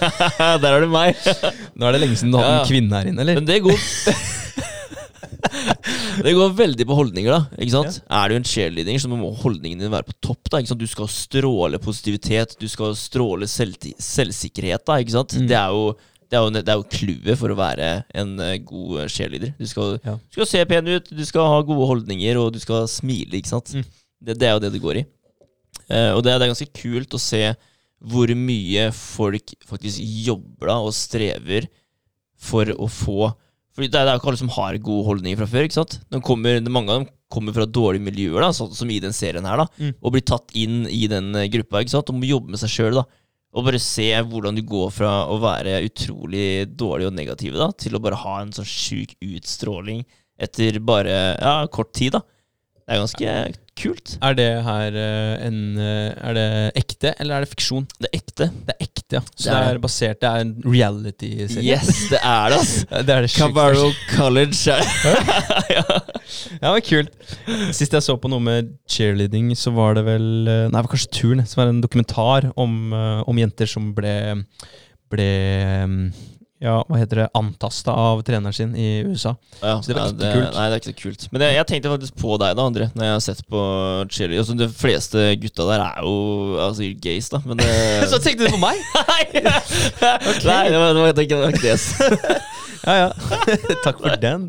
Der 0.62 0.70
er 0.70 0.86
det 0.86 0.88
meg! 0.92 1.18
Nå 1.76 1.88
er 1.88 1.96
det 1.96 2.00
lenge 2.04 2.16
siden 2.16 2.32
du 2.32 2.38
har 2.40 2.48
Ja, 2.48 2.62
en 2.62 2.70
kvinne 2.70 2.96
her 3.02 3.10
inne, 3.10 3.26
eller? 3.26 3.42
Men 3.42 3.50
det 3.50 3.60
går 3.66 3.76
Det 6.26 6.32
går 6.36 6.54
veldig 6.56 6.86
på 6.88 6.96
holdninger, 6.96 7.32
da. 7.32 7.60
Ikke 7.60 7.74
sant? 7.74 8.00
Er 8.08 8.32
du 8.32 8.36
en 8.38 8.46
cheerleader, 8.46 8.98
så 9.02 9.10
må 9.10 9.30
holdningen 9.42 9.82
din 9.84 9.92
være 9.92 10.08
på 10.08 10.16
topp. 10.24 10.50
da 10.50 10.60
Ikke 10.62 10.72
sant? 10.72 10.82
Du 10.82 10.90
skal 10.90 11.10
stråle 11.12 11.80
positivitet, 11.82 12.56
du 12.60 12.66
skal 12.70 12.96
stråle 12.98 13.48
selv 13.50 13.76
selvsikkerhet. 14.02 14.84
da 14.88 15.00
Ikke 15.02 15.16
sant? 15.18 15.36
Mm. 15.36 15.48
Det 15.50 15.58
er 15.60 15.74
jo 15.74 15.88
det 16.26 16.38
er 16.66 16.74
jo 16.80 16.88
clouet 16.90 17.38
for 17.38 17.52
å 17.54 17.58
være 17.58 17.90
en 18.18 18.32
eh, 18.42 18.56
god 18.66 19.04
eh, 19.04 19.10
cheerleader. 19.12 19.52
Du 19.60 19.66
skal, 19.70 20.00
Ja. 20.02 20.16
du 20.18 20.40
skal 20.40 20.48
se 20.50 20.64
pen 20.66 20.88
ut, 20.90 21.06
du 21.06 21.24
skal 21.24 21.46
ha 21.52 21.60
gode 21.62 21.86
holdninger, 21.86 22.40
og 22.40 22.52
du 22.56 22.58
skal 22.58 22.88
smile. 22.90 23.38
Ikke 23.38 23.52
sant? 23.52 23.70
Mm. 23.76 23.84
Det, 24.26 24.34
det 24.40 24.48
er 24.48 24.56
jo 24.56 24.64
det 24.64 24.72
det 24.74 24.82
går 24.82 25.02
i. 25.02 25.06
Uh, 25.86 26.16
og 26.16 26.24
det, 26.24 26.34
det 26.34 26.42
er 26.42 26.50
ganske 26.50 26.72
kult 26.74 27.14
å 27.14 27.20
se 27.22 27.44
hvor 28.02 28.30
mye 28.34 28.88
folk 28.92 29.52
faktisk 29.68 30.02
jobber 30.26 30.72
da 30.72 30.80
og 30.82 30.94
strever 30.96 31.68
for 32.36 32.68
å 32.74 32.88
få 32.90 33.30
Fordi 33.76 33.90
det 33.92 34.00
er, 34.00 34.08
jo 34.14 34.20
ikke 34.22 34.30
alle 34.32 34.40
som 34.40 34.52
har 34.56 34.78
gode 34.80 35.04
holdninger 35.10 35.36
fra 35.42 35.46
før. 35.52 35.66
ikke 35.68 35.76
sant? 35.76 35.98
De 36.10 36.20
kommer, 36.24 36.60
mange 36.72 36.90
av 36.94 37.02
dem 37.02 37.10
kommer 37.28 37.52
fra 37.52 37.66
dårlige 37.68 38.06
miljøer, 38.06 38.40
da, 38.40 38.48
sånn 38.56 38.72
som 38.72 38.88
i 38.90 38.98
den 39.02 39.12
serien 39.12 39.44
her, 39.44 39.60
da, 39.60 39.66
Mm. 39.78 39.94
og 40.00 40.12
blir 40.14 40.24
tatt 40.24 40.54
inn 40.56 40.86
i 40.88 41.06
den 41.10 41.34
eh, 41.36 41.48
gruppa. 41.52 41.82
ikke 41.84 41.92
sant? 41.92 42.08
Og 42.08 42.16
må 42.16 42.24
jobbe 42.28 42.48
med 42.54 42.58
seg 42.62 42.70
sjøl. 42.72 43.02
Og 43.56 43.64
bare 43.64 43.78
se 43.80 44.08
hvordan 44.22 44.56
du 44.56 44.62
går 44.62 44.90
fra 44.92 45.26
å 45.32 45.36
være 45.40 45.78
utrolig 45.86 46.66
dårlig 46.76 47.06
og 47.08 47.14
negativ 47.16 47.54
da, 47.56 47.70
til 47.72 47.96
å 47.96 48.00
bare 48.04 48.16
ha 48.20 48.40
en 48.42 48.52
sånn 48.52 48.68
sjuk 48.68 49.14
utstråling 49.24 50.04
etter 50.38 50.78
bare 50.84 51.36
ja, 51.40 51.66
kort 51.72 51.92
tid. 51.96 52.12
da. 52.12 52.20
Det 52.86 52.94
er 52.94 53.00
ganske 53.00 53.65
kult. 53.76 54.14
Er 54.24 54.36
det 54.38 54.46
her 54.66 54.96
eh, 54.98 55.46
en 55.46 55.58
eh, 55.78 56.12
Er 56.28 56.36
det 56.36 56.46
ekte, 56.80 57.12
eller 57.20 57.36
er 57.36 57.44
det 57.44 57.50
fiksjon? 57.52 57.86
Det 58.00 58.08
er 58.08 58.18
ekte. 58.18 58.48
Det 58.66 58.74
er 58.74 58.86
ekte, 58.86 59.18
ja. 59.18 59.22
Så 59.28 59.48
Det 59.48 59.52
det 59.52 59.56
er 59.58 59.70
er, 59.74 59.80
basert 59.82 60.20
Det 60.22 60.30
er 60.30 60.44
en 60.44 60.52
reality-serie? 60.64 61.64
Yes, 61.76 61.90
det 62.12 62.20
er 62.22 62.54
det, 62.54 62.60
ass! 62.60 62.72
Det 63.06 63.16
er 63.16 63.26
det. 63.26 63.32
Cabarro 63.36 63.90
College 64.14 64.56
ja. 64.66 64.78
ja. 65.76 65.84
Ja, 66.62 66.72
men 66.72 66.82
kult. 66.86 67.12
Sist 67.76 67.94
jeg 67.94 68.02
så 68.04 68.16
på 68.20 68.30
noe 68.32 68.42
med 68.42 68.72
cheerleading, 68.90 69.52
så 69.58 69.72
var 69.76 69.98
det 69.98 70.06
vel 70.08 70.30
eh, 70.48 70.64
Nei, 70.66 70.72
det 70.72 70.86
var 70.86 70.92
kanskje 70.94 71.12
Turn, 71.20 71.44
som 71.46 71.62
var 71.62 71.72
en 71.72 71.84
dokumentar 71.84 72.50
om, 72.56 72.80
om 73.26 73.42
jenter 73.44 73.70
som 73.70 73.92
ble 73.96 74.16
Ble 75.12 75.26
mm, 75.86 76.00
Ja, 76.62 76.78
hva 76.88 76.96
heter 76.96 77.18
det? 77.20 77.24
Antasta 77.36 77.92
av 77.92 78.22
treneren 78.24 78.54
sin 78.56 78.70
i 78.80 79.02
USA. 79.04 79.34
Ja, 79.60 79.74
Så 79.82 79.90
det 79.90 79.98
var 79.98 80.06
ja, 80.06 80.14
det, 80.16 80.30
kult. 80.32 80.54
Nei, 80.56 80.64
det 80.70 80.76
er 80.76 80.80
ikke 80.80 80.88
så 80.88 81.00
kult. 81.02 81.26
Men 81.32 81.44
jeg, 81.44 81.56
jeg 81.58 81.68
tenkte 81.68 81.92
faktisk 81.92 82.16
på 82.22 82.38
deg, 82.40 82.54
da, 82.56 82.64
André, 82.70 82.86
når 82.96 83.08
jeg 83.08 83.16
har 83.16 83.24
sett 83.26 83.42
på 83.52 83.64
cheerleading. 84.08 84.40
Altså, 84.40 84.56
de 84.62 84.68
fleste 84.72 85.26
gutta 85.42 85.68
der 85.68 85.84
er 85.84 86.00
jo 86.06 86.16
altså, 86.64 86.88
gays, 87.04 87.28
da, 87.34 87.42
men 87.44 87.60
det 87.60 87.68
Så 88.14 88.22
tenkte 88.24 88.48
du 88.48 88.56
på 88.56 88.62
meg? 88.62 88.80
Nei, 89.12 89.22
Nei, 90.48 90.62
det 90.72 90.80
var, 90.80 90.96
det 90.96 91.04
var, 91.04 91.12
det 91.20 91.42
var 91.42 91.58
ikke 91.58 91.68
det. 91.68 92.40
Ja, 92.84 92.94
ja. 92.98 93.36
Takk 93.86 94.00
for 94.02 94.16
den. 94.20 94.48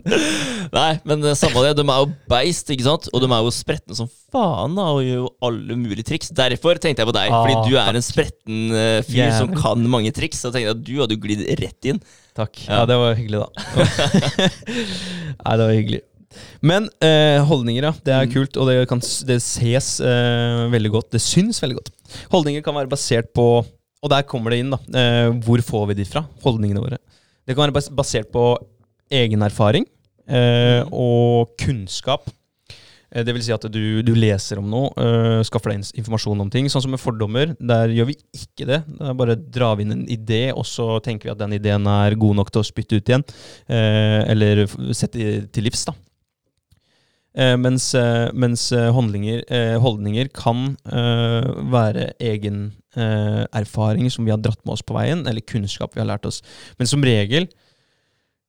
Nei, 0.73 0.89
men 1.07 1.23
samme 1.37 1.63
det. 1.65 1.75
De 1.79 1.85
er 1.85 2.01
jo 2.03 2.09
beist, 2.31 2.69
ikke 2.73 2.85
sant? 2.87 3.07
Og 3.13 3.23
de 3.23 3.29
er 3.31 3.45
jo 3.45 3.53
spretne 3.55 3.95
som 3.97 4.09
faen 4.33 4.75
da, 4.77 4.87
og 4.97 5.01
gjør 5.05 5.21
jo 5.21 5.29
alle 5.47 5.77
mulige 5.79 6.05
triks. 6.09 6.33
Derfor 6.35 6.79
tenkte 6.81 7.03
jeg 7.05 7.09
på 7.11 7.15
deg, 7.15 7.31
Ah, 7.31 7.45
fordi 7.45 7.71
du 7.71 7.77
er 7.79 7.97
en 7.99 8.05
spretten 8.05 8.59
uh, 8.75 8.99
fyr 9.07 9.31
som 9.37 9.53
kan 9.55 9.87
mange 9.89 10.11
triks. 10.15 10.41
Så 10.43 10.51
tenkte 10.51 10.67
jeg 10.67 10.75
at 10.75 10.83
du 10.89 10.93
hadde 11.03 11.19
glidd 11.23 11.45
rett 11.61 11.89
inn. 11.93 12.01
Takk. 12.37 12.59
Ja. 12.67 12.81
Ja, 12.81 12.85
det 12.91 12.99
var 13.01 13.15
hyggelig, 13.17 13.45
da. 13.45 13.49
Nei, 14.27 15.55
det 15.57 15.63
var 15.63 15.73
hyggelig. 15.75 16.03
Men 16.61 16.85
eh, 17.01 17.39
holdninger, 17.49 17.87
ja. 17.87 17.93
Det 18.05 18.13
er 18.13 18.27
Mm. 18.27 18.33
kult, 18.35 18.57
og 18.61 18.67
det, 18.69 18.75
kan, 18.89 18.99
det 19.29 19.39
ses 19.41 19.87
eh, 20.03 20.67
veldig 20.73 20.91
godt. 20.93 21.09
Det 21.15 21.21
syns 21.23 21.61
veldig 21.63 21.79
godt. 21.79 21.89
Holdninger 22.33 22.61
kan 22.65 22.75
være 22.77 22.91
basert 22.91 23.31
på 23.33 23.47
Og 24.05 24.11
der 24.13 24.21
kommer 24.29 24.53
det 24.53 24.59
inn, 24.61 24.69
da. 24.69 24.77
Eh, 24.93 25.31
hvor 25.41 25.57
får 25.65 25.87
vi 25.89 25.95
de 25.97 26.05
fra? 26.05 26.21
Holdningene 26.43 26.83
våre. 26.83 26.99
Det 27.47 27.55
kan 27.55 27.69
være 27.71 27.95
basert 27.95 28.31
på 28.33 28.49
egen 29.11 29.41
erfaring 29.45 29.85
eh, 30.27 30.83
Mm. 30.83 30.89
og 30.91 31.53
kunnskap. 31.61 32.27
Eh, 33.09 33.23
Det 33.23 33.33
vil 33.33 33.41
si 33.45 33.53
at 33.55 33.63
du, 33.71 34.01
du 34.03 34.13
leser 34.13 34.59
om 34.59 34.67
noe, 34.69 34.89
øh, 34.99 35.39
skaffer 35.47 35.71
deg 35.71 35.85
informasjon 35.95 36.41
om 36.43 36.49
ting. 36.51 36.67
Sånn 36.67 36.83
som 36.83 36.91
med 36.91 36.99
fordommer, 36.99 37.55
der 37.59 37.87
gjør 37.95 38.09
vi 38.11 38.17
ikke 38.35 38.67
det. 38.67 38.81
Der 38.99 39.13
bare 39.15 39.37
drar 39.39 39.77
vi 39.79 39.83
inn 39.87 39.93
en 39.95 40.05
idé, 40.11 40.51
og 40.51 40.65
så 40.67 40.99
tenker 41.01 41.29
vi 41.29 41.31
at 41.31 41.39
den 41.39 41.55
ideen 41.55 41.87
er 41.87 42.15
god 42.19 42.35
nok 42.35 42.51
til 42.51 42.61
å 42.61 42.67
spytte 42.67 42.99
ut 42.99 43.07
igjen. 43.07 43.23
Eh, 43.69 44.25
eller 44.27 44.65
sette 44.91 45.47
til 45.55 45.63
livs, 45.63 45.85
da. 45.87 45.93
Eh, 47.37 47.53
mens 47.61 47.91
eh, 47.93 48.31
mens 48.33 48.71
eh, 48.73 48.89
holdninger, 48.89 50.27
kan 50.33 50.71
eh, 50.89 51.45
være 51.69 52.07
egen 52.31 52.71
eh, 52.97 53.43
erfaring 53.53 54.09
som 54.09 54.25
vi 54.25 54.33
har 54.33 54.41
dratt 54.41 54.63
med 54.65 54.73
oss 54.73 54.81
på 54.85 54.97
veien, 54.97 55.21
eller 55.29 55.45
kunnskap 55.45 55.93
vi 55.93 56.01
har 56.01 56.09
lært 56.09 56.25
oss. 56.25 56.41
Men 56.79 56.89
som 56.89 57.05
regel 57.05 57.45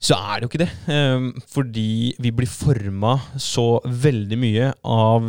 så 0.00 0.14
er 0.14 0.38
det 0.38 0.46
jo 0.46 0.50
ikke 0.52 0.62
det. 0.62 0.70
eh, 0.94 1.20
fordi 1.52 2.14
vi 2.22 2.30
blir 2.32 2.48
forma 2.48 3.18
så 3.36 3.80
veldig 3.84 4.38
mye 4.40 4.72
av 4.86 5.22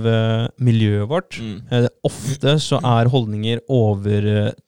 miljøet 0.61 1.09
vårt. 1.11 1.39
Mm. 1.41 1.89
Ofte 2.07 2.55
så 2.63 2.79
er 2.85 3.11
holdninger 3.11 3.59
overtatt 3.67 4.59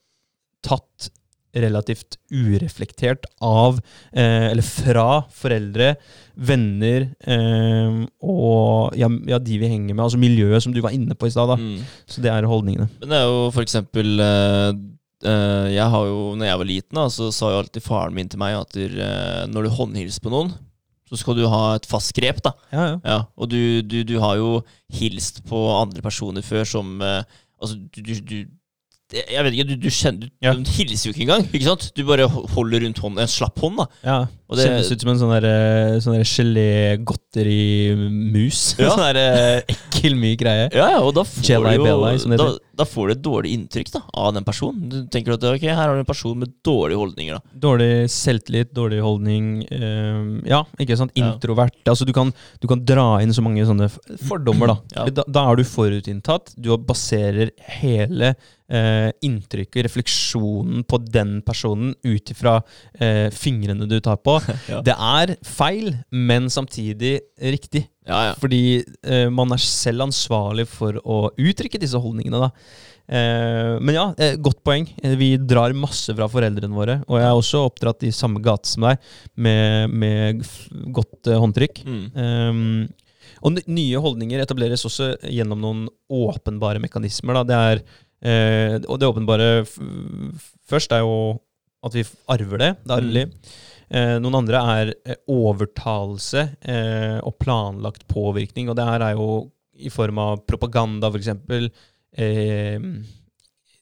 relativt 1.54 2.18
ureflektert 2.32 3.26
av, 3.44 3.80
eh, 4.14 4.48
eller 4.52 4.64
fra, 4.66 5.24
foreldre, 5.36 5.96
venner 6.42 7.10
eh, 7.28 7.98
og 8.24 8.96
ja, 8.98 9.10
ja, 9.28 9.40
de 9.44 9.60
vi 9.60 9.70
henger 9.70 9.94
med. 9.94 10.06
Altså 10.06 10.22
miljøet 10.22 10.64
som 10.64 10.74
du 10.74 10.80
var 10.84 10.96
inne 10.96 11.18
på 11.18 11.28
i 11.28 11.34
stad. 11.34 11.52
Mm. 11.60 11.84
Så 12.08 12.24
det 12.24 12.32
er 12.32 12.48
holdningene. 12.50 12.88
Men 13.02 13.12
det 13.14 13.20
er 13.20 13.28
jo 13.28 13.44
for 13.52 13.66
eksempel 13.66 14.24
eh, 14.24 14.72
eh, 15.28 15.68
Jeg 15.76 15.88
har 15.94 16.08
jo, 16.08 16.22
når 16.40 16.52
jeg 16.52 16.62
var 16.64 16.72
liten, 16.72 17.02
da, 17.02 17.08
så 17.12 17.30
sa 17.36 17.52
jo 17.52 17.62
alltid 17.62 17.86
faren 17.86 18.16
min 18.16 18.32
til 18.32 18.42
meg 18.42 18.58
at 18.62 18.80
eh, 18.80 19.44
når 19.52 19.68
du 19.68 19.76
håndhilser 19.76 20.24
på 20.24 20.34
noen, 20.34 20.54
så 21.12 21.20
skal 21.20 21.36
du 21.36 21.44
ha 21.52 21.76
et 21.76 21.86
fast 21.90 22.14
grep. 22.16 22.40
da 22.46 22.56
Ja, 22.72 22.84
ja. 22.94 22.98
Ja, 23.04 23.20
Og 23.36 23.52
du, 23.52 23.82
du, 23.84 24.02
du 24.08 24.16
har 24.24 24.40
jo 24.40 24.62
hilst 24.96 25.44
på 25.50 25.60
andre 25.76 26.04
personer 26.06 26.46
før 26.46 26.64
som 26.78 27.00
eh, 27.04 27.24
Altså, 27.62 27.76
du, 27.94 28.16
du, 28.26 28.38
jeg 29.14 29.44
vet 29.44 29.54
ikke, 29.58 29.68
du, 29.72 29.76
du 29.76 29.90
kjenner 29.90 30.20
du, 30.26 30.28
Ja. 30.42 30.54
du 30.54 30.64
hilser 30.72 31.10
jo 31.10 31.14
ikke 31.14 31.22
engang. 31.28 31.48
ikke 31.54 31.66
sant? 31.66 31.92
Du 31.98 32.04
bare 32.08 32.28
holder 32.28 32.86
rundt 32.86 33.00
hånden, 33.04 33.20
en 33.20 33.28
slapp 33.28 33.60
hånd. 33.60 33.78
da 33.78 33.86
ja. 34.04 34.20
Og 34.52 34.58
det- 34.60 34.66
Kjennes 34.68 34.90
ut 34.92 35.00
som 35.06 35.12
en 35.14 35.20
sånn 35.22 35.32
der, 35.40 35.46
eh, 35.48 35.96
sånn 36.04 36.18
der 36.18 36.28
gelé-godteri-mus. 36.28 38.60
Ja. 38.80 38.90
sånn 38.94 39.06
der 39.14 39.18
eh, 39.22 39.62
ekkel 39.72 40.16
myk 40.20 40.40
greie. 40.44 40.66
Ja, 40.76 40.88
ja, 40.96 41.00
og 41.02 41.12
da 41.16 41.24
får, 41.24 41.40
du 41.40 41.44
jo, 41.80 41.86
da, 42.38 42.48
da 42.82 42.86
får 42.88 43.04
du 43.08 43.12
et 43.16 43.24
dårlig 43.24 43.50
inntrykk 43.56 43.90
da 43.96 44.02
av 44.14 44.34
den 44.36 44.44
personen. 44.48 44.90
Du 44.92 44.98
tenker 45.14 45.32
at 45.38 45.44
ok, 45.48 45.64
her 45.70 45.76
har 45.80 45.94
du 45.96 46.00
en 46.04 46.10
person 46.10 46.36
med 46.42 46.50
dårlige 46.66 47.00
holdninger. 47.00 47.34
da 47.40 47.44
Dårlig 47.68 47.92
selvtillit, 48.12 48.70
dårlig 48.76 49.00
holdning. 49.06 49.46
eh, 49.72 50.22
ja, 50.52 50.62
ikke 50.80 50.98
sant? 51.00 51.12
Ja. 51.16 51.22
Introvert. 51.32 51.76
Altså, 51.88 52.06
du, 52.08 52.14
kan, 52.16 52.34
du 52.62 52.68
kan 52.68 52.84
dra 52.86 53.08
inn 53.24 53.34
så 53.36 53.42
mange 53.46 53.66
sånne 53.68 53.88
fordommer, 54.28 54.68
da. 54.76 54.80
Ja. 54.96 55.06
da. 55.22 55.24
Da 55.28 55.42
er 55.52 55.56
du 55.62 55.66
forutinntatt. 55.68 56.46
Du 56.60 56.68
baserer 56.78 57.50
hele 57.80 58.36
eh, 58.72 59.10
inntrykket, 59.24 59.84
refleksjonen, 59.88 60.84
på 60.88 60.98
den 61.12 61.40
personen 61.46 61.94
ut 62.08 62.32
ifra 62.34 62.58
eh, 63.00 63.30
fingrene 63.36 63.88
du 63.90 63.98
tar 64.04 64.18
på. 64.24 64.38
Ja. 64.72 64.80
Det 64.86 64.94
er 64.96 65.36
feil, 65.46 65.92
men 66.12 66.48
samtidig 66.54 67.18
riktig. 67.42 67.86
Ja, 68.08 68.22
ja. 68.30 68.32
Fordi 68.40 68.82
eh, 69.04 69.28
man 69.34 69.52
er 69.54 69.62
selv 69.62 70.08
ansvarlig 70.08 70.68
for 70.72 70.98
å 71.04 71.28
uttrykke 71.40 71.80
disse 71.82 72.00
holdningene. 72.02 72.40
da. 72.48 72.50
Eh, 73.12 73.76
men 73.84 73.96
ja, 73.98 74.06
eh, 74.18 74.38
godt 74.42 74.62
poeng. 74.66 74.88
Eh, 75.04 75.16
Vi 75.20 75.34
drar 75.38 75.74
masse 75.78 76.14
fra 76.16 76.28
foreldrene 76.32 76.76
våre. 76.76 77.00
Og 77.10 77.20
jeg 77.20 77.28
er 77.28 77.36
også 77.38 77.66
oppdratt 77.68 78.06
i 78.08 78.14
samme 78.16 78.42
gate 78.44 78.70
som 78.72 78.88
deg, 78.88 79.02
med, 79.36 79.92
med 79.92 80.44
godt 80.96 81.28
eh, 81.32 81.40
håndtrykk. 81.42 81.84
Mm. 81.86 82.04
Um, 82.16 83.12
og 83.42 83.58
nye 83.66 83.98
holdninger 84.02 84.42
etableres 84.44 84.86
også 84.86 85.16
gjennom 85.26 85.62
noen 85.64 85.86
åpenbare 86.14 86.82
mekanismer. 86.84 87.42
Da. 87.42 87.44
Det 87.50 87.60
er, 87.72 87.84
eh, 88.22 88.76
og 88.86 89.00
det 89.02 89.10
åpenbare 89.10 89.50
først 90.70 90.94
er 90.96 91.02
jo 91.06 91.16
at 91.82 91.96
vi 91.98 92.04
arver 92.30 92.62
det. 92.62 92.72
Det 92.86 92.94
er 92.94 93.00
arvelig. 93.00 93.26
Eh, 93.92 94.18
noen 94.24 94.38
andre 94.40 94.60
er 94.76 94.92
eh, 95.04 95.18
overtalelse 95.32 96.46
eh, 96.64 97.18
og 97.20 97.36
planlagt 97.42 98.06
påvirkning. 98.12 98.70
Og 98.72 98.78
det 98.80 98.88
her 98.88 99.04
er 99.10 99.18
jo 99.18 99.50
i 99.82 99.92
form 99.92 100.22
av 100.22 100.46
propaganda, 100.48 101.12
f.eks. 101.12 101.34
Eh, 102.22 102.80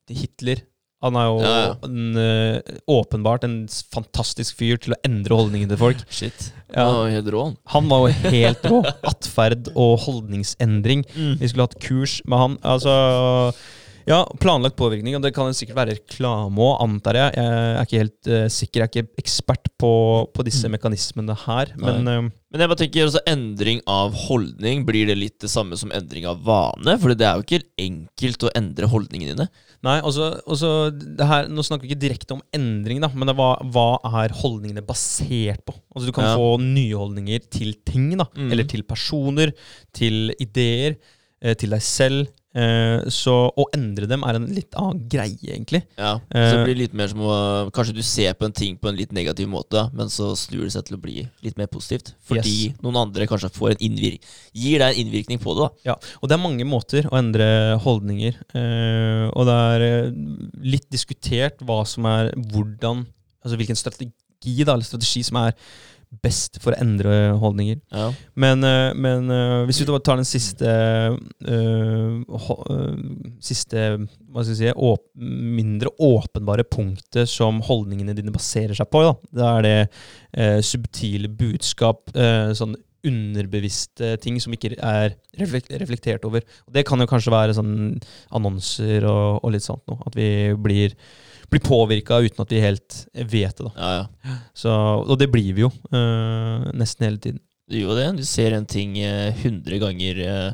Hitler. 0.09 0.63
Han 0.99 1.15
er 1.15 1.27
jo 1.29 1.35
Ja, 1.39 1.51
ja. 1.63 1.75
En, 1.87 2.17
eh, 2.17 2.77
åpenbart 2.91 3.45
en 3.47 3.59
fantastisk 3.93 4.57
fyr 4.59 4.79
til 4.81 4.95
å 4.95 4.99
endre 5.07 5.37
holdningen 5.37 5.69
til 5.71 5.79
folk. 5.79 6.01
Shit. 6.11 6.49
Ja. 6.73 6.89
Han 6.89 6.97
var 6.97 7.13
helt 7.13 7.29
rå. 7.33 7.43
Han 7.75 7.91
var 7.91 8.01
jo 8.03 8.31
helt 8.33 8.65
rå. 8.67 8.81
Atferd 9.07 9.69
og 9.75 9.93
holdningsendring. 10.07 11.05
Mm. 11.15 11.37
Vi 11.39 11.51
skulle 11.51 11.69
hatt 11.69 11.79
kurs 11.85 12.19
med 12.25 12.43
han. 12.43 12.57
Altså 12.67 12.95
Ja, 14.09 14.23
planlagt 14.41 14.73
påvirkning, 14.79 15.13
og 15.13 15.21
det 15.21 15.29
kan 15.35 15.51
sikkert 15.53 15.77
være 15.77 15.93
reklame 15.99 16.57
òg, 16.65 16.79
antar 16.81 17.13
jeg. 17.19 17.33
Jeg 17.37 17.49
er 17.53 17.83
ikke 17.85 17.99
helt 18.01 18.29
uh, 18.31 18.47
sikker, 18.49 18.81
jeg 18.81 18.87
er 18.87 19.03
ikke 19.05 19.21
ekspert 19.21 19.69
på, 19.77 19.91
på 20.33 20.45
disse 20.47 20.71
mekanismene 20.73 21.35
her. 21.45 21.75
Men 21.77 22.07
uh, 22.09 22.23
Men 22.49 22.63
jeg 22.63 22.71
bare 22.71 22.79
tenker 22.79 23.05
også 23.05 23.21
endring 23.29 23.83
av 23.85 24.15
holdning, 24.25 24.81
blir 24.87 25.05
det 25.11 25.17
litt 25.19 25.35
det 25.43 25.51
samme 25.53 25.77
som 25.77 25.93
endring 25.93 26.25
av 26.25 26.41
vane? 26.41 26.95
For 26.97 27.13
det 27.13 27.27
er 27.27 27.37
jo 27.37 27.45
ikke 27.45 27.61
enkelt 27.85 28.47
å 28.49 28.51
endre 28.57 28.89
holdningene 28.89 29.35
dine. 29.37 29.45
nei, 29.85 29.99
også, 30.01 30.31
også 30.49 30.71
det 30.97 31.27
her, 31.29 31.45
Nå 31.53 31.61
snakker 31.63 31.85
vi 31.85 31.93
ikke 31.93 32.01
direkte 32.07 32.33
om 32.33 32.41
endring, 32.57 33.03
da, 33.05 33.11
men 33.13 33.29
det, 33.29 33.37
hva, 33.37 33.51
hva 33.69 33.85
er 34.23 34.33
holdningene 34.41 34.81
basert 34.89 35.61
på? 35.69 35.77
Altså 35.93 36.09
Du 36.09 36.15
kan 36.17 36.25
Ja. 36.25 36.33
få 36.35 36.57
nye 36.57 36.97
holdninger 36.97 37.45
til 37.53 37.75
ting, 37.85 38.17
da, 38.17 38.25
Mm. 38.33 38.49
eller 38.51 38.63
til 38.73 38.81
personer, 38.81 39.53
til 39.93 40.33
ideer, 40.41 40.97
eh, 41.43 41.53
til 41.53 41.69
deg 41.69 41.85
selv. 41.85 42.27
Eh, 42.59 43.07
så 43.13 43.35
å 43.55 43.65
endre 43.75 44.07
dem 44.09 44.23
er 44.27 44.39
en 44.39 44.47
litt 44.53 44.75
annen 44.79 45.05
greie, 45.11 45.37
egentlig. 45.53 45.83
Ja, 45.97 46.17
Eh. 46.29 46.49
Så 46.49 46.57
det 46.57 46.65
blir 46.67 46.79
litt 46.83 46.93
mer 46.97 47.07
som 47.11 47.21
å 47.25 47.37
Kanskje 47.73 47.95
du 47.95 48.01
ser 48.05 48.33
på 48.37 48.45
en 48.45 48.55
ting 48.55 48.77
på 48.77 48.89
en 48.89 48.97
litt 48.97 49.11
negativ 49.15 49.47
måte, 49.47 49.85
men 49.95 50.11
så 50.11 50.31
snur 50.37 50.65
det 50.65 50.73
seg 50.73 50.85
til 50.87 50.97
å 50.97 51.01
bli 51.01 51.27
litt 51.45 51.57
mer 51.57 51.67
positivt. 51.71 52.13
Fordi 52.25 52.69
Yes. 52.69 52.81
noen 52.83 52.97
andre 52.97 53.27
kanskje 53.27 53.51
får 53.53 53.71
en 53.71 53.77
gir 53.89 54.79
deg 54.79 54.89
en 54.89 54.99
innvirkning 55.05 55.39
på 55.39 55.55
det. 55.55 55.69
da 55.85 55.91
Ja, 55.91 55.95
og 56.21 56.29
det 56.29 56.35
er 56.37 56.43
mange 56.43 56.65
måter 56.65 57.07
å 57.09 57.17
endre 57.17 57.77
holdninger. 57.79 58.35
Eh, 58.53 59.29
og 59.33 59.45
det 59.45 59.55
er 59.55 59.81
eh, 59.81 60.11
litt 60.63 60.89
diskutert 60.89 61.59
hva 61.59 61.85
som 61.87 62.05
er 62.05 62.31
hvordan 62.35 63.05
Altså 63.39 63.55
hvilken 63.55 63.77
strategi 63.79 64.65
da, 64.67 64.73
eller 64.73 64.83
strategi 64.83 65.23
som 65.23 65.37
er 65.37 65.53
best 66.23 66.57
for 66.63 66.73
å 66.73 66.79
endre 66.81 67.15
holdninger. 67.39 67.77
Ja. 67.93 68.07
Men, 68.39 68.63
eh, 68.65 68.89
men 68.97 69.29
eh, 69.33 69.63
hvis 69.69 69.81
vi 69.83 69.87
tar 69.87 70.17
den 70.17 70.27
siste 70.27 70.69
uh, 71.13 72.39
ho- 72.47 72.63
uh, 72.65 72.97
Siste 73.43 73.85
hva 73.99 74.43
skal 74.43 74.53
jeg 74.55 74.59
si, 74.59 74.73
åp 74.73 75.05
mindre 75.15 75.93
åpenbare 76.01 76.65
punktet 76.67 77.29
som 77.29 77.61
holdningene 77.65 78.15
dine 78.17 78.33
baserer 78.33 78.77
seg 78.77 78.89
på, 78.91 79.03
da, 79.05 79.13
da 79.39 79.53
er 79.57 79.65
det 79.65 79.77
uh, 79.85 80.59
subtile 80.65 81.29
budskap, 81.29 82.09
sånn 82.57 82.75
underbevisste 83.07 84.17
ting 84.19 84.35
som 84.43 84.51
ikke 84.55 84.73
er 84.75 85.13
reflektert 85.39 86.25
over. 86.27 86.43
Og 86.67 86.75
det 86.75 86.83
kan 86.87 86.99
jo 86.99 87.07
kanskje 87.09 87.31
være 87.31 87.55
sånn 87.55 87.73
annonser 88.35 89.05
og, 89.07 89.39
og 89.39 89.53
litt 89.55 89.63
sånt 89.63 89.85
noe. 89.87 90.01
At 90.09 90.17
vi 90.19 90.27
blir, 90.59 90.97
blir 91.49 91.61
påvirka 91.65 92.19
uten 92.21 92.43
at 92.43 92.51
vi 92.53 92.59
helt 92.63 92.97
vet 93.29 93.57
det. 93.57 93.71
ja, 93.75 93.91
ja. 94.25 94.35
Så, 94.53 94.69
og 95.05 95.15
det 95.19 95.29
blir 95.33 95.53
vi 95.57 95.63
jo 95.65 95.69
eh, 95.91 96.69
nesten 96.77 97.07
hele 97.07 97.17
tiden. 97.23 97.39
Du 97.69 97.77
gjør 97.77 97.91
jo 97.93 97.97
det. 97.99 98.07
Du 98.21 98.25
ser 98.25 98.55
en 98.57 98.65
ting 98.69 98.95
hundre 98.97 99.75
100 99.77 99.81
ganger 99.83 100.21
eh, 100.25 100.53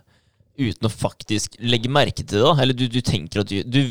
uten 0.60 0.88
å 0.88 0.92
faktisk 0.92 1.56
legge 1.64 1.92
merke 1.92 2.24
til 2.24 2.40
det. 2.40 2.44
da 2.46 2.56
Eller 2.64 2.76
du, 2.76 2.86
du 2.92 3.02
tenker 3.04 3.44
at 3.44 3.52
du, 3.52 3.62
du 3.64 3.82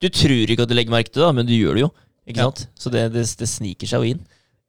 Du 0.00 0.08
tror 0.14 0.46
ikke 0.52 0.62
at 0.64 0.70
du 0.70 0.76
legger 0.76 0.94
merke 0.94 1.10
til 1.10 1.20
det, 1.22 1.26
da, 1.26 1.34
men 1.36 1.46
du 1.48 1.52
gjør 1.56 1.74
det 1.80 1.86
jo. 1.88 1.90
Ikke 2.28 2.40
Ja. 2.44 2.48
sant? 2.50 2.66
Så 2.78 2.90
det, 2.92 3.06
det, 3.16 3.24
det 3.40 3.48
sniker 3.48 3.88
seg 3.90 4.04
jo 4.04 4.12
inn. 4.14 4.20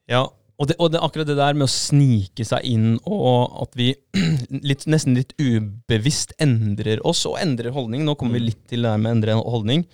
Ja, 0.09 0.23
og 0.59 0.67
det, 0.67 0.75
og 0.81 0.89
det 0.91 0.99
akkurat 1.05 1.27
det 1.29 1.35
der 1.37 1.53
med 1.55 1.67
å 1.67 1.71
snike 1.71 2.43
seg 2.47 2.65
inn, 2.67 2.97
og 3.07 3.53
at 3.63 3.75
vi 3.79 3.93
litt, 4.69 4.83
nesten 4.91 5.15
litt 5.15 5.31
ubevisst 5.39 6.33
endrer 6.41 6.99
oss 7.07 7.21
og 7.29 7.37
endrer 7.39 7.71
holdning. 7.75 8.03
Nå 8.07 8.15
kommer 8.19 8.39
vi 8.39 8.47
litt 8.49 8.63
til 8.71 8.83
det 8.87 8.95
med 8.99 9.11
å 9.11 9.15
endre 9.19 9.37
holdning. 9.39 9.85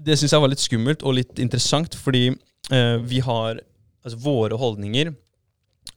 Det 0.00 0.16
syns 0.16 0.32
jeg 0.32 0.42
var 0.42 0.52
litt 0.52 0.62
skummelt 0.62 1.02
og 1.04 1.18
litt 1.18 1.40
interessant, 1.42 1.96
fordi 1.98 2.30
eh, 2.30 2.96
vi 3.04 3.22
har 3.24 3.60
Altså, 4.00 4.16
våre 4.24 4.56
holdninger 4.56 5.10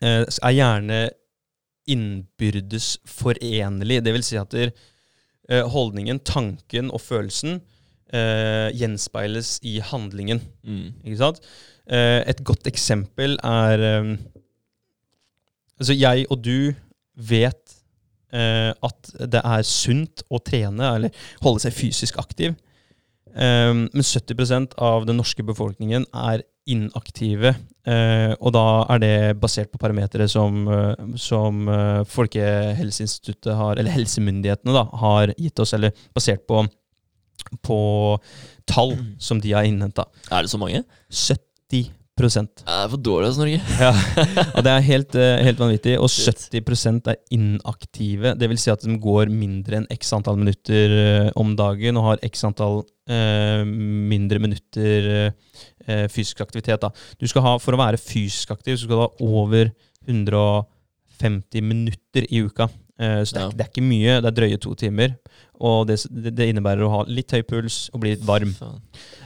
eh, 0.04 0.24
er 0.28 0.52
gjerne 0.52 0.98
innbyrdes 1.88 2.98
forenlig. 3.08 4.02
Det 4.04 4.12
vil 4.12 4.26
si 4.28 4.36
at 4.36 4.52
der, 4.52 4.74
eh, 5.48 5.64
holdningen, 5.72 6.20
tanken 6.28 6.92
og 6.92 7.00
følelsen 7.00 7.62
eh, 8.14 8.70
gjenspeiles 8.76 9.60
i 9.64 9.78
handlingen. 9.80 10.42
Mm. 10.68 10.90
Ikke 11.04 11.22
sant? 11.22 11.40
Eh, 11.88 12.22
et 12.28 12.44
godt 12.44 12.68
eksempel 12.68 13.38
er 13.44 13.88
eh, 13.90 14.16
Altså, 15.80 15.96
jeg 15.98 16.28
og 16.30 16.44
du 16.46 16.74
vet 17.18 17.74
eh, 18.32 18.70
at 18.72 19.10
det 19.32 19.42
er 19.42 19.64
sunt 19.68 20.22
å 20.30 20.38
trene 20.40 20.92
eller 20.96 21.26
holde 21.42 21.64
seg 21.64 21.74
fysisk 21.76 22.20
aktiv. 22.22 22.54
Eh, 23.36 23.74
men 23.74 24.06
70% 24.06 24.78
av 24.78 25.08
den 25.10 25.18
norske 25.22 25.46
befolkningen 25.46 26.06
er 26.14 26.44
inaktive. 26.70 27.56
eh, 27.86 28.32
og 28.40 28.54
da 28.56 28.86
er 28.94 29.00
det 29.04 29.16
basert 29.42 29.72
på 29.74 29.82
parametere 29.82 30.30
som, 30.32 30.68
eh, 30.72 30.96
som 31.20 31.68
eh, 31.68 32.04
Folkehelseinstituttet 32.08 33.52
har, 33.60 33.76
eller 33.76 33.92
helsemyndighetene 33.92 34.72
da, 34.72 34.86
har 35.02 35.34
gitt 35.36 35.60
oss, 35.60 35.74
eller 35.74 35.92
basert 36.16 36.46
på, 36.48 36.64
på 37.62 37.80
tall 38.66 38.96
som 39.20 39.42
de 39.44 39.52
har 39.52 39.68
innhenta. 39.68 40.08
Er 40.32 40.46
det 40.46 40.54
så 40.54 40.62
mange? 40.62 40.86
70 41.12 41.92
Det 42.62 42.70
er 42.70 42.90
for 42.92 43.02
dårlig, 43.02 43.30
hos 43.32 43.40
Norge. 43.42 43.60
ja. 43.80 43.92
Og 44.56 44.60
det 44.66 44.72
er 44.74 44.84
helt, 44.86 45.16
eh, 45.18 45.40
helt 45.48 45.58
vanvittig. 45.62 45.96
Og 45.98 46.12
Shit. 46.14 46.44
70 46.54 47.08
er 47.10 47.18
inaktive. 47.34 48.36
Det 48.38 48.50
vil 48.52 48.60
si 48.62 48.70
at 48.74 48.86
de 48.86 48.98
går 49.02 49.32
mindre 49.34 49.80
enn 49.82 49.88
x 49.96 50.14
antall 50.14 50.38
minutter 50.38 50.94
eh, 51.00 51.32
om 51.42 51.56
dagen 51.58 51.98
og 51.98 52.06
har 52.12 52.22
x 52.30 52.46
antall 52.46 52.84
eh, 53.10 53.64
mindre 53.66 54.38
minutter 54.44 55.10
eh, 55.88 56.06
fysisk 56.14 56.42
aktivitet. 56.46 56.86
Da. 56.86 56.92
Du 57.18 57.26
skal 57.28 57.42
ha, 57.48 57.56
for 57.58 57.74
å 57.74 57.82
være 57.82 57.98
fysisk 58.02 58.54
aktiv 58.56 58.78
så 58.78 58.86
skal 58.86 59.00
du 59.00 59.04
ha 59.08 59.12
over 59.42 59.74
150 60.06 61.62
minutter 61.66 62.30
i 62.30 62.44
uka. 62.46 62.70
Eh, 63.00 63.24
så 63.26 63.34
det 63.34 63.42
er, 63.42 63.48
Ja. 63.48 63.50
det 63.58 63.66
er 63.66 63.72
ikke 63.74 63.88
mye. 63.90 64.22
Det 64.22 64.30
er 64.30 64.38
drøye 64.38 64.60
to 64.62 64.76
timer. 64.78 65.18
Og 65.62 65.86
det, 65.88 66.00
det, 66.10 66.48
innebærer 66.50 66.82
å 66.86 66.92
ha 66.92 67.02
litt 67.06 67.32
høy 67.32 67.44
puls 67.46 67.86
og 67.94 68.02
bli 68.04 68.16
litt 68.16 68.24
varm. 68.26 68.56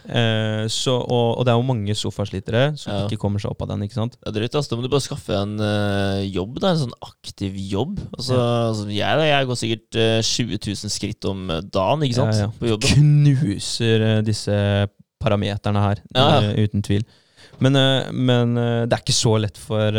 Eh, 0.08 0.66
så, 0.72 0.94
og, 1.00 1.40
og 1.40 1.46
det 1.48 1.54
er 1.54 1.60
jo 1.60 1.68
mange 1.68 1.96
sofaslitere 1.98 2.64
som 2.80 2.94
Ja. 2.94 3.00
ikke 3.06 3.20
kommer 3.22 3.42
seg 3.44 3.52
opp 3.52 3.64
av 3.64 3.72
den. 3.72 3.86
ikke 3.88 3.98
sant? 3.98 4.18
Det 4.20 4.36
er 4.36 4.46
litt, 4.46 4.56
altså. 4.56 4.74
Da 4.74 4.80
må 4.80 4.86
du 4.86 4.92
bare 4.92 5.06
skaffe 5.06 5.36
en 5.36 5.56
uh, 5.60 6.20
jobb, 6.24 6.60
da. 6.64 6.74
En 6.74 6.84
sånn 6.84 6.98
aktiv 7.04 7.56
jobb. 7.58 8.02
Altså, 8.12 8.38
altså 8.38 8.88
jeg, 8.92 9.24
jeg 9.32 9.50
går 9.50 9.62
sikkert 9.64 10.00
uh, 10.00 10.20
20 10.24 10.62
000 10.68 10.94
skritt 10.98 11.30
om 11.32 11.48
eh, 11.52 11.64
dagen, 11.64 12.04
ikke 12.08 12.20
sant? 12.20 12.36
Ja, 12.36 12.48
ja. 12.48 12.52
På 12.60 12.72
jobben. 12.74 12.92
Knuser 13.00 14.06
uh, 14.06 14.20
disse 14.28 14.60
parameterne 15.24 15.82
her, 15.82 16.04
Ja, 16.14 16.28
ja. 16.44 16.54
uten 16.68 16.86
tvil. 16.86 17.08
Men, 17.58 17.74
men 18.14 18.52
det 18.54 18.94
er 18.94 19.02
ikke 19.02 19.16
så 19.18 19.32
lett 19.42 19.58
for, 19.58 19.96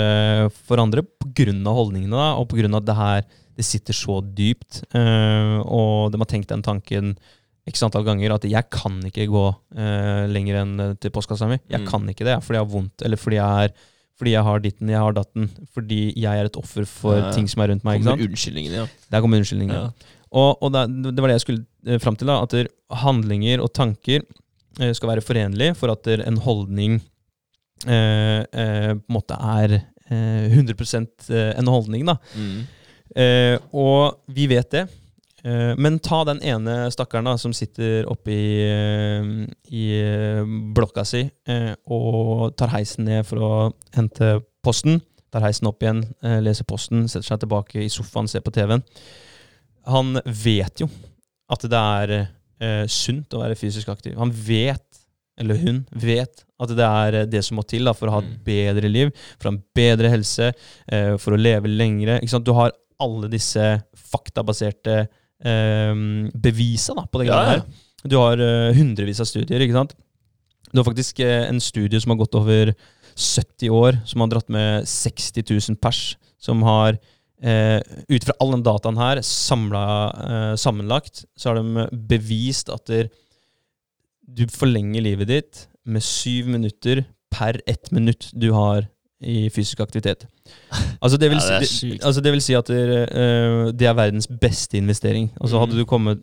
for 0.69 0.79
andre 0.79 1.03
pga. 1.03 1.51
holdningene, 1.75 2.15
da, 2.15 2.29
og 2.39 2.47
pga. 2.53 2.69
det 2.79 2.95
her 2.95 3.25
det 3.59 3.65
sitter 3.67 3.97
så 3.97 4.21
dypt. 4.23 4.85
uh, 4.95 5.59
og 5.67 6.13
de 6.15 6.21
har 6.23 6.29
tenkt 6.31 6.49
den 6.53 6.63
tanken 6.63 7.17
x 7.69 7.83
antall 7.85 8.05
ganger 8.07 8.33
at 8.37 8.45
jeg 8.49 8.65
kan 8.73 9.01
ikke 9.05 9.27
gå 9.29 9.45
uh, 9.51 10.25
lenger 10.31 10.61
enn 10.63 10.71
eh, 10.81 10.93
til 11.03 11.11
postkassa 11.13 11.49
mi. 11.51 11.59
Jeg 11.69 11.83
Mm. 11.83 11.89
kan 11.91 12.07
ikke 12.09 12.25
det 12.25 12.37
fordi 12.47 12.57
jeg 12.57 12.65
har 12.65 12.71
vondt, 12.73 13.03
eller 13.05 13.21
fordi 13.21 13.37
jeg 13.37 13.65
er 13.67 13.75
fordi 14.19 14.33
jeg 14.33 14.43
har 14.43 14.59
ditten, 14.65 14.89
jeg 14.91 14.99
har 14.99 15.13
datten, 15.15 15.45
fordi 15.75 15.99
jeg 16.19 16.41
er 16.41 16.49
et 16.49 16.57
offer 16.59 16.87
for 16.91 17.15
Ja, 17.21 17.29
ting 17.37 17.47
som 17.47 17.61
er 17.63 17.69
rundt 17.71 17.85
meg. 17.87 18.01
Kommer 18.03 18.25
unnskyldningene, 18.25 18.81
ja. 18.81 18.87
Der 19.13 19.21
kommer 19.23 19.39
unnskyldningene. 19.39 19.83
ja. 19.85 20.15
Og, 20.33 20.59
og 20.63 20.73
det, 20.75 20.83
det 21.15 21.23
var 21.23 21.29
det 21.31 21.37
jeg 21.39 21.45
skulle 21.45 22.01
fram 22.03 22.17
til. 22.19 22.27
da, 22.27 22.41
At 22.43 22.99
handlinger 23.05 23.63
og 23.63 23.71
tanker 23.79 24.25
skal 24.95 25.09
være 25.13 25.23
forenlige 25.23 25.77
for 25.79 25.91
at 25.95 26.03
der 26.05 26.25
en 26.27 26.37
holdning 26.43 26.99
eh, 27.87 28.43
eh, 28.43 28.91
på 28.99 29.07
en 29.09 29.15
måte 29.15 29.39
er 29.39 29.77
eh, 30.11 30.51
100% 30.51 31.31
en 31.59 31.71
holdning. 31.71 32.05
da. 32.07 32.17
Mm. 32.35 32.67
Eh, 33.17 33.57
og 33.73 34.19
vi 34.35 34.47
vet 34.51 34.71
det. 34.75 34.87
Eh, 35.45 35.75
men 35.79 35.99
ta 36.03 36.25
den 36.27 36.41
ene 36.43 36.91
stakkaren 36.93 37.25
da, 37.31 37.37
som 37.39 37.53
sitter 37.55 38.09
oppe 38.11 38.33
i, 38.35 38.49
eh, 38.67 39.29
i 39.71 39.85
eh, 40.01 40.43
blokka 40.75 41.05
si 41.07 41.23
eh, 41.49 41.75
og 41.87 42.57
tar 42.59 42.73
heisen 42.75 43.07
ned 43.09 43.25
for 43.29 43.39
å 43.39 43.53
hente 43.95 44.41
posten. 44.65 45.01
Tar 45.33 45.45
heisen 45.45 45.69
opp 45.71 45.83
igjen, 45.85 46.03
eh, 46.25 46.41
leser 46.41 46.65
posten, 46.69 47.07
setter 47.09 47.27
seg 47.35 47.41
tilbake 47.45 47.85
i 47.85 47.89
sofaen, 47.93 48.29
ser 48.29 48.41
på 48.45 48.53
TV-en. 48.57 48.83
Han 49.89 50.19
vet 50.25 50.81
jo 50.85 50.89
at 51.49 51.63
det 51.71 51.79
er 51.79 52.29
sunt 52.91 53.31
å 53.37 53.39
være 53.45 53.55
fysisk 53.55 53.87
aktiv. 53.93 54.17
Han 54.19 54.33
vet, 54.35 54.83
eller 55.39 55.55
hun 55.63 55.77
vet, 55.95 56.41
at 56.59 56.73
det 56.75 56.83
er 56.89 57.19
det 57.31 57.45
som 57.47 57.55
må 57.55 57.63
til 57.71 57.87
da, 57.87 57.93
for 57.95 58.11
å 58.11 58.17
ha 58.17 58.19
et 58.19 58.33
Mm. 58.33 58.41
bedre 58.45 58.89
liv, 58.91 59.13
for 59.39 59.47
å 59.47 59.53
ha 59.53 59.55
en 59.55 59.63
bedre 59.79 60.11
helse, 60.11 60.49
eh, 60.91 61.17
for 61.23 61.37
å 61.37 61.39
leve 61.39 61.69
lengre. 61.71 62.19
Ikke 62.19 62.31
sant? 62.35 62.45
Du 62.45 62.53
har 62.53 62.73
alle 63.03 63.31
disse 63.33 63.65
faktabaserte 64.13 65.01
eh, 65.05 65.95
bevisene 66.35 67.07
på 67.09 67.23
det 67.23 67.29
Ja, 67.29 67.35
greiene 67.35 67.59
ja. 67.59 67.63
her. 67.63 67.85
Du 68.09 68.17
har 68.21 68.43
eh, 68.43 68.77
hundrevis 68.77 69.21
av 69.23 69.29
studier, 69.31 69.63
ikke 69.65 69.77
sant? 69.77 69.97
Du 70.73 70.81
har 70.81 70.87
faktisk 70.87 71.21
eh, 71.25 71.47
en 71.49 71.61
studie 71.63 72.01
som 72.01 72.15
har 72.15 72.21
gått 72.23 72.37
over 72.39 72.75
70 73.19 73.71
år, 73.75 73.99
som 74.07 74.23
har 74.23 74.31
dratt 74.33 74.51
med 74.53 74.87
60 74.89 75.43
000 75.51 75.79
pers, 75.83 76.03
som 76.39 76.63
har 76.67 76.99
eh, 77.43 77.81
ut 78.09 78.27
fra 78.27 78.37
all 78.39 78.55
den 78.55 78.67
dataen 78.67 79.01
her, 79.01 79.23
samla, 79.27 79.87
eh, 80.29 80.53
sammenlagt, 80.61 81.25
så 81.37 81.51
har 81.51 81.59
de 81.61 81.89
bevist 82.11 82.71
at 82.71 82.87
der, 82.91 83.11
du 84.29 84.45
forlenger 84.53 85.03
livet 85.03 85.31
ditt 85.33 85.65
med 85.89 86.05
syv 86.05 86.51
minutter 86.53 87.07
per 87.33 87.59
ett 87.67 87.91
minutt 87.91 88.31
du 88.37 88.51
har 88.53 88.87
i 89.19 89.49
fysisk 89.51 89.81
aktivitet. 89.83 90.29
Altså 91.03 91.17
det 91.21 91.31
vil, 91.31 91.39
Ja, 91.39 91.59
det 91.61 91.69
si, 91.69 91.91
altså 92.03 92.21
det 92.23 92.33
vil 92.35 92.43
si 92.45 92.55
at 92.59 92.67
det, 92.67 92.83
uh, 93.15 93.71
det 93.73 93.87
er 93.89 93.95
verdens 93.95 94.27
beste 94.29 94.77
investering. 94.79 95.31
Altså 95.41 95.59
Hadde 95.61 95.73
Mhm. 95.77 95.79
du 95.79 95.85
kommet 95.87 96.23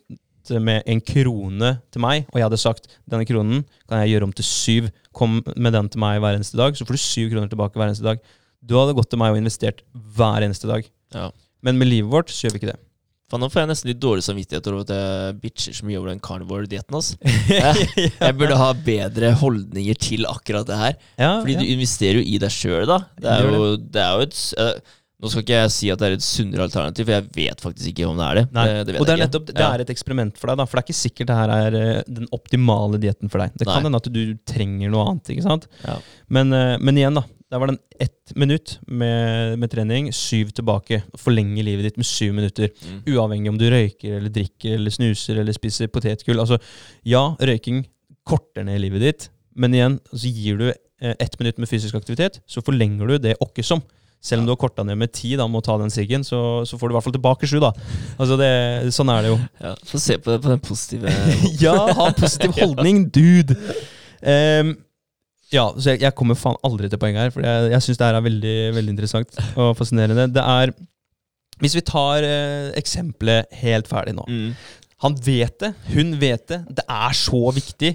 med 0.62 0.82
en 0.86 1.00
krone 1.02 1.80
til 1.90 2.00
meg, 2.00 2.26
og 2.30 2.38
jeg 2.38 2.44
hadde 2.46 2.58
sagt 2.62 2.84
denne 3.10 3.26
kronen 3.26 3.64
kan 3.88 3.98
jeg 4.04 4.12
gjøre 4.14 4.22
om 4.28 4.32
til 4.32 4.44
syv, 4.46 4.90
kom 5.12 5.40
med 5.56 5.72
den 5.74 5.88
til 5.88 5.98
meg 5.98 6.20
hver 6.22 6.36
eneste 6.38 6.56
dag, 6.56 6.76
så 6.78 6.86
får 6.86 6.94
du 6.94 7.02
syv 7.02 7.30
kroner 7.32 7.48
tilbake 7.50 7.74
hver 7.74 7.88
eneste 7.88 8.04
dag. 8.06 8.20
Du 8.62 8.76
hadde 8.78 8.94
gått 8.94 9.10
til 9.10 9.18
meg 9.18 9.32
og 9.34 9.38
investert 9.40 9.82
hver 10.14 10.46
eneste 10.46 10.68
dag. 10.70 10.84
Ja. 11.14 11.30
Men 11.62 11.78
med 11.78 11.88
livet 11.88 12.10
vårt 12.12 12.30
så 12.30 12.46
gjør 12.46 12.52
vi 12.54 12.60
ikke 12.62 12.70
det. 12.72 12.78
Faen, 13.26 13.42
nå 13.42 13.48
får 13.50 13.64
jeg 13.64 13.70
nesten 13.72 13.90
litt 13.90 14.02
dårlig 14.02 14.22
samvittighet 14.22 14.68
over 14.70 14.84
at 14.84 14.90
jeg 14.94 15.38
bitcher 15.42 15.74
så 15.74 15.86
mye 15.88 15.98
over 15.98 16.12
den 16.12 16.20
carnivore-dietten. 16.22 16.94
Altså. 16.94 17.16
Jeg, 17.56 18.10
jeg 18.20 18.36
burde 18.38 18.58
ha 18.58 18.68
bedre 18.86 19.32
holdninger 19.40 19.98
til 19.98 20.26
akkurat 20.30 20.68
det 20.68 20.76
her. 20.78 20.94
Ja, 21.18 21.32
Fordi 21.40 21.56
ja. 21.56 21.62
du 21.64 21.72
investerer 21.72 22.20
jo 22.20 22.26
i 22.26 22.38
deg 22.42 22.54
sjøl, 22.54 22.84
da. 22.86 23.00
Det 23.18 23.32
er 23.32 23.48
jo, 23.50 23.72
det 23.82 24.02
er 24.02 24.14
jo 24.14 24.26
et 24.28 24.38
eh, 24.62 24.94
Nå 25.16 25.30
skal 25.32 25.42
ikke 25.46 25.58
jeg 25.62 25.72
si 25.72 25.88
at 25.88 26.00
det 26.02 26.08
er 26.10 26.14
et 26.18 26.24
sunnere 26.24 26.66
alternativ, 26.66 27.06
for 27.08 27.14
jeg 27.14 27.24
vet 27.32 27.62
faktisk 27.64 27.88
ikke 27.88 28.04
om 28.04 28.18
det 28.20 28.26
er 28.26 28.36
det. 28.36 28.42
Nei. 28.52 28.64
Det, 28.68 28.82
det 28.84 28.98
og 29.00 29.06
det 29.08 29.14
er 29.14 29.22
nettopp 29.22 29.46
det 29.48 29.64
er 29.64 29.82
et 29.86 29.92
eksperiment 29.94 30.36
for 30.36 30.52
deg, 30.52 30.58
da. 30.60 30.66
For 30.68 30.76
det 30.76 30.82
er 30.82 30.86
ikke 30.90 30.98
sikkert 30.98 31.30
det 31.30 31.38
her 31.38 31.52
er 31.54 31.76
eh, 31.80 32.02
den 32.18 32.28
optimale 32.36 33.00
dietten 33.00 33.32
for 33.32 33.40
deg. 33.42 33.56
Det 33.56 33.66
kan 33.66 33.88
hende 33.88 34.02
at 34.02 34.10
du 34.12 34.20
trenger 34.46 34.92
noe 34.92 35.06
annet. 35.08 35.32
ikke 35.32 35.46
sant? 35.46 35.64
Ja. 35.86 35.96
Men, 36.36 36.52
eh, 36.52 36.76
men 36.84 37.00
igjen, 37.00 37.16
da. 37.16 37.24
Der 37.46 37.60
var 37.62 37.70
den 37.70 37.78
ett 38.02 38.32
minutt 38.34 38.78
med, 38.90 39.58
med 39.62 39.70
trening, 39.70 40.08
syv 40.14 40.50
tilbake. 40.56 41.04
Forlenge 41.14 41.62
livet 41.62 41.86
ditt 41.86 42.00
med 42.00 42.08
syv 42.08 42.32
minutter. 42.34 42.72
Mm. 42.82 43.02
Uavhengig 43.12 43.52
om 43.52 43.60
du 43.60 43.68
røyker 43.70 44.16
eller 44.18 44.32
drikker 44.34 44.74
eller 44.74 44.94
snuser 44.94 45.38
eller 45.42 45.54
spiser 45.54 45.90
potetgull. 45.92 46.42
Altså, 46.42 46.58
ja, 47.06 47.22
røyking 47.38 47.84
korter 48.26 48.66
ned 48.66 48.80
livet 48.82 49.04
ditt, 49.04 49.28
men 49.54 49.76
igjen, 49.76 50.00
så 50.10 50.32
gir 50.34 50.58
du 50.58 50.66
eh, 50.72 51.14
ett 51.14 51.38
minutt 51.38 51.60
med 51.62 51.70
fysisk 51.70 51.94
aktivitet, 51.94 52.40
så 52.50 52.64
forlenger 52.66 53.12
du 53.12 53.20
det 53.28 53.36
åkke 53.44 53.62
som. 53.62 53.84
Selv 54.26 54.42
om 54.42 54.48
du 54.48 54.50
har 54.50 54.58
korta 54.58 54.82
ned 54.82 54.98
med 54.98 55.12
ti 55.14 55.36
da, 55.38 55.46
med 55.46 55.60
å 55.60 55.66
ta 55.68 55.76
den 55.78 55.92
siggen, 55.94 56.24
så, 56.26 56.64
så 56.66 56.78
får 56.80 56.88
du 56.88 56.94
i 56.94 56.96
hvert 56.96 57.06
fall 57.06 57.14
tilbake 57.14 57.46
sju. 57.46 57.60
da. 57.62 57.70
Altså 58.16 58.38
det, 58.40 58.50
Sånn 58.96 59.12
er 59.12 59.22
det 59.22 59.30
jo. 59.30 59.36
Ja. 59.62 59.76
Få 59.86 60.00
se 60.02 60.16
på, 60.18 60.32
det, 60.32 60.40
på 60.42 60.50
den 60.50 60.64
positive 60.66 61.12
ja, 61.62 61.76
ha 61.94 62.08
en 62.10 62.18
positiv 62.18 62.56
holdning, 62.64 63.06
dude! 63.14 63.54
Ehm, 64.26 64.74
ja, 65.52 65.64
så 65.78 65.92
jeg, 65.92 66.00
jeg 66.02 66.14
kommer 66.18 66.34
faen 66.38 66.56
aldri 66.66 66.88
til 66.90 66.98
poenget 67.02 67.22
her, 67.26 67.30
for 67.34 67.44
jeg, 67.46 67.70
jeg 67.72 67.84
syns 67.86 67.98
det 68.00 68.06
her 68.08 68.18
er 68.18 68.24
veldig, 68.26 68.54
veldig 68.76 68.92
interessant 68.96 69.36
og 69.56 69.72
fascinerende. 69.78 70.28
Det 70.34 70.42
er 70.42 70.72
Hvis 71.62 71.76
vi 71.78 71.84
tar 71.86 72.24
eh, 72.26 72.72
eksempelet 72.76 73.52
helt 73.62 73.86
ferdig 73.88 74.16
nå. 74.18 74.24
mm. 74.28 74.50
Han 75.04 75.14
vet 75.20 75.58
det, 75.60 75.70
hun 75.92 76.14
vet 76.20 76.46
det, 76.48 76.58
det 76.78 76.84
er 76.88 77.12
så 77.16 77.40
viktig, 77.52 77.90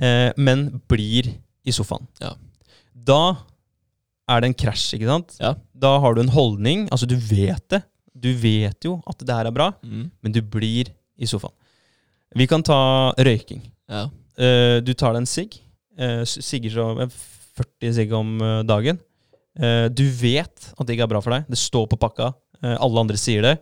eh, 0.00 0.30
men 0.40 0.62
blir 0.88 1.28
i 1.66 1.74
sofaen. 1.76 2.06
Ja. 2.22 2.30
Da 2.94 3.18
er 4.32 4.40
det 4.42 4.48
en 4.50 4.56
krasj, 4.58 4.94
ikke 4.96 5.10
sant? 5.10 5.36
Ja. 5.42 5.52
Da 5.76 5.98
har 6.02 6.16
du 6.16 6.22
en 6.24 6.32
holdning, 6.32 6.86
altså 6.90 7.06
du 7.06 7.14
vet 7.20 7.62
det. 7.70 7.82
Du 8.16 8.30
vet 8.40 8.88
jo 8.88 8.94
at 9.06 9.20
det 9.28 9.36
her 9.36 9.46
er 9.50 9.54
bra, 9.54 9.68
Mm. 9.84 10.06
men 10.24 10.32
du 10.32 10.40
blir 10.40 10.88
i 11.20 11.28
sofaen. 11.28 11.52
Vi 12.34 12.46
kan 12.48 12.64
ta 12.64 13.12
røyking. 13.16 13.60
Ja. 13.88 14.06
Eh, 14.40 14.80
du 14.80 14.92
tar 14.94 15.12
deg 15.12 15.22
en 15.22 15.28
sigg. 15.30 15.60
Uh, 15.96 16.22
sigger 16.28 16.74
så 16.74 16.86
eh, 17.06 17.18
40 17.56 17.94
sigg 17.96 18.12
om 18.16 18.36
eh, 18.44 18.62
dagen. 18.68 18.98
Eh, 19.56 19.86
du 19.88 20.04
vet 20.12 20.68
at 20.76 20.84
det 20.84 20.96
ikke 20.96 21.06
er 21.06 21.12
bra 21.14 21.22
for 21.24 21.32
deg. 21.32 21.46
Det 21.48 21.58
står 21.60 21.88
på 21.88 21.98
pakka. 22.00 22.32
Eh, 22.62 22.76
alle 22.76 23.00
andre 23.00 23.16
sier 23.20 23.44
det. 23.46 23.56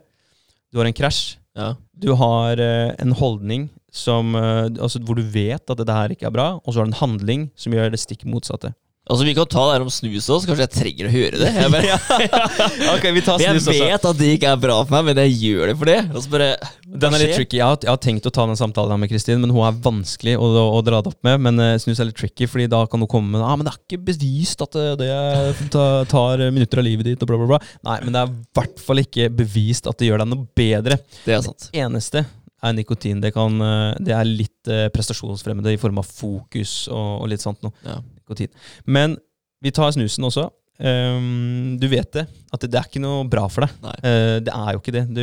Du 0.71 0.81
har 0.81 0.89
en 0.89 0.95
krasj. 0.95 1.37
ja. 1.55 1.73
Du 1.95 2.11
har 2.19 2.59
eh, 2.59 2.91
en 2.99 3.13
holdning 3.15 3.69
som, 3.87 4.35
eh, 4.35 4.67
altså, 4.75 4.99
hvor 4.99 5.15
du 5.15 5.23
vet 5.23 5.63
at 5.71 5.79
det 5.79 5.95
her 5.95 6.11
ikke 6.11 6.27
er 6.27 6.35
bra, 6.35 6.47
og 6.59 6.73
så 6.73 6.81
har 6.81 6.89
du 6.89 6.91
en 6.91 6.99
handling 6.99 7.45
som 7.55 7.71
gjør 7.71 7.93
det 7.93 8.01
stikk 8.03 8.25
motsatte. 8.27 8.73
Altså 9.05 9.25
Vi 9.27 9.35
kan 9.37 9.45
ta 9.45 9.63
det 9.67 9.73
her 9.75 9.83
om 9.85 9.89
snus 9.93 10.25
også, 10.33 10.47
kanskje 10.49 10.65
jeg 10.65 10.73
trenger 10.73 11.07
å 11.07 11.11
høre 11.13 11.37
det. 11.37 11.49
Jeg, 11.53 11.71
bare, 11.73 11.97
okay, 12.95 13.11
vi 13.13 13.21
tar 13.21 13.41
jeg 13.43 13.53
snus 13.53 13.67
også. 13.69 13.85
vet 13.85 14.07
at 14.09 14.17
det 14.17 14.29
ikke 14.33 14.53
er 14.55 14.61
bra 14.63 14.77
for 14.81 14.95
meg, 14.95 15.11
men 15.11 15.19
jeg 15.21 15.35
gjør 15.43 15.69
det 15.69 15.75
for 15.77 15.91
det. 15.91 15.97
Altså 16.07 16.31
bare 16.33 16.47
Den 16.85 17.17
er 17.17 17.21
litt 17.21 17.35
tricky. 17.37 17.59
Jeg 17.59 17.67
har, 17.69 17.77
jeg 17.85 17.91
har 17.91 17.99
tenkt 18.01 18.25
å 18.25 18.33
ta 18.33 18.47
den 18.49 18.57
samtalen 18.57 18.95
her 18.95 19.01
med 19.03 19.11
Kristin, 19.11 19.43
men 19.43 19.53
hun 19.53 19.61
er 19.67 19.77
vanskelig 19.85 20.33
å, 20.39 20.47
å, 20.49 20.63
å 20.79 20.79
dra 20.85 21.03
det 21.05 21.11
opp 21.13 21.27
med. 21.27 21.43
Men 21.45 21.61
uh, 21.61 21.75
snus 21.81 22.01
er 22.01 22.09
litt 22.09 22.17
tricky, 22.17 22.47
Fordi 22.49 22.65
da 22.71 22.81
kan 22.89 23.03
hun 23.03 23.11
komme 23.11 23.35
med 23.35 23.45
ah, 23.45 23.53
men 23.53 23.67
det 23.67 23.75
er 23.75 23.83
ikke 23.83 24.01
bevist 24.09 24.65
at 24.65 24.73
det, 24.73 24.87
det 25.03 25.75
tar, 26.09 26.47
minutter 26.49 26.81
av 26.81 26.87
livet 26.87 27.11
ditt, 27.11 27.21
og 27.21 27.29
bla, 27.29 27.39
bla, 27.43 27.51
bla. 27.53 27.61
Nei, 27.85 27.99
men 28.07 28.15
det 28.15 28.23
er 28.23 28.33
i 28.33 28.57
hvert 28.57 28.81
fall 28.87 29.03
ikke 29.03 29.29
bevist 29.37 29.91
at 29.91 30.01
det 30.01 30.09
gjør 30.09 30.23
deg 30.23 30.33
noe 30.33 30.49
bedre. 30.57 30.97
Det 31.27 31.37
er 31.37 31.45
sant. 31.45 31.69
eneste 31.77 32.25
er 32.65 32.73
nikotin. 32.73 33.21
Det, 33.21 33.31
kan, 33.35 33.61
eh, 33.61 33.93
det 34.01 34.13
er 34.15 34.25
litt 34.25 34.71
eh, 34.71 34.87
prestasjonsfremmende 34.93 35.73
i 35.75 35.79
form 35.81 36.01
av 36.01 36.09
fokus 36.09 36.85
og, 36.89 37.21
og 37.21 37.29
litt 37.29 37.43
sånt 37.43 37.61
noe. 37.65 37.75
Ja. 37.85 37.99
Nikotin. 38.25 38.49
Men 38.89 39.17
vi 39.61 39.71
tar 39.71 39.91
snusen 39.95 40.25
også. 40.27 40.49
Um, 40.77 41.77
du 41.79 41.85
vet 41.87 42.09
det, 42.11 42.25
at 42.51 42.59
det, 42.65 42.67
det 42.73 42.79
er 42.81 42.87
ikke 42.89 42.99
noe 43.03 43.23
bra 43.31 43.45
for 43.47 43.63
deg. 43.63 43.75
Eh, 44.03 44.39
det 44.43 44.51
er 44.51 44.73
jo 44.75 44.81
ikke 44.81 44.91
det. 44.97 45.03
Du, 45.15 45.21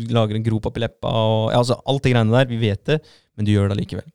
du 0.00 0.14
lager 0.16 0.34
en 0.34 0.42
grop 0.48 0.66
oppi 0.66 0.82
leppa 0.82 1.12
og 1.14 1.52
ja, 1.52 1.60
altså, 1.60 1.76
alt 1.86 2.02
det 2.02 2.10
greiene 2.14 2.34
der. 2.34 2.48
Vi 2.50 2.58
vet 2.58 2.82
det, 2.90 2.96
men 3.38 3.46
du 3.46 3.52
gjør 3.52 3.70
det 3.70 3.76
allikevel. 3.78 4.08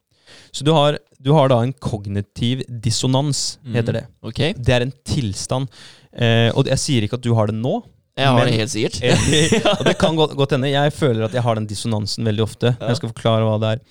Så 0.52 0.66
du 0.68 0.74
har, 0.76 0.98
du 1.24 1.32
har 1.36 1.48
da 1.52 1.62
en 1.64 1.72
kognitiv 1.80 2.66
dissonans, 2.84 3.58
heter 3.72 4.02
Mm. 4.02 4.32
det. 4.36 4.54
Det 4.66 4.74
er 4.76 4.82
en 4.88 4.94
tilstand. 5.08 5.70
Uh, 6.16 6.50
og 6.58 6.68
jeg 6.68 6.80
sier 6.82 7.06
ikke 7.08 7.20
at 7.22 7.24
du 7.24 7.34
har 7.38 7.48
det 7.52 7.56
nå, 7.56 7.78
jeg 8.18 8.28
har 8.28 8.38
Men- 8.40 8.48
det 8.52 8.60
helt 8.60 8.72
sikkert. 8.72 9.00
og 9.80 9.86
det 9.88 9.98
kan 10.00 10.16
godt, 10.16 10.36
godt 10.40 10.52
hende. 10.58 10.70
Jeg 10.76 10.92
føler 10.96 11.26
at 11.30 11.34
jeg 11.36 11.44
har 11.44 11.56
den 11.56 11.68
dissonansen 11.68 12.24
veldig 12.28 12.44
ofte. 12.50 12.76
Ja. 12.80 12.88
Jeg 12.92 13.00
skal 13.00 13.12
forklare 13.16 13.48
hva 13.48 13.56
det 13.64 13.72
er. 13.78 13.86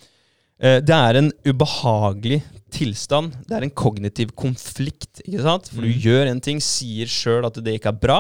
Uh, 0.64 0.78
Det 0.84 0.96
er 1.00 1.18
en 1.22 1.32
ubehagelig 1.48 2.42
tilstand. 2.74 3.36
Det 3.48 3.54
er 3.56 3.66
en 3.68 3.70
kognitiv 3.78 4.32
konflikt. 4.38 5.22
ikke 5.24 5.42
sant? 5.46 5.70
For 5.70 5.80
du 5.86 5.88
Mm. 5.92 6.00
gjør 6.02 6.30
en 6.32 6.40
ting, 6.44 6.60
sier 6.60 7.06
sjøl 7.06 7.46
at 7.46 7.54
det 7.62 7.78
ikke 7.80 7.92
er 7.94 8.00
bra. 8.02 8.18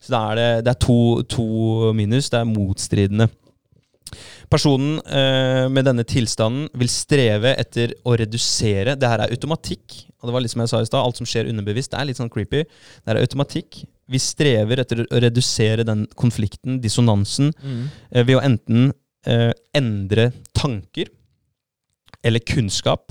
Så 0.00 0.12
da 0.12 0.20
er 0.32 0.36
det, 0.36 0.64
det 0.66 0.70
er 0.74 0.80
to, 0.86 1.22
to 1.24 1.92
minus. 1.96 2.28
Det 2.30 2.38
er 2.40 2.44
motstridende. 2.50 3.28
Personen 4.48 5.00
eh, 5.10 5.66
med 5.72 5.84
denne 5.88 6.04
tilstanden 6.06 6.68
vil 6.78 6.88
streve 6.92 7.50
etter 7.58 7.90
å 8.06 8.14
redusere 8.16 8.94
Det 8.96 9.08
her 9.10 9.24
er 9.24 9.32
automatikk. 9.34 10.04
Og 10.20 10.28
det 10.28 10.34
var 10.36 10.44
litt 10.44 10.52
som 10.52 10.62
jeg 10.62 10.70
sa 10.70 10.80
i 10.80 10.86
sted, 10.86 11.00
alt 11.00 11.18
som 11.18 11.26
skjer 11.26 11.48
underbevisst, 11.50 11.90
det 11.92 11.98
er 12.00 12.06
litt 12.08 12.20
sånn 12.20 12.30
creepy. 12.32 12.62
Det 12.62 13.10
her 13.10 13.18
er 13.18 13.26
automatikk. 13.26 13.80
Vi 14.08 14.20
strever 14.22 14.78
etter 14.84 15.02
å 15.10 15.20
redusere 15.20 15.84
den 15.84 16.06
konflikten, 16.14 16.78
dissonansen, 16.80 17.50
Mm. 17.62 17.88
eh, 18.12 18.22
ved 18.22 18.36
å 18.38 18.42
enten 18.46 18.92
eh, 19.26 19.52
endre 19.74 20.28
tanker 20.54 21.08
eller 22.22 22.38
kunnskap. 22.46 23.10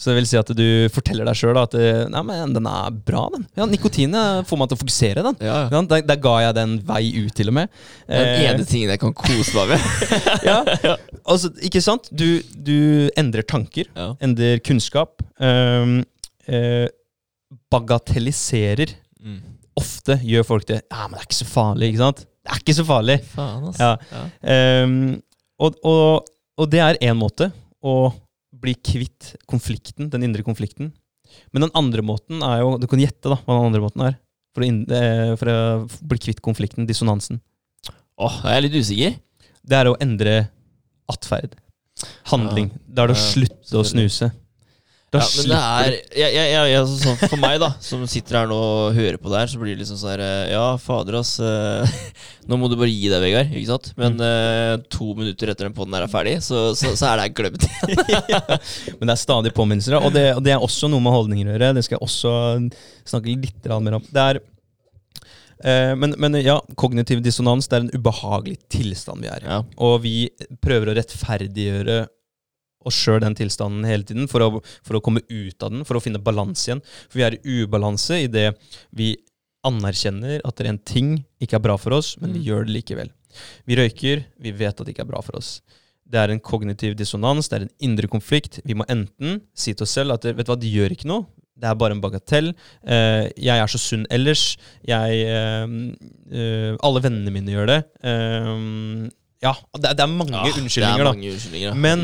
Så 0.00 0.08
det 0.08 0.14
vil 0.16 0.26
si 0.30 0.38
at 0.40 0.48
du 0.56 0.64
forteller 0.94 1.26
deg 1.28 1.36
sjøl 1.36 1.58
at 1.60 1.74
eh, 1.76 2.06
Nei, 2.08 2.22
men 2.24 2.54
den 2.56 2.64
er 2.70 2.94
bra, 3.04 3.26
den. 3.34 3.42
Ja, 3.58 3.66
Nikotinet 3.68 4.46
får 4.48 4.60
meg 4.62 4.70
til 4.70 4.78
å 4.78 4.80
fokusere, 4.80 5.24
den. 5.26 5.36
Ja, 5.44 5.58
ja. 5.68 5.82
Der, 5.90 6.04
der 6.08 6.20
ga 6.24 6.32
jeg 6.46 6.54
den 6.56 6.78
vei 6.88 7.02
ut, 7.18 7.34
til 7.36 7.50
og 7.52 7.56
med. 7.58 7.68
Det 8.08 8.16
den 8.22 8.30
Eh, 8.30 8.46
ene 8.54 8.64
tingen 8.70 8.94
jeg 8.94 9.02
kan 9.02 9.12
kose 9.12 9.52
meg 9.58 9.74
med. 9.74 9.84
ja. 10.48 10.94
Altså, 11.28 11.52
ikke 11.68 11.82
sant? 11.84 12.08
Du, 12.16 12.40
du 12.56 13.10
endrer 13.20 13.44
tanker, 13.44 13.90
Ja. 13.92 14.14
endrer 14.24 14.62
kunnskap. 14.64 15.20
Um, 15.36 15.98
eh, 16.48 16.88
bagatelliserer. 17.70 18.96
Mm. 19.20 19.38
Ofte 19.80 20.16
gjør 20.26 20.44
folk 20.48 20.66
det. 20.68 20.80
Ja, 20.90 21.04
men 21.08 21.18
det 21.18 21.22
er 21.24 21.28
ikke 21.28 21.40
så 21.42 21.48
farlig, 21.52 21.92
ikke 21.92 22.02
sant? 22.06 22.24
Det 22.40 22.54
er 22.56 22.62
ikke 22.64 22.76
så 22.80 22.84
farlig. 22.88 23.18
Faen, 23.34 23.68
altså. 23.68 23.92
Ja. 24.16 24.24
Ehm, 24.56 24.98
og, 25.60 25.76
og, 25.86 26.28
og 26.60 26.70
det 26.72 26.80
er 26.84 26.98
én 27.04 27.16
måte 27.20 27.50
å 27.84 27.94
bli 28.60 28.74
kvitt 28.76 29.34
konflikten, 29.50 30.10
den 30.12 30.22
indre 30.26 30.44
konflikten. 30.46 30.92
Men 31.54 31.62
den 31.66 31.72
andre 31.78 32.02
måten 32.02 32.42
er 32.42 32.60
jo 32.64 32.72
Du 32.82 32.86
kan 32.90 32.98
gjette 32.98 33.30
da 33.30 33.36
hva 33.38 33.54
den 33.56 33.68
andre 33.70 33.80
måten 33.84 34.02
er. 34.08 34.16
For 34.54 34.64
å, 34.64 34.66
inn- 34.66 34.86
eh, 34.90 35.36
for 35.38 35.46
å 35.52 35.58
bli 36.10 36.18
kvitt 36.18 36.40
konflikten, 36.42 36.86
dissonansen. 36.88 37.38
Åh, 38.20 38.40
jeg 38.44 38.56
er 38.56 38.64
litt 38.66 38.74
usikker. 38.80 39.14
Det 39.64 39.76
er 39.78 39.86
å 39.92 39.96
endre 40.02 40.48
atferd. 41.10 41.54
Handling. 42.32 42.70
Da 42.88 43.04
er 43.04 43.12
det 43.12 43.16
å 43.16 43.20
slutte 43.34 43.78
å 43.78 43.84
snuse. 43.86 44.30
Da 45.10 45.18
Ja, 45.18 45.26
men 45.40 45.48
det 45.50 45.56
er 45.58 45.94
jeg, 46.20 46.34
jeg, 46.36 46.68
jeg, 46.70 46.82
sånn, 47.02 47.16
For 47.32 47.40
meg, 47.42 47.56
da, 47.58 47.72
som 47.82 48.04
sitter 48.06 48.36
her 48.38 48.46
nå 48.46 48.54
og 48.62 48.92
hører 48.94 49.16
på 49.18 49.32
det 49.32 49.40
her, 49.40 49.48
så 49.50 49.58
blir 49.58 49.72
det 49.74 49.80
liksom 49.82 49.98
sånn 49.98 50.12
her 50.12 50.22
eh, 50.22 50.52
Ja, 50.52 50.66
fader, 50.78 51.16
ass. 51.18 51.32
eh, 51.42 51.96
Nå 52.46 52.58
må 52.60 52.68
du 52.70 52.76
bare 52.78 52.92
gi 52.92 53.08
deg, 53.10 53.18
Vegard. 53.24 53.50
Ikke 53.50 53.72
sant? 53.72 53.88
Men 53.98 54.14
Mm. 54.14 54.22
eh, 54.28 54.76
to 54.94 55.08
minutter 55.18 55.50
etter 55.50 55.66
den 55.66 55.74
poden 55.74 55.96
her 55.98 56.06
er 56.06 56.12
ferdig, 56.12 56.36
så, 56.46 56.60
så, 56.78 56.92
så 56.98 57.10
er 57.10 57.24
det 57.24 57.34
glemt. 57.40 57.66
Men 59.00 59.10
det 59.10 59.16
er 59.16 59.20
stadig 59.24 59.52
påminnelser, 59.58 59.98
og 59.98 60.14
det, 60.14 60.24
og 60.36 60.44
det 60.46 60.54
er 60.54 60.62
også 60.62 60.86
noe 60.90 61.02
med 61.02 61.14
holdninger 61.14 61.50
å 61.50 61.56
gjøre. 61.56 61.72
Det 61.80 61.84
skal 61.88 61.98
jeg 61.98 62.06
også 62.06 62.32
snakke 63.10 63.34
litt 63.34 63.68
mer 63.82 63.98
om. 63.98 64.06
Det 64.14 64.24
er 64.30 64.40
men, 66.00 66.14
men 66.16 66.38
ja, 66.40 66.54
kognitiv 66.80 67.18
dissonans 67.20 67.66
det 67.68 67.76
er 67.76 67.82
en 67.84 67.90
ubehagelig 67.92 68.56
tilstand 68.72 69.20
vi 69.20 69.28
er 69.28 69.42
i. 69.44 69.48
Ja. 69.50 69.58
Og 69.84 69.98
vi 70.06 70.14
prøver 70.64 70.88
å 70.88 70.94
rettferdiggjøre 70.96 71.98
oss 72.86 72.96
sjøl 72.96 73.20
den 73.20 73.34
tilstanden 73.36 73.84
hele 73.84 74.06
tiden 74.08 74.28
for 74.30 74.40
å, 74.44 74.62
for 74.86 74.96
å 74.96 75.02
komme 75.04 75.20
ut 75.28 75.62
av 75.62 75.70
den, 75.74 75.84
for 75.84 75.98
å 75.98 76.02
finne 76.04 76.22
balanse 76.22 76.68
igjen. 76.70 76.82
For 77.10 77.20
vi 77.20 77.26
er 77.26 77.36
i 77.40 77.58
ubalanse 77.64 78.22
i 78.24 78.30
det 78.32 78.46
vi 78.96 79.12
anerkjenner 79.66 80.40
at 80.44 80.56
det 80.56 80.64
er 80.66 80.70
en 80.72 80.78
ting 80.88 81.10
ikke 81.42 81.58
er 81.58 81.64
bra 81.66 81.76
for 81.76 81.92
oss, 81.98 82.14
men 82.20 82.32
vi 82.32 82.40
Mm. 82.40 82.46
gjør 82.46 82.64
det 82.66 82.74
likevel. 82.78 83.10
Vi 83.66 83.76
røyker, 83.76 84.24
vi 84.40 84.50
vet 84.52 84.80
at 84.80 84.86
det 84.86 84.94
ikke 84.94 85.04
er 85.04 85.12
bra 85.12 85.20
for 85.22 85.36
oss. 85.36 85.60
Det 86.10 86.18
er 86.18 86.30
en 86.32 86.40
kognitiv 86.40 86.96
dissonans, 86.96 87.48
det 87.48 87.58
er 87.60 87.62
en 87.66 87.74
indre 87.80 88.08
konflikt. 88.08 88.60
Vi 88.64 88.74
må 88.74 88.84
enten 88.88 89.42
si 89.54 89.74
til 89.74 89.84
oss 89.84 89.92
selv 89.94 90.12
at 90.16 90.24
vet 90.24 90.46
du 90.46 90.50
hva, 90.50 90.58
det 90.58 90.72
gjør 90.72 90.90
ikke 90.96 91.06
noe, 91.06 91.26
det 91.60 91.68
er 91.68 91.74
bare 91.76 91.92
en 91.92 92.00
bagatell. 92.00 92.54
Eh, 92.88 93.28
jeg 93.36 93.60
er 93.60 93.68
så 93.68 93.78
sunn 93.78 94.06
ellers. 94.10 94.56
Jeg 94.88 95.20
eh, 95.28 95.68
eh, 96.32 96.76
Alle 96.82 97.02
vennene 97.04 97.30
mine 97.30 97.52
gjør 97.52 97.66
det. 97.68 97.80
Ja, 99.40 99.54
det, 99.72 99.94
det 99.96 100.04
er 100.04 100.10
mange 100.12 100.36
Ja, 100.36 100.52
unnskyldninger, 100.52 101.00
det 101.00 101.00
er 101.00 101.06
da. 101.06 101.12
mange 101.14 101.30
unnskyldninger, 101.32 101.70
ja. 101.70 101.76
Men 101.80 102.02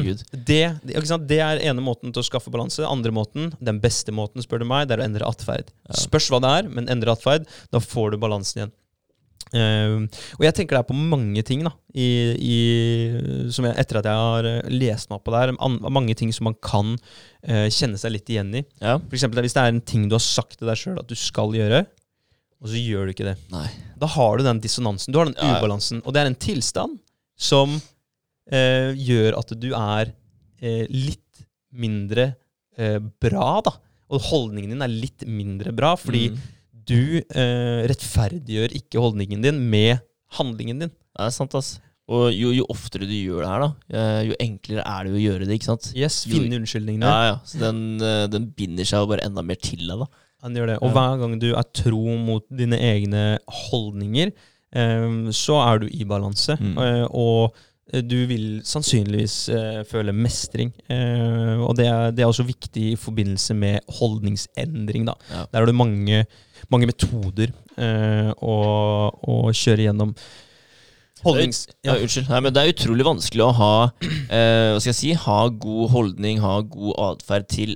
det, 1.28 1.40
er 1.44 1.60
ene 1.68 1.84
måten 1.84 2.14
til 2.14 2.22
å 2.22 2.24
skaffe 2.24 2.52
balanse. 2.52 2.86
Andre 2.88 3.12
måten, 3.12 3.50
den 3.60 3.80
beste 3.82 4.14
måten, 4.16 4.40
spør 4.44 4.64
du 4.64 4.68
meg, 4.70 4.88
det 4.88 4.96
er 4.96 5.04
å 5.04 5.08
endre 5.10 5.28
atferd. 5.28 5.68
Ja. 5.84 5.98
Spørs 6.06 6.30
hva 6.32 6.40
det 6.40 6.54
er, 6.62 6.70
men 6.72 6.88
endre 6.92 7.12
atferd. 7.12 7.44
Da 7.74 7.82
får 7.84 8.14
du 8.14 8.20
balansen 8.22 8.62
igjen. 8.62 8.74
Uh, 9.54 10.08
og 10.40 10.42
jeg 10.42 10.56
tenker 10.56 10.74
det 10.74 10.80
er 10.80 10.88
på 10.88 10.96
mange 10.96 11.44
ting, 11.46 11.60
da, 11.62 11.70
i, 11.94 12.08
i, 12.34 12.56
som 13.54 13.68
jeg, 13.68 13.76
etter 13.78 14.00
at 14.00 14.08
jeg 14.10 14.24
har 14.24 14.48
eh, 14.50 14.72
lest 14.72 15.06
meg 15.12 15.20
opp 15.20 15.28
på 15.28 15.36
det 15.36 15.44
her. 15.44 15.52
An, 15.62 15.76
mange 15.92 16.16
ting 16.18 16.32
som 16.34 16.48
man 16.48 16.56
kan 16.58 16.96
uh, 16.96 17.68
kjenne 17.68 18.00
seg 18.00 18.16
litt 18.16 18.32
igjen 18.32 18.50
i. 18.58 18.64
Ja. 18.80 18.96
For 19.04 19.20
eksempel 19.20 19.44
hvis 19.44 19.54
det 19.54 19.62
er 19.62 19.76
en 19.76 19.84
ting 19.84 20.08
du 20.08 20.16
har 20.16 20.24
sagt 20.24 20.56
til 20.58 20.72
deg 20.72 20.80
sjøl 20.80 20.98
at 21.04 21.12
du 21.12 21.14
skal 21.20 21.54
gjøre, 21.54 21.84
og 22.64 22.72
så 22.72 22.80
gjør 22.80 23.06
du 23.06 23.12
ikke 23.12 23.28
det. 23.28 23.36
Nei. 23.52 23.68
Da 24.00 24.08
har 24.16 24.40
du 24.40 24.48
den 24.48 24.64
dissonansen, 24.64 25.12
du 25.12 25.20
har 25.20 25.28
den 25.28 25.36
ubalansen. 25.36 26.00
Og 26.08 26.16
det 26.16 26.22
er 26.22 26.32
en 26.32 26.40
tilstand 26.40 26.96
som 27.36 27.76
eh, 28.50 28.92
gjør 28.96 29.36
at 29.40 29.54
du 29.60 29.70
er 29.76 30.12
eh, 30.62 30.84
litt 30.90 31.44
mindre 31.76 32.30
eh, 32.78 32.98
bra, 33.20 33.60
da. 33.66 33.74
Og 34.12 34.22
holdningen 34.30 34.70
din 34.76 34.84
er 34.86 34.92
litt 34.92 35.24
mindre 35.28 35.72
bra, 35.76 35.94
fordi 35.98 36.28
Mm. 36.30 36.38
du 36.86 37.18
eh, 37.18 37.80
rettferdiggjør 37.90 38.76
ikke 38.78 39.00
holdningen 39.02 39.42
din 39.42 39.56
med 39.70 39.98
handlingen 40.38 40.78
din. 40.84 40.90
Det 40.92 41.24
er 41.26 41.32
sant, 41.34 41.54
ass. 41.58 41.80
Og 42.06 42.28
jo, 42.30 42.52
jo 42.54 42.62
oftere 42.70 43.02
du 43.08 43.14
gjør 43.16 43.42
det 43.42 43.48
her, 43.50 43.64
da, 43.64 43.70
eh, 43.98 44.20
jo 44.28 44.36
enklere 44.38 44.84
er 44.86 45.08
det 45.08 45.16
å 45.16 45.22
gjøre 45.24 45.48
det, 45.48 45.56
ikke 45.58 45.66
sant? 45.72 45.88
Yes. 45.98 46.20
Finne 46.30 46.60
unnskyldningene. 46.60 47.02
Ja, 47.10 47.24
ja. 47.32 47.36
Så 47.42 47.58
den, 47.58 47.80
eh, 47.98 48.28
den 48.30 48.46
binder 48.54 48.86
seg 48.86 49.02
jo 49.02 49.08
bare 49.10 49.26
enda 49.26 49.42
mer 49.42 49.58
til 49.58 49.82
deg, 49.82 50.04
da. 50.04 50.06
Han 50.46 50.54
gjør 50.54 50.70
det. 50.70 50.76
Og 50.86 50.92
hver 50.94 51.18
gang 51.18 51.34
du 51.42 51.48
er 51.58 51.66
tro 51.74 52.04
mot 52.22 52.46
dine 52.54 52.78
egne 52.78 53.24
holdninger, 53.66 54.30
så 55.32 55.56
er 55.62 55.82
du 55.82 55.86
i 55.90 56.04
balanse. 56.08 56.56
Mm. 56.60 56.74
Eh, 56.82 57.04
og 57.10 57.56
eh, 57.92 58.02
du 58.04 58.16
vil 58.30 58.46
sannsynligvis 58.66 59.36
eh, 59.56 59.82
føle 59.88 60.12
mestring. 60.16 60.72
Eh, 60.92 61.54
og 61.62 61.76
det 61.78 61.86
er, 61.90 62.10
det 62.16 62.24
er 62.24 62.30
også 62.32 62.46
viktig 62.48 62.92
i 62.92 62.96
forbindelse 63.00 63.54
med 63.56 63.80
holdningsendring. 64.00 65.06
Ja. 65.30 65.44
Der 65.52 65.62
har 65.62 65.66
du 65.70 65.76
mange, 65.76 66.24
mange 66.72 66.90
metoder 66.90 67.54
å, 67.76 68.56
å 69.12 69.34
kjøre 69.52 69.84
gjennom. 69.90 70.14
Holdnings... 71.24 71.66
Ja, 71.84 71.94
Ja. 71.94 72.02
unnskyld. 72.04 72.28
Nei, 72.30 72.40
men 72.44 72.54
det 72.54 72.62
er 72.62 72.72
utrolig 72.74 73.04
vanskelig 73.06 73.42
å 73.44 73.52
ha 73.56 73.72
eh, 74.04 74.72
Hva 74.72 74.80
skal 74.80 74.90
jeg 74.92 74.98
si 74.98 75.12
Ha 75.16 75.38
god 75.48 75.90
holdning, 75.94 76.40
ha 76.44 76.60
god 76.60 76.92
atferd 77.10 77.48
til 77.50 77.72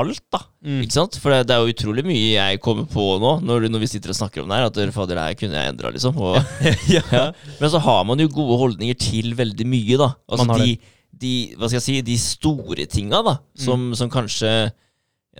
alt, 0.00 0.22
da. 0.32 0.40
Mm. 0.64 0.80
Ikke 0.84 0.96
sant? 0.96 1.18
For 1.22 1.32
det, 1.32 1.46
det 1.48 1.56
er 1.56 1.62
jo 1.62 1.74
utrolig 1.74 2.04
mye 2.06 2.30
jeg 2.32 2.60
kommer 2.64 2.88
på 2.90 3.06
nå, 3.22 3.36
når, 3.46 3.68
når 3.72 3.84
vi 3.84 3.90
sitter 3.92 4.14
og 4.14 4.18
snakker 4.18 4.42
om 4.42 4.50
det 4.50 4.58
her, 4.60 4.70
at 4.70 4.94
fader, 4.94 5.18
det 5.18 5.26
her 5.28 5.38
kunne 5.40 5.60
jeg 5.60 5.74
endra, 5.74 5.92
liksom. 5.94 6.18
Og, 6.18 6.38
ja. 6.94 7.02
ja. 7.12 7.26
Men 7.60 7.72
så 7.72 7.82
har 7.84 8.02
man 8.08 8.22
jo 8.22 8.30
gode 8.32 8.58
holdninger 8.62 8.98
til 9.00 9.34
veldig 9.38 9.68
mye, 9.70 10.00
da. 10.00 10.10
Altså 10.28 10.58
de, 10.60 10.78
de, 11.24 11.34
hva 11.58 11.70
skal 11.70 11.80
jeg 11.80 11.86
si, 11.88 11.98
de 12.06 12.18
store 12.20 12.88
tinga, 12.90 13.22
da, 13.26 13.38
som, 13.66 13.92
som 13.98 14.12
kanskje 14.12 14.54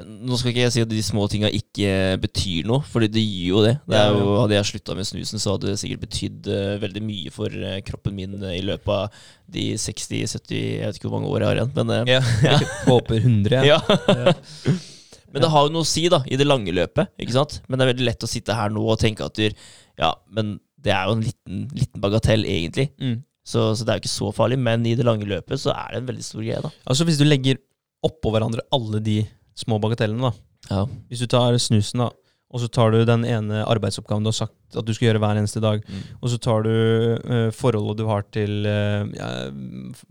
nå 0.03 0.35
skal 0.39 0.51
ikke 0.51 0.65
jeg 0.65 0.73
si 0.75 0.83
at 0.83 0.91
de 0.91 1.03
små 1.07 1.27
tinga 1.31 1.47
ikke 1.55 1.91
betyr 2.23 2.67
noe, 2.67 2.83
Fordi 2.91 3.07
det 3.15 3.23
gir 3.23 3.53
jo 3.53 3.61
det. 3.63 3.77
det 3.87 3.99
er 4.01 4.17
jo, 4.17 4.33
hadde 4.41 4.57
jeg 4.57 4.69
slutta 4.73 4.97
med 4.99 5.07
snusen, 5.07 5.43
så 5.43 5.55
hadde 5.55 5.71
det 5.71 5.79
sikkert 5.79 6.03
betydd 6.03 6.49
eh, 6.51 6.73
veldig 6.83 7.03
mye 7.07 7.35
for 7.35 7.55
eh, 7.55 7.77
kroppen 7.87 8.17
min 8.17 8.35
eh, 8.41 8.57
i 8.59 8.65
løpet 8.67 8.91
av 8.91 9.21
de 9.55 9.69
60-70 9.79 10.57
Jeg 10.59 10.89
vet 10.89 10.99
ikke 10.99 11.13
hvor 11.13 11.21
mange 11.21 11.31
år 11.31 11.45
jeg 11.45 11.51
har 11.53 11.61
igjen, 11.61 11.73
men 11.79 11.95
ja. 12.17 12.19
Ja. 12.43 12.59
Håper 12.89 13.21
100. 13.23 13.63
ja. 13.71 13.79
Men 15.35 15.43
det 15.43 15.49
har 15.51 15.65
jo 15.67 15.71
noe 15.75 15.83
å 15.83 15.89
si 15.89 16.05
da, 16.07 16.21
i 16.31 16.37
det 16.39 16.45
lange 16.47 16.71
løpet. 16.71 17.11
ikke 17.19 17.35
sant? 17.35 17.57
Men 17.67 17.81
det 17.81 17.83
er 17.83 17.89
veldig 17.91 18.05
lett 18.07 18.23
å 18.23 18.29
sitte 18.31 18.55
her 18.55 18.71
nå 18.71 18.85
og 18.87 19.01
tenke 19.03 19.27
at 19.27 19.35
du, 19.35 19.65
ja, 19.99 20.13
men 20.31 20.53
det 20.79 20.93
er 20.95 21.09
jo 21.09 21.17
en 21.17 21.25
liten, 21.27 21.65
liten 21.75 22.03
bagatell, 22.05 22.45
egentlig. 22.47 22.85
Mm. 23.03 23.17
Så, 23.43 23.65
så 23.75 23.83
det 23.83 23.91
er 23.91 23.99
jo 23.99 24.05
ikke 24.05 24.13
så 24.13 24.31
farlig. 24.37 24.61
Men 24.63 24.87
i 24.87 24.95
det 24.95 25.03
lange 25.09 25.27
løpet 25.27 25.59
så 25.65 25.73
er 25.75 25.91
det 25.91 25.99
en 26.05 26.07
veldig 26.13 26.27
stor 26.29 26.45
greie. 26.45 26.61
da. 26.63 26.71
Altså 26.87 27.07
Hvis 27.09 27.19
du 27.19 27.27
legger 27.27 27.59
oppå 28.07 28.31
hverandre 28.31 28.63
alle 28.79 29.01
de 29.03 29.17
små 29.55 29.79
bagatellene, 29.81 30.31
da. 30.31 30.33
Ja. 30.71 30.85
Hvis 31.11 31.21
du 31.21 31.27
tar 31.27 31.57
snusen, 31.59 32.01
da, 32.01 32.11
og 32.55 32.61
så 32.63 32.69
tar 32.71 32.93
du 32.95 33.01
den 33.05 33.25
ene 33.27 33.65
arbeidsoppgaven 33.67 34.23
du 34.23 34.29
har 34.31 34.37
sagt 34.47 34.77
at 34.79 34.87
du 34.87 34.93
skal 34.95 35.09
gjøre 35.11 35.19
hver 35.23 35.37
eneste 35.41 35.61
dag, 35.63 35.83
Mm. 35.83 36.03
og 36.23 36.29
så 36.31 36.39
tar 36.39 36.63
du 36.63 36.71
uh, 36.71 37.51
forholdet 37.51 37.99
du 37.99 38.07
har 38.07 38.23
til 38.31 38.65
uh, 38.67 39.05
ja, 39.15 39.51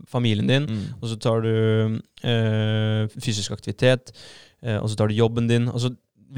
familien 0.08 0.46
din, 0.46 0.66
Mm. 0.68 0.82
og 1.00 1.08
så 1.08 1.16
tar 1.20 1.40
du 1.40 2.00
uh, 2.24 3.06
fysisk 3.20 3.52
aktivitet, 3.56 4.12
og 4.64 4.88
så 4.88 4.96
tar 4.96 5.08
du 5.10 5.14
jobben 5.18 5.46
din, 5.48 5.66
og 5.68 5.76
så 5.82 5.90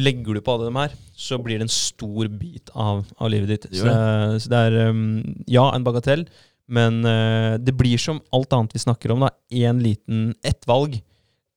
legger 0.02 0.34
du 0.34 0.40
på 0.42 0.52
alle 0.56 0.66
dem 0.66 0.76
her, 0.80 0.90
så 1.16 1.38
blir 1.38 1.58
det 1.60 1.68
en 1.68 1.72
stor 1.72 2.26
bit 2.28 2.70
av, 2.74 3.04
av 3.22 3.30
livet 3.30 3.48
ditt. 3.52 3.66
Så, 3.70 3.84
det- 3.86 4.40
så 4.42 4.50
det 4.50 4.58
er 4.66 4.88
um, 4.90 5.44
ja, 5.46 5.68
en 5.76 5.84
bagatell, 5.86 6.24
men 6.68 7.04
uh, 7.06 7.54
det 7.62 7.76
blir 7.78 7.98
som 8.02 8.18
alt 8.34 8.50
annet 8.52 8.74
vi 8.74 8.82
snakker 8.82 9.12
om. 9.14 9.20
da, 9.20 9.30
en 9.50 9.78
liten, 9.82 10.34
Ett 10.44 10.66
valg 10.66 10.98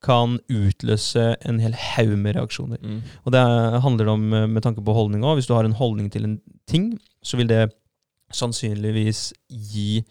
kan 0.02 0.38
utløse 0.50 1.36
en 1.45 1.60
hel 1.60 1.74
haug 1.76 2.14
med 2.18 2.36
reaksjoner. 2.38 2.80
Mm. 2.82 3.02
Og 3.26 3.32
det 3.36 3.39
er- 3.41 3.80
handler 3.84 4.08
om 4.14 4.34
eh, 4.34 4.45
med 4.47 4.64
tanke 4.64 4.84
på 4.86 4.93
holdning 4.95 5.22
òg. 5.24 5.36
Hvis 5.38 5.47
du 5.47 5.54
har 5.54 5.66
en 5.66 5.76
holdning 5.76 6.10
til 6.12 6.24
en 6.24 6.39
ting, 6.68 7.00
så 7.24 7.36
vil 7.38 7.47
det 7.47 7.72
sannsynligvis 8.32 9.34
gi 9.50 10.04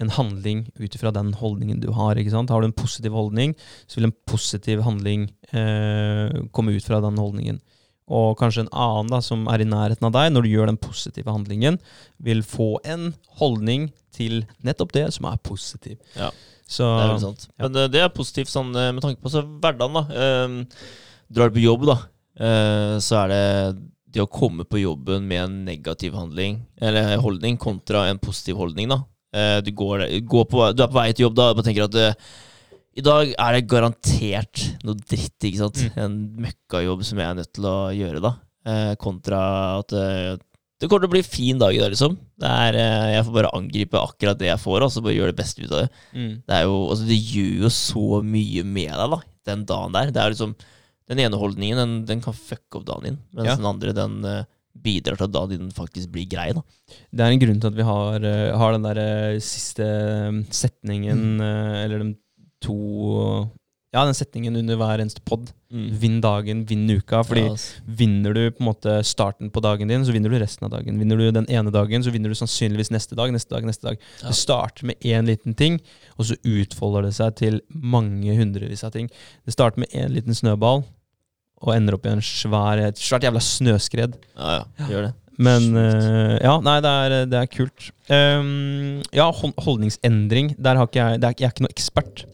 en 0.00 0.10
handling 0.16 0.62
ut 0.80 0.94
ifra 0.96 1.12
den 1.12 1.34
holdningen 1.36 1.80
du 1.82 1.90
har. 1.92 2.16
ikke 2.16 2.32
sant? 2.32 2.50
Har 2.50 2.60
du 2.62 2.66
en 2.70 2.76
positiv 2.76 3.12
holdning, 3.12 3.54
så 3.86 3.96
vil 4.00 4.08
en 4.08 4.16
positiv 4.26 4.80
handling 4.86 5.28
eh, 5.52 6.30
komme 6.52 6.72
ut 6.76 6.86
fra 6.86 7.00
den 7.04 7.18
holdningen. 7.20 7.60
Og 8.10 8.32
kanskje 8.40 8.64
en 8.64 8.72
annen 8.74 9.10
da, 9.12 9.20
som 9.22 9.44
er 9.52 9.62
i 9.62 9.68
nærheten 9.68 10.08
av 10.08 10.14
deg, 10.16 10.32
når 10.32 10.42
du 10.42 10.48
gjør 10.50 10.66
den 10.72 10.80
positive 10.82 11.30
handlingen, 11.30 11.78
vil 12.18 12.40
få 12.42 12.78
en 12.84 13.12
holdning 13.38 13.90
til 14.16 14.40
nettopp 14.66 14.92
det 14.96 15.04
som 15.14 15.28
er 15.30 15.36
positiv. 15.46 15.98
Ja. 16.16 16.30
Så, 16.70 16.86
Det 16.86 17.06
er 17.06 17.24
ja. 17.24 17.52
Men 17.64 17.78
eh, 17.82 17.90
det 17.90 18.02
er 18.04 18.12
positivt 18.14 18.50
sånn 18.52 18.70
eh, 18.78 18.92
med 18.94 19.02
tanke 19.02 19.18
på 19.22 19.32
så 19.32 19.42
hverdagen, 19.42 19.96
da. 19.96 20.26
Um, 20.46 20.58
drar 21.30 21.50
du 21.50 21.56
på 21.58 21.64
jobb, 21.64 21.86
da, 21.88 21.96
uh, 22.42 22.96
så 23.02 23.24
er 23.24 23.32
det 23.32 23.46
det 24.10 24.22
å 24.22 24.30
komme 24.30 24.64
på 24.66 24.80
jobben 24.80 25.26
med 25.30 25.42
en 25.44 25.56
negativ 25.66 26.14
handling, 26.18 26.60
eller 26.82 27.16
holdning, 27.22 27.58
kontra 27.62 28.08
en 28.10 28.22
positiv 28.22 28.58
holdning, 28.62 28.90
da. 28.90 29.00
Uh, 29.34 29.58
du, 29.66 29.72
går, 29.74 30.06
går 30.26 30.46
på, 30.50 30.62
du 30.74 30.84
er 30.84 30.90
på 30.90 30.98
vei 30.98 31.10
til 31.10 31.28
jobb 31.28 31.36
da 31.38 31.50
og 31.54 31.62
tenker 31.66 31.86
at 31.86 31.98
uh, 31.98 32.30
i 32.98 33.04
dag 33.06 33.34
er 33.34 33.54
det 33.54 33.68
garantert 33.70 34.62
noe 34.86 34.98
dritt, 34.98 35.38
ikke 35.46 35.60
sant? 35.60 35.82
Mm. 35.90 35.98
En 36.02 36.16
møkkajobb 36.46 37.04
som 37.06 37.22
jeg 37.22 37.26
er 37.26 37.36
nødt 37.38 37.52
til 37.54 37.66
å 37.70 37.76
gjøre, 37.94 38.22
da. 38.22 38.32
Kontra 39.00 39.38
at 39.78 39.94
det 40.80 40.88
kommer 40.88 41.04
til 41.04 41.10
å 41.10 41.12
bli 41.12 41.20
en 41.20 41.28
fin 41.28 41.58
dag 41.60 41.76
i 41.76 41.80
dag, 41.82 41.92
liksom. 41.92 42.14
Det 42.40 42.50
er, 42.66 42.76
eh, 42.80 43.08
jeg 43.16 43.24
får 43.26 43.34
bare 43.36 43.52
angripe 43.56 44.00
akkurat 44.00 44.38
det 44.40 44.48
jeg 44.48 44.62
får, 44.62 44.86
og 44.86 44.92
så 44.94 45.02
bare 45.04 45.16
gjøre 45.18 45.34
det 45.34 45.40
beste 45.42 45.64
ut 45.64 45.72
av 45.74 45.82
det. 45.82 45.90
mm. 46.16 46.30
Det, 46.48 46.60
jo, 46.64 46.76
altså, 46.94 47.08
det 47.10 47.18
gjør 47.20 47.66
jo 47.66 47.72
så 47.76 48.04
mye 48.24 48.64
med 48.64 48.94
deg, 48.94 49.10
da, 49.16 49.20
den 49.50 49.66
dagen 49.68 49.92
der. 49.98 50.14
Det 50.14 50.22
er 50.22 50.32
liksom, 50.32 50.54
den 51.10 51.20
ene 51.26 51.36
holdningen 51.42 51.82
den, 51.82 51.94
den 52.08 52.24
kan 52.24 52.36
fucke 52.36 52.80
opp 52.80 52.88
dagen 52.88 53.10
din, 53.10 53.20
mens 53.34 53.52
Ja. 53.52 53.56
den 53.60 53.68
andre 53.68 53.92
den 53.92 54.24
eh, 54.24 54.48
bidrar 54.80 55.18
til 55.18 55.26
at 55.28 55.34
dagen 55.36 55.66
din 55.66 55.70
faktisk 55.74 56.08
blir 56.14 56.28
grei. 56.30 56.52
da. 56.56 56.62
Det 57.12 57.26
er 57.26 57.34
en 57.34 57.42
grunn 57.42 57.60
til 57.60 57.72
at 57.72 57.76
vi 57.76 57.88
har, 57.90 58.24
eh, 58.24 58.56
har 58.56 58.72
den 58.72 58.88
der 58.88 59.38
siste 59.38 59.84
setningen, 60.48 61.36
mm. 61.36 61.84
eller 61.84 62.04
de 62.04 62.14
to 62.64 63.50
Ja, 63.90 64.04
den 64.06 64.14
setningen 64.14 64.54
under 64.54 64.76
hver 64.78 65.00
eneste 65.02 65.18
pod. 65.26 65.48
Vinn 65.70 66.20
dagen, 66.22 66.60
vinn 66.68 66.84
uka. 66.86 67.24
Fordi 67.26 67.42
yes. 67.48 67.64
vinner 67.82 68.36
du 68.36 68.44
på 68.54 68.62
en 68.62 68.68
måte 68.68 68.92
starten 69.06 69.50
på 69.50 69.62
dagen 69.64 69.90
din, 69.90 70.04
så 70.06 70.14
vinner 70.14 70.30
du 70.30 70.38
resten 70.38 70.68
av 70.68 70.76
dagen. 70.76 71.00
Vinner 71.02 71.18
du 71.18 71.32
den 71.34 71.48
ene 71.50 71.72
dagen, 71.74 72.04
så 72.06 72.12
vinner 72.14 72.30
du 72.30 72.38
sannsynligvis 72.38 72.92
neste 72.94 73.18
dag, 73.18 73.34
neste 73.34 73.50
dag, 73.50 73.66
neste 73.66 73.88
dag. 73.88 73.98
Ja. 74.20 74.30
Det 74.30 74.38
starter 74.38 74.86
med 74.86 75.02
én 75.02 75.26
liten 75.26 75.58
ting, 75.58 75.80
og 76.14 76.30
så 76.30 76.38
utfolder 76.46 77.08
det 77.08 77.16
seg 77.18 77.34
til 77.42 77.58
mange 77.74 78.38
hundrevis 78.38 78.86
av 78.86 78.94
ting. 78.94 79.10
Det 79.42 79.58
starter 79.58 79.82
med 79.82 79.90
én 79.90 80.14
liten 80.14 80.38
snøball, 80.38 80.84
og 81.60 81.74
ender 81.74 81.98
opp 81.98 82.06
i 82.06 82.14
en 82.14 82.22
svær, 82.24 82.78
et 82.86 83.02
svært 83.02 83.26
jævla 83.26 83.42
snøskred. 83.42 84.14
ja, 84.38 84.60
ja, 84.60 84.86
gjør 84.86 85.10
det. 85.10 85.14
Men 85.40 85.70
eh, 85.78 86.36
ja, 86.44 86.58
nei, 86.62 86.80
det 86.84 86.90
er, 87.02 87.12
det 87.32 87.38
er 87.38 87.48
kult. 87.48 87.86
Um, 88.12 89.00
ja, 89.16 89.30
holdningsendring. 89.32 90.52
Der 90.60 90.76
har 90.76 90.86
ikke 90.86 91.00
jeg, 91.00 91.22
det 91.22 91.30
er, 91.30 91.38
jeg 91.40 91.48
er 91.48 91.54
ikke 91.54 91.64
noe 91.64 91.74
ekspert. 91.74 92.24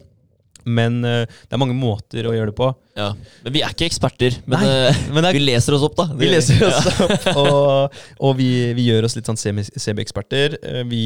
Men 0.67 0.99
eh, 1.07 1.23
det 1.47 1.55
er 1.55 1.61
mange 1.61 1.77
måter 1.77 2.27
å 2.27 2.33
gjøre 2.35 2.51
det 2.51 2.57
på. 2.57 2.67
Ja. 2.99 3.13
Men 3.45 3.55
vi 3.55 3.63
er 3.63 3.71
ikke 3.73 3.87
eksperter. 3.87 4.37
Men 4.45 4.61
Nei, 4.61 4.73
eh, 4.89 4.99
men 5.15 5.27
er 5.29 5.37
vi 5.37 5.45
leser 5.45 5.77
oss 5.77 5.85
opp, 5.87 5.95
da. 5.99 6.09
Vi 6.17 6.29
leser 6.29 6.65
oss 6.67 6.89
opp, 7.05 7.29
og, 7.39 8.01
og 8.19 8.35
vi, 8.39 8.49
vi 8.77 8.89
gjør 8.89 9.07
oss 9.07 9.15
litt 9.17 9.29
sånn 9.29 9.39
semi-eksperter. 9.39 10.59
Eh, 10.61 10.83
Vi, 10.87 11.05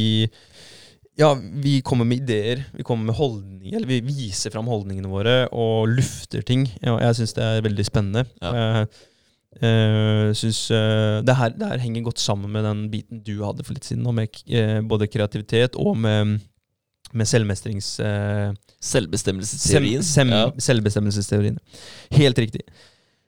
ja, 1.20 1.30
vi 1.36 1.78
kommer 1.86 2.08
med 2.08 2.24
ideer, 2.24 2.66
vi 2.74 2.86
kommer 2.88 3.12
med 3.12 3.18
holdninger, 3.18 3.78
eller 3.78 3.90
vi 3.90 4.02
viser 4.08 4.54
fram 4.54 4.70
holdningene 4.72 5.12
våre 5.12 5.38
og 5.52 5.92
lufter 5.92 6.44
ting. 6.48 6.66
Og 6.88 7.00
jeg 7.04 7.18
syns 7.20 7.38
det 7.38 7.48
er 7.48 7.66
veldig 7.68 7.88
spennende. 7.88 8.26
Ja. 8.42 8.84
Uh, 9.52 10.32
synes, 10.32 10.62
uh, 10.72 11.20
det, 11.28 11.34
her, 11.36 11.52
det 11.52 11.68
her 11.68 11.82
henger 11.84 12.06
godt 12.06 12.22
sammen 12.24 12.54
med 12.54 12.64
den 12.64 12.86
biten 12.90 13.20
du 13.20 13.34
hadde 13.44 13.66
for 13.68 13.76
litt 13.76 13.84
siden, 13.84 14.08
med 14.16 14.32
uh, 14.48 14.80
både 14.88 15.10
kreativitet 15.12 15.76
og 15.76 15.98
med, 16.00 16.38
med 17.18 17.30
selvmestrings... 17.30 17.94
Uh, 18.00 18.52
Selvbestemmelsesteorien. 18.82 20.02
Sem, 20.02 20.26
sem, 20.26 20.32
ja. 20.34 20.48
Selvbestemmelsesteorien. 20.58 21.60
Helt 22.18 22.40
riktig. 22.42 22.64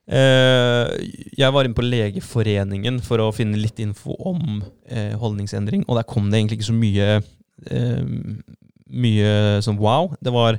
Uh, 0.10 0.90
jeg 1.38 1.54
var 1.54 1.64
inne 1.64 1.78
på 1.78 1.86
Legeforeningen 1.86 2.98
for 3.06 3.22
å 3.24 3.30
finne 3.36 3.60
litt 3.62 3.78
info 3.84 4.18
om 4.32 4.64
uh, 4.64 5.14
holdningsendring, 5.22 5.86
og 5.88 6.00
der 6.00 6.08
kom 6.10 6.32
det 6.32 6.42
egentlig 6.42 6.62
ikke 6.62 6.72
så 6.72 6.80
mye 6.80 7.10
Mye 8.94 9.28
sånn 9.64 9.78
wow. 9.80 10.10
Det 10.20 10.34
var 10.34 10.58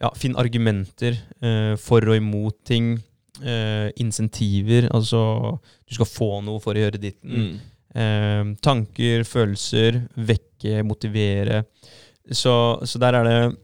Ja, 0.00 0.08
finn 0.16 0.38
argumenter 0.40 1.18
for 1.82 2.06
og 2.08 2.16
imot 2.16 2.56
ting. 2.64 2.94
Insentiver. 4.00 4.86
Altså, 4.94 5.20
du 5.84 5.98
skal 5.98 6.08
få 6.08 6.30
noe 6.46 6.62
for 6.64 6.72
å 6.72 6.86
gjøre 6.86 7.02
ditten. 7.02 7.34
Mm. 7.34 7.73
Eh, 7.94 8.44
tanker, 8.64 9.22
følelser, 9.28 10.00
vekke, 10.16 10.80
motivere. 10.86 11.62
Så, 12.32 12.54
så 12.88 12.98
der 13.02 13.14
er 13.20 13.28
det 13.28 13.56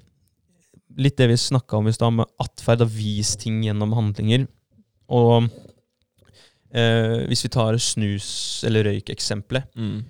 litt 1.01 1.17
det 1.19 1.29
vi 1.31 1.37
snakka 1.39 1.79
om 1.81 1.89
i 1.89 1.95
stad, 1.95 2.13
med 2.15 2.29
atferd 2.43 2.85
vis 2.93 3.35
ting 3.41 3.63
gjennom 3.65 3.95
handlinger. 3.97 4.47
Og 5.11 5.49
eh, 6.75 7.27
hvis 7.31 7.45
vi 7.47 7.51
tar 7.55 7.79
snus- 7.83 8.63
eller 8.67 8.85
røykeksempelet, 8.91 9.65
Mm. 9.77 10.05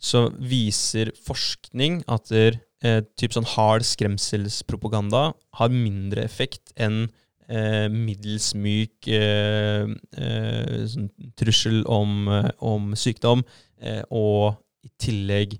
så 0.00 0.26
viser 0.38 1.10
forskning 1.24 2.02
at 2.08 2.28
der, 2.28 2.60
eh, 2.82 3.00
typ 3.18 3.32
sånn 3.32 3.44
hard 3.56 3.82
skremselspropaganda 3.82 5.34
har 5.54 5.68
mindre 5.68 6.22
effekt 6.24 6.72
enn 6.76 7.10
eh, 7.48 7.86
middels 7.92 8.52
myk 8.58 9.08
eh, 9.12 9.86
eh, 10.16 10.74
sånn 10.90 11.10
trussel 11.38 11.82
om, 11.90 12.26
eh, 12.32 12.50
om 12.66 12.92
sykdom, 12.98 13.44
eh, 13.80 14.02
og 14.10 14.58
i 14.86 14.92
tillegg 15.02 15.56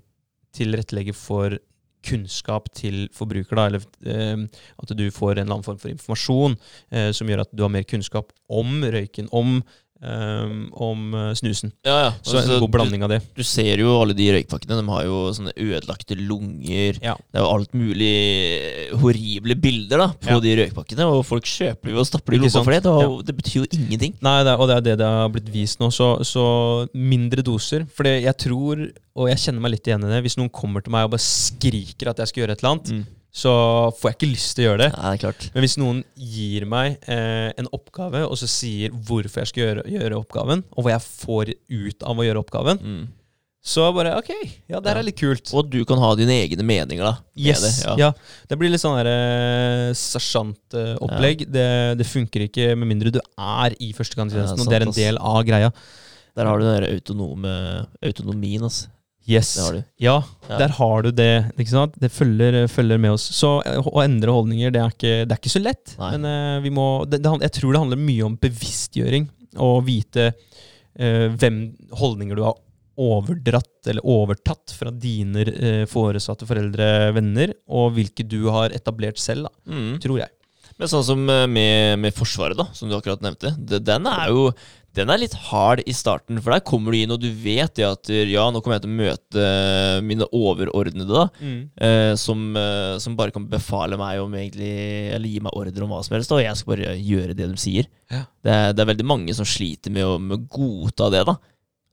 tilrettelegge 0.57 1.15
for 1.17 1.57
kunnskap 2.07 2.69
til 2.77 3.07
forbruker, 3.15 3.57
da, 3.57 3.65
eller 3.67 3.83
eh, 4.07 4.45
at 4.79 4.93
du 4.95 5.07
får 5.11 5.35
en 5.35 5.43
eller 5.43 5.57
annen 5.57 5.67
form 5.67 5.81
for 5.81 5.91
informasjon 5.91 6.55
som 7.17 7.27
gjør 7.27 7.41
at 7.43 7.51
du 7.51 7.65
har 7.65 7.73
mer 7.73 7.83
kunnskap 7.89 8.31
om 8.47 8.79
røyken, 8.85 9.27
om, 9.35 9.57
eh, 10.01 10.53
om 10.87 11.13
eh, 11.13 11.31
snusen. 11.39 11.71
Ja, 11.87 11.97
ja. 12.07 12.11
Så 12.21 12.37
Altså, 12.37 12.57
en 12.57 12.63
god 12.63 12.73
blanding 12.75 13.05
av 13.05 13.11
det. 13.13 13.21
Du, 13.33 13.41
du 13.41 13.47
ser 13.47 13.81
jo 13.81 13.95
alle 14.01 14.15
de 14.17 14.29
røykpakkene. 14.35 14.77
De 14.79 14.85
har 14.93 15.07
jo 15.07 15.21
sånne 15.35 15.53
ødelagte 15.55 16.17
lunger. 16.19 16.99
Ja. 17.03 17.15
Det 17.17 17.39
er 17.41 17.45
jo 17.45 17.51
alt 17.55 17.75
mulig 17.77 18.13
horrible 19.01 19.57
bilder 19.59 20.05
da 20.05 20.09
på 20.27 20.39
de 20.43 20.55
røykpakkene, 20.61 21.09
og 21.11 21.25
folk 21.27 21.47
kjøper 21.49 21.93
jo 21.93 22.01
og 22.01 22.09
stapper 22.09 22.37
i 22.37 22.41
lomma 22.41 22.63
for 22.63 22.75
det. 22.75 22.83
Har 22.87 23.17
det 23.27 23.37
betyr 23.37 23.59
jo 23.63 23.67
ingenting. 23.79 24.15
Nei, 24.23 24.37
det 24.45 24.53
er, 24.53 24.61
og 24.61 24.69
det 24.69 24.79
er 24.79 24.87
det 24.91 24.97
det 25.01 25.11
har 25.17 25.33
blitt 25.33 25.51
vist 25.53 25.81
nå. 25.81 25.91
Så, 25.93 26.13
så 26.27 26.45
mindre 26.93 27.45
doser. 27.45 27.85
For 27.97 28.07
jeg 28.09 28.35
tror, 28.41 28.87
og 29.17 29.29
jeg 29.31 29.43
kjenner 29.47 29.63
meg 29.63 29.75
litt 29.77 29.89
igjen 29.89 30.05
i 30.05 30.11
det, 30.11 30.23
hvis 30.25 30.37
noen 30.39 30.51
kommer 30.53 30.83
til 30.85 30.93
meg 30.95 31.07
og 31.07 31.15
bare 31.15 31.25
skriker 31.25 32.11
at 32.11 32.21
jeg 32.21 32.31
skal 32.31 32.43
gjøre 32.43 32.57
et 32.57 32.63
eller 32.63 32.75
annet, 32.75 32.93
så 33.33 33.51
får 33.99 34.09
jeg 34.11 34.15
ikke 34.17 34.29
lyst 34.33 34.55
til 34.57 34.63
å 34.65 34.69
gjøre 34.71 34.81
det. 34.85 34.89
Ja, 34.95 35.01
det 35.11 35.17
er 35.17 35.21
klart. 35.27 35.49
Men 35.53 35.61
hvis 35.65 35.77
noen 35.77 35.99
gir 36.17 36.65
meg 36.65 36.97
eh, 37.07 37.51
en 37.59 37.67
oppgave, 37.75 38.23
og 38.25 38.37
så 38.39 38.47
sier 38.49 38.89
hvorfor 38.95 39.43
jeg 39.43 39.51
skal 39.51 39.63
gjøre, 39.65 39.83
gjøre 39.93 40.17
oppgaven, 40.23 40.63
og 40.73 40.83
hva 40.87 40.95
jeg 40.95 41.05
får 41.05 41.51
ut 41.69 42.03
av 42.07 42.17
å 42.17 42.25
gjøre 42.25 42.41
oppgaven, 42.41 42.79
Mm. 42.81 43.05
så 43.67 43.89
bare 43.93 44.15
OK, 44.17 44.29
ja, 44.71 44.79
det 44.79 44.87
her 44.89 44.95
Ja. 44.95 44.99
er 45.01 45.03
litt 45.09 45.19
kult. 45.19 45.51
Og 45.53 45.69
du 45.69 45.83
kan 45.85 45.99
ha 45.99 46.15
dine 46.15 46.31
egne 46.39 46.63
meninger, 46.63 47.03
da. 47.03 47.17
Yes, 47.35 47.61
det, 47.83 47.97
ja. 47.99 48.13
Det 48.47 48.57
blir 48.57 48.69
litt 48.71 48.81
sånn 48.81 48.97
eh, 49.05 49.91
sersjantopplegg. 49.93 51.45
Det, 51.51 51.67
det 51.99 52.07
funker 52.07 52.47
ikke 52.47 52.71
med 52.79 52.87
mindre 52.89 53.11
du 53.13 53.19
er 53.21 53.75
i 53.79 53.91
Ja, 53.91 53.97
førstegangstjenesten, 53.97 54.61
og 54.63 54.69
det 54.71 54.79
er 54.81 54.87
en 54.87 54.95
del 54.95 55.17
av 55.19 55.43
greia. 55.47 55.71
Der 56.37 56.45
har 56.45 56.59
du 56.61 56.65
den 56.65 56.85
autonome 56.95 57.53
autonomien, 58.05 58.63
altså. 58.63 58.87
Yes. 59.27 59.55
Det 59.57 59.63
har 59.65 59.73
du. 59.75 59.83
Ja, 59.99 60.17
Ja. 60.49 60.57
der 60.61 60.69
har 60.77 61.01
du 61.03 61.11
det. 61.11 61.51
Det 61.99 62.11
følger, 62.11 62.67
følger 62.71 62.97
med 63.03 63.11
oss. 63.11 63.25
Så 63.35 63.57
eh, 63.65 63.79
å 63.83 64.03
endre 64.03 64.31
holdninger, 64.31 64.71
det 64.71 64.79
er 64.81 64.93
ikke, 64.93 65.15
det 65.27 65.35
er 65.35 65.41
ikke 65.41 65.51
så 65.57 65.61
lett. 65.63 65.95
Nei. 65.99 66.11
Men 66.15 66.25
eh, 66.31 66.59
vi 66.63 66.69
må, 66.71 66.85
det, 67.09 67.19
det, 67.25 67.33
jeg 67.43 67.51
tror 67.59 67.73
det 67.75 67.81
handler 67.83 67.97
mye 68.05 68.23
om 68.29 68.37
bevisstgjøring. 68.39 69.27
Og 69.57 69.79
vite 69.87 70.29
uh, 70.35 71.27
hvem 71.33 71.55
holdninger 71.97 72.37
du 72.37 72.43
har 72.45 72.55
overdratt 72.97 73.87
eller 73.89 74.05
overtatt 74.05 74.73
fra 74.77 74.91
dine 74.93 75.43
uh, 75.47 75.83
foresatte, 75.89 76.45
foreldre, 76.49 76.87
venner, 77.15 77.53
og 77.69 77.93
hvilke 77.97 78.25
du 78.27 78.47
har 78.53 78.73
etablert 78.75 79.17
selv, 79.21 79.47
da, 79.47 79.73
Mm. 79.73 79.99
tror 80.03 80.19
jeg. 80.23 80.29
Men 80.77 80.87
sånn 80.91 81.03
som 81.07 81.23
eh, 81.33 81.47
med, 81.49 81.97
med 82.03 82.13
Forsvaret, 82.13 82.57
da, 82.59 82.67
som 82.77 82.89
du 82.89 82.93
akkurat 82.93 83.21
nevnte. 83.25 83.49
det- 83.57 83.79
Den 83.87 84.05
er 84.05 84.27
jo 84.29 84.51
den 84.97 85.11
er 85.13 85.19
litt 85.21 85.35
hard 85.47 85.83
i 85.87 85.93
starten, 85.95 86.39
for 86.41 86.53
der 86.53 86.63
kommer 86.65 86.93
du 86.93 86.99
inn 86.99 87.13
og 87.13 87.21
du 87.21 87.27
vet 87.29 87.75
det 87.77 87.85
at 87.87 88.09
ja, 88.09 88.45
nå 88.51 88.61
kommer 88.61 88.77
jeg 88.77 88.85
til 88.85 88.93
å 88.93 88.99
møte 89.01 89.43
eh, 89.43 89.97
mine 90.05 90.27
overordnede, 90.35 91.07
da. 91.07 91.25
Eh, 91.87 92.13
som, 92.19 92.47
eh, 92.57 92.95
som 93.03 93.17
bare 93.19 93.33
kan 93.35 93.45
befale 93.49 93.99
meg 93.99 94.21
om 94.21 94.33
egentlig 94.37 94.71
Eller 95.15 95.29
gi 95.29 95.41
meg 95.43 95.55
ordre 95.57 95.85
om 95.85 95.93
hva 95.93 96.01
som 96.05 96.17
helst, 96.17 96.31
da, 96.31 96.39
og 96.39 96.45
jeg 96.45 96.59
skal 96.59 96.73
bare 96.73 96.95
gjøre 96.95 97.37
det 97.37 97.51
de 97.51 97.61
sier. 97.61 97.91
Ja. 98.11 98.23
Det, 98.41 98.55
er, 98.55 98.73
det 98.73 98.83
er 98.83 98.91
veldig 98.93 99.07
mange 99.07 99.37
som 99.37 99.47
sliter 99.47 99.93
med 99.93 100.07
å, 100.07 100.17
med 100.21 100.39
å 100.39 100.47
godta 100.57 101.11
det, 101.13 101.25
da. 101.29 101.37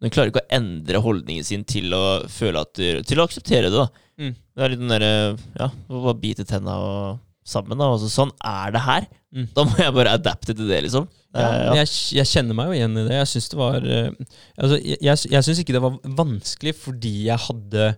De 0.05 0.13
klarer 0.13 0.33
ikke 0.33 0.43
å 0.43 0.53
endre 0.53 1.01
holdningen 1.01 1.47
sin 1.47 1.63
til 1.69 1.95
å 1.97 2.05
føle 2.29 2.61
at 2.65 2.75
Til 2.77 3.21
å 3.21 3.25
akseptere 3.25 3.71
det, 3.71 3.85
da. 3.85 3.87
Mm. 4.21 4.35
Det 4.35 4.63
er 4.63 4.73
litt 4.73 4.83
den 4.83 4.93
derre 4.93 5.15
Ja, 5.59 5.71
å 5.89 6.03
bare 6.09 6.21
bite 6.23 6.47
tenna 6.49 6.77
og 6.83 7.24
sammen, 7.45 7.77
da. 7.79 7.91
Altså, 7.93 8.09
sånn 8.13 8.33
er 8.41 8.73
det 8.75 8.83
her. 8.85 9.07
Mm. 9.35 9.47
Da 9.57 9.65
må 9.69 9.77
jeg 9.81 9.95
bare 9.97 10.17
adapte 10.17 10.55
til 10.55 10.69
det, 10.71 10.81
liksom. 10.87 11.09
Ja, 11.11 11.21
Eh, 11.35 11.65
men 11.67 11.81
jeg, 11.81 11.91
jeg 12.21 12.31
kjenner 12.31 12.55
meg 12.55 12.71
jo 12.71 12.77
igjen 12.79 12.99
i 13.01 13.05
det. 13.09 13.15
Jeg 13.19 13.31
syns 13.33 13.49
det 13.51 13.59
var 13.59 13.83
eh, 13.83 14.11
Altså, 14.55 14.77
jeg, 14.79 14.99
jeg, 15.03 15.31
jeg 15.33 15.47
syns 15.47 15.61
ikke 15.65 15.75
det 15.75 15.83
var 15.83 15.97
vanskelig 16.21 16.75
fordi 16.79 17.15
jeg 17.27 17.43
hadde 17.49 17.89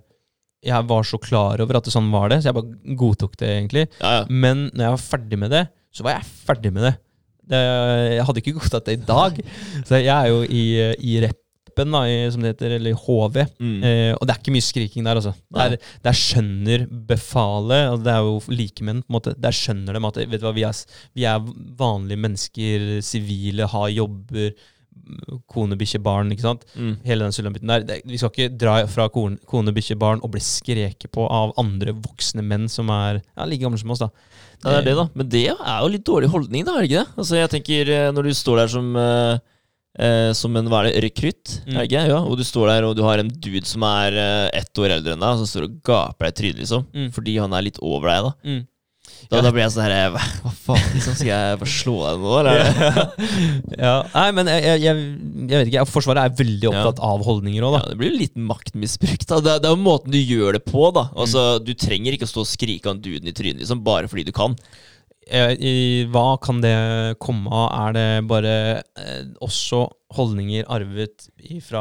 Jeg 0.64 0.86
var 0.88 1.04
så 1.04 1.20
klar 1.20 1.60
over 1.60 1.78
at 1.78 1.84
det 1.84 1.92
sånn 1.92 2.08
var 2.14 2.32
det, 2.32 2.40
så 2.40 2.48
jeg 2.50 2.56
bare 2.56 2.94
godtok 3.02 3.36
det, 3.42 3.50
egentlig. 3.58 3.84
ja, 4.00 4.14
ja. 4.20 4.22
Men 4.30 4.70
når 4.72 4.86
jeg 4.86 4.94
var 4.96 5.04
ferdig 5.04 5.40
med 5.42 5.52
det, 5.52 5.66
så 5.94 6.06
var 6.06 6.16
jeg 6.16 6.30
ferdig 6.48 6.72
med 6.74 6.88
det. 6.88 6.94
det 7.52 7.60
jeg 8.16 8.24
hadde 8.30 8.42
ikke 8.42 8.56
godtatt 8.56 8.88
det 8.88 8.96
i 8.96 9.04
dag. 9.12 9.38
Så 9.88 10.00
jeg 10.00 10.12
er 10.16 10.32
jo 10.32 10.40
i, 10.48 10.64
i 11.12 11.20
reppen, 11.76 11.92
da, 11.92 12.04
i, 12.08 12.30
som 12.32 12.42
det 12.42 12.54
heter, 12.54 12.76
eller 12.78 12.94
HV. 12.94 13.42
Mm. 13.60 13.82
Eh, 13.84 14.12
og 14.16 14.26
det 14.26 14.34
er 14.34 14.40
ikke 14.40 14.54
mye 14.54 14.64
skriking 14.64 15.04
der, 15.06 15.20
altså. 15.20 15.34
Der, 15.54 15.76
der 16.04 16.16
skjønner 16.16 16.86
befalet, 17.08 17.90
og 17.92 18.04
det 18.04 18.14
er 18.14 18.22
jo 18.24 18.38
likemenn, 18.48 19.02
på 19.04 19.12
en 19.12 19.18
måte, 19.18 19.34
der 19.36 19.56
skjønner 19.56 19.96
de 19.96 20.06
at 20.06 20.22
vet 20.24 20.40
du 20.40 20.46
hva, 20.46 20.54
vi 20.56 20.64
er, 20.66 20.80
vi 21.16 21.26
er 21.28 21.52
vanlige 21.78 22.22
mennesker, 22.22 22.88
sivile, 23.04 23.68
har 23.68 23.92
jobber, 23.92 24.54
kone, 25.52 25.76
bikkje, 25.78 26.00
barn, 26.02 26.32
ikke 26.34 26.42
sant. 26.42 26.64
Mm. 26.74 26.96
Hele 27.06 27.26
den 27.26 27.34
sulamitten 27.34 27.70
der. 27.70 27.84
Det, 27.86 28.00
vi 28.08 28.18
skal 28.18 28.32
ikke 28.32 28.56
dra 28.58 28.78
fra 28.90 29.06
kone, 29.12 29.38
kone 29.46 29.74
bikkje, 29.76 29.98
barn 30.00 30.22
og 30.24 30.32
bli 30.34 30.42
skreket 30.42 31.12
på 31.14 31.28
av 31.30 31.52
andre 31.60 31.94
voksne 31.94 32.42
menn 32.42 32.66
som 32.72 32.90
er 32.90 33.20
ja, 33.20 33.46
like 33.46 33.62
gamle 33.62 33.78
som 33.78 33.92
oss, 33.94 34.02
da. 34.02 34.10
Ja, 34.64 34.72
det 34.72 34.78
er 34.80 34.88
det, 34.88 34.96
da. 34.98 35.04
Men 35.14 35.28
det 35.30 35.44
er 35.52 35.84
jo 35.84 35.92
litt 35.92 36.06
dårlig 36.08 36.32
holdning, 36.32 36.64
da, 36.66 36.74
er 36.74 36.82
det 36.82 36.90
ikke 36.90 37.04
det? 37.04 37.20
Altså, 37.20 37.38
jeg 37.38 37.52
tenker, 37.52 37.92
eh, 37.92 38.08
når 38.16 38.26
du 38.26 38.34
står 38.34 38.62
der 38.64 38.72
som 38.72 38.88
eh, 38.98 39.44
eh, 39.98 40.30
som 40.36 40.56
en 40.60 40.68
hva 40.70 40.84
er 40.84 40.90
det, 40.92 41.02
rekrutt, 41.08 41.56
Mm. 41.66 41.82
Ja, 41.90 42.20
og 42.20 42.36
du 42.38 42.44
står 42.46 42.68
der 42.70 42.84
og 42.86 42.94
du 42.96 43.02
har 43.02 43.18
en 43.18 43.28
dude 43.32 43.64
som 43.66 43.82
er 43.88 44.14
eh, 44.14 44.46
ett 44.62 44.72
år 44.78 44.96
eldre 45.00 45.16
enn 45.16 45.20
deg, 45.24 45.40
som 45.42 45.46
står 45.50 45.66
og 45.70 45.76
gaper 45.86 46.28
deg 46.28 46.32
i 46.32 46.40
trynet, 46.42 46.62
liksom. 46.64 46.86
Mm. 46.94 47.10
Fordi 47.16 47.36
han 47.42 47.52
er 47.56 47.66
litt 47.66 47.78
over 47.82 48.08
deg, 48.12 48.24
da. 48.30 48.34
Mm. 48.46 48.64
Da, 49.30 49.38
Ja. 49.38 49.42
da 49.42 49.50
blir 49.54 49.62
jeg 49.64 49.72
sånn 49.72 49.86
her 49.86 50.10
Hva, 50.12 50.20
hva 50.44 50.50
faen, 50.52 50.88
liksom? 50.94 51.14
Skal 51.16 51.30
jeg 51.30 51.58
bare 51.60 51.70
slå 51.72 51.94
deg 52.04 52.18
nå, 52.22 52.32
eller? 52.40 52.58
ja, 53.78 53.94
nei, 54.14 54.26
men 54.36 54.50
jeg, 54.50 54.64
jeg, 54.66 54.82
jeg, 54.84 55.52
vet 55.52 55.70
ikke. 55.70 55.84
Forsvaret 55.90 56.22
er 56.26 56.36
veldig 56.42 56.68
opptatt 56.70 57.00
av 57.06 57.24
holdninger 57.26 57.64
òg, 57.66 57.76
Ja, 57.78 57.82
da. 57.86 57.92
det 57.94 57.98
blir 58.02 58.12
jo 58.12 58.20
litt 58.20 58.36
maktmisbruk, 58.50 59.24
da. 59.30 59.40
Det, 59.42 59.56
det 59.64 59.70
er 59.70 59.74
jo 59.76 59.82
måten 59.82 60.14
du 60.14 60.18
gjør 60.20 60.58
det 60.58 60.64
på, 60.68 60.90
da. 60.94 61.06
Mm. 61.10 61.20
Altså, 61.24 61.46
Du 61.64 61.72
trenger 61.74 62.14
ikke 62.18 62.28
å 62.28 62.32
stå 62.34 62.44
og 62.44 62.50
skrike 62.50 62.90
han 62.92 63.00
duden 63.02 63.30
i 63.30 63.34
trynet, 63.36 63.62
liksom, 63.64 63.82
bare 63.86 64.10
fordi 64.10 64.26
du 64.28 64.34
kan. 64.36 64.54
Eh, 65.26 65.52
I, 65.58 65.74
hva 66.14 66.36
kan 66.38 66.60
det 66.62 67.16
komme 67.18 67.50
av? 67.50 67.68
Er 67.88 67.94
det 67.96 68.04
bare 68.30 68.52
eh, 68.94 69.24
også 69.42 69.80
holdninger 70.16 70.68
arvet 70.70 71.24
fra 71.66 71.80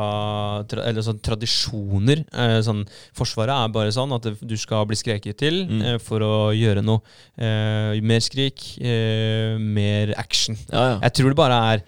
tra, 0.68 0.82
Eller 0.90 1.06
sånn 1.06 1.20
tradisjoner? 1.24 2.24
Eh, 2.34 2.56
sånn, 2.66 2.82
forsvaret 3.16 3.54
er 3.54 3.74
bare 3.76 3.94
sånn 3.94 4.16
at 4.18 4.26
det, 4.26 4.34
du 4.50 4.56
skal 4.58 4.88
bli 4.90 4.98
skreket 4.98 5.38
til 5.44 5.62
Mm. 5.70 5.82
eh, 5.86 5.98
for 6.02 6.26
å 6.26 6.34
gjøre 6.58 6.82
noe. 6.84 7.02
Eh, 7.38 8.02
mer 8.02 8.20
skrik, 8.26 8.66
eh, 8.82 9.58
mer 9.62 10.16
action. 10.18 10.58
Ja, 10.74 10.96
ja. 10.96 11.00
Jeg 11.06 11.14
tror 11.20 11.30
det 11.30 11.38
bare 11.44 11.62
er 11.76 11.86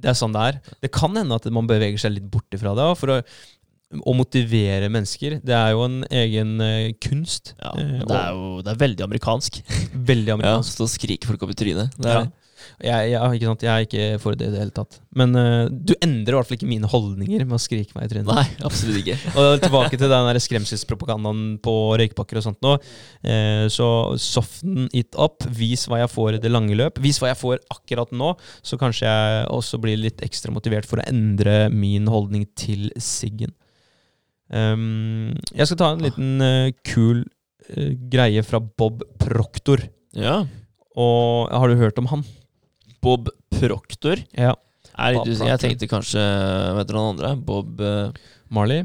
Det 0.00 0.08
er 0.08 0.16
sånn 0.16 0.32
det 0.32 0.40
er. 0.40 0.60
Det 0.80 0.92
kan 0.92 1.12
hende 1.16 1.34
at 1.36 1.44
man 1.52 1.66
beveger 1.68 1.98
seg 2.00 2.14
litt 2.14 2.30
bort 2.32 2.48
ifra 2.56 2.72
det. 2.74 2.86
For 2.96 3.08
å, 3.12 3.22
å 4.06 4.12
motivere 4.14 4.86
mennesker. 4.92 5.40
Det 5.42 5.54
er 5.56 5.72
jo 5.74 5.80
en 5.88 6.00
egen 6.10 6.52
eh, 6.62 6.92
kunst. 7.02 7.54
Ja, 7.58 7.72
Eh, 7.80 8.04
det 8.06 8.18
er 8.20 8.36
jo 8.36 8.60
det 8.62 8.74
er 8.76 8.82
veldig 8.86 9.06
amerikansk. 9.08 9.62
Veldig 10.12 10.30
Ja, 10.30 10.36
amerikansk. 10.38 10.76
Stå 10.76 10.86
og 10.86 10.92
skrike 10.92 11.26
folk 11.26 11.42
opp 11.42 11.50
i 11.56 11.58
trynet. 11.64 11.96
Det 11.98 12.06
Ja. 12.12 12.20
er, 12.20 12.30
Jeg, 12.84 13.10
jeg, 13.10 13.36
ikke 13.40 13.48
sant? 13.48 13.62
jeg 13.64 13.72
er 13.72 13.84
ikke 13.86 14.20
for 14.20 14.36
det 14.36 14.46
i 14.46 14.50
det 14.52 14.58
hele 14.60 14.72
tatt. 14.76 14.98
Men 15.16 15.32
uh, 15.34 15.66
du 15.72 15.94
endrer 16.04 16.34
i 16.34 16.36
hvert 16.36 16.46
fall 16.50 16.58
ikke 16.58 16.68
mine 16.68 16.86
holdninger 16.92 17.42
med 17.48 17.56
å 17.56 17.60
skrike 17.60 17.96
meg 17.96 18.04
i 18.04 18.10
trynet. 18.12 18.28
Nei, 18.30 18.44
absolutt 18.68 19.00
ikke. 19.00 19.16
Og 19.40 19.62
tilbake 19.64 19.96
til 19.98 20.12
den 20.12 20.28
der 20.28 20.38
skremselspropagandaen 20.44 21.56
på 21.64 21.74
røykpakker 21.98 22.36
og 22.38 22.44
sånt 22.46 22.60
nå. 22.62 22.74
Uh, 23.24 23.64
så 23.72 23.88
soften 24.20 24.86
it 24.92 25.16
up. 25.18 25.42
Vis 25.56 25.86
hva 25.88 26.02
jeg 26.04 26.12
får 26.12 26.36
i 26.36 26.42
det 26.44 26.52
lange 26.52 26.76
løp. 26.78 27.00
Vis 27.02 27.18
hva 27.18 27.32
jeg 27.32 27.40
får 27.40 27.62
akkurat 27.74 28.12
nå, 28.12 28.34
så 28.62 28.78
kanskje 28.80 29.08
jeg 29.08 29.48
også 29.56 29.80
blir 29.82 29.96
litt 29.98 30.20
ekstra 30.22 30.52
motivert 30.54 30.86
for 30.86 31.00
å 31.02 31.08
endre 31.10 31.64
min 31.72 32.06
holdning 32.12 32.44
til 32.60 32.90
siggen. 33.00 33.56
Um, 34.50 35.30
jeg 35.54 35.66
skal 35.68 35.78
ta 35.78 35.92
en 35.94 36.00
liten 36.02 36.40
uh, 36.42 36.70
kul 36.86 37.20
uh, 37.22 37.90
greie 38.10 38.42
fra 38.46 38.58
Bob 38.58 39.02
Proctor. 39.22 39.78
Ja. 40.16 40.40
Og 40.98 41.48
har 41.54 41.68
du 41.70 41.76
hørt 41.78 41.98
om 42.02 42.06
han? 42.10 42.24
Bob 43.02 43.28
Proctor. 43.54 44.16
Ja. 44.34 44.54
Er 44.98 45.14
Bob 45.14 45.28
usikker. 45.30 45.48
Jeg 45.52 45.58
tenkte 45.62 45.86
kanskje 45.88 46.20
Vet 46.76 46.88
dere 46.90 46.98
han 47.00 47.12
andre? 47.14 47.30
Bob 47.46 47.80
uh... 47.80 48.10
Marley? 48.54 48.80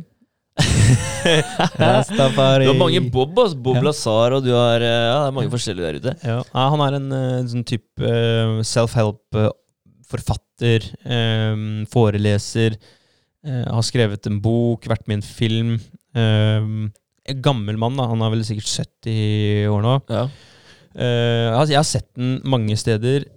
Du 1.25 2.21
har 2.21 2.77
mange 2.77 3.01
Bob, 3.11 3.33
altså. 3.41 3.57
Bob 3.57 3.75
Ja. 3.75 3.81
Lazar, 3.89 4.31
og 4.37 4.43
du 4.45 4.51
har 4.53 4.79
Ja, 4.79 5.25
det 5.25 5.27
er 5.27 5.31
mange 5.35 5.51
forskjellige 5.51 5.85
der 5.87 5.95
ute. 5.99 6.13
Ja, 6.23 6.37
Nei, 6.53 6.65
han 6.71 6.81
er 6.85 6.93
en 6.99 7.07
en 7.17 7.47
sånn 7.51 7.65
type 7.67 8.05
self-help-forfatter, 8.69 10.79
foreleser, 11.91 12.71
eh, 13.45 13.63
har 13.71 13.85
skrevet 13.85 14.27
en 14.29 14.41
bok, 14.43 14.87
vært 14.89 15.07
med 15.07 15.17
i 15.17 15.21
en 15.21 15.27
film. 15.27 15.71
eh, 16.15 16.67
en 17.25 17.41
gammel 17.41 17.79
mann, 17.81 17.97
da. 17.97 18.05
han 18.11 18.21
er 18.21 18.33
vel 18.35 18.43
sikkert 18.45 18.69
70 19.05 19.71
år 19.73 19.81
nå. 19.81 19.95
Ja. 20.13 20.27
Eh, 20.95 21.49
altså, 21.55 21.71
jeg 21.73 21.79
har 21.79 21.89
sett 21.89 22.11
den 22.17 22.37
mange 22.43 22.77
steder, 22.77 23.29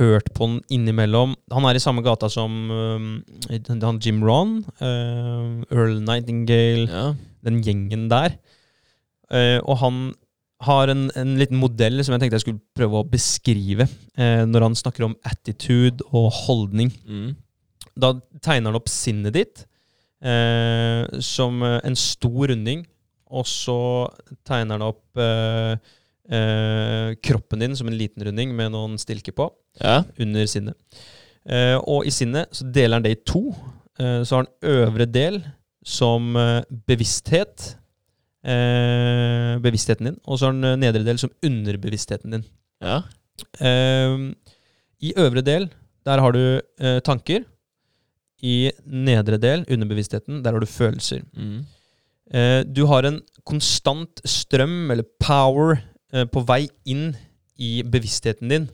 hørt 0.00 0.32
på 0.34 0.48
den 0.48 0.56
innimellom. 0.74 1.36
Han 1.54 1.64
er 1.68 1.78
i 1.78 1.80
samme 1.80 2.02
gata 2.02 2.26
som 2.28 2.50
han 2.66 4.00
Jim 4.02 4.18
Ron, 4.26 4.64
Earl 4.82 6.00
Nightingale, 6.02 6.88
ja. 6.90 7.04
den 7.46 7.60
gjengen 7.62 8.08
der. 8.10 8.34
Og 9.62 9.78
han 9.78 10.00
har 10.66 10.90
en, 10.90 11.06
en 11.14 11.36
liten 11.38 11.58
modell 11.60 12.00
som 12.02 12.14
jeg 12.14 12.24
tenkte 12.24 12.38
jeg 12.40 12.46
skulle 12.46 12.76
prøve 12.76 13.00
å 13.00 13.08
beskrive 13.08 13.86
eh, 14.18 14.42
når 14.48 14.66
han 14.66 14.78
snakker 14.78 15.06
om 15.06 15.14
attitude 15.28 16.06
og 16.10 16.32
holdning. 16.46 16.90
Mm. 17.06 17.36
Da 17.98 18.14
tegner 18.44 18.70
han 18.70 18.78
opp 18.78 18.90
sinnet 18.90 19.34
ditt 19.34 19.64
eh, 20.22 21.04
som 21.24 21.62
eh, 21.66 21.80
en 21.86 21.98
stor 21.98 22.52
runding, 22.52 22.84
og 23.28 23.46
så 23.48 23.78
tegner 24.46 24.78
han 24.78 24.86
opp 24.86 25.20
eh, 25.20 25.74
eh, 26.32 27.16
kroppen 27.24 27.64
din 27.64 27.76
som 27.78 27.90
en 27.90 27.98
liten 27.98 28.24
runding 28.28 28.54
med 28.56 28.72
noen 28.74 28.96
stilker 29.00 29.36
på 29.36 29.50
ja. 29.82 30.00
under 30.20 30.48
sinnet. 30.50 30.78
Eh, 31.48 31.76
og 31.78 32.06
i 32.06 32.14
sinnet 32.14 32.52
så 32.54 32.68
deler 32.70 32.98
han 32.98 33.06
det 33.06 33.16
i 33.16 33.22
to. 33.26 33.48
Eh, 33.98 34.22
så 34.22 34.38
har 34.38 34.46
han 34.46 34.72
øvre 34.78 35.08
del 35.10 35.42
som 35.88 36.34
bevissthet. 36.88 37.74
Eh, 38.48 39.54
bevisstheten 39.64 40.10
din. 40.10 40.18
Og 40.28 40.38
så 40.38 40.48
har 40.48 40.54
han 40.54 40.80
nedre 40.80 41.02
del 41.04 41.18
som 41.20 41.32
underbevisstheten 41.44 42.36
din. 42.36 42.44
ja. 42.84 43.02
I 44.98 45.12
øvre 45.14 45.44
del, 45.46 45.68
der 46.06 46.18
har 46.18 46.34
du 46.34 46.42
eh, 46.58 46.98
tanker. 47.06 47.44
I 48.42 48.70
nedre 48.86 49.38
del, 49.42 49.64
underbevisstheten, 49.66 50.42
der 50.44 50.54
har 50.54 50.60
du 50.62 50.66
følelser. 50.70 51.24
Mm. 51.34 51.64
Eh, 52.30 52.60
du 52.64 52.84
har 52.86 53.06
en 53.08 53.20
konstant 53.48 54.20
strøm, 54.28 54.90
eller 54.92 55.06
power, 55.20 55.80
eh, 56.12 56.24
på 56.24 56.44
vei 56.46 56.68
inn 56.86 57.16
i 57.58 57.82
bevisstheten 57.82 58.48
din, 58.52 58.68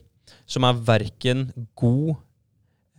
som 0.45 0.63
er 0.67 0.73
verken 0.85 1.47
god 1.75 2.15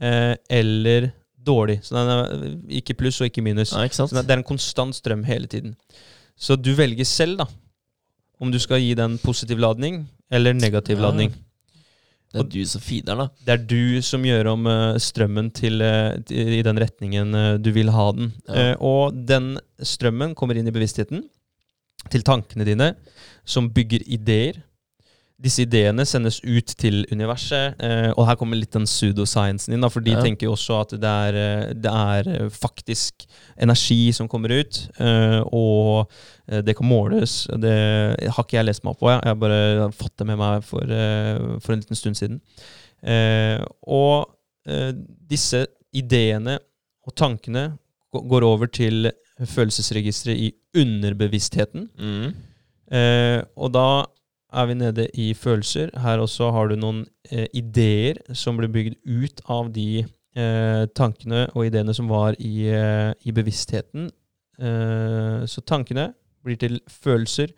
eh, 0.03 0.35
eller 0.51 1.13
dårlig. 1.47 1.79
Så 1.87 1.95
den 1.95 2.11
er 2.11 2.81
ikke 2.81 2.97
pluss 2.99 3.21
og 3.21 3.29
ikke 3.31 3.45
minus. 3.47 3.73
ja, 3.73 3.85
ikke 3.87 4.09
det 4.11 4.31
er 4.31 4.41
en 4.41 4.49
konstant 4.49 4.97
strøm 4.97 5.23
hele 5.25 5.47
tiden. 5.47 5.77
Så 6.37 6.57
du 6.59 6.73
velger 6.75 7.05
selv, 7.07 7.39
da, 7.39 7.47
om 8.41 8.51
du 8.53 8.59
skal 8.59 8.83
gi 8.83 8.95
den 8.99 9.19
positiv 9.23 9.59
ladning 9.63 10.09
eller 10.31 10.53
negativ 10.53 10.97
Ja. 10.99 11.03
ladning. 11.07 11.33
Det 12.37 12.45
er 12.45 12.51
du 12.53 12.69
som 12.69 12.83
feeder 12.85 13.15
den, 13.15 13.23
da. 13.23 13.45
Det 13.47 13.55
er 13.55 13.65
du 13.71 14.03
som 14.05 14.27
gjør 14.27 14.51
om 14.53 14.69
eh, 14.71 14.99
strømmen 15.03 15.49
til, 15.57 15.81
eh, 15.85 16.17
i 16.31 16.63
den 16.67 16.81
retningen 16.83 17.35
eh, 17.35 17.53
du 17.63 17.71
vil 17.77 17.93
ha 17.95 18.11
den. 18.17 18.31
Ja. 18.49 18.69
Og 18.85 19.17
den 19.29 19.55
strømmen 19.81 20.37
kommer 20.39 20.59
inn 20.59 20.69
i 20.69 20.75
bevisstheten, 20.75 21.25
til 22.13 22.23
tankene 22.23 22.67
dine, 22.69 22.93
som 23.49 23.71
bygger 23.75 24.05
ideer. 24.15 24.61
Disse 25.37 25.67
ideene 25.67 26.05
sendes 26.09 26.39
ut 26.41 26.71
til 26.81 27.03
universet, 27.13 27.75
eh, 27.85 28.09
og 28.17 28.25
her 28.25 28.39
kommer 28.41 28.57
litt 28.57 28.73
den 28.73 28.87
pseudosciensen 28.89 29.75
inn, 29.77 29.83
da, 29.85 29.91
for 29.93 30.01
de 30.01 30.15
Ja. 30.15 30.23
tenker 30.25 30.47
jo 30.49 30.55
også 30.55 30.79
at 30.81 30.95
det 30.97 31.11
er, 31.11 31.37
eh, 31.37 31.73
det 31.75 31.93
er 31.93 32.31
eh, 32.33 32.49
faktisk 32.49 33.27
energi 33.61 34.13
som 34.17 34.29
kommer 34.33 34.49
ut, 34.57 34.79
eh, 34.99 35.41
og 35.53 36.09
eh, 36.49 36.63
det 36.63 36.75
kan 36.79 36.89
måles. 36.89 37.47
Det 37.53 37.77
har 38.33 38.45
ikke 38.47 38.57
jeg 38.57 38.65
lest 38.65 38.83
meg 38.85 38.95
opp 38.95 39.01
på, 39.01 39.11
jeg 39.13 39.21
jeg 39.23 39.29
har 39.35 39.43
bare 39.45 39.93
fått 39.93 40.17
det 40.17 40.27
med 40.27 40.39
meg 40.41 40.65
for, 40.65 40.87
for 41.61 41.73
en 41.77 41.81
liten 41.85 41.97
stund 42.01 42.17
siden. 42.17 42.41
Eh, 43.05 43.61
og 43.87 44.31
eh, 44.67 44.93
disse 45.29 45.67
ideene 45.93 46.59
og 47.07 47.15
tankene 47.15 47.75
går 48.17 48.43
over 48.43 48.67
til 48.73 49.11
følelsesregisteret 49.45 50.39
i 50.41 50.55
underbevisstheten. 50.81 51.91
Mm. 52.01 52.35
Eh, 52.91 53.43
og 53.57 53.73
da 53.77 53.89
er 54.53 54.69
vi 54.69 54.77
nede 54.79 55.09
i 55.19 55.33
følelser. 55.35 55.91
Her 55.99 56.23
også 56.23 56.51
har 56.55 56.71
du 56.71 56.77
noen 56.79 57.05
eh, 57.31 57.47
ideer 57.57 58.21
som 58.35 58.59
blir 58.59 58.71
bygd 58.73 58.99
ut 59.05 59.43
av 59.51 59.73
de 59.75 60.05
eh, 60.05 60.85
tankene 60.97 61.47
og 61.55 61.67
ideene 61.67 61.95
som 61.97 62.11
var 62.11 62.39
i, 62.39 62.69
eh, 62.71 63.13
i 63.27 63.35
bevisstheten. 63.35 64.11
Eh, 64.61 65.45
så 65.51 65.65
tankene 65.67 66.13
blir 66.47 66.59
til 66.61 66.79
følelser, 66.89 67.53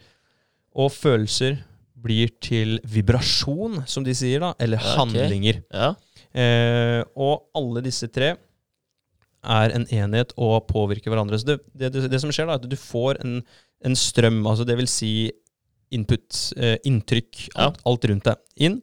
og 0.79 0.93
følelser 0.95 1.59
blir 1.99 2.31
til 2.41 2.79
vibrasjon, 2.87 3.83
som 3.91 4.05
de 4.07 4.15
sier, 4.17 4.41
da, 4.41 4.53
eller 4.63 4.81
okay. 4.81 4.99
handlinger. 5.01 5.63
Ja. 5.75 5.93
Eh, 6.33 7.03
og 7.19 7.49
alle 7.59 7.83
disse 7.85 8.09
tre 8.13 8.35
er 9.49 9.75
en 9.75 9.87
enhet 9.95 10.33
og 10.37 10.67
påvirker 10.71 11.13
hverandre. 11.13 11.39
Så 11.41 11.53
det, 11.53 11.59
det, 11.73 11.93
det, 11.95 12.07
det 12.13 12.21
som 12.23 12.33
skjer, 12.33 12.49
da, 12.49 12.57
er 12.57 12.63
at 12.63 12.71
du 12.71 12.79
får 12.79 13.21
en, 13.25 13.41
en 13.85 13.99
strøm, 13.99 14.41
altså 14.47 14.67
det 14.69 14.79
vil 14.81 14.91
si 14.91 15.13
input, 15.91 16.53
eh, 16.57 16.77
inntrykk, 16.85 17.49
Ja. 17.55 17.67
alt, 17.67 17.81
alt 17.87 18.05
rundt 18.05 18.25
deg, 18.25 18.37
inn. 18.57 18.83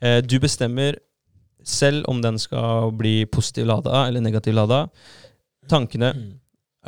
Eh, 0.00 0.20
du 0.20 0.38
bestemmer 0.38 0.96
selv 1.64 2.04
om 2.08 2.20
den 2.22 2.38
skal 2.38 2.90
bli 2.92 3.24
positiv 3.26 3.66
lada 3.66 4.06
eller 4.06 4.20
negativ 4.20 4.54
lada. 4.54 4.88
Tankene 5.68 6.12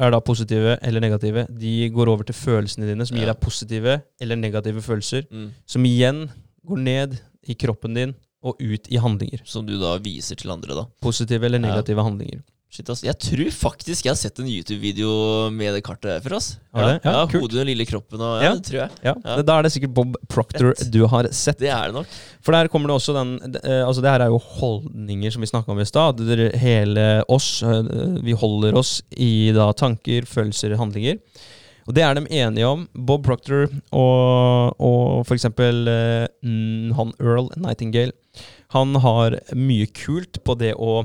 er 0.00 0.10
da 0.14 0.20
positive 0.24 0.78
eller 0.82 1.00
negative. 1.02 1.46
De 1.58 1.90
går 1.92 2.08
over 2.08 2.24
til 2.24 2.34
følelsene 2.38 2.86
dine, 2.88 3.04
som 3.06 3.18
gir 3.18 3.26
deg 3.26 3.40
positive 3.42 3.98
eller 4.20 4.36
negative 4.36 4.80
følelser. 4.80 5.26
Mm. 5.30 5.50
Som 5.66 5.84
igjen 5.84 6.22
går 6.66 6.78
ned 6.78 7.18
i 7.48 7.54
kroppen 7.54 7.94
din 7.94 8.14
og 8.42 8.56
ut 8.62 8.88
i 8.88 8.96
handlinger. 8.96 9.42
Som 9.44 9.66
du 9.66 9.74
da 9.78 9.98
viser 9.98 10.36
til 10.40 10.50
andre, 10.54 10.74
da. 10.74 10.84
Positive 11.02 11.44
eller 11.44 11.58
Ja. 11.60 11.74
negative 11.74 11.98
handlinger. 12.02 12.40
Shit, 12.70 12.86
ass. 12.92 13.00
Jeg 13.02 13.16
tror 13.18 13.48
faktisk 13.50 14.04
jeg 14.06 14.12
har 14.12 14.18
sett 14.20 14.36
en 14.38 14.46
YouTube-video 14.46 15.08
med 15.50 15.72
det 15.74 15.80
kartet 15.82 16.12
her 16.12 16.20
for 16.22 16.36
oss. 16.36 16.52
Ja. 16.70 16.84
Ja, 16.92 16.98
ja. 17.02 17.24
Hodet 17.32 17.56
den 17.58 17.66
lille 17.66 17.82
kroppen 17.88 18.22
og 18.22 18.36
ja, 18.38 18.44
Ja. 18.46 18.52
det 18.54 18.64
tror 18.68 18.78
jeg. 18.84 18.90
Ja. 19.08 19.14
Da 19.42 19.56
er 19.58 19.66
det 19.66 19.72
sikkert 19.74 19.94
Bob 19.96 20.14
Proctor 20.30 20.70
Fett. 20.78 20.92
du 20.94 21.00
har 21.10 21.26
sett. 21.34 21.58
Det 21.58 21.66
er 21.74 21.90
det 21.90 21.96
nok. 21.98 22.06
For 22.46 22.54
der 22.54 22.70
kommer 22.70 22.86
det 22.92 22.94
også 23.00 23.16
den 23.18 23.32
eh, 23.58 23.82
Altså 23.82 24.04
det 24.04 24.12
her 24.14 24.22
er 24.22 24.30
jo 24.30 24.38
holdninger 24.38 25.34
som 25.34 25.42
vi 25.42 25.50
snakka 25.50 25.74
om 25.74 25.82
i 25.82 25.88
stad. 25.90 26.22
Hele 26.62 27.08
oss, 27.26 27.50
eh, 27.66 27.82
vi 28.22 28.38
holder 28.38 28.78
oss 28.78 29.00
i 29.18 29.50
da 29.56 29.72
tanker, 29.74 30.22
følelser, 30.30 30.76
handlinger. 30.78 31.18
Og 31.88 31.94
det 31.96 32.04
er 32.06 32.14
de 32.14 32.22
enige 32.30 32.66
om. 32.70 32.86
Bob 32.94 33.24
Proctor 33.26 33.66
og, 33.90 34.76
og 34.78 35.26
for 35.26 35.34
eksempel 35.34 35.88
eh, 35.90 36.28
han 36.94 37.10
Earl 37.18 37.50
Nightingale. 37.58 38.12
Han 38.78 38.94
har 39.02 39.40
mye 39.58 39.90
kult 39.90 40.38
på 40.46 40.54
det 40.54 40.76
å 40.78 41.00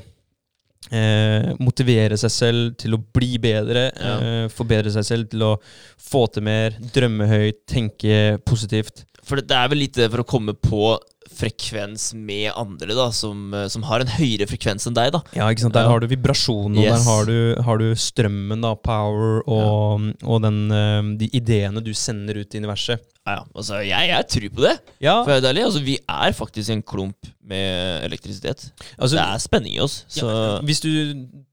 eh, 0.91 1.51
motivere 1.61 2.17
seg 2.19 2.33
selv 2.33 2.77
til 2.81 2.97
å 2.97 3.01
bli 3.17 3.35
bedre. 3.41 3.89
Ja. 3.95 4.15
Eh, 4.19 4.45
forbedre 4.53 4.93
seg 4.93 5.07
selv 5.07 5.31
til 5.33 5.45
å 5.47 5.55
få 6.01 6.25
til 6.33 6.45
mer, 6.47 6.77
drømme 6.95 7.29
høyt, 7.31 7.63
tenke 7.69 8.39
positivt. 8.45 9.05
For 9.25 9.41
det, 9.41 9.57
er 9.57 9.69
vel 9.71 9.81
litt 9.81 9.97
det 9.97 10.11
for 10.13 10.21
å 10.21 10.27
komme 10.27 10.53
på 10.53 10.95
frekvens 11.35 12.11
med 12.13 12.51
andre, 12.53 12.93
da, 12.93 13.07
som, 13.15 13.47
eh, 13.53 13.67
som 13.71 13.85
har 13.89 14.03
en 14.03 14.13
høyere 14.13 14.47
frekvens 14.49 14.85
enn 14.87 14.95
deg, 14.97 15.11
da. 15.15 15.23
Ja, 15.35 15.49
ikke 15.49 15.65
sant? 15.65 15.75
Der 15.75 15.89
har 15.89 15.99
du 15.99 16.07
vibrasjon, 16.11 16.77
og 16.77 16.85
der 16.85 17.01
har 17.07 17.25
du, 17.29 17.39
har 17.65 17.81
du 17.81 17.87
strømmen, 17.97 18.61
da, 18.61 18.75
power, 18.77 19.41
og, 19.49 20.11
og 20.21 20.45
den, 20.45 20.61
eh, 20.69 21.01
de 21.23 21.31
ideene 21.41 21.83
du 21.83 21.91
sender 21.97 22.43
ut 22.43 22.53
i 22.53 22.61
universet. 22.61 23.01
Ja. 23.25 23.39
Altså, 23.57 23.79
jeg, 23.81 24.09
jeg 24.11 24.27
tror 24.29 24.49
på 24.53 24.61
det, 24.67 24.73
Ja, 25.01 25.15
for 25.23 25.31
det 25.33 25.43
er 25.43 25.49
ærlig. 25.53 25.63
Altså, 25.65 25.79
vi 25.81 25.95
er 25.97 26.31
faktisk 26.37 26.69
en 26.69 26.83
klump 26.85 27.31
med 27.45 28.03
elektrisitet. 28.05 28.71
altså, 28.99 29.15
det 29.17 29.23
er 29.23 29.37
spenning 29.41 29.73
i 29.75 29.79
oss. 29.81 30.03
Så 30.09 30.25
ja, 30.29 30.59
Hvis 30.65 30.79
du 30.81 30.91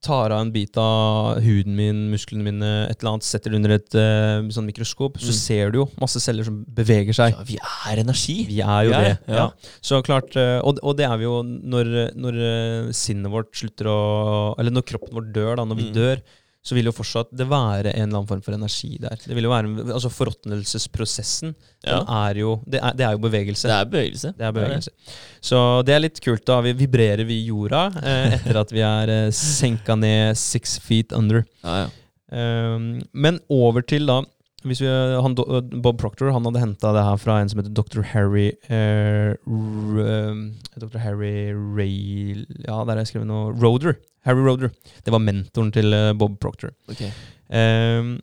tar 0.05 0.33
av 0.33 0.41
en 0.45 0.51
bit 0.53 0.77
av 0.81 1.41
huden 1.45 1.75
min, 1.77 2.03
musklene 2.13 2.45
mine, 2.45 2.71
et 2.91 3.01
eller 3.01 3.13
annet, 3.15 3.25
setter 3.25 3.53
det 3.53 3.57
under 3.61 3.75
et 3.77 3.97
uh, 3.97 4.49
sånn 4.53 4.69
mikroskop, 4.69 5.17
så 5.21 5.33
Mm. 5.33 5.39
ser 5.41 5.71
du 5.73 5.79
jo 5.81 5.87
masse 6.01 6.21
celler 6.21 6.45
som 6.45 6.61
beveger 6.69 7.13
seg. 7.17 7.33
ja, 7.37 7.45
vi 7.49 7.57
er 7.61 8.03
energi. 8.05 8.37
Vi 8.49 8.61
er 8.61 8.85
jo 8.85 8.91
Vi 8.91 8.97
er 9.01 9.09
det. 9.09 9.19
ja. 9.37 9.49
Så 9.81 10.03
klart, 10.05 10.37
eh, 10.37 10.61
og, 10.61 10.79
og 10.83 10.97
det 10.97 11.07
er 11.09 11.17
vi 11.17 11.25
jo 11.25 11.43
når, 11.43 12.13
når 12.17 12.35
eh, 12.37 12.93
sinnet 12.93 13.31
vårt 13.33 13.53
slutter 13.57 13.87
å 13.89 14.55
Eller 14.59 14.71
når 14.73 14.85
kroppen 14.93 15.15
vår 15.17 15.33
dør, 15.33 15.57
da, 15.57 15.65
når 15.65 15.77
vi 15.77 15.89
Mm. 15.89 15.95
dør, 15.97 16.21
så 16.63 16.77
vil 16.77 16.87
jo 16.87 16.93
fortsatt 16.95 17.31
det 17.35 17.49
være 17.51 17.91
en 17.91 18.05
eller 18.07 18.21
annen 18.21 18.29
form 18.29 18.43
for 18.45 18.55
energi 18.55 18.93
der. 19.03 19.17
Det 19.19 19.35
vil 19.35 19.49
jo 19.49 19.51
være, 19.51 19.71
altså 19.97 20.11
Forråtnelsesprosessen 20.15 21.55
Ja. 21.85 21.97
er 22.29 22.39
jo, 22.39 22.53
det, 22.67 22.79
er, 22.79 22.93
det 22.95 23.07
er 23.07 23.17
jo 23.17 23.23
bevegelse. 23.25 23.67
Det 23.69 23.75
er 23.75 23.89
bevegelse. 23.91 24.31
Det 24.39 24.47
er 24.47 24.53
bevegelse. 24.55 24.93
Så 25.43 25.59
det 25.87 25.95
er 25.97 26.05
litt 26.05 26.21
kult. 26.23 26.45
da 26.47 26.61
Vi 26.63 26.73
vibrerer 26.85 27.25
vi 27.27 27.41
i 27.43 27.49
jorda 27.49 27.89
eh, 28.03 28.37
etter 28.39 28.61
at 28.63 28.71
vi 28.73 28.85
er 28.87 29.11
eh, 29.11 29.31
senka 29.35 29.97
ned 29.99 30.39
six 30.39 30.79
feet 30.83 31.13
under. 31.19 31.43
Ja, 31.65 31.83
ja. 31.85 31.91
Um, 32.33 33.03
men 33.13 33.41
over 33.53 33.83
til 33.85 34.07
da 34.09 34.23
hvis 34.69 34.81
vi, 34.85 34.89
han, 34.89 35.35
Bob 35.83 35.99
Proctor 36.01 36.31
han 36.35 36.47
hadde 36.47 36.63
henta 36.63 36.93
det 36.95 37.05
her 37.07 37.19
fra 37.21 37.41
en 37.41 37.51
som 37.51 37.61
heter 37.61 37.75
dr. 37.75 38.03
Harry 38.13 38.49
eh, 38.71 39.35
R, 39.35 40.01
um, 40.31 40.43
Dr. 40.77 40.99
Harry 41.03 41.51
Ray 41.53 42.45
Ja, 42.63 42.83
der 42.85 42.95
har 42.95 43.03
jeg 43.03 43.13
skrevet 43.13 43.31
noe 43.31 43.53
Roder. 43.59 43.97
Harry 44.27 44.45
Roder. 44.45 44.71
Det 45.03 45.15
var 45.15 45.23
mentoren 45.25 45.73
til 45.75 45.93
eh, 45.97 46.13
Bob 46.15 46.39
Proctor. 46.43 46.75
Ok. 46.91 47.03
Um, 47.53 48.17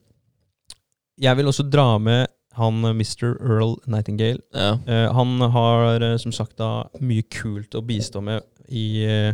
jeg 1.20 1.36
vil 1.36 1.52
også 1.52 1.68
dra 1.68 1.98
med 1.99 2.28
han 2.60 2.84
eh, 2.86 2.95
Mr. 2.95 3.36
Earl 3.44 3.78
Nightingale. 3.86 4.41
Ja. 4.53 4.80
Eh, 4.88 5.07
han 5.16 5.41
har 5.41 6.02
eh, 6.02 6.18
som 6.18 6.36
sagt 6.36 6.57
da 6.60 6.90
mye 7.03 7.26
kult 7.32 7.76
å 7.76 7.84
bistå 7.86 8.24
med 8.24 8.44
i, 8.68 9.03
eh, 9.06 9.34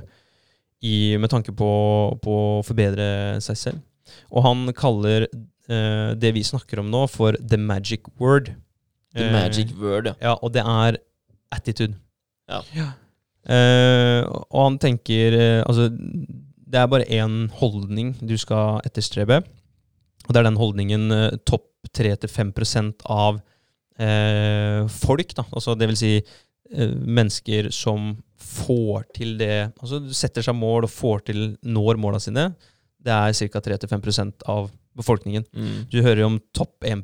i, 0.81 1.17
med 1.21 1.31
tanke 1.31 1.53
på, 1.55 1.71
på 2.21 2.37
å 2.59 2.63
forbedre 2.65 3.41
seg 3.45 3.59
selv. 3.59 3.83
Og 4.33 4.45
han 4.45 4.69
kaller 4.77 5.27
eh, 5.69 6.13
det 6.19 6.33
vi 6.35 6.43
snakker 6.45 6.81
om 6.81 6.91
nå, 6.91 7.05
for 7.11 7.37
the 7.39 7.57
magic 7.57 8.07
word. 8.19 8.53
The 9.15 9.25
Eh, 9.27 9.31
magic 9.31 9.71
word, 9.79 10.11
ja. 10.11 10.15
Ja, 10.21 10.33
og 10.41 10.53
det 10.53 10.63
er 10.65 10.99
attitude. 11.55 11.95
Ja. 12.49 12.61
Eh, 13.45 14.25
og 14.25 14.61
han 14.63 14.77
tenker 14.81 15.35
Altså, 15.65 15.89
det 15.89 16.79
er 16.81 16.87
bare 16.89 17.05
én 17.05 17.49
holdning 17.61 18.15
du 18.19 18.35
skal 18.37 18.81
etterstrebe. 18.85 19.43
Og 20.25 20.33
det 20.33 20.41
er 20.41 20.49
den 20.49 20.57
holdningen 20.57 21.13
topp 21.45 21.69
3-5 21.93 22.93
av 23.05 23.39
eh, 23.99 24.85
folk, 24.89 25.35
da. 25.37 25.45
Altså 25.51 25.75
det 25.77 25.89
vil 25.91 25.99
si 25.99 26.13
eh, 26.17 26.95
mennesker 26.95 27.69
som 27.73 28.15
får 28.45 29.05
til 29.15 29.35
det 29.39 29.71
Altså 29.79 30.01
setter 30.15 30.45
seg 30.45 30.57
mål 30.57 30.87
og 30.87 30.93
får 30.93 31.25
til 31.31 31.43
når 31.63 32.01
måla 32.01 32.21
sine. 32.21 32.49
Det 32.99 33.13
er 33.13 33.51
ca. 33.53 33.61
3-5% 33.69 34.47
av 34.51 34.71
befolkningen. 34.95 35.45
Mm. 35.55 35.77
Du 35.91 35.99
hører 36.01 36.23
jo 36.23 36.31
om 36.33 36.41
topp 36.55 36.85
1 36.87 37.03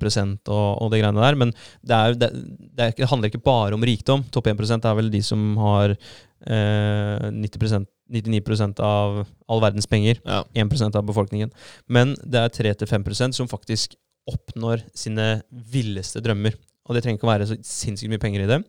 og, 0.49 0.68
og 0.81 0.91
det 0.91 1.01
greiene 1.01 1.23
der, 1.23 1.39
men 1.39 1.53
det, 1.53 1.95
er, 1.95 2.18
det, 2.18 2.31
det, 2.34 2.85
er, 2.85 2.93
det 2.97 3.09
handler 3.11 3.31
ikke 3.31 3.43
bare 3.45 3.77
om 3.77 3.88
rikdom. 3.88 4.26
Topp 4.34 4.51
1% 4.51 4.88
er 4.88 4.99
vel 4.99 5.11
de 5.13 5.23
som 5.26 5.49
har 5.61 5.95
eh, 5.95 7.31
90% 7.31 7.89
99% 8.11 8.81
av 8.84 9.22
all 9.47 9.61
verdens 9.63 9.88
penger. 9.88 10.19
Ja. 10.27 10.43
1% 10.53 10.97
av 10.99 11.05
befolkningen. 11.07 11.51
Men 11.88 12.15
det 12.23 12.41
er 12.41 12.76
3-5% 12.76 13.38
som 13.38 13.47
faktisk 13.47 13.95
oppnår 14.30 14.84
sine 14.97 15.41
villeste 15.49 16.22
drømmer. 16.23 16.57
Og 16.89 16.97
det 16.97 17.05
trenger 17.05 17.19
ikke 17.19 17.30
å 17.30 17.31
være 17.31 17.47
så 17.47 17.57
sinnssykt 17.65 18.11
mye 18.11 18.22
penger 18.22 18.43
i 18.43 18.49
det. 18.49 18.59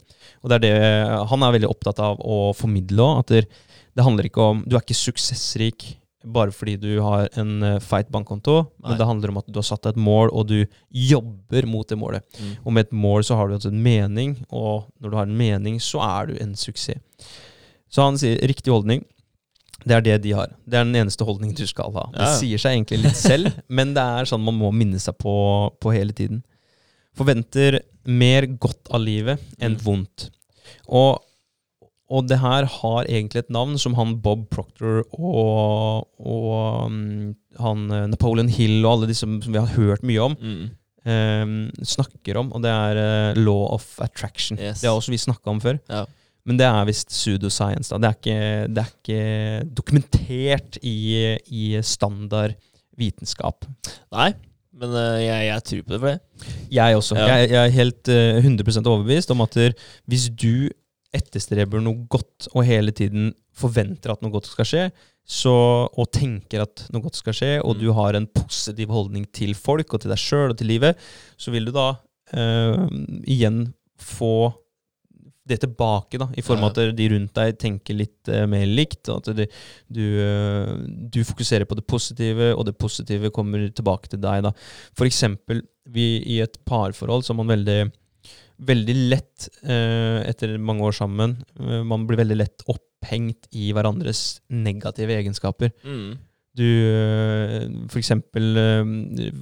Og 0.43 0.53
det 0.53 0.59
er 0.59 0.65
det 0.65 0.75
han 1.33 1.45
er 1.45 1.57
veldig 1.57 1.71
opptatt 1.71 2.03
av 2.05 2.21
å 2.23 2.53
formidle 2.57 3.03
òg. 3.03 3.25
At 3.25 3.35
det, 3.35 3.43
det 3.97 4.07
handler 4.07 4.29
ikke 4.29 4.49
om 4.53 4.63
Du 4.67 4.77
er 4.77 4.85
ikke 4.85 4.99
suksessrik 4.99 5.89
bare 6.25 6.53
fordi 6.55 6.77
du 6.81 7.01
har 7.03 7.29
en 7.41 7.63
eh, 7.63 7.79
feit 7.83 8.09
bankkonto, 8.13 8.55
Nei. 8.83 8.89
men 8.91 8.99
det 8.99 9.07
handler 9.09 9.33
om 9.33 9.39
at 9.43 9.47
du 9.49 9.59
har 9.59 9.67
satt 9.67 9.83
deg 9.83 9.97
et 9.97 10.03
mål, 10.03 10.31
og 10.33 10.47
du 10.49 10.67
jobber 10.91 11.67
mot 11.67 11.89
det 11.89 11.99
målet. 11.99 12.23
Mm. 12.41 12.53
Og 12.65 12.73
med 12.77 12.87
et 12.87 12.93
mål 12.93 13.25
så 13.25 13.37
har 13.39 13.49
du 13.49 13.55
altså 13.57 13.73
en 13.73 13.83
mening, 13.83 14.37
og 14.51 14.87
når 15.01 15.11
du 15.11 15.17
har 15.17 15.27
en 15.31 15.37
mening, 15.39 15.81
så 15.83 16.01
er 16.07 16.27
du 16.33 16.37
en 16.43 16.55
suksess. 16.57 17.01
Så 17.93 18.03
han 18.07 18.17
sier 18.21 18.39
riktig 18.49 18.73
holdning. 18.73 19.03
Det 19.85 19.97
er 19.97 20.01
det 20.07 20.15
de 20.23 20.31
har. 20.39 20.53
Det 20.65 20.79
er 20.79 20.85
den 20.87 20.95
eneste 20.95 21.25
holdningen 21.27 21.57
du 21.59 21.67
skal 21.67 21.91
ha. 21.97 22.05
Det 22.15 22.23
Ja, 22.23 22.37
sier 22.39 22.59
seg 22.63 22.77
egentlig 22.77 23.01
litt 23.03 23.19
selv, 23.19 23.51
men 23.69 23.95
det 23.97 24.03
er 24.03 24.25
sånn 24.31 24.45
man 24.47 24.55
må 24.57 24.71
minne 24.73 25.01
seg 25.03 25.19
på, 25.19 25.35
på 25.83 25.93
hele 25.93 26.15
tiden. 26.15 26.45
Forventer 27.19 27.81
mer 28.09 28.47
godt 28.63 28.89
av 28.95 29.03
livet 29.05 29.43
enn 29.61 29.75
Mm. 29.77 29.83
vondt. 29.85 30.31
Og, 30.89 31.19
og 32.13 32.27
det 32.29 32.37
her 32.43 32.67
har 32.69 33.09
egentlig 33.09 33.41
et 33.43 33.51
navn 33.55 33.79
som 33.81 33.95
han 33.97 34.15
Bob 34.25 34.43
Proctor 34.53 35.01
og, 35.17 36.07
og 36.21 36.87
um, 36.87 37.35
han 37.63 37.87
eh, 37.91 38.07
Napoleon 38.13 38.51
Hill 38.53 38.83
og 38.85 38.91
alle 38.99 39.09
disse 39.11 39.25
som 39.25 39.39
vi 39.47 39.59
har 39.61 39.73
hørt 39.79 40.05
mye 40.07 40.21
om, 40.29 40.37
Mm. 40.43 40.71
um, 41.09 41.55
snakker 41.83 42.37
om, 42.39 42.53
og 42.55 42.63
det 42.65 42.71
er 42.73 43.01
eh, 43.03 43.41
law 43.41 43.65
of 43.75 43.87
attraction. 44.05 44.59
Yes. 44.61 44.81
Det 44.83 44.91
har 44.91 44.99
også 45.01 45.15
vi 45.15 45.19
snakka 45.25 45.51
om 45.51 45.61
før. 45.65 45.81
Ja. 45.91 46.05
Men 46.45 46.59
det 46.59 46.67
er 46.67 46.85
visst 46.89 47.09
pseudoscience. 47.15 47.91
da. 47.93 47.99
Det 48.03 48.09
er 48.09 48.17
ikke, 48.19 48.75
det 48.75 48.83
er 48.83 48.93
ikke 48.97 49.75
dokumentert 49.79 50.79
i, 50.83 51.37
i 51.55 51.67
standard 51.87 52.55
vitenskap. 52.99 53.65
Nei, 54.13 54.33
men 54.83 54.95
eh, 54.99 55.21
jeg, 55.23 55.47
jeg 55.53 55.65
tror 55.69 55.83
på 55.87 55.95
det 55.95 56.01
for 56.03 56.11
det. 56.11 56.53
Jeg 56.75 56.97
også. 56.99 57.17
Ja. 57.19 57.27
Jeg, 57.37 57.51
jeg 57.55 57.63
er 57.67 57.77
helt 57.77 58.13
uh, 58.13 58.43
100% 58.43 58.89
overbevist 58.91 59.31
om 59.35 59.45
at 59.45 59.59
hvis 60.11 60.29
du 60.35 60.69
etterstreber 61.13 61.83
noe 61.85 62.07
godt 62.11 62.49
og 62.55 62.65
hele 62.65 62.93
tiden 62.97 63.33
forventer 63.57 64.15
at 64.15 64.23
noe 64.25 64.33
godt 64.33 64.49
skal 64.49 64.69
skje, 64.69 64.87
så, 65.23 65.53
og 65.87 66.09
tenker 66.15 66.65
at 66.65 66.87
noe 66.93 67.05
godt 67.05 67.21
skal 67.21 67.37
skje, 67.37 67.53
og 67.63 67.77
Mm. 67.77 67.83
du 67.83 67.93
har 67.93 68.17
en 68.17 68.27
positiv 68.27 68.89
holdning 68.89 69.27
til 69.33 69.55
folk 69.55 69.93
og 69.95 70.01
til 70.03 70.11
deg 70.11 70.19
sjøl 70.19 70.51
og 70.51 70.59
til 70.59 70.73
livet, 70.73 70.99
så 71.37 71.53
vil 71.53 71.69
du 71.69 71.73
da 71.73 71.93
eh, 72.33 72.89
igjen 73.29 73.75
få 74.01 74.53
det 75.45 75.59
tilbake, 75.61 76.19
da, 76.19 76.29
i 76.39 76.43
form 76.43 76.63
av 76.63 76.71
at 76.71 76.97
de 76.97 77.07
rundt 77.11 77.35
deg 77.35 77.57
tenker 77.59 77.97
litt 77.99 78.29
eh, 78.31 78.45
mer 78.47 78.65
likt. 78.67 79.09
At 79.11 79.27
de, 79.35 79.49
du, 79.91 80.05
eh, 80.23 80.71
du 80.87 81.23
fokuserer 81.27 81.67
på 81.67 81.75
det 81.79 81.87
positive, 81.87 82.53
og 82.55 82.67
det 82.69 82.77
positive 82.79 83.31
kommer 83.35 83.67
tilbake 83.75 84.09
til 84.09 84.23
deg. 84.23 84.45
da. 84.47 84.53
For 84.95 85.09
eksempel, 85.09 85.65
vi 85.91 86.23
i 86.31 86.39
et 86.45 86.59
parforhold 86.65 87.27
så 87.27 87.35
er 87.35 87.41
man 87.41 87.51
veldig 87.51 87.81
veldig 88.69 88.97
lett, 89.13 89.49
eh, 89.65 90.23
etter 90.29 90.57
mange 90.59 90.87
år 90.89 90.97
sammen, 90.97 91.37
eh, 91.61 91.83
man 91.87 92.07
blir 92.09 92.21
veldig 92.23 92.39
lett 92.39 92.65
opphengt 92.71 93.49
i 93.53 93.73
hverandres 93.75 94.41
negative 94.51 95.17
egenskaper. 95.19 95.73
Mm. 95.85 96.19
Du 96.55 96.69
f.eks. 97.89 98.11
eh, 98.13 98.85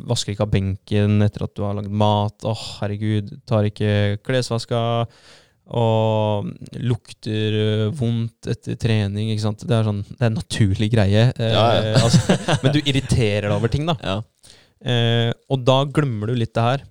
vasker 0.07 0.33
ikke 0.33 0.47
av 0.47 0.53
benken 0.53 1.23
etter 1.27 1.45
at 1.45 1.55
du 1.59 1.65
har 1.67 1.75
lagd 1.75 1.91
mat. 1.91 2.39
Åh, 2.47 2.67
herregud. 2.81 3.33
Tar 3.51 3.67
ikke 3.67 4.21
klesvaska. 4.23 4.83
Og 5.71 6.49
lukter 6.83 7.91
vondt 7.95 8.49
etter 8.51 8.79
trening. 8.79 9.31
ikke 9.31 9.43
sant? 9.43 9.67
Det 9.67 9.75
er 9.75 9.87
sånn, 9.87 10.01
det 10.09 10.23
er 10.23 10.31
en 10.31 10.39
naturlig 10.39 10.91
greie. 10.95 11.27
Ja, 11.35 11.67
ja. 11.79 11.99
altså, 11.99 12.39
men 12.63 12.75
du 12.75 12.81
irriterer 12.83 13.49
deg 13.49 13.59
over 13.59 13.71
ting, 13.71 13.87
da. 13.91 13.99
Ja. 14.03 14.17
Eh, 14.81 15.31
og 15.53 15.67
da 15.67 15.83
glemmer 15.91 16.31
du 16.31 16.39
litt 16.39 16.55
det 16.57 16.65
her. 16.65 16.87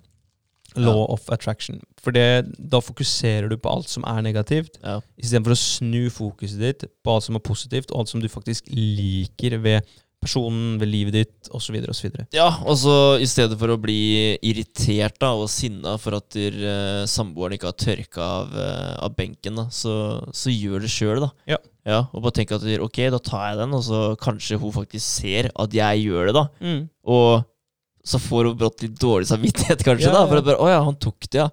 Law 0.76 1.00
Ja. 1.08 1.14
of 1.14 1.30
attraction. 1.32 1.80
For 2.02 2.12
det, 2.12 2.46
da 2.60 2.80
fokuserer 2.80 3.50
du 3.50 3.58
på 3.58 3.72
alt 3.72 3.90
som 3.90 4.04
er 4.08 4.22
negativt, 4.22 4.78
Ja. 4.84 5.00
istedenfor 5.18 5.56
å 5.56 5.58
snu 5.58 6.10
fokuset 6.10 6.60
ditt 6.60 6.86
på 7.04 7.16
alt 7.16 7.24
som 7.24 7.36
er 7.36 7.40
positivt, 7.40 7.92
og 7.92 8.00
alt 8.00 8.10
som 8.10 8.22
du 8.22 8.28
faktisk 8.28 8.70
liker 8.72 9.58
ved 9.60 9.82
personen, 10.20 10.78
ved 10.82 10.90
livet 10.92 11.14
ditt, 11.16 11.50
osv. 11.56 11.78
osv. 11.88 12.12
Ja, 12.36 12.50
og 12.68 12.76
så 12.76 12.96
i 13.22 13.28
stedet 13.30 13.58
for 13.58 13.72
å 13.72 13.78
bli 13.80 14.38
irritert 14.44 15.16
da, 15.22 15.30
og 15.32 15.48
sinna 15.48 15.94
for 15.98 16.18
at 16.20 16.36
eh, 16.36 17.06
samboeren 17.08 17.56
ikke 17.56 17.70
har 17.72 17.78
tørka 17.80 18.20
av, 18.20 18.52
uh, 18.52 18.98
av 19.06 19.16
benken, 19.16 19.56
da, 19.56 19.70
så, 19.72 19.94
så 20.36 20.52
gjør 20.52 20.84
det 20.84 20.92
sjøl, 20.92 21.22
da. 21.24 21.30
Ja. 21.48 21.58
ja. 21.88 22.02
Og 22.12 22.22
bare 22.26 22.36
tenk 22.36 22.52
at 22.52 22.66
der, 22.68 22.84
ok, 22.84 23.00
da 23.16 23.22
tar 23.24 23.46
jeg 23.54 23.62
den, 23.62 23.78
og 23.80 23.86
så 23.88 24.02
kanskje 24.20 24.60
hun 24.60 24.76
faktisk 24.76 25.06
ser 25.24 25.52
at 25.56 25.72
jeg 25.80 26.04
gjør 26.10 26.28
det, 26.28 26.36
da. 26.36 26.46
Mm. 26.60 26.82
Og 27.16 27.46
så 28.06 28.20
får 28.22 28.46
hun 28.52 28.58
brått 28.58 28.82
litt 28.86 28.96
dårlig 29.00 29.28
samvittighet, 29.28 29.84
kanskje, 29.84 30.08
Ja, 30.08 30.14
da. 30.16 30.28
For 30.28 30.38
at 30.42 30.46
bare, 30.48 30.58
å 30.64 30.70
ja, 30.72 30.80
han 30.86 30.96
tok 30.96 31.28
det, 31.30 31.42
ja. 31.44 31.50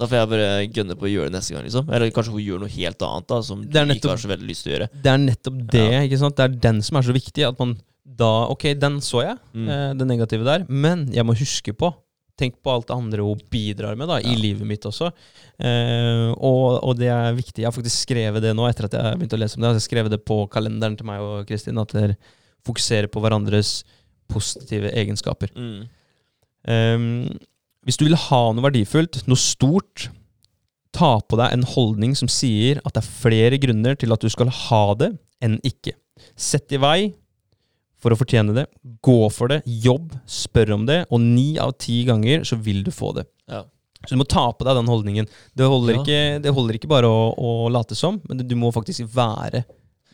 Da 0.00 0.06
får 0.08 0.16
jeg 0.16 0.28
bare 0.32 0.48
gønne 0.72 0.94
på 0.96 1.04
å 1.04 1.10
gjøre 1.12 1.28
det 1.28 1.36
neste 1.36 1.52
gang, 1.54 1.64
liksom. 1.66 1.90
Eller 1.92 2.10
kanskje 2.16 2.32
hun 2.32 2.40
gjør 2.44 2.60
noe 2.62 2.72
helt 2.72 3.02
annet, 3.04 3.26
da, 3.28 3.40
som 3.44 3.60
du 3.60 3.68
Det 3.68 3.82
ikke 3.98 4.08
har 4.14 4.16
så 4.22 4.30
veldig 4.32 4.48
lyst 4.48 4.64
til 4.64 4.72
å 4.72 4.74
gjøre. 4.78 4.88
Det 5.04 5.10
er 5.12 5.18
nettopp 5.26 5.58
det. 5.74 5.88
ikke 6.08 6.18
sant? 6.22 6.36
Det 6.40 6.44
er 6.46 6.54
den 6.70 6.80
som 6.82 6.96
er 6.96 7.02
så 7.02 7.12
viktig. 7.12 7.44
At 7.50 7.58
man 7.60 7.76
da 8.20 8.30
Ok, 8.50 8.64
den 8.80 8.96
så 9.04 9.20
jeg, 9.26 9.36
Mm. 9.54 9.68
eh, 9.68 9.92
det 9.94 10.06
negative 10.08 10.44
der, 10.44 10.64
men 10.68 11.12
jeg 11.12 11.24
må 11.24 11.36
huske 11.36 11.72
på 11.76 11.92
tenk 12.40 12.56
på 12.64 12.72
alt 12.72 12.86
det 12.88 12.96
andre 12.96 13.20
hun 13.20 13.36
bidrar 13.52 13.94
med 14.00 14.08
da, 14.08 14.16
i 14.24 14.32
livet 14.34 14.64
mitt 14.66 14.80
også. 14.88 15.10
Eh, 15.60 16.32
og, 16.40 16.80
og 16.82 16.96
det 16.96 17.10
er 17.12 17.34
viktig. 17.36 17.60
Jeg 17.60 17.68
har 17.68 17.74
faktisk 17.76 18.06
skrevet 18.08 18.40
det 18.40 18.54
nå 18.56 18.64
etter 18.68 18.88
at 18.88 18.96
jeg 18.96 19.18
begynte 19.20 19.36
å 19.36 19.40
lese 19.42 19.58
om 19.58 19.62
det. 19.62 19.68
Jeg 19.74 19.76
har 19.76 19.84
skrevet 19.84 20.14
det 20.14 20.22
på 20.24 20.38
kalenderen 20.48 20.96
til 20.96 21.04
meg 21.10 21.20
og 21.20 21.44
Kristin, 21.48 21.76
at 21.82 21.92
dere 21.92 22.16
fokuserer 22.66 23.08
på 23.12 23.20
hverandres 23.20 23.82
positive 24.30 24.92
egenskaper. 24.96 25.52
Mm. 25.56 25.80
Um, 26.70 27.06
hvis 27.86 27.96
du 28.00 28.04
vil 28.06 28.18
ha 28.28 28.40
noe 28.52 28.66
verdifullt, 28.66 29.22
noe 29.30 29.40
stort, 29.40 30.08
ta 30.92 31.14
på 31.22 31.38
deg 31.38 31.54
en 31.54 31.64
holdning 31.70 32.16
som 32.18 32.28
sier 32.30 32.80
at 32.84 32.96
det 32.96 33.02
er 33.04 33.12
flere 33.22 33.58
grunner 33.62 33.96
til 33.98 34.12
at 34.12 34.22
du 34.24 34.28
skal 34.32 34.50
ha 34.66 34.82
det, 35.00 35.12
enn 35.40 35.58
ikke. 35.64 35.94
Sett 36.36 36.72
i 36.76 36.80
vei 36.82 36.98
for 38.00 38.12
å 38.12 38.18
fortjene 38.18 38.54
det. 38.56 38.66
Gå 39.04 39.18
for 39.32 39.52
det. 39.52 39.60
Jobb. 39.64 40.12
Spør 40.28 40.74
om 40.76 40.86
det. 40.88 41.02
Og 41.12 41.20
ni 41.22 41.54
av 41.60 41.74
ti 41.80 42.02
ganger 42.08 42.44
så 42.48 42.58
vil 42.60 42.82
du 42.84 42.90
få 42.92 43.14
det. 43.16 43.26
Ja. 43.48 43.62
Så 44.06 44.16
du 44.16 44.20
må 44.22 44.24
ta 44.28 44.46
på 44.56 44.64
deg 44.64 44.78
den 44.78 44.88
holdningen. 44.88 45.26
Det 45.56 45.66
holder, 45.68 45.98
Ja. 45.98 46.00
ikke, 46.02 46.20
det 46.44 46.52
holder 46.56 46.76
ikke 46.78 46.88
bare 46.88 47.08
å, 47.08 47.26
å 47.36 47.68
late 47.72 47.96
som, 47.96 48.16
men 48.28 48.40
du 48.40 48.54
må 48.56 48.70
faktisk 48.72 49.04
være 49.12 49.64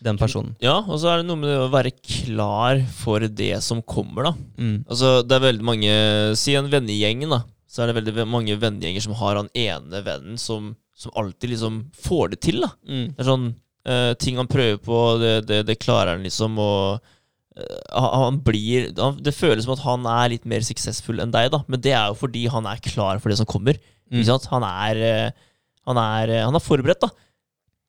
den 0.07 0.19
personen. 0.21 0.55
Ja, 0.63 0.79
og 0.81 1.01
så 1.03 1.11
er 1.11 1.21
det 1.21 1.29
noe 1.29 1.41
med 1.41 1.51
det 1.51 1.59
å 1.61 1.73
være 1.73 1.93
klar 1.99 2.81
for 3.01 3.25
det 3.27 3.55
som 3.65 3.83
kommer, 3.83 4.31
da. 4.31 4.33
Mm. 4.57 4.79
Altså, 4.87 5.21
det 5.27 5.37
er 5.37 5.47
veldig 5.49 5.67
mange 5.67 5.93
Si 6.39 6.55
en 6.59 6.71
vennegjeng, 6.73 7.27
da. 7.31 7.43
Så 7.67 7.83
er 7.83 7.91
det 7.91 7.99
veldig 7.99 8.27
mange 8.31 8.57
vennegjenger 8.61 9.05
som 9.05 9.17
har 9.19 9.41
han 9.41 9.51
ene 9.57 10.03
vennen 10.07 10.39
som, 10.41 10.71
som 10.97 11.15
alltid 11.19 11.53
liksom 11.53 11.83
får 12.07 12.33
det 12.35 12.41
til, 12.47 12.63
da. 12.65 12.71
Mm. 12.89 13.11
Det 13.13 13.23
er 13.23 13.29
sånn 13.29 13.51
uh, 13.51 14.13
Ting 14.23 14.41
han 14.41 14.51
prøver 14.51 14.81
på, 14.83 15.03
det, 15.23 15.35
det, 15.51 15.61
det 15.69 15.79
klarer 15.83 16.15
han 16.15 16.25
liksom, 16.25 16.57
og 16.63 17.03
uh, 17.03 18.07
han 18.25 18.41
blir 18.47 18.93
han, 18.97 19.19
Det 19.21 19.35
føles 19.37 19.67
som 19.67 19.75
at 19.77 19.85
han 19.85 20.09
er 20.15 20.33
litt 20.37 20.49
mer 20.49 20.65
suksessfull 20.67 21.21
enn 21.25 21.35
deg, 21.35 21.51
da. 21.53 21.63
Men 21.69 21.83
det 21.83 21.93
er 21.99 22.09
jo 22.13 22.21
fordi 22.23 22.47
han 22.53 22.71
er 22.71 22.83
klar 22.85 23.21
for 23.21 23.33
det 23.33 23.41
som 23.43 23.49
kommer. 23.51 23.79
Mm. 24.13 24.25
Han 24.55 24.67
er, 24.71 25.03
uh, 25.03 25.61
han 25.91 26.03
er, 26.03 26.37
han 26.47 26.57
er 26.57 26.65
forberedt, 26.65 27.05
da. 27.05 27.13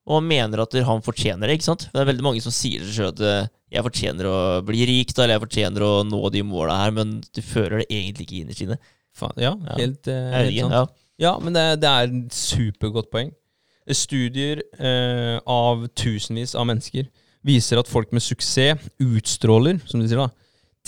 Og 0.08 0.22
mener 0.24 0.62
at 0.64 0.72
han 0.88 1.02
fortjener 1.04 1.46
det. 1.50 1.58
ikke 1.58 1.66
sant? 1.68 1.82
Det 1.92 2.00
er 2.00 2.06
veldig 2.08 2.24
mange 2.24 2.40
som 2.40 2.52
sier 2.54 2.80
til 2.80 2.92
seg 2.96 3.10
at 3.12 3.20
eh, 3.20 3.48
jeg 3.76 3.84
fortjener 3.84 4.24
å 4.30 4.36
bli 4.64 4.86
rik, 4.88 5.10
da, 5.12 5.24
eller 5.26 5.36
jeg 5.36 5.42
fortjener 5.44 5.84
å 5.84 5.90
nå 6.08 6.20
de 6.32 6.40
måla 6.48 6.78
her, 6.80 6.94
men 6.96 7.18
du 7.20 7.42
føler 7.44 7.82
det 7.82 7.88
egentlig 7.92 8.24
ikke 8.24 8.38
innerst 8.42 8.62
inne. 8.64 8.78
Faen, 9.18 9.36
ja, 9.42 9.52
Ja. 9.66 9.76
helt, 9.82 10.08
eh, 10.08 10.30
helt 10.38 10.60
sant. 10.62 10.72
Ja. 10.72 10.86
Ja, 11.18 11.32
men 11.42 11.52
det, 11.52 11.66
det 11.82 11.88
er 11.90 12.08
et 12.08 12.32
supergodt 12.32 13.10
poeng. 13.12 13.34
Studier 13.88 14.60
eh, 14.78 15.38
av 15.48 15.86
tusenvis 15.96 16.54
av 16.58 16.66
mennesker 16.68 17.08
viser 17.48 17.80
at 17.80 17.88
folk 17.88 18.10
med 18.12 18.22
suksess 18.24 18.88
utstråler, 19.00 19.78
som 19.88 20.00
de 20.02 20.08
sier 20.10 20.20
da, 20.20 20.28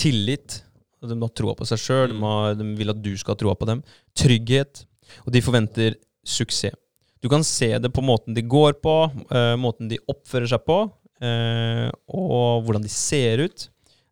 tillit. 0.00 0.60
De 1.00 1.16
har 1.16 1.32
troa 1.32 1.54
på 1.56 1.64
seg 1.68 1.80
sjøl, 1.80 2.12
Mm. 2.12 2.24
de, 2.58 2.64
de 2.64 2.76
vil 2.76 2.90
at 2.92 3.00
du 3.02 3.12
skal 3.16 3.34
ha 3.34 3.40
troa 3.40 3.54
på 3.56 3.66
dem. 3.68 3.82
Trygghet. 4.16 4.84
Og 5.26 5.32
de 5.32 5.40
forventer 5.42 5.96
suksess. 6.24 6.76
Du 7.20 7.28
kan 7.28 7.44
se 7.44 7.74
det 7.78 7.90
på 7.92 8.04
måten 8.04 8.36
de 8.36 8.42
går 8.48 8.78
på, 8.80 8.96
uh, 9.32 9.56
måten 9.60 9.90
de 9.90 10.00
oppfører 10.08 10.48
seg 10.50 10.64
på, 10.64 10.78
uh, 10.88 11.88
og 12.08 12.64
hvordan 12.64 12.86
de 12.86 12.92
ser 12.92 13.44
ut. 13.44 13.68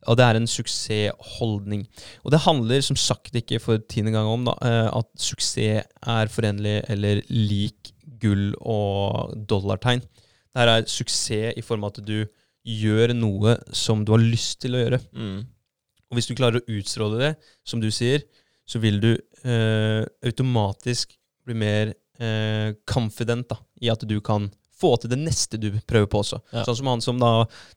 Og 0.09 0.17
det 0.17 0.25
er 0.25 0.39
en 0.39 0.49
suksessholdning. 0.49 1.85
Og 2.25 2.33
det 2.33 2.45
handler 2.45 2.85
som 2.85 2.97
sagt 2.97 3.35
ikke 3.37 3.61
for 3.61 3.83
tiende 3.91 4.15
gang 4.15 4.29
om 4.31 4.47
da, 4.47 4.55
eh, 4.65 4.89
at 4.95 5.09
suksess 5.21 5.85
er 5.85 6.33
forenlig 6.33 6.79
eller 6.89 7.21
lik 7.29 7.93
gull 8.23 8.53
og 8.61 9.35
dollartegn. 9.51 10.01
Det 10.01 10.63
her 10.63 10.73
er 10.73 10.89
suksess 10.89 11.59
i 11.59 11.65
form 11.67 11.85
av 11.85 11.97
at 11.97 12.07
du 12.07 12.23
gjør 12.69 13.13
noe 13.17 13.57
som 13.73 14.05
du 14.05 14.15
har 14.15 14.23
lyst 14.23 14.61
til 14.63 14.77
å 14.77 14.83
gjøre. 14.85 15.01
Mm. 15.13 15.39
Og 16.09 16.17
hvis 16.17 16.31
du 16.31 16.37
klarer 16.39 16.61
å 16.61 16.79
utstråle 16.79 17.21
det, 17.21 17.33
som 17.67 17.83
du 17.83 17.91
sier, 17.93 18.25
så 18.69 18.81
vil 18.81 19.01
du 19.03 19.13
eh, 19.13 20.05
automatisk 20.25 21.17
bli 21.45 21.57
mer 21.57 21.93
eh, 22.21 22.73
confident 22.89 23.49
da, 23.51 23.59
i 23.83 23.91
at 23.93 24.03
du 24.09 24.19
kan 24.25 24.51
få 24.79 24.93
til 25.03 25.11
det 25.11 25.17
neste 25.19 25.59
du 25.59 25.73
prøver 25.91 26.07
på 26.07 26.21
også. 26.23 26.37
Ja. 26.55 26.63
Sånn 26.63 26.77
som 26.79 26.87
han 26.93 27.01
som 27.03 27.17
da 27.19 27.31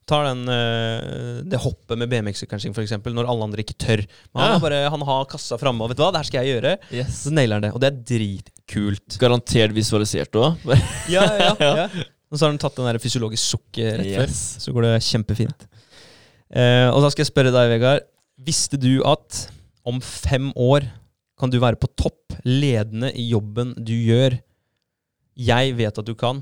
tar 0.06 0.28
den, 0.28 0.44
uh, 0.46 1.40
det 1.50 1.58
hoppet 1.58 1.98
med 1.98 2.06
BMX-sykkelen 2.12 2.62
sin, 2.62 2.76
f.eks., 2.76 2.92
når 3.02 3.26
alle 3.26 3.48
andre 3.48 3.64
ikke 3.64 3.74
tør. 3.74 4.04
Men 4.30 4.44
han, 4.44 4.52
Ja. 4.54 4.60
bare, 4.62 4.78
han 4.94 5.02
har 5.08 5.24
kassa 5.26 5.58
framme, 5.58 5.82
og 5.82 5.90
vet 5.90 5.98
du 5.98 6.04
hva, 6.04 6.12
det 6.14 6.20
her 6.22 6.28
skal 6.30 6.46
jeg 6.46 6.54
gjøre. 6.54 6.76
Yes. 6.94 7.16
Så 7.24 7.32
nailer 7.34 7.58
han 7.58 7.66
det. 7.66 7.72
Og 7.74 7.82
det 7.82 7.90
er 7.90 7.98
dritkult. 8.12 9.18
Garantert 9.18 9.74
visualisert 9.74 10.38
òg. 10.38 10.62
Ja, 11.16 11.26
ja, 11.26 11.50
ja. 11.82 11.88
Og 12.30 12.38
så 12.38 12.46
har 12.46 12.54
han 12.54 12.62
tatt 12.62 12.78
den 12.78 12.86
der 12.88 13.02
fysiologisk 13.02 13.50
sukket 13.50 13.98
rett 13.98 14.14
før. 14.14 14.30
Yes. 14.30 14.40
Så 14.62 14.72
går 14.72 14.86
det 14.86 14.94
kjempefint. 15.10 15.66
Uh, 16.54 16.86
og 16.94 17.02
da 17.02 17.10
skal 17.10 17.24
jeg 17.26 17.32
spørre 17.32 17.50
deg, 17.50 17.74
Vegard. 17.80 18.06
Visste 18.46 18.78
du 18.78 19.02
at 19.10 19.48
om 19.82 19.98
fem 19.98 20.52
år 20.54 20.86
kan 21.42 21.50
du 21.50 21.58
være 21.58 21.80
på 21.82 21.90
topp, 21.98 22.36
ledende 22.46 23.10
i 23.18 23.26
jobben 23.32 23.74
du 23.74 23.94
gjør? 23.96 24.38
Jeg 25.34 25.74
vet 25.74 25.98
at 25.98 26.06
du 26.06 26.14
kan, 26.14 26.38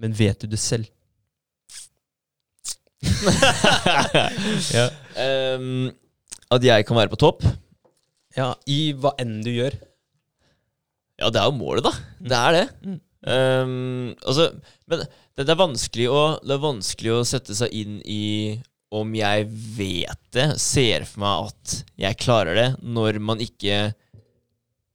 men 0.00 0.12
vet 0.16 0.44
du 0.44 0.50
det 0.52 0.60
selv? 0.60 0.84
ja. 4.76 4.86
um, 5.56 5.88
at 6.52 6.64
jeg 6.66 6.84
kan 6.84 6.98
være 7.00 7.12
på 7.14 7.20
topp? 7.24 7.46
ja, 8.36 8.50
i 8.70 8.92
hva 8.98 9.14
enn 9.20 9.40
du 9.44 9.50
gjør. 9.52 9.76
Ja, 11.20 11.30
det 11.32 11.40
er 11.40 11.48
jo 11.50 11.56
målet, 11.58 11.84
da. 11.84 11.92
Det 12.20 12.38
er 12.38 12.56
det. 12.56 12.66
Mm. 12.86 12.98
Um, 13.20 14.12
altså, 14.24 14.46
men 14.88 15.02
det, 15.02 15.44
det, 15.44 15.52
er 15.52 16.08
å, 16.08 16.22
det 16.40 16.54
er 16.54 16.62
vanskelig 16.62 17.12
å 17.12 17.24
sette 17.28 17.56
seg 17.56 17.74
inn 17.76 17.98
i 18.08 18.22
om 18.90 19.12
jeg 19.14 19.44
vet 19.76 20.18
det, 20.34 20.48
ser 20.58 21.04
for 21.06 21.22
meg 21.22 21.50
at 21.52 21.74
jeg 22.02 22.16
klarer 22.18 22.54
det, 22.58 22.68
når 22.82 23.18
man 23.22 23.38
ikke 23.44 23.76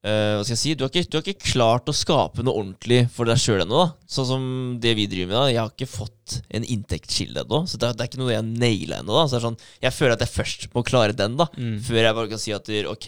uh, 0.06 0.36
Hva 0.36 0.44
skal 0.44 0.54
jeg 0.54 0.60
si? 0.62 0.74
Du 0.78 0.84
har, 0.86 0.92
ikke, 0.92 1.10
du 1.10 1.18
har 1.18 1.24
ikke 1.26 1.52
klart 1.54 1.88
å 1.90 1.96
skape 1.96 2.44
noe 2.46 2.60
ordentlig 2.60 3.06
for 3.16 3.26
deg 3.30 3.40
sjøl 3.42 3.64
ennå. 3.64 3.86
Sånn 4.12 4.28
som 4.30 4.44
det 4.84 4.96
vi 5.00 5.08
driver 5.12 5.32
med. 5.32 5.38
da 5.40 5.54
Jeg 5.54 5.62
har 5.64 5.72
ikke 5.74 5.90
fått 5.90 6.36
en 6.60 6.68
inntektskilde 6.76 7.46
ennå. 7.46 7.64
Så 7.72 7.80
det 7.82 7.88
er, 7.90 7.96
det 7.98 8.06
er 8.06 8.12
ikke 8.12 8.22
noe 8.22 8.36
jeg 8.36 8.46
naila 8.52 9.00
ennå. 9.02 9.16
da. 9.16 9.24
Så 9.26 9.36
det 9.36 9.40
er 9.42 9.48
sånn, 9.48 9.60
Jeg 9.88 9.96
føler 9.98 10.14
at 10.18 10.26
jeg 10.28 10.34
først 10.36 10.68
må 10.76 10.84
klare 10.86 11.16
den, 11.18 11.38
da 11.40 11.48
Mm. 11.56 11.80
før 11.88 12.02
jeg 12.04 12.16
bare 12.20 12.30
kan 12.36 12.40
si 12.44 12.54
at 12.54 12.70
ok, 12.92 13.08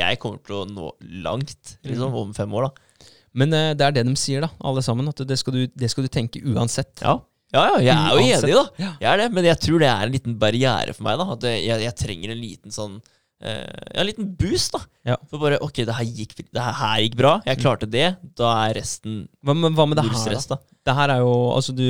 jeg 0.00 0.18
kommer 0.22 0.38
til 0.46 0.54
å 0.54 0.66
nå 0.70 0.92
langt 1.22 1.76
liksom, 1.84 2.14
om 2.14 2.32
fem 2.34 2.52
år. 2.54 2.70
da 2.70 3.06
Men 3.34 3.52
eh, 3.54 3.74
det 3.74 3.84
er 3.86 3.92
det 3.92 4.06
de 4.06 4.14
sier, 4.18 4.40
da, 4.40 4.48
alle 4.64 4.82
sammen. 4.82 5.08
At 5.12 5.20
det 5.26 5.38
skal 5.38 5.52
du, 5.54 5.66
det 5.68 5.90
skal 5.92 6.04
du 6.06 6.08
tenke 6.10 6.40
uansett. 6.42 6.98
Ja, 7.02 7.20
ja, 7.50 7.62
ja 7.62 7.78
jeg 7.82 7.94
er 7.94 8.10
jo 8.10 8.26
Uansett. 8.26 8.44
enig, 8.44 8.58
da. 8.58 8.90
Jeg 9.00 9.08
er 9.12 9.22
det, 9.22 9.30
Men 9.34 9.48
jeg 9.50 9.62
tror 9.64 9.82
det 9.82 9.88
er 9.90 10.04
en 10.06 10.14
liten 10.14 10.36
barriere 10.40 10.94
for 10.96 11.06
meg. 11.06 11.18
da 11.20 11.32
At 11.34 11.48
jeg, 11.50 11.80
jeg 11.86 11.96
trenger 11.98 12.34
en 12.34 12.40
liten 12.40 12.74
sånn 12.74 12.98
eh, 13.42 13.64
Ja, 13.64 14.02
en 14.02 14.08
liten 14.08 14.28
boost, 14.38 14.76
da. 14.76 14.82
Ja. 15.12 15.16
For 15.30 15.42
bare 15.42 15.58
Ok, 15.64 15.82
det 15.88 15.96
her 15.96 16.06
gikk, 16.06 16.36
det 16.38 16.62
her, 16.62 17.00
gikk 17.02 17.16
bra. 17.18 17.38
Jeg 17.48 17.62
klarte 17.62 17.88
det. 17.90 18.12
Da 18.38 18.52
er 18.66 18.76
resten 18.78 19.24
Hva, 19.42 19.56
men, 19.56 19.74
hva 19.74 19.88
med 19.90 19.98
det 19.98 20.06
her, 20.06 20.36
da? 20.52 20.60
Det 20.86 20.94
her 20.96 21.12
er 21.16 21.24
jo 21.24 21.32
Altså, 21.56 21.74
du 21.76 21.86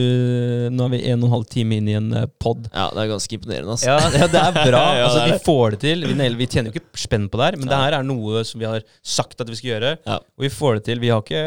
Nå 0.75 0.87
er 0.87 0.95
vi 0.95 1.03
en 1.13 1.21
og 1.21 1.29
en 1.29 1.35
halv 1.37 1.51
time 1.53 1.77
inn 1.77 1.91
i 1.91 1.99
en 1.99 2.09
uh, 2.17 2.25
pod. 2.41 2.71
Ja, 2.73 2.89
det 2.95 3.05
er 3.05 3.13
ganske 3.13 3.37
imponerende, 3.37 3.77
altså. 3.77 3.93
Ja, 3.93 3.99
ja, 4.17 4.31
det 4.33 4.41
er 4.47 4.57
bra. 4.57 4.85
Ja, 5.01 5.05
altså, 5.11 5.21
er 5.27 5.35
vi 5.35 5.45
får 5.45 5.77
det 5.77 5.83
til. 5.85 6.09
Vi, 6.09 6.31
vi 6.41 6.49
tjener 6.51 6.71
jo 6.71 6.81
ikke 6.81 7.05
spenn 7.05 7.29
på 7.31 7.39
det 7.41 7.51
her, 7.51 7.61
men 7.61 7.71
det 7.71 7.79
her 7.85 8.01
er 8.01 8.07
noe 8.07 8.43
som 8.49 8.63
vi 8.63 8.69
har 8.69 8.83
sagt 9.05 9.41
at 9.45 9.51
vi 9.51 9.61
skal 9.61 9.75
gjøre. 9.75 9.95
Og 10.17 10.49
vi 10.49 10.51
får 10.53 10.81
det 10.81 10.85
til. 10.89 11.05
Vi 11.05 11.13
har 11.13 11.23
ikke 11.23 11.45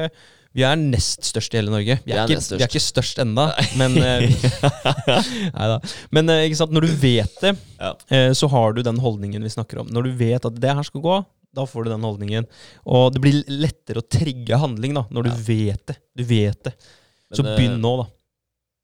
vi 0.53 0.63
er 0.67 0.75
nest 0.77 1.23
størst 1.25 1.53
i 1.55 1.57
hele 1.57 1.71
Norge. 1.73 1.99
Vi 2.05 2.11
Vi 2.11 2.13
er, 2.13 2.23
er 2.23 2.33
ikke, 2.35 2.57
vi 2.57 2.63
er 2.63 2.69
ikke 2.69 2.81
størst 2.83 3.21
ennå, 3.23 3.45
men 3.79 3.97
eh, 3.97 4.19
vi- 4.27 5.51
Neida. 5.53 5.79
Men 6.13 6.29
eh, 6.29 6.49
når 6.69 6.87
du 6.87 6.91
vet 7.01 7.39
det, 7.41 7.55
Ja. 7.79 7.93
eh, 8.09 8.31
så 8.37 8.49
har 8.53 8.73
du 8.73 8.81
den 8.85 8.99
holdningen 9.01 9.41
vi 9.43 9.49
snakker 9.49 9.79
om. 9.81 9.87
Når 9.93 10.03
du 10.09 10.11
vet 10.19 10.45
at 10.45 10.59
det 10.61 10.75
her 10.77 10.83
skal 10.83 11.01
gå, 11.01 11.19
da 11.53 11.65
får 11.69 11.85
du 11.85 11.89
den 11.93 12.01
holdningen. 12.05 12.45
Og 12.85 13.11
det 13.13 13.21
blir 13.21 13.43
lettere 13.49 14.01
å 14.01 14.07
trigge 14.09 14.57
handling 14.57 14.93
da, 14.97 15.05
når 15.09 15.23
du 15.23 15.29
Ja. 15.29 15.35
vet 15.47 15.85
det. 15.87 15.97
Du 16.17 16.23
vet 16.23 16.63
det. 16.63 16.73
Så 17.33 17.43
Men, 17.43 17.53
så 17.53 17.57
begynn 17.57 17.79
nå, 17.81 17.95
da. 18.03 18.07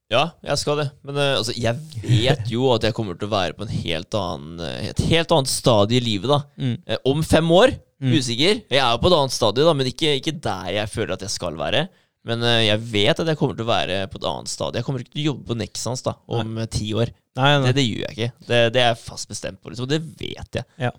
Ja, 0.09 0.23
jeg 0.41 0.57
skal 0.57 0.77
det. 0.77 0.87
Men 1.05 1.15
altså, 1.21 1.53
jeg 1.53 1.75
vet 2.01 2.47
jo 2.49 2.71
at 2.73 2.81
jeg 2.81 2.95
kommer 2.97 3.13
til 3.17 3.27
å 3.27 3.31
være 3.35 3.53
på 3.53 3.61
en 3.67 3.73
helt 3.83 4.15
annen, 4.17 4.59
et 4.89 4.97
helt 5.05 5.29
annet 5.35 5.47
stadie 5.51 5.97
i 6.01 6.05
livet. 6.05 6.29
da 6.33 6.39
Mm. 6.57 6.77
Om 7.05 7.21
fem 7.23 7.51
år, 7.51 7.75
Mm. 7.99 8.13
usikker. 8.15 8.61
Jeg 8.71 8.79
er 8.79 8.91
jo 8.93 8.99
på 9.03 9.09
et 9.09 9.17
annet 9.17 9.35
stadie, 9.35 9.65
da 9.67 9.73
men 9.75 9.89
ikke, 9.89 10.13
ikke 10.21 10.35
der 10.39 10.69
jeg 10.77 10.91
føler 10.91 11.17
at 11.17 11.25
jeg 11.25 11.33
skal 11.33 11.57
være. 11.59 11.87
Men 12.27 12.43
uh, 12.43 12.59
jeg 12.63 12.79
vet 12.91 13.19
at 13.23 13.31
jeg 13.31 13.39
kommer 13.39 13.55
til 13.57 13.65
å 13.65 13.69
være 13.71 13.97
på 14.11 14.19
et 14.19 14.27
annet 14.27 14.51
stadie. 14.51 14.79
Jeg 14.81 14.87
kommer 14.87 15.03
ikke 15.03 15.13
til 15.15 15.23
å 15.23 15.27
jobbe 15.31 15.49
på 15.49 15.57
Nexans 15.59 16.03
da 16.05 16.13
om 16.27 16.53
nei. 16.57 16.67
ti 16.71 16.91
år. 16.95 17.11
Nei, 17.39 17.51
nei. 17.55 17.69
Det, 17.69 17.75
det 17.79 17.85
gjør 17.87 18.05
jeg 18.05 18.15
ikke. 18.17 18.45
Det, 18.49 18.59
det 18.75 18.83
er 18.83 18.89
jeg 18.91 19.01
fast 19.05 19.31
bestemt 19.31 19.61
på. 19.63 19.71
Liksom. 19.71 19.87
Det 19.89 19.99
vet 20.19 20.59
jeg. 20.59 20.67
Ja. 20.81 20.91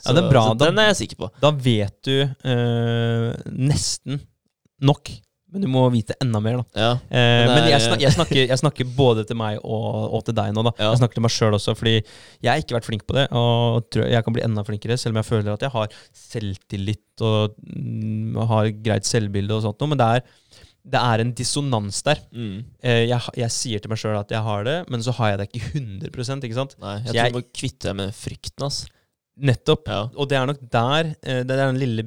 Så, 0.00 0.10
Ja, 0.10 0.16
det 0.16 0.22
er 0.22 0.30
bra, 0.32 0.42
så 0.46 0.56
da. 0.56 0.68
den 0.68 0.80
er 0.80 0.86
jeg 0.90 0.98
sikker 1.02 1.18
på. 1.20 1.30
Da 1.42 1.50
vet 1.52 1.96
du 2.08 2.14
uh, 2.24 3.32
nesten 3.52 4.22
nok. 4.80 5.12
Men 5.52 5.64
du 5.64 5.66
må 5.72 5.80
vite 5.90 6.14
enda 6.22 6.38
mer, 6.42 6.60
da. 6.60 6.64
Ja. 6.78 6.90
Eh, 7.10 7.46
Men 7.46 7.52
men 7.56 7.68
jeg, 7.72 7.80
snak, 7.82 8.00
jeg, 8.04 8.12
snakker, 8.14 8.40
jeg 8.46 8.58
snakker 8.60 8.90
både 8.96 9.24
til 9.26 9.36
meg 9.40 9.58
og, 9.64 10.14
og 10.14 10.24
til 10.28 10.36
deg 10.38 10.52
nå, 10.54 10.62
da. 10.68 10.72
Ja. 10.78 10.90
Jeg 10.92 11.00
snakker 11.02 11.18
til 11.18 11.24
meg 11.26 11.34
sjøl 11.34 11.56
også, 11.58 11.74
fordi 11.74 11.96
jeg 11.98 12.50
har 12.52 12.62
ikke 12.62 12.76
vært 12.78 12.86
flink 12.86 13.02
på 13.08 13.16
det. 13.18 13.26
Og 13.34 13.82
tror 13.90 14.06
jeg 14.12 14.24
kan 14.26 14.36
bli 14.36 14.44
enda 14.46 14.62
flinkere, 14.68 14.96
selv 15.00 15.16
om 15.16 15.20
jeg 15.22 15.28
føler 15.32 15.52
at 15.56 15.66
jeg 15.66 15.74
har 15.74 15.96
selvtillit 16.14 17.24
og 17.26 17.56
mm, 17.66 18.38
har 18.52 18.70
greit 18.84 19.08
selvbilde 19.08 19.56
og 19.58 19.64
sånt 19.66 19.82
noe. 19.82 19.90
Men 19.92 20.00
det 20.00 20.08
er, 20.20 20.24
det 20.94 21.02
er 21.02 21.24
en 21.24 21.34
dissonans 21.36 21.98
der. 22.06 22.22
Mm. 22.32 22.54
Eh, 22.82 23.02
jeg, 23.10 23.34
jeg 23.42 23.54
sier 23.56 23.82
til 23.84 23.92
meg 23.92 24.00
sjøl 24.00 24.16
at 24.20 24.30
jeg 24.32 24.44
har 24.46 24.64
det, 24.68 24.78
men 24.92 25.02
så 25.04 25.12
har 25.18 25.34
jeg 25.34 25.42
det 25.42 25.48
ikke 25.50 25.74
100 25.82 26.46
ikke 26.46 26.56
sant? 26.62 26.78
Nei, 26.80 26.96
jeg 27.02 27.10
tror 27.12 27.20
jeg- 27.24 27.36
må 27.36 27.44
kvitte 27.50 27.90
deg 27.90 27.98
med 28.04 28.14
frykten. 28.16 28.66
ass. 28.70 28.84
Nettopp. 29.40 29.86
Ja. 29.88 30.00
Og 30.20 30.28
det 30.28 30.36
er 30.36 30.46
nok 30.50 30.58
der 30.68 31.06
eh, 31.24 31.38
Det 31.48 31.54
er 31.54 31.60
den 31.70 31.78
lille 31.80 32.02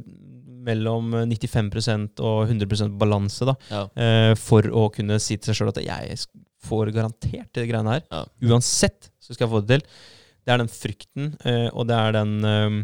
mellom 0.64 1.12
95% 1.30 2.22
og 2.24 2.48
100% 2.50 2.98
balanse, 3.02 3.46
da. 3.50 3.56
Ja. 3.70 3.84
eh, 3.96 4.32
for 4.40 4.66
å 4.72 4.88
kunne 4.94 5.20
si 5.24 5.38
til 5.38 5.52
seg 5.52 5.60
sjøl 5.62 5.72
at 5.74 5.82
jeg 5.84 6.18
får 6.64 6.94
garantert 6.96 7.50
det 7.58 7.68
greiene 7.70 7.98
her. 7.98 8.04
Ja. 8.12 8.24
Uansett 8.50 9.10
så 9.20 9.34
skal 9.36 9.48
jeg 9.48 9.54
få 9.54 9.62
det 9.66 9.78
til. 9.78 9.88
Det 10.44 10.54
er 10.54 10.60
den 10.64 10.72
frykten, 10.72 11.30
eh, 11.48 11.70
og 11.72 11.88
det 11.88 11.96
er 12.00 12.16
den 12.18 12.34
eh, 12.48 12.80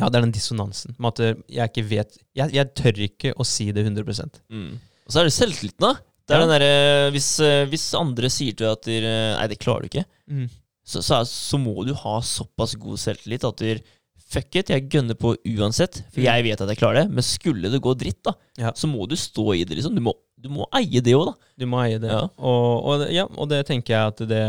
Ja, 0.00 0.08
det 0.10 0.18
er 0.18 0.24
den 0.26 0.32
dissonansen 0.34 0.96
med 0.98 1.12
at 1.20 1.44
jeg 1.54 1.70
ikke 1.70 1.84
vet 1.86 2.16
Jeg, 2.34 2.50
jeg 2.56 2.72
tør 2.74 2.98
ikke 3.06 3.30
å 3.40 3.44
si 3.46 3.68
det 3.72 3.84
100 3.86 4.42
Mm. 4.50 4.74
Og 5.06 5.12
så 5.12 5.20
er 5.20 5.28
det 5.28 5.36
selvtilliten, 5.36 5.80
da. 5.84 5.94
Det 6.26 6.34
er 6.34 6.40
Ja. 6.40 6.46
den 6.46 6.52
der, 6.60 7.10
hvis, 7.14 7.28
eh, 7.44 7.64
hvis 7.68 7.86
andre 7.94 8.28
sier 8.32 8.56
til 8.56 8.66
deg 8.66 8.72
at 8.72 8.82
de, 8.88 9.00
Nei, 9.38 9.46
det 9.52 9.58
klarer 9.60 9.84
du 9.84 9.88
ikke. 9.92 10.04
mm. 10.28 10.48
så, 10.84 11.00
så, 11.04 11.22
så 11.28 11.58
må 11.60 11.84
du 11.86 11.94
ha 11.94 12.18
såpass 12.20 12.74
god 12.80 12.98
selvtillit 13.00 13.44
at 13.48 13.56
du 13.60 13.93
Fuck 14.34 14.56
it, 14.60 14.70
jeg 14.74 14.88
gønner 14.90 15.14
på 15.20 15.34
uansett, 15.54 16.02
for 16.10 16.20
Mm. 16.20 16.26
jeg 16.26 16.44
vet 16.48 16.60
at 16.64 16.68
jeg 16.74 16.78
klarer 16.80 17.02
det. 17.04 17.10
Men 17.14 17.22
skulle 17.26 17.70
det 17.70 17.80
gå 17.84 17.94
dritt, 17.96 18.20
da, 18.26 18.32
Ja. 18.58 18.72
så 18.74 18.88
må 18.90 19.06
du 19.08 19.14
stå 19.16 19.54
i 19.54 19.64
det, 19.64 19.76
liksom. 19.78 19.94
Du 19.94 20.00
må, 20.02 20.12
du 20.40 20.48
må 20.50 20.66
eie 20.74 21.00
det 21.00 21.14
òg, 21.14 21.26
da. 21.30 21.34
Du 21.58 21.66
må 21.70 21.78
eie 21.84 21.98
det. 22.02 22.10
Ja. 22.10 22.26
Og, 22.38 22.84
og, 22.84 23.04
ja, 23.14 23.24
og 23.38 23.48
det 23.48 23.62
tenker 23.66 23.94
jeg 23.94 24.12
at 24.12 24.16
det, 24.28 24.42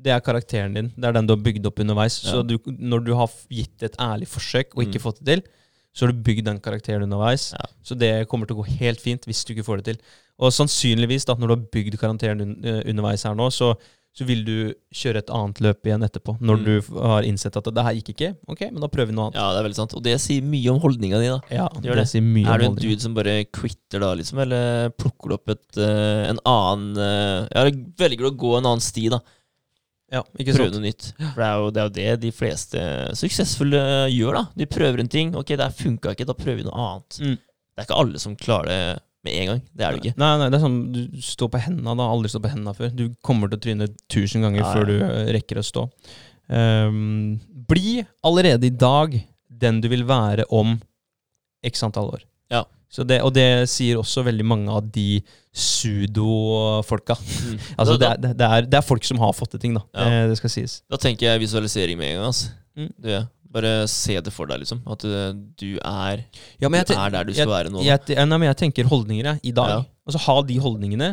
det 0.00 0.12
er 0.14 0.20
karakteren 0.24 0.74
din. 0.74 0.88
Det 0.96 1.04
er 1.10 1.12
den 1.18 1.26
du 1.28 1.34
har 1.36 1.42
bygd 1.44 1.66
opp 1.68 1.78
underveis. 1.84 2.16
Så 2.24 2.42
du, 2.46 2.56
når 2.66 3.04
du 3.04 3.14
har 3.18 3.28
gitt 3.52 3.82
et 3.82 3.96
ærlig 4.00 4.28
forsøk 4.28 4.72
og 4.76 4.84
ikke 4.86 4.98
Mm. 5.00 5.06
fått 5.06 5.22
det 5.22 5.42
til, 5.42 5.50
så 5.92 6.06
har 6.06 6.12
du 6.12 6.22
bygd 6.22 6.44
den 6.46 6.60
karakteren 6.60 7.02
underveis. 7.04 7.52
Så 7.82 7.98
det 7.98 8.28
kommer 8.28 8.46
til 8.46 8.56
å 8.56 8.62
gå 8.62 8.78
helt 8.78 9.00
fint 9.00 9.24
hvis 9.26 9.44
du 9.44 9.54
ikke 9.54 9.66
får 9.66 9.82
det 9.82 9.84
til. 9.84 9.98
Og 10.40 10.52
sannsynligvis, 10.52 11.26
da, 11.26 11.34
når 11.34 11.48
du 11.48 11.54
har 11.56 11.66
bygd 11.74 11.98
karakteren 12.00 12.64
eh, 12.64 12.82
underveis 12.88 13.24
her 13.24 13.34
nå, 13.34 13.50
så, 13.52 13.74
så 14.12 14.24
vil 14.26 14.40
du 14.44 14.54
kjøre 14.92 15.20
et 15.22 15.28
annet 15.30 15.60
løp 15.62 15.86
igjen 15.86 16.02
etterpå. 16.02 16.32
Når 16.42 16.56
Mm. 16.58 16.64
du 16.66 16.98
har 16.98 17.22
innsett 17.22 17.56
at 17.56 17.68
det 17.72 17.84
her 17.86 17.94
gikk 17.94 18.08
ikke, 18.14 18.30
ok, 18.50 18.60
men 18.72 18.80
da 18.82 18.88
prøver 18.90 19.06
vi 19.12 19.14
noe 19.14 19.28
annet. 19.28 19.36
Ja, 19.38 19.52
det 19.54 19.60
er 19.60 19.66
veldig 19.68 19.78
sant. 19.78 19.94
Og 19.94 20.02
det 20.02 20.16
sier 20.20 20.42
mye 20.42 20.68
om 20.72 20.80
holdninga 20.82 21.20
di, 21.22 21.28
da. 21.30 21.38
Ja, 21.54 21.68
det 21.80 21.94
det. 21.94 22.06
sier 22.10 22.20
mye 22.26 22.42
Er 22.50 22.58
du 22.58 22.64
en 22.64 22.72
holdning. 22.74 22.90
dude 22.90 23.00
som 23.00 23.14
bare 23.14 23.44
quitter 23.54 24.00
da, 24.02 24.14
liksom? 24.18 24.40
Eller 24.42 24.90
plukker 24.90 25.28
du 25.30 25.34
opp 25.38 25.48
et, 25.54 25.62
uh, 25.78 26.26
en 26.32 26.40
annen 26.44 26.98
uh, 26.98 27.46
Ja, 27.54 27.70
velger 28.02 28.18
du 28.26 28.30
å 28.32 28.36
gå 28.36 28.56
en 28.58 28.66
annen 28.66 28.80
sti, 28.82 29.08
da? 29.14 29.20
Ja, 30.10 30.24
ikke 30.42 30.56
Prøve 30.58 30.72
noe 30.74 30.82
nytt. 30.82 31.12
For 31.14 31.38
det 31.38 31.46
er, 31.46 31.58
jo, 31.62 31.70
det 31.70 31.78
er 31.80 31.86
jo 31.86 31.94
det 31.94 32.20
de 32.26 32.32
fleste 32.34 32.80
suksessfulle 33.14 34.10
gjør, 34.10 34.40
da. 34.40 34.42
De 34.58 34.66
prøver 34.66 34.98
en 35.04 35.08
ting. 35.08 35.36
Ok, 35.38 35.54
det 35.54 35.60
her 35.62 35.70
funka 35.70 36.16
ikke, 36.16 36.26
da 36.26 36.34
prøver 36.34 36.56
vi 36.64 36.66
noe 36.66 36.74
annet. 36.74 37.20
Mm. 37.22 37.36
Det 37.38 37.78
er 37.78 37.86
ikke 37.86 38.00
alle 38.02 38.18
som 38.18 38.34
klarer 38.34 38.66
det 38.66 39.00
med 39.26 39.36
en 39.36 39.50
gang. 39.50 39.62
Det 39.76 39.84
er 39.84 39.94
det 39.94 40.00
ikke. 40.02 40.16
Nei, 40.20 40.30
nei, 40.40 40.48
det 40.48 40.58
er 40.58 40.64
sånn 40.64 40.80
du 40.94 41.00
står 41.24 41.50
på 41.52 41.60
hendene. 41.60 41.96
Da. 41.98 42.08
Aldri 42.08 42.32
stått 42.32 42.44
på 42.46 42.52
hendene 42.52 42.76
før. 42.76 42.92
Du 42.96 43.06
kommer 43.26 43.50
til 43.50 43.60
å 43.60 43.64
tryne 43.66 43.88
tusen 44.12 44.46
ganger 44.46 44.64
nei. 44.64 44.72
før 44.72 44.88
du 44.88 44.96
eh, 44.96 45.32
rekker 45.36 45.60
å 45.60 45.66
stå. 45.66 45.86
Um, 46.50 47.38
bli 47.70 48.00
allerede 48.26 48.66
i 48.66 48.74
dag 48.74 49.14
den 49.60 49.80
du 49.84 49.90
vil 49.92 50.06
være 50.08 50.48
om 50.48 50.78
x 51.66 51.84
antall 51.86 52.14
år. 52.16 52.24
Ja. 52.50 52.64
Så 52.90 53.04
det, 53.06 53.20
og 53.22 53.34
det 53.36 53.68
sier 53.70 54.00
også 54.00 54.24
veldig 54.26 54.46
mange 54.50 54.72
av 54.74 54.88
de 54.90 55.20
sudo-folka. 55.54 57.14
Altså, 57.80 57.96
det, 58.00 58.16
det, 58.24 58.34
det 58.66 58.78
er 58.78 58.86
folk 58.86 59.04
som 59.06 59.20
har 59.22 59.36
fått 59.36 59.52
til 59.54 59.62
ting, 59.62 59.76
da. 59.76 59.84
Ja. 59.94 60.08
Eh, 60.08 60.24
det 60.32 60.40
skal 60.40 60.52
sies. 60.52 60.80
da 60.90 60.98
tenker 61.00 61.28
jeg 61.28 61.44
visualisering 61.44 62.00
med 62.00 62.14
en 62.14 62.18
gang. 62.18 62.32
Altså. 62.32 62.56
Mm. 62.78 62.90
Du, 62.96 63.12
bare 63.50 63.88
se 63.90 64.18
det 64.22 64.32
for 64.34 64.50
deg, 64.50 64.62
liksom. 64.62 64.82
At 64.90 65.04
uh, 65.04 65.30
du 65.34 65.78
er, 65.78 66.24
Ja, 66.62 66.68
men 66.68 66.84
du 66.86 66.94
er 66.94 67.14
der 67.14 67.24
du 67.28 67.32
skal 67.34 67.50
være 67.50 67.72
nå. 67.72 67.82
jeg, 67.86 67.98
jeg, 68.12 68.28
nei, 68.30 68.38
men 68.38 68.50
jeg 68.50 68.60
tenker 68.64 68.90
holdninger 68.90 69.32
jeg, 69.32 69.40
i 69.50 69.54
dag. 69.56 69.72
Ja. 69.74 69.80
Altså 70.06 70.22
Ha 70.26 70.36
de 70.46 70.58
holdningene 70.62 71.10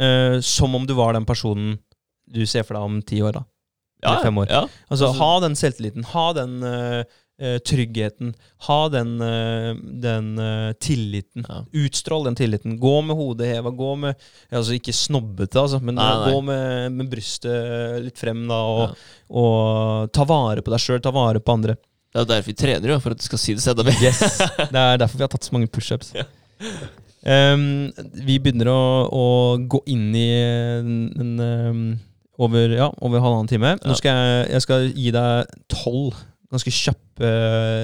uh, 0.00 0.36
som 0.44 0.74
om 0.76 0.84
du 0.88 0.94
var 0.98 1.16
den 1.16 1.28
personen 1.28 1.78
du 2.30 2.44
ser 2.46 2.62
for 2.62 2.76
deg 2.76 2.84
om 2.86 3.00
ti 3.02 3.22
år. 3.26 3.40
da 3.40 3.46
eller 4.02 4.22
fem 4.24 4.38
år. 4.38 4.46
Ja. 4.48 4.60
Altså, 4.88 5.06
Altså- 5.06 5.18
ha 5.18 5.40
den 5.40 5.56
selvtilliten, 5.56 6.04
ha 6.04 6.32
den 6.32 6.62
eh, 6.62 6.98
eh, 7.00 7.04
tryggheten, 7.64 8.34
ha 8.66 8.78
den, 8.92 9.14
eh, 9.24 9.70
den 10.04 10.30
eh, 10.38 10.72
tilliten. 10.82 11.46
Ja. 11.48 11.62
Utstrål 11.84 12.24
den 12.28 12.36
tilliten. 12.38 12.78
Gå 12.82 12.94
med 13.06 13.16
hodet 13.16 13.48
heva, 13.54 13.70
gå 13.70 13.94
med 13.98 14.14
Altså 14.52 14.74
ikke 14.76 14.92
snobbete, 14.96 15.56
altså, 15.60 15.80
men 15.82 15.96
Nei, 15.96 16.08
nei. 16.20 16.32
gå 16.34 16.42
med, 16.44 16.92
med 16.98 17.10
brystet 17.12 18.02
litt 18.04 18.18
frem, 18.20 18.44
da, 18.50 18.58
og, 18.60 18.82
Ja. 18.82 19.14
og 19.40 20.12
ta 20.12 20.26
vare 20.28 20.62
på 20.66 20.72
deg 20.74 20.82
sjøl, 20.84 21.00
ta 21.04 21.12
vare 21.14 21.40
på 21.40 21.54
andre. 21.56 21.76
Det 22.10 22.24
er 22.24 22.30
derfor 22.32 22.50
vi 22.50 22.58
trener, 22.58 22.88
jo, 22.90 23.00
for 23.00 23.14
at 23.14 23.20
du 23.22 23.24
skal 23.28 23.38
si 23.38 23.54
det 23.54 23.66
enda 23.70 23.84
mer. 23.86 24.00
Yes. 24.04 24.18
Det 24.58 24.80
er 24.84 24.98
derfor 24.98 25.20
vi 25.20 25.24
har 25.26 25.32
tatt 25.32 25.46
så 25.46 25.56
mange 25.56 25.70
pushups. 25.70 26.12
Ja. 26.20 26.26
Um, 27.20 27.90
vi 28.24 28.38
begynner 28.40 28.70
å, 28.72 28.82
å 29.12 29.24
gå 29.68 29.82
inn 29.92 30.06
i 30.16 30.24
en, 30.40 30.94
en, 31.20 31.32
um, 31.40 31.80
over, 32.40 32.72
ja, 32.72 32.86
over 33.04 33.20
halvannen 33.20 33.50
time. 33.50 33.74
Nå 33.84 33.96
skal 33.98 34.16
jeg, 34.16 34.46
jeg 34.54 34.64
skal 34.64 34.86
gi 34.96 35.10
deg 35.12 35.50
tolv 35.68 36.16
ganske 36.50 36.72
kjappe 36.74 37.30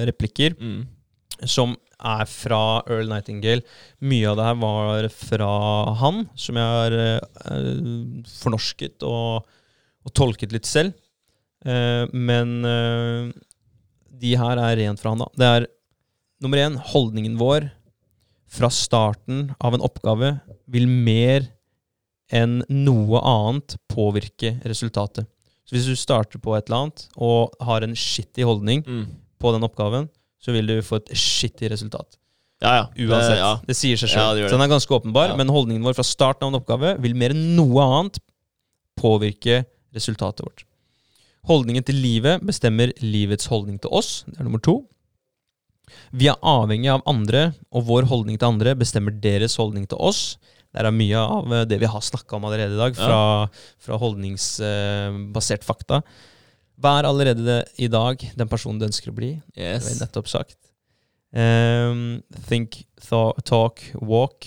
replikker 0.09 0.55
Mm. 0.59 0.85
som 1.45 1.75
er 1.97 2.25
fra 2.29 2.83
Earl 2.87 3.09
Nightingale. 3.09 3.63
Mye 4.05 4.29
av 4.29 4.37
det 4.37 4.45
her 4.45 4.57
var 4.61 5.07
fra 5.13 5.49
han, 6.01 6.27
som 6.37 6.57
jeg 6.59 6.75
har 6.75 6.95
eh, 6.97 8.25
fornorsket 8.37 9.05
og, 9.07 9.47
og 10.05 10.13
tolket 10.17 10.53
litt 10.53 10.69
selv. 10.69 10.93
Eh, 11.65 12.05
men 12.13 12.59
eh, 12.65 13.31
de 14.17 14.35
her 14.37 14.61
er 14.61 14.77
rent 14.77 15.01
fra 15.01 15.13
han, 15.13 15.23
da. 15.25 15.29
Det 15.37 15.49
er 15.49 15.67
nummer 16.43 16.61
én 16.61 16.77
holdningen 16.93 17.37
vår 17.39 17.69
fra 18.47 18.69
starten 18.71 19.51
av 19.59 19.75
en 19.75 19.83
oppgave 19.83 20.35
vil 20.71 20.87
mer 20.87 21.49
enn 22.33 22.61
noe 22.69 23.19
annet 23.23 23.77
påvirke 23.91 24.57
resultatet. 24.67 25.27
Så 25.67 25.75
hvis 25.75 25.87
du 25.89 25.95
starter 25.99 26.39
på 26.39 26.53
et 26.55 26.69
eller 26.69 26.85
annet 26.87 27.07
og 27.19 27.53
har 27.67 27.83
en 27.83 27.95
shitty 27.95 28.45
holdning 28.47 28.85
Mm. 28.87 29.05
på 29.39 29.51
den 29.53 29.63
oppgaven, 29.67 30.07
så 30.39 30.53
vil 30.55 30.65
du 30.69 30.77
få 30.81 31.01
et 31.01 31.11
shitty 31.17 31.67
resultat. 31.69 32.15
Ja, 32.61 32.71
ja. 32.73 32.85
Uansett. 33.05 33.35
Det, 33.35 33.37
ja. 33.37 33.51
Det 33.67 33.75
sier 33.77 33.97
seg 33.99 34.09
sjøl. 34.09 34.39
Ja, 34.39 34.47
så 34.49 34.55
den 34.57 34.63
er 34.65 34.71
ganske 34.71 34.95
åpenbar, 34.95 35.35
men 35.37 35.47
holdningen 35.51 35.83
vår 35.85 35.93
fra 35.99 36.05
starten 36.07 36.47
av 36.47 36.53
en 36.53 36.59
oppgave 36.61 36.95
vil 37.03 37.13
mer 37.19 37.35
enn 37.35 37.55
noe 37.57 37.83
annet 37.83 38.17
påvirke 38.97 39.65
resultatet 39.93 40.45
vårt. 40.45 40.63
Holdningen 41.47 41.83
til 41.85 41.95
livet 42.01 42.41
bestemmer 42.47 42.91
livets 43.03 43.45
holdning 43.51 43.77
til 43.83 43.91
oss. 43.93 44.23
Det 44.27 44.39
er 44.39 44.47
nummer 44.47 44.59
to. 44.63 44.79
Vi 46.11 46.27
er 46.27 46.35
avhengig 46.43 46.89
av 46.91 47.03
andre, 47.07 47.53
og 47.71 47.85
vår 47.87 48.07
holdning 48.09 48.39
til 48.39 48.49
andre 48.49 48.73
bestemmer 48.75 49.13
deres 49.23 49.55
holdning 49.59 49.85
til 49.87 49.97
oss. 50.03 50.37
Det 50.77 50.89
er 50.91 50.93
mye 50.93 51.21
av 51.21 51.53
eh, 51.53 51.65
det 51.69 51.79
vi 51.81 51.89
har 51.89 52.03
snakka 52.05 52.37
om 52.37 52.45
allerede 52.47 52.75
i 52.77 52.79
dag, 52.79 52.95
fra, 52.97 53.21
fra 53.81 53.97
holdningsbasert 54.01 55.65
fakta. 55.65 56.01
Vær 56.77 57.07
allerede 57.09 57.63
i 57.81 57.89
dag 57.89 58.21
den 58.37 58.49
personen 58.51 58.79
du 58.79 58.85
ønsker 58.85 59.09
å 59.09 59.17
bli. 59.17 59.31
Det 59.55 59.65
har 59.65 59.81
jeg 59.81 59.97
nettopp 60.01 60.29
sagt. 60.29 60.57
Um, 61.33 62.21
think, 62.47 62.83
talk, 63.49 63.81
walk. 63.97 64.45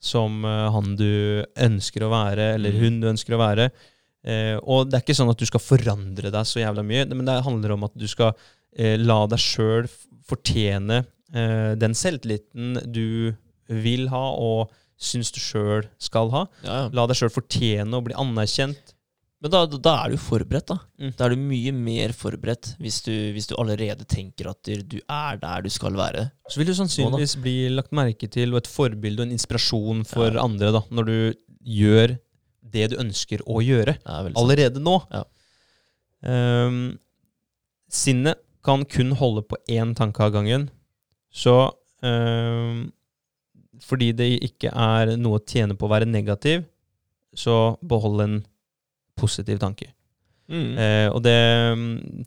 Som 0.00 0.46
eh, 0.48 0.66
han 0.72 0.94
du 0.96 1.44
ønsker 1.60 2.06
å 2.06 2.12
være, 2.12 2.54
eller 2.56 2.72
Mm. 2.72 2.80
hun 2.80 3.00
du 3.02 3.08
ønsker 3.10 3.36
å 3.36 3.42
være. 3.42 3.70
Uh, 4.20 4.56
og 4.68 4.88
det 4.88 4.96
er 4.98 5.02
ikke 5.04 5.16
sånn 5.16 5.30
at 5.32 5.40
du 5.40 5.46
skal 5.48 5.60
forandre 5.60 6.28
deg 6.32 6.44
så 6.48 6.60
jævla 6.60 6.82
mye, 6.84 7.06
men 7.08 7.24
det 7.28 7.38
handler 7.44 7.72
om 7.72 7.84
at 7.84 7.94
du 7.96 8.04
skal 8.08 8.32
uh, 8.32 8.96
la 9.00 9.22
deg 9.28 9.40
sjøl 9.40 9.88
fortjene 10.28 11.02
eh, 11.34 11.72
den 11.80 11.94
selvtilliten 11.96 12.78
du 12.92 13.32
vil 13.66 14.08
ha, 14.12 14.24
og 14.36 14.70
syns 15.00 15.32
du 15.32 15.40
sjøl 15.40 15.86
skal 16.02 16.30
ha. 16.34 16.46
Ja, 16.64 16.78
ja. 16.84 16.88
La 16.96 17.06
deg 17.08 17.16
sjøl 17.18 17.32
fortjene 17.32 17.96
å 17.98 18.04
bli 18.04 18.16
anerkjent. 18.20 18.94
Men 19.40 19.52
da, 19.54 19.62
da 19.64 19.92
er 20.04 20.12
du 20.12 20.20
forberedt, 20.20 20.68
da. 20.68 20.76
Mm. 21.00 21.12
Da 21.16 21.24
er 21.24 21.32
du 21.32 21.40
mye 21.40 21.72
mer 21.72 22.12
forberedt 22.12 22.74
hvis 22.82 22.98
du, 23.06 23.12
hvis 23.32 23.48
du 23.48 23.54
allerede 23.56 24.04
tenker 24.04 24.50
at 24.50 24.68
du 24.68 24.98
er 25.00 25.38
der 25.40 25.64
du 25.64 25.70
skal 25.72 25.96
være. 25.96 26.26
Så 26.52 26.60
vil 26.60 26.68
du 26.68 26.74
sannsynligvis 26.76 27.38
bli 27.40 27.54
lagt 27.72 27.94
merke 27.96 28.28
til 28.28 28.52
og 28.52 28.60
et 28.60 28.68
forbilde 28.68 29.22
og 29.24 29.30
en 29.30 29.36
inspirasjon 29.38 30.04
for 30.08 30.28
Ja. 30.28 30.44
andre 30.44 30.74
da, 30.76 30.82
når 30.92 31.08
du 31.08 31.16
gjør 31.64 32.18
det 32.70 32.90
du 32.92 32.98
ønsker 33.00 33.40
å 33.48 33.62
gjøre. 33.64 33.96
Er. 34.04 34.30
Allerede 34.36 34.82
nå. 34.84 34.98
Ja. 35.10 35.24
Ehm, 36.28 36.98
sinnet 37.88 38.44
kan 38.62 38.84
kun 38.84 39.14
holde 39.16 39.42
på 39.48 39.56
én 39.72 39.94
tanke 39.96 40.20
av 40.20 40.34
gangen. 40.36 40.68
Så 41.32 41.72
ehm, 42.04 42.90
fordi 43.84 44.10
det 44.16 44.28
ikke 44.46 44.72
er 44.72 45.14
noe 45.20 45.40
å 45.40 45.44
tjene 45.44 45.76
på 45.78 45.88
å 45.88 45.92
være 45.92 46.08
negativ, 46.08 46.64
så 47.36 47.76
behold 47.86 48.24
en 48.24 48.36
positiv 49.18 49.60
tanke. 49.62 49.90
Mm. 50.50 50.70
Eh, 50.82 51.08
og 51.12 51.22
det 51.22 51.38
mm, 51.78 52.24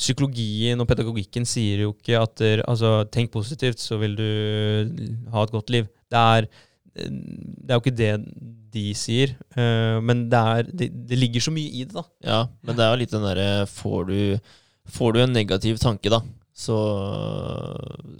Psykologien 0.00 0.80
og 0.80 0.86
pedagogikken 0.88 1.44
sier 1.48 1.82
jo 1.84 1.90
ikke 1.92 2.16
at 2.16 2.38
der, 2.40 2.62
altså, 2.70 3.02
tenk 3.12 3.32
positivt, 3.34 3.82
så 3.82 3.98
vil 4.00 4.14
du 4.16 4.28
ha 5.34 5.42
et 5.44 5.52
godt 5.52 5.72
liv. 5.74 5.90
Det 6.08 6.22
er, 6.36 6.48
eh, 6.94 7.10
det 7.10 7.68
er 7.68 7.76
jo 7.76 7.82
ikke 7.84 7.98
det 7.98 8.14
de 8.70 8.86
sier, 8.96 9.34
eh, 9.58 9.98
men 10.00 10.24
det, 10.30 10.40
er, 10.40 10.70
det, 10.70 10.88
det 11.10 11.18
ligger 11.18 11.44
så 11.44 11.52
mye 11.52 11.68
i 11.68 11.84
det, 11.84 11.92
da. 11.98 12.06
Ja, 12.24 12.40
men 12.64 12.78
det 12.78 12.86
er 12.86 12.94
jo 12.94 13.00
litt 13.02 13.12
den 13.12 13.26
derre 13.26 13.48
får, 13.68 14.14
får 14.94 15.12
du 15.12 15.20
en 15.24 15.36
negativ 15.36 15.82
tanke, 15.82 16.12
da, 16.12 16.22
så 16.60 16.76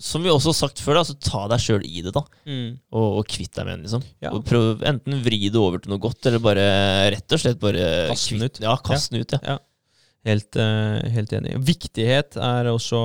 Som 0.00 0.22
vi 0.24 0.30
også 0.32 0.52
har 0.54 0.58
sagt 0.62 0.80
før, 0.80 1.00
da, 1.00 1.04
så 1.04 1.16
ta 1.20 1.42
deg 1.52 1.60
sjøl 1.62 1.82
i 1.84 2.02
det, 2.06 2.12
da. 2.16 2.22
Og, 2.96 3.18
og 3.20 3.26
kvitt 3.28 3.52
deg 3.58 3.66
med 3.68 3.74
den, 3.78 3.82
liksom. 3.86 4.04
Ja. 4.24 4.32
Prøv 4.46 4.84
enten 4.88 5.18
vri 5.24 5.42
det 5.52 5.60
over 5.60 5.82
til 5.82 5.92
noe 5.92 6.00
godt, 6.02 6.24
eller 6.30 6.40
bare 6.44 6.64
rett 7.12 7.36
og 7.36 7.42
slett 7.42 7.60
bare 7.62 7.84
Kast 8.10 8.30
den 8.32 8.46
ut. 8.46 8.60
Ja, 8.64 8.76
kast 8.86 9.12
den 9.12 9.20
ut, 9.24 9.34
ja. 9.44 9.58
Helt, 10.28 10.52
eh, 10.60 10.98
helt 11.14 11.30
enig. 11.32 11.54
Viktighet 11.64 12.36
er 12.44 12.66
også 12.68 12.98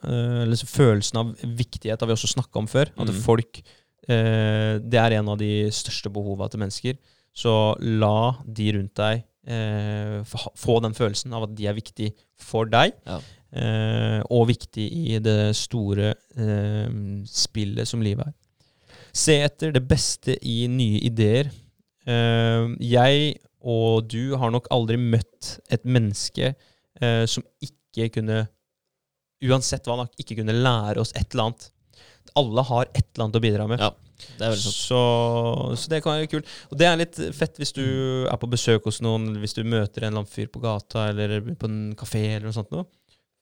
eh, 0.00 0.38
Eller 0.46 0.56
følelsen 0.64 1.18
av 1.20 1.32
viktighet 1.44 2.00
har 2.00 2.08
vi 2.08 2.14
også 2.16 2.30
snakka 2.32 2.62
om 2.62 2.68
før. 2.72 2.88
At 2.96 3.10
Mm. 3.12 3.18
folk 3.20 3.60
eh, 4.08 4.78
Det 4.80 4.96
er 5.00 5.18
en 5.18 5.28
av 5.28 5.36
de 5.40 5.68
største 5.76 6.08
behova 6.12 6.48
til 6.48 6.60
mennesker. 6.64 6.96
Så 7.36 7.52
la 7.84 8.32
de 8.48 8.70
rundt 8.78 8.94
deg 8.96 9.24
få, 10.28 10.40
få 10.60 10.74
den 10.84 10.92
følelsen 10.92 11.32
av 11.32 11.46
at 11.46 11.52
de 11.56 11.64
er 11.70 11.76
viktig 11.76 12.10
for 12.36 12.66
deg. 12.68 12.92
Ja. 13.06 13.20
Eh, 13.48 14.20
og 14.28 14.48
viktig 14.50 14.84
i 14.84 15.18
det 15.24 15.54
store 15.56 16.10
eh, 16.36 16.90
spillet 17.24 17.88
som 17.88 18.02
livet 18.04 18.28
er. 18.28 18.34
Se 19.16 19.38
etter 19.40 19.72
det 19.72 19.84
beste 19.88 20.36
i 20.44 20.66
nye 20.68 21.00
ideer. 21.08 21.48
Eh, 22.08 22.74
jeg 22.84 23.38
og 23.68 24.06
du 24.10 24.36
har 24.38 24.52
nok 24.54 24.68
aldri 24.74 24.98
møtt 25.00 25.56
et 25.72 25.84
menneske 25.88 26.52
eh, 26.52 27.24
som 27.26 27.44
ikke 27.64 28.12
kunne 28.18 28.46
Uansett 29.38 29.86
hva, 29.86 29.94
nok 30.00 30.16
ikke 30.18 30.34
kunne 30.40 30.50
lære 30.50 30.98
oss 30.98 31.12
et 31.14 31.30
eller 31.30 31.44
annet. 31.44 31.68
Alle 32.40 32.62
har 32.66 32.88
et 32.88 33.04
eller 33.04 33.22
annet 33.28 33.36
å 33.38 33.42
bidra 33.44 33.66
med. 33.70 33.84
Ja, 33.84 33.92
Det 34.34 34.48
er. 34.48 34.56
Så, 34.58 35.02
så 35.78 35.92
det 35.92 36.00
kan 36.02 36.16
være 36.16 36.26
kult. 36.32 36.48
Og 36.72 36.80
det 36.80 36.88
er 36.88 36.98
litt 36.98 37.20
fett 37.38 37.60
hvis 37.62 37.70
du 37.76 37.84
er 38.26 38.34
på 38.42 38.50
besøk 38.50 38.88
hos 38.90 38.98
noen, 38.98 39.36
hvis 39.38 39.54
du 39.54 39.62
møter 39.62 40.02
en 40.02 40.08
eller 40.08 40.24
annen 40.24 40.32
fyr 40.32 40.50
på 40.50 40.64
gata 40.64 41.06
eller 41.12 41.38
på 41.54 41.70
en 41.70 41.78
kafé 41.94 42.24
eller 42.32 42.48
noe 42.48 42.56
sånt 42.58 42.74
noe. 42.74 42.88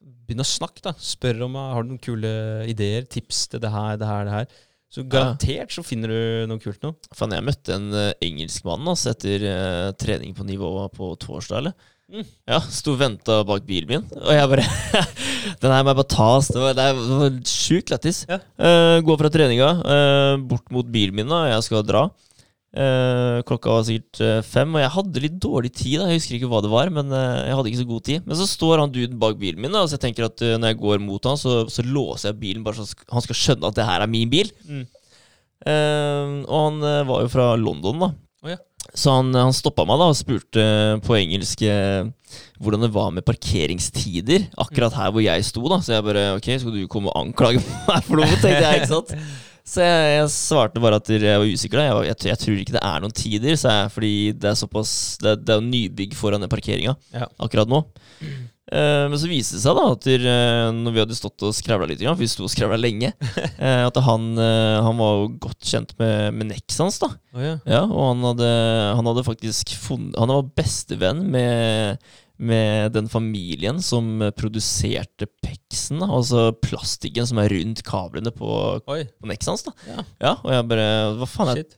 Begynn 0.06 0.42
å 0.42 0.46
snakke, 0.46 0.84
da. 0.84 0.92
Spør 1.02 1.44
om 1.48 1.56
jeg 1.58 1.74
har 1.76 1.86
noen 1.86 1.98
kule 2.02 2.30
ideer, 2.70 3.06
tips 3.10 3.46
til 3.50 3.62
det 3.62 3.72
her, 3.74 3.96
det 3.98 4.06
her, 4.06 4.28
det 4.28 4.34
her. 4.36 4.62
Så 4.96 5.02
garantert 5.10 5.74
så 5.74 5.82
finner 5.82 6.12
du 6.12 6.46
noe 6.50 6.62
kult 6.62 6.78
nå. 6.86 6.92
Fan, 7.18 7.34
jeg 7.34 7.44
møtte 7.44 7.74
en 7.74 7.88
uh, 7.90 8.12
engelskmann 8.22 8.86
altså, 8.86 9.12
etter 9.16 9.42
uh, 9.50 9.90
trening 9.98 10.30
på 10.36 10.46
nivå 10.46 10.70
på 10.94 11.10
torsdag, 11.20 11.58
eller? 11.58 11.74
Mm. 12.06 12.22
Ja, 12.46 12.60
sto 12.70 12.92
og 12.94 13.00
venta 13.00 13.40
bak 13.48 13.64
bilen 13.66 13.90
min, 13.90 14.04
og 14.20 14.30
jeg 14.30 14.46
bare 14.52 14.62
Den 15.62 15.72
her 15.74 15.82
må 15.82 15.90
jeg 15.90 15.98
bare 15.98 16.12
ta. 16.12 16.28
Det 16.38 16.62
var, 16.62 16.76
det 16.78 16.86
var- 16.94 17.40
sjukt 17.50 17.90
lættis. 17.90 18.22
Ja. 18.30 18.38
Uh, 18.54 19.00
gå 19.06 19.18
fra 19.18 19.30
treninga 19.34 19.72
uh, 19.82 20.36
bort 20.46 20.70
mot 20.74 20.86
bilen 20.86 21.18
min, 21.18 21.34
da. 21.34 21.48
Jeg 21.50 21.66
skal 21.66 21.82
dra. 21.86 22.06
Eh, 22.77 23.39
klokka 23.48 23.73
var 23.73 23.85
sikkert 23.89 24.19
eh, 24.20 24.43
fem, 24.44 24.74
og 24.77 24.82
jeg 24.82 24.93
hadde 24.93 25.23
litt 25.24 25.36
dårlig 25.40 25.70
tid. 25.73 25.97
da 26.03 26.11
Jeg 26.11 26.20
husker 26.20 26.36
ikke 26.36 26.51
hva 26.51 26.61
det 26.61 26.73
var, 26.73 26.90
men 26.93 27.09
uh, 27.09 27.47
jeg 27.47 27.57
hadde 27.57 27.70
ikke 27.70 27.81
så 27.81 27.89
god 27.89 28.05
tid. 28.05 28.27
Men 28.27 28.36
så 28.36 28.48
står 28.51 28.82
han 28.82 28.93
duden 28.93 29.16
bak 29.23 29.39
bilen 29.40 29.62
min, 29.65 29.73
da, 29.73 29.86
så 29.86 29.97
jeg 29.97 30.05
tenker 30.05 30.28
at 30.28 30.44
uh, 30.44 30.59
når 30.61 30.74
jeg 30.74 30.81
går 30.82 31.01
mot 31.01 31.31
han, 31.31 31.40
så, 31.40 31.62
så 31.73 31.85
låser 31.86 32.31
jeg 32.35 32.40
bilen, 32.43 32.66
bare 32.66 32.85
så 32.85 33.09
han 33.15 33.24
skal 33.24 33.40
skjønne 33.40 33.70
at 33.70 33.78
det 33.78 33.89
her 33.89 34.05
er 34.05 34.12
min 34.12 34.32
bil. 34.32 34.53
Mm. 34.69 34.85
Og 35.66 36.59
han 36.61 36.85
var 37.09 37.24
jo 37.24 37.31
fra 37.32 37.47
London, 37.59 37.97
da. 37.98 38.09
Oh, 38.44 38.51
ja. 38.53 38.59
Så 38.94 39.16
han, 39.16 39.32
han 39.35 39.57
stoppa 39.57 39.86
meg 39.89 39.98
da 39.98 40.11
og 40.12 40.19
spurte 40.19 40.66
på 41.03 41.16
engelsk 41.16 41.65
hvordan 42.62 42.85
det 42.85 42.93
var 42.94 43.09
med 43.16 43.24
parkeringstider 43.27 44.47
akkurat 44.62 44.94
her 44.94 45.11
hvor 45.16 45.24
jeg 45.24 45.48
sto. 45.48 45.65
da 45.73 45.81
Så 45.82 45.97
jeg 45.97 46.07
bare 46.07 46.28
OK, 46.36 46.53
skal 46.61 46.77
du 46.77 46.85
komme 46.93 47.11
og 47.11 47.24
anklage 47.24 47.65
meg 47.89 48.07
for 48.07 48.20
noe? 48.20 48.31
tenkte 48.36 48.62
jeg, 48.62 48.85
ikke 48.85 48.93
sant? 48.93 49.16
Så 49.66 49.82
jeg, 49.82 50.10
jeg 50.20 50.30
svarte 50.30 50.82
bare 50.82 51.01
at 51.01 51.09
jeg 51.10 51.40
var 51.43 51.47
usikker. 51.51 51.80
Jeg, 51.82 51.94
var, 51.98 52.05
jeg, 52.06 52.16
tror- 52.20 52.30
jeg 52.32 52.43
tror 52.43 52.59
ikke 52.62 52.76
det 52.76 52.82
er 52.86 53.01
noen 53.02 53.14
tider, 53.18 53.56
sa 53.59 53.72
jeg, 53.82 53.94
fordi 53.97 54.12
det 54.38 54.51
er 54.52 54.59
såpass 54.60 54.93
Det, 55.22 55.32
det 55.43 55.55
er 55.56 55.59
jo 55.59 55.70
nybygg 55.70 56.14
foran 56.18 56.44
den 56.44 56.52
parkeringa 56.52 56.94
Ja. 57.14 57.26
akkurat 57.43 57.70
nå. 57.70 57.82
Uh, 58.66 59.06
men 59.06 59.14
så 59.14 59.28
viste 59.30 59.55
det 59.55 59.62
seg 59.62 59.76
da 59.78 59.82
at 59.94 60.06
der, 60.09 60.24
uh, 60.26 60.72
når 60.74 60.94
vi 60.94 60.98
hadde 61.05 61.14
stått 61.18 61.43
og 61.47 61.52
skravla 61.55 61.86
litt, 61.86 62.01
for 62.02 62.18
vi 62.18 62.26
sto 62.26 62.48
og 62.48 62.51
skravla 62.51 62.78
lenge, 62.80 63.12
uh, 63.22 63.84
at 63.88 64.01
han, 64.02 64.24
han 64.43 64.98
var 64.98 65.20
jo 65.20 65.28
godt 65.44 65.68
kjent 65.70 65.93
med, 66.02 66.34
med 66.34 66.51
Nex 66.51 66.80
hans. 66.82 66.98
da 66.98 67.12
oh, 67.12 67.44
ja. 67.44 67.52
ja, 67.62 67.84
og 67.86 68.09
han 68.09 68.26
hadde, 68.26 68.48
han 68.98 69.06
hadde 69.12 69.26
faktisk 69.28 69.70
funnet 69.78 70.18
Han 70.18 70.34
var 70.34 70.51
bestevenn 70.59 71.22
med, 71.30 72.02
med 72.38 72.92
den 72.92 73.06
familien 73.08 73.78
som 73.82 74.20
produserte 74.36 75.28
peksen, 75.42 76.02
altså 76.04 76.50
plastikken 76.62 77.26
som 77.28 77.38
er 77.40 77.48
rundt 77.54 77.80
kablene 77.86 78.32
på, 78.34 78.50
Oi. 78.92 79.02
på 79.08 79.30
Nexans. 79.30 79.64
da. 79.66 79.72
Ja. 79.88 80.04
Ja, 80.20 80.32
og 80.44 80.52
jeg 80.52 80.68
bare 80.68 80.88
Hva 81.20 81.28
faen 81.30 81.52
er 81.54 81.60
Shit. 81.62 81.76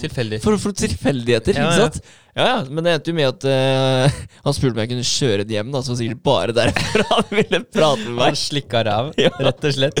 Tilfeldig. 0.00 0.38
for, 0.40 0.56
for 0.56 0.72
tilfeldigheter, 0.72 1.52
Ja, 1.58 1.66
ikke 1.68 1.80
sant? 1.82 1.98
Ja, 2.32 2.44
ja, 2.48 2.60
Men 2.72 2.86
det 2.86 2.94
endte 2.94 3.12
jo 3.12 3.16
med 3.18 3.26
at 3.28 3.44
uh, 3.44 4.20
han 4.46 4.54
spurte 4.56 4.72
om 4.72 4.80
jeg 4.80 4.88
kunne 4.94 5.04
kjøre 5.04 5.44
det 5.44 5.52
hjem, 5.58 5.68
da, 5.74 5.82
så 5.84 5.96
sikkert 5.98 6.22
bare 6.24 6.54
derfor 6.56 7.04
han 7.10 7.26
ville 7.36 7.60
prate 7.66 8.06
med 8.06 8.22
Han 8.22 8.32
meg. 8.32 8.38
slikka 8.40 8.80
ræv, 8.88 9.10
rett 9.20 9.66
og 9.68 9.76
slett. 9.76 10.00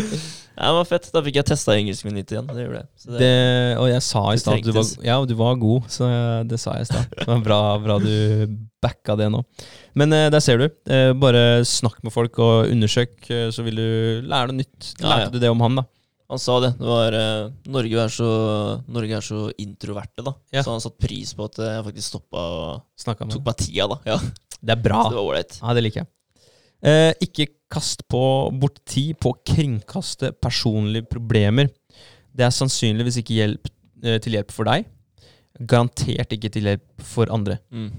Ja, 0.52 0.68
det 0.68 0.74
var 0.76 0.88
fett. 0.88 1.08
Da 1.14 1.22
fikk 1.24 1.38
jeg 1.40 1.48
testa 1.48 1.76
engelsken 1.78 2.10
min 2.10 2.20
litt 2.20 2.32
igjen. 2.34 2.48
Det 2.50 2.66
gjorde 2.66 2.82
jeg. 2.82 2.90
Det, 3.06 3.20
Det, 3.22 3.32
og 3.80 3.88
jeg 3.88 4.04
sa 4.04 4.24
i 4.32 4.42
stad 4.42 4.58
at 4.60 4.66
du 4.66 4.74
var, 4.76 4.90
ja, 5.06 5.16
du 5.28 5.34
var 5.38 5.56
god, 5.62 5.88
så 5.92 6.10
det 6.48 6.60
sa 6.60 6.76
jeg 6.76 6.86
i 6.86 6.90
stad. 6.90 7.16
Det 7.16 7.28
var 7.30 7.42
bra, 7.46 7.62
bra 7.82 7.96
du 8.02 8.12
backa 8.82 9.16
det 9.18 9.30
nå. 9.32 9.40
Men 9.98 10.12
eh, 10.16 10.28
der 10.32 10.42
ser 10.44 10.60
du. 10.60 10.68
Eh, 10.90 11.12
bare 11.16 11.62
snakk 11.68 12.02
med 12.04 12.14
folk 12.14 12.38
og 12.42 12.70
undersøk, 12.72 13.16
eh, 13.30 13.48
så 13.54 13.64
vil 13.66 13.80
du 13.80 13.88
lære 14.28 14.50
noe 14.50 14.60
nytt. 14.60 14.92
Lærte 15.00 15.28
ja. 15.28 15.32
du 15.32 15.40
det 15.42 15.52
om 15.52 15.64
han, 15.64 15.80
da? 15.80 15.86
Han 16.32 16.40
sa 16.40 16.54
det. 16.64 16.70
det 16.78 16.88
var, 16.88 17.12
eh, 17.12 17.50
Norge, 17.68 18.04
er 18.06 18.12
så, 18.12 18.28
Norge 18.88 19.18
er 19.18 19.24
så 19.24 19.42
introverte, 19.60 20.24
da. 20.24 20.32
Ja. 20.54 20.62
Så 20.64 20.72
han 20.72 20.80
satte 20.80 21.04
pris 21.04 21.34
på 21.36 21.44
at 21.44 21.60
jeg 21.60 21.84
faktisk 21.90 22.08
stoppa 22.08 22.44
og 22.56 23.08
med 23.20 23.34
tok 23.34 23.44
meg 23.50 23.58
tida, 23.60 23.88
da. 23.92 23.98
Ja, 24.14 24.18
Det 24.62 24.72
er 24.72 24.80
bra. 24.80 25.02
det. 25.12 25.58
Ja, 25.60 25.74
det 25.76 25.82
liker 25.84 26.04
jeg. 26.04 26.10
Eh, 26.82 27.12
ikke 27.22 27.46
kast 27.72 28.04
på 28.12 28.22
bort 28.60 28.80
tid 28.88 29.16
på 29.22 29.32
å 29.32 29.40
kringkaste 29.48 30.32
personlige 30.42 31.08
problemer. 31.12 31.70
Det 32.32 32.46
er 32.46 32.54
sannsynligvis 32.54 33.20
ikke 33.22 33.38
hjelp, 33.40 33.72
eh, 34.04 34.18
til 34.22 34.38
hjelp 34.38 34.54
for 34.54 34.68
deg. 34.68 34.88
Garantert 35.60 36.32
ikke 36.32 36.52
til 36.52 36.70
hjelp 36.70 37.04
for 37.12 37.32
andre. 37.32 37.58
Mm. 37.72 37.90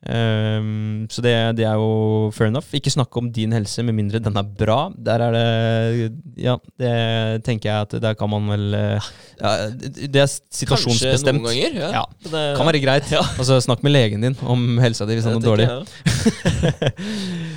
Um, 0.00 1.04
så 1.12 1.20
det, 1.20 1.32
det 1.58 1.66
er 1.68 1.76
jo 1.76 2.30
fair 2.32 2.48
enough. 2.48 2.70
Ikke 2.72 2.88
snakke 2.92 3.20
om 3.20 3.26
din 3.36 3.52
helse 3.52 3.82
med 3.84 3.92
mindre 3.98 4.20
den 4.22 4.38
er 4.40 4.46
bra. 4.62 4.78
Der 4.96 5.20
er 5.26 5.34
det 5.36 6.12
Ja, 6.40 6.56
det 6.80 7.44
tenker 7.44 7.68
jeg 7.68 7.84
at 7.84 7.96
der 8.00 8.16
kan 8.16 8.30
man 8.32 8.48
vel 8.48 8.74
eh, 8.78 9.10
ja, 9.42 9.68
Det 9.76 10.22
er 10.22 10.30
situasjonsbestemt. 10.30 11.20
Kanskje 11.20 11.36
noen 11.36 11.50
ganger. 11.52 11.80
Ja. 11.82 11.90
Ja, 12.00 12.04
Det 12.24 12.44
Kan 12.56 12.70
være 12.70 12.80
greit. 12.80 13.12
Ja. 13.12 13.20
Altså, 13.36 13.60
snakk 13.60 13.84
med 13.84 13.92
legen 13.92 14.24
din 14.24 14.38
om 14.40 14.78
helsa 14.80 15.04
di 15.04 15.18
hvis 15.18 15.28
den 15.28 15.36
er 15.36 15.44
dårlig. 15.44 15.68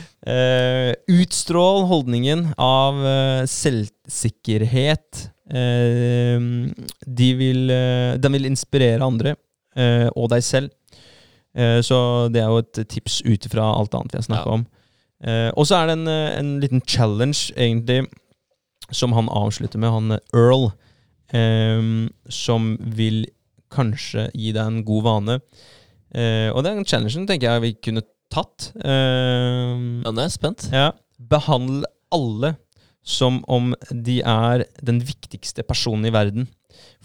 Eh, 0.23 0.93
utstrål 1.11 1.83
holdningen 1.89 2.53
av 2.55 2.95
uh, 2.95 3.43
selvsikkerhet. 3.49 5.25
Uh, 5.51 6.71
de 7.03 7.27
vil, 7.35 7.67
den 8.23 8.37
vil 8.37 8.47
inspirere 8.47 9.03
andre 9.03 9.35
og 10.13 10.27
deg 10.29 10.43
selv. 10.45 10.97
Så 11.81 11.97
det 12.29 12.43
er 12.43 12.51
jo 12.53 12.59
et 12.61 12.79
tips 12.93 13.15
ut 13.25 13.47
ifra 13.47 13.63
alt 13.73 13.95
annet 13.97 14.13
vi 14.13 14.19
har 14.19 14.25
snakka 14.27 14.51
Ja. 14.51 14.57
om. 14.59 14.65
Og 15.57 15.65
så 15.65 15.79
er 15.79 15.87
det 15.89 15.95
en, 15.97 16.11
en 16.13 16.51
liten 16.61 16.83
challenge, 16.85 17.49
egentlig, 17.57 18.03
som 18.93 19.15
han 19.17 19.31
avslutter 19.33 19.81
med, 19.81 19.89
han 19.89 20.19
Earl, 20.29 20.69
som 22.29 22.69
vil 22.85 23.23
kanskje 23.73 24.27
gi 24.37 24.53
deg 24.53 24.61
en 24.61 24.85
god 24.85 25.07
vane. 25.09 25.39
Og 26.53 26.61
den 26.69 26.85
challengen 26.85 27.25
tenker 27.25 27.49
jeg 27.49 27.65
vi 27.65 27.73
kunne 27.89 28.05
tatt. 28.33 28.71
Uh, 28.81 30.03
Ja, 30.03 30.11
nå 30.11 30.17
er 30.19 30.27
jeg 30.27 30.37
spent. 30.39 30.67
ja. 30.73 30.91
Behandle 31.33 31.87
alle 32.13 32.55
som 33.03 33.41
om 33.51 33.73
de 33.91 34.21
er 34.23 34.63
den 34.83 34.99
viktigste 35.03 35.63
personen 35.67 36.07
i 36.07 36.11
verden. 36.15 36.47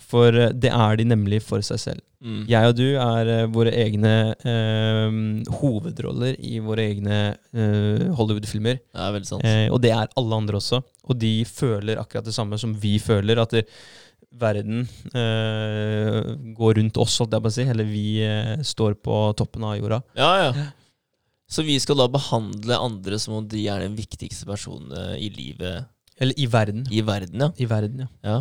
For 0.09 0.33
eh, 0.33 0.53
det 0.55 0.71
er 0.73 0.97
de 0.97 1.05
nemlig 1.11 1.41
for 1.45 1.61
seg 1.67 1.81
selv. 1.83 2.03
Mm. 2.25 2.41
Jeg 2.51 2.71
og 2.71 2.75
du 2.79 2.87
er 2.99 3.29
uh, 3.45 3.51
våre 3.55 3.71
egne 3.79 4.13
uh, 4.43 5.19
hovedroller 5.61 6.39
i 6.43 6.59
våre 6.65 6.87
egne 6.91 7.19
uh, 7.55 8.09
Hollywood-filmer. 8.19 8.81
Det 8.81 9.05
er 9.05 9.15
veldig 9.15 9.29
sant. 9.29 9.47
Eh, 9.47 9.67
og 9.71 9.83
det 9.85 9.93
er 9.95 10.11
alle 10.19 10.41
andre 10.41 10.59
også. 10.59 10.81
Og 11.11 11.19
de 11.21 11.33
føler 11.47 12.01
akkurat 12.01 12.27
det 12.27 12.35
samme 12.35 12.59
som 12.59 12.75
vi 12.75 12.97
føler. 13.03 13.39
At 13.43 13.55
det, 13.55 13.67
verden 14.39 14.83
går 16.59 16.75
rundt 16.79 16.99
oss, 17.01 17.17
holdt 17.19 17.33
jeg 17.35 17.45
på 17.45 17.51
å 17.51 17.55
si. 17.55 17.65
Eller 17.71 17.87
vi 17.89 18.09
står 18.67 18.99
på 19.03 19.23
toppen 19.39 19.65
av 19.67 19.79
jorda. 19.79 20.03
Ja, 20.19 20.33
ja. 20.43 20.69
Så 21.49 21.65
vi 21.65 21.79
skal 21.81 21.97
da 21.97 22.09
behandle 22.13 22.77
andre 22.77 23.19
som 23.21 23.39
om 23.39 23.49
de 23.49 23.65
er 23.73 23.87
den 23.87 23.97
viktigste 23.97 24.49
personen 24.49 24.93
eh, 24.93 25.17
i 25.27 25.31
livet 25.33 25.89
Eller 26.21 26.37
i 26.37 26.47
verden. 26.51 26.85
i 26.93 27.01
verden, 27.03 27.41
ja. 27.41 27.51
I 27.57 27.69
verden, 27.71 28.05
ja. 28.05 28.09
ja. 28.29 28.39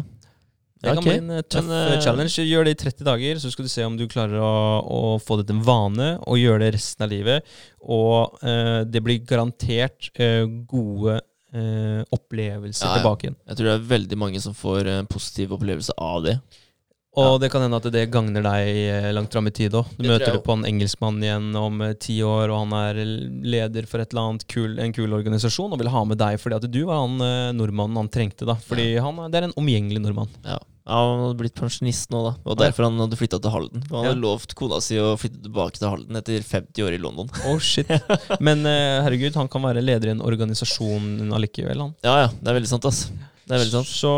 Det 0.78 0.92
kan 0.92 1.00
okay. 1.00 1.10
bli 1.10 1.22
en 1.24 1.38
eh, 1.38 1.46
tøff 1.46 1.66
Men, 1.66 1.94
eh, 1.96 2.02
challenge. 2.04 2.44
Gjør 2.46 2.68
det 2.68 2.76
i 2.76 2.80
30 2.84 3.08
dager, 3.08 3.40
så 3.42 3.52
skal 3.54 3.66
du 3.66 3.72
se 3.72 3.86
om 3.88 3.96
du 3.98 4.06
klarer 4.12 4.44
å, 4.44 4.52
å 4.84 5.00
få 5.24 5.40
det 5.40 5.48
til 5.48 5.58
en 5.58 5.66
vane, 5.66 6.10
og 6.28 6.38
gjøre 6.38 6.66
det 6.66 6.76
resten 6.76 7.08
av 7.08 7.12
livet. 7.14 7.58
Og 7.82 8.38
uh, 8.44 8.84
det 8.86 9.02
blir 9.06 9.24
garantert 9.26 10.12
uh, 10.20 10.46
gode 10.70 11.18
uh, 11.18 12.04
opplevelser 12.14 12.86
Ja, 12.86 12.92
ja. 12.92 13.00
tilbake 13.00 13.28
igjen. 13.28 13.40
Jeg 13.48 13.58
tror 13.60 13.70
det 13.70 13.76
er 13.78 13.90
veldig 13.96 14.22
mange 14.22 14.44
som 14.44 14.58
får 14.58 14.92
en 14.94 15.10
positiv 15.10 15.56
opplevelse 15.58 15.98
av 15.98 16.28
det. 16.28 16.38
Og 17.18 17.40
det 17.42 17.50
kan 17.50 17.64
hende 17.66 17.80
at 17.82 17.88
det 17.92 18.04
gagner 18.14 18.44
deg 18.46 18.68
eh, 18.78 19.08
langt 19.16 19.34
fram 19.34 19.48
i 19.50 19.54
tid 19.58 19.74
òg. 19.80 19.90
Du 19.98 20.04
Det 20.06 20.12
møter 20.12 20.36
du 20.38 20.42
på 20.46 20.54
en 20.54 20.66
engelskmann 20.70 21.18
igjen 21.26 21.50
om 21.58 21.82
eh, 21.82 21.96
ti 21.98 22.20
år, 22.22 22.52
og 22.54 22.60
han 22.68 22.76
er 22.78 23.00
leder 23.42 23.88
for 23.90 24.04
et 24.04 24.14
eller 24.14 24.28
annet 24.30 24.46
kul, 24.52 24.78
en 24.84 24.94
kul 24.94 25.14
organisasjon 25.18 25.74
og 25.74 25.82
vil 25.82 25.90
ha 25.90 26.04
med 26.06 26.20
deg 26.22 26.38
fordi 26.40 26.60
at 26.60 26.68
du 26.70 26.82
var 26.86 27.02
han 27.04 27.18
eh, 27.26 27.52
nordmannen 27.58 27.98
han 28.04 28.10
trengte. 28.14 28.46
da 28.46 28.54
Fordi 28.70 28.92
han, 29.02 29.18
er- 29.26 29.32
det 29.34 29.42
er 29.42 29.48
en 29.50 29.58
omgjengelig 29.58 30.04
nordmann. 30.06 30.30
Ja. 30.46 30.60
Ja, 30.88 30.98
Han 31.04 31.20
hadde 31.26 31.36
blitt 31.42 31.58
pensjonist 31.60 32.14
nå, 32.14 32.22
da. 32.24 32.30
Og 32.48 32.56
derfor 32.62 32.86
han 32.88 32.96
hadde 33.02 33.18
flytta 33.20 33.42
til 33.44 33.52
Halden. 33.52 33.82
Og 33.90 33.96
han 33.98 34.06
Ja. 34.06 34.12
hadde 34.14 34.22
lovt 34.24 34.54
kona 34.56 34.78
si 34.80 34.96
å 34.96 35.18
flytte 35.20 35.42
tilbake 35.44 35.76
til 35.82 35.90
Halden 35.92 36.16
etter 36.16 36.40
50 36.40 36.86
år 36.86 36.94
i 36.96 37.00
London. 37.04 37.28
Oh 37.50 37.58
shit. 37.60 37.90
Men 38.40 38.64
herregud, 38.64 39.36
han 39.36 39.50
kan 39.52 39.66
være 39.68 39.84
leder 39.84 40.08
i 40.08 40.14
en 40.16 40.22
organisasjon 40.24 41.28
allikevel, 41.36 41.82
han. 41.90 41.92
Ja, 42.08 42.14
ja. 42.22 42.30
Det 42.40 42.54
er 42.54 42.56
veldig 42.62 42.72
sant, 42.72 42.88
ass. 42.88 43.10
Det 43.48 43.56
er 43.56 43.62
veldig 43.62 43.76
sant. 43.78 43.88
Så 43.88 44.10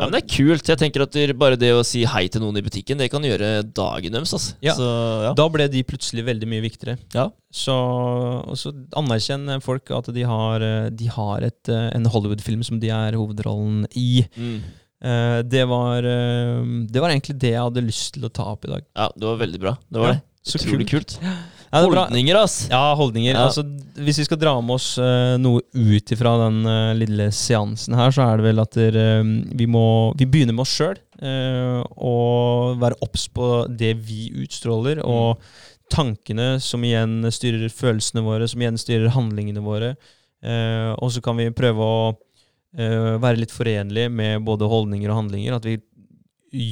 Ja, 0.00 0.06
men 0.06 0.14
det 0.14 0.20
er 0.22 0.30
kult. 0.32 0.68
Jeg 0.70 0.78
tenker 0.80 1.02
at 1.04 1.16
bare 1.36 1.58
det 1.60 1.72
å 1.76 1.82
si 1.84 2.04
hei 2.08 2.24
til 2.32 2.40
noen 2.40 2.56
i 2.56 2.62
butikken, 2.64 2.96
det 2.96 3.10
kan 3.12 3.24
gjøre 3.26 3.50
dagen 3.76 4.14
deres. 4.16 4.32
Altså. 4.32 4.54
Ja. 4.64 4.72
Så, 4.78 4.86
ja. 5.26 5.32
Da 5.36 5.46
ble 5.52 5.66
de 5.72 5.82
plutselig 5.84 6.24
veldig 6.24 6.48
mye 6.48 6.64
viktigere. 6.64 6.96
Ja. 7.12 7.26
Så, 7.52 7.74
og 7.76 8.56
så 8.60 8.72
anerkjenner 8.96 9.60
folk 9.64 9.92
at 9.96 10.08
de 10.16 10.24
har, 10.28 10.64
eh, 10.64 10.88
de 10.90 11.06
har 11.12 11.44
et, 11.44 11.68
eh, 11.68 11.90
en 11.96 12.08
Hollywood-film 12.08 12.64
som 12.64 12.80
de 12.80 12.88
er 12.96 13.12
hovedrollen 13.20 13.84
i. 13.94 14.24
Mm. 14.36 14.62
Eh, 15.04 15.42
Det 15.42 15.66
var, 15.68 15.98
eh, 15.98 16.64
det 16.88 17.00
var 17.04 17.10
egentlig 17.12 17.38
det 17.38 17.52
jeg 17.52 17.60
hadde 17.60 17.84
lyst 17.84 18.14
til 18.16 18.24
å 18.24 18.32
ta 18.32 18.48
opp 18.54 18.64
i 18.64 18.72
dag. 18.72 18.82
ja, 18.96 19.10
det 19.16 19.28
var 19.28 19.36
veldig 19.36 19.60
bra. 19.60 19.76
Det 19.92 20.00
var 20.00 20.08
Ja, 20.14 20.14
det. 20.14 20.22
Utrolig 20.56 20.88
kult. 20.88 21.18
kult. 21.20 21.20
Ja, 21.72 21.82
er. 21.82 21.86
Holdninger, 21.90 22.38
ass! 22.40 22.56
Ja, 22.70 22.82
holdninger. 22.98 23.34
Ja. 23.34 23.46
Altså, 23.48 23.64
hvis 24.00 24.20
vi 24.22 24.26
skal 24.28 24.40
dra 24.40 24.54
med 24.62 24.76
oss 24.76 24.92
uh, 25.00 25.36
noe 25.40 25.64
ut 25.74 26.12
ifra 26.14 26.36
den 26.44 26.60
uh, 26.68 26.94
lille 26.98 27.30
seansen 27.34 27.96
her, 27.98 28.14
så 28.14 28.26
er 28.26 28.40
det 28.40 28.48
vel 28.48 28.62
at 28.62 28.76
der, 28.78 28.98
uh, 29.20 29.32
vi 29.56 29.68
må 29.70 29.86
Vi 30.18 30.28
begynner 30.30 30.56
med 30.56 30.66
oss 30.66 30.76
sjøl. 30.76 31.00
og 31.16 32.76
være 32.76 32.98
obs 33.00 33.22
på 33.32 33.46
det 33.72 33.94
vi 34.04 34.26
utstråler, 34.42 34.98
og 35.00 35.40
tankene 35.92 36.58
som 36.60 36.84
igjen 36.84 37.24
styrer 37.32 37.72
følelsene 37.72 38.24
våre, 38.26 38.48
som 38.50 38.60
igjen 38.60 38.78
styrer 38.80 39.14
handlingene 39.14 39.62
våre. 39.64 39.94
Eh, 40.44 40.92
og 41.00 41.12
så 41.12 41.22
kan 41.24 41.38
vi 41.38 41.48
prøve 41.54 41.82
å 41.82 42.00
eh, 42.78 43.16
være 43.22 43.40
litt 43.42 43.54
forenlige 43.54 44.12
med 44.12 44.44
både 44.46 44.68
holdninger 44.70 45.10
og 45.10 45.22
handlinger. 45.22 45.56
At 45.56 45.66
vi 45.66 45.78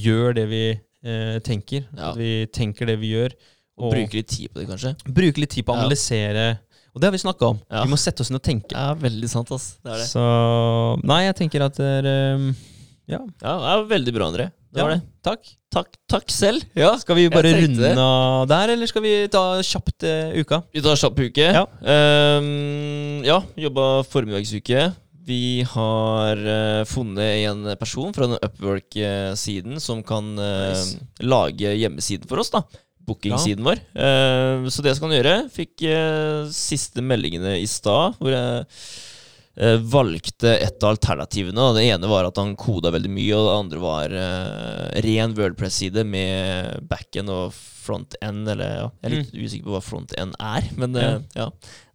gjør 0.05 0.37
det 0.39 0.47
vi 0.51 0.65
eh, 0.73 1.39
tenker. 1.47 1.87
Ja. 1.91 2.11
At 2.11 2.21
vi 2.21 2.47
tenker 2.55 2.91
det 2.91 2.99
vi 3.03 3.15
gjør. 3.15 3.37
Og 3.81 3.91
bruke 3.91 4.21
litt 4.21 4.31
tid 4.31 4.53
på 4.53 4.61
det, 4.61 4.69
kanskje. 4.71 4.95
Bruke 5.17 5.43
litt 5.43 5.55
tid 5.55 5.67
på 5.67 5.75
å 5.75 5.81
analysere. 5.81 6.47
Og 6.95 7.03
det 7.03 7.09
har 7.09 7.15
vi 7.17 7.23
snakka 7.25 7.49
om. 7.51 7.57
Ja. 7.67 7.83
Vi 7.83 7.91
må 7.91 7.99
sette 7.99 8.23
oss 8.23 8.31
inn 8.31 8.39
og 8.39 8.45
tenke. 8.47 8.71
Ja, 8.71 8.93
veldig 8.95 9.31
sant, 9.31 9.51
ass. 9.55 9.73
Det 9.83 9.91
er 9.91 9.99
det. 10.05 10.07
Så 10.13 10.23
Nei, 11.03 11.25
jeg 11.27 11.37
tenker 11.41 11.65
at 11.67 11.81
det 11.81 11.89
er 12.05 12.11
um, 12.39 12.53
Ja. 13.11 13.19
Ja, 13.43 13.55
det 13.59 13.73
er 13.73 13.89
veldig 13.91 14.15
bra, 14.15 14.29
André. 14.31 14.47
Det 14.75 14.83
var 14.83 14.95
det. 14.95 15.03
Takk. 15.27 15.51
Takk, 15.75 15.97
takk 16.11 16.31
selv. 16.31 16.63
Ja. 16.79 16.93
Skal 17.03 17.19
vi 17.19 17.27
bare 17.31 17.51
runde 17.57 17.91
av 17.99 18.47
der, 18.51 18.73
eller 18.75 18.91
skal 18.91 19.03
vi 19.03 19.15
ta 19.31 19.43
kjapt 19.67 20.07
uh, 20.07 20.35
uka? 20.39 20.61
Vi 20.75 20.83
tar 20.83 20.99
kjapp 20.99 21.19
uke. 21.19 21.49
Ja. 21.59 21.65
Um, 21.83 23.27
ja, 23.27 23.41
jobba 23.67 23.89
formiddagsuke. 24.07 24.87
Vi 25.25 25.65
har 25.67 26.39
uh, 26.47 26.87
funnet 26.87 27.47
en 27.51 27.67
person 27.81 28.15
fra 28.15 28.31
den 28.31 28.39
Upwork-siden 28.39 29.83
som 29.83 30.03
kan 30.07 30.35
uh, 30.39 30.71
Nice. 30.71 30.99
lage 31.27 31.75
hjemmesiden 31.75 32.31
for 32.31 32.43
oss. 32.43 32.55
da 32.55 32.63
Bookingsiden 33.07 33.67
vår. 33.67 33.83
Uh, 33.97 34.69
så 34.73 34.85
det 34.85 34.95
skal 34.97 35.11
han 35.11 35.19
gjøre. 35.19 35.35
Fikk 35.53 35.85
uh, 35.89 36.47
siste 36.55 37.05
meldingene 37.05 37.59
i 37.61 37.69
stad, 37.71 38.17
hvor 38.21 38.33
jeg 38.33 38.65
uh, 38.65 39.77
valgte 39.93 40.57
et 40.57 40.81
av 40.81 40.95
alternativene. 40.95 41.61
og 41.61 41.79
Det 41.79 41.87
ene 41.91 42.11
var 42.11 42.31
at 42.31 42.41
han 42.41 42.57
koda 42.59 42.95
veldig 42.95 43.13
mye, 43.13 43.37
og 43.37 43.47
det 43.47 43.61
andre 43.61 43.85
var 43.85 44.19
ren 45.05 45.37
Wordpress-side 45.39 46.07
med 46.09 46.89
back-end 46.91 47.33
og 47.33 47.55
front-end. 47.85 48.49
Eller 48.55 48.79
ja, 48.79 48.87
jeg 49.03 49.11
er 49.11 49.17
litt 49.19 49.35
usikker 49.35 49.69
på 49.69 49.77
hva 49.77 49.83
front-end 49.85 50.39
er, 50.41 50.71
men 50.81 50.97
eh, 51.01 51.19
ja. 51.37 51.51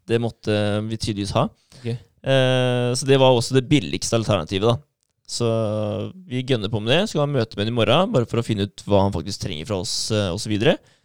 det 0.10 0.22
måtte 0.24 0.60
vi 0.90 1.00
tydeligvis 1.00 1.36
ha. 1.38 1.48
Ok. 1.80 1.90
Eh, 1.90 2.92
så 3.00 3.10
det 3.10 3.20
var 3.22 3.34
også 3.36 3.58
det 3.58 3.68
billigste 3.72 4.20
alternativet, 4.20 4.70
da. 4.70 4.78
Så 5.30 5.48
vi 6.26 6.42
gønner 6.42 6.72
på 6.74 6.82
med 6.82 6.90
det. 6.90 7.04
Skal 7.12 7.22
ha 7.22 7.30
møte 7.30 7.58
med 7.58 7.68
ham 7.68 7.76
i 7.76 7.78
morgen, 7.78 8.14
bare 8.16 8.30
for 8.30 8.42
å 8.42 8.46
finne 8.46 8.66
ut 8.66 8.86
hva 8.90 9.04
han 9.06 9.14
faktisk 9.14 9.44
trenger 9.44 9.70
fra 9.70 9.78
oss, 9.84 9.98
osv. 10.10 10.56
Uh, 10.58 10.96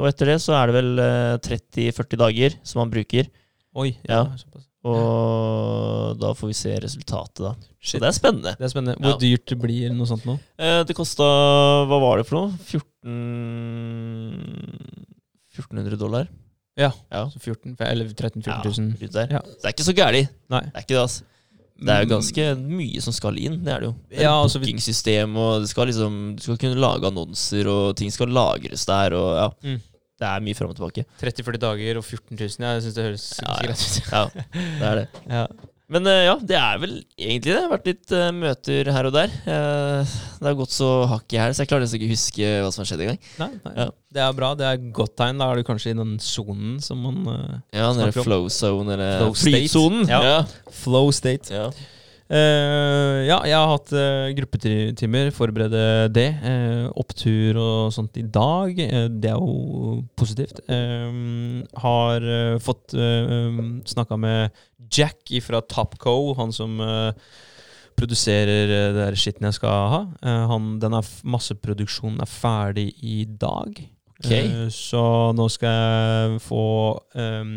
og 0.00 0.06
etter 0.08 0.26
det 0.32 0.38
så 0.40 0.54
er 0.56 0.66
det 0.70 0.74
vel 0.78 0.98
eh, 1.04 1.34
30-40 1.44 2.16
dager 2.22 2.54
som 2.64 2.80
han 2.84 2.90
bruker. 2.92 3.28
Oi. 3.76 3.90
Ja. 4.08 4.24
Ja. 4.24 4.64
Og 4.88 6.14
da 6.22 6.30
får 6.38 6.48
vi 6.48 6.54
se 6.56 6.72
resultatet, 6.80 7.42
da. 7.44 7.50
Så 7.82 7.98
det 8.00 8.08
er 8.08 8.14
spennende. 8.16 8.52
Det 8.56 8.64
er 8.64 8.72
spennende. 8.72 8.96
Hvor 9.02 9.16
Ja. 9.16 9.18
dyrt 9.20 9.44
det 9.50 9.58
blir 9.60 9.92
noe 9.92 10.06
sånt 10.08 10.24
nå? 10.24 10.38
Eh, 10.58 10.82
det 10.88 10.94
kosta 10.96 11.26
Hva 11.90 11.98
var 12.00 12.16
det 12.22 12.26
for 12.30 12.38
noe? 12.38 12.52
14 12.64 13.18
1400 15.58 15.98
dollar? 15.98 16.28
Ja. 16.78 16.92
Ja. 17.10 17.24
Så 17.32 17.40
14, 17.42 17.76
eller 17.80 18.08
13 18.14 18.42
000-14 18.42 18.64
000. 18.64 18.94
rundt. 19.02 19.32
Ja. 19.34 19.40
Det 19.42 19.64
er 19.66 19.74
ikke 19.74 19.88
så 19.88 19.94
gæli. 19.98 20.22
Det 20.48 20.60
er 20.62 20.80
ikke 20.84 20.94
det, 20.94 21.02
altså. 21.02 21.24
Det 21.78 21.94
er 21.94 22.02
jo 22.02 22.08
ganske 22.10 22.44
mye 22.58 23.02
som 23.04 23.14
skal 23.14 23.36
inn. 23.38 23.60
Det 23.62 23.70
er 23.70 23.84
det 23.84 23.86
jo. 23.90 23.94
Det 24.10 24.18
er 24.18 24.24
Ja, 24.26 24.32
altså, 24.42 24.58
Bookingsystem, 24.62 25.36
og 25.38 25.62
det 25.62 25.68
skal 25.70 25.86
liksom 25.86 26.16
Du 26.36 26.42
skal 26.42 26.58
kunne 26.58 26.80
lage 26.82 27.06
annonser, 27.06 27.68
og 27.70 27.94
ting 28.00 28.10
skal 28.10 28.32
lagres 28.34 28.84
der, 28.88 29.14
og 29.14 29.30
ja. 29.38 29.48
Mm. 29.62 29.80
Det 30.18 30.26
er 30.26 30.40
mye 30.42 30.58
fram 30.58 30.72
og 30.72 30.76
tilbake. 30.80 31.04
30-40 31.22 31.60
dager 31.62 31.98
og 32.00 32.04
14 32.04 32.34
000. 32.34 32.56
Ja, 32.58 32.72
jeg 32.74 32.82
syns 32.82 32.96
det 32.96 33.04
høres 33.06 33.26
Ja, 33.38 33.52
ja. 33.54 33.66
greit 33.68 33.84
ut. 33.86 34.08
Ja, 34.10 34.22
det 34.80 34.88
er 34.88 34.94
det. 35.02 35.08
Ja. 35.38 35.44
Men 35.88 36.04
eh, 36.04 36.26
ja, 36.26 36.34
det 36.36 36.56
er 36.58 36.80
vel 36.82 36.90
egentlig 37.16 37.48
det. 37.48 37.54
Det 37.54 37.62
har 37.64 37.70
vært 37.72 37.86
litt 37.88 38.12
uh, 38.12 38.26
møter 38.36 38.90
her 38.92 39.08
og 39.08 39.14
der. 39.14 39.32
Uh, 39.46 40.16
det 40.36 40.50
har 40.50 40.58
gått 40.58 40.74
så 40.76 40.88
hakk 41.08 41.32
i 41.32 41.40
hæl, 41.40 41.54
så 41.56 41.64
jeg 41.64 41.70
klarer 41.70 41.86
nesten 41.86 42.00
ikke 42.02 42.10
å 42.10 42.12
huske 42.12 42.50
hva 42.60 42.72
som 42.74 42.82
har 42.84 42.90
skjedd 42.90 43.04
engang. 43.06 43.20
Nei, 43.40 43.50
nei. 43.64 43.74
Ja. 43.80 43.88
Det 44.18 44.24
er 44.24 44.36
bra. 44.36 44.52
Det 44.58 44.68
er 44.68 44.86
godt 45.00 45.16
tegn. 45.20 45.40
Da 45.40 45.48
er 45.48 45.60
du 45.60 45.68
kanskje 45.68 45.94
i 45.94 45.98
den 45.98 46.16
sonen 46.20 46.76
som 46.84 47.00
man 47.08 47.22
uh, 47.24 47.60
Ja, 47.72 47.88
den 47.96 48.12
flow 48.16 48.50
zone, 48.52 48.98
eller 48.98 49.22
Flow 49.22 49.32
state. 49.32 49.54
flytsonen. 49.54 50.10
Ja. 50.12 50.20
Ja. 50.28 50.74
Flow 50.84 51.08
state. 51.16 51.56
Ja. 51.56 51.70
Uh, 52.28 53.24
ja, 53.24 53.38
jeg 53.48 53.56
har 53.56 53.70
hatt 53.70 53.88
uh, 53.96 54.28
gruppetimer, 54.36 55.30
forberede 55.32 55.80
det. 56.12 56.28
Uh, 56.44 56.90
opptur 57.00 57.56
og 57.62 57.94
sånt 57.96 58.20
i 58.20 58.26
dag. 58.28 58.76
Det 58.76 59.30
er 59.32 59.40
jo 59.40 60.02
positivt. 60.18 60.60
Har 61.80 62.28
fått 62.60 62.92
uh, 62.92 63.62
snakka 63.88 64.20
med 64.20 64.66
Jack 64.92 65.30
fra 65.44 65.60
Topco, 65.64 66.34
han 66.38 66.52
som 66.54 66.78
eh, 66.80 67.28
produserer 67.98 68.70
eh, 68.70 68.88
det 68.94 69.04
der 69.04 69.18
skitten 69.18 69.48
jeg 69.48 69.58
skal 69.58 69.92
ha. 69.92 70.00
Eh, 70.22 70.42
han, 70.52 70.74
den 70.82 70.96
er 70.98 71.12
masseproduksjonen 71.28 72.22
er 72.24 72.30
ferdig 72.30 72.90
i 73.02 73.22
dag. 73.28 73.80
Okay. 74.18 74.66
Så 74.74 75.00
nå 75.38 75.46
skal 75.54 75.74
jeg 75.76 76.40
få 76.42 76.64
eh, 77.14 77.52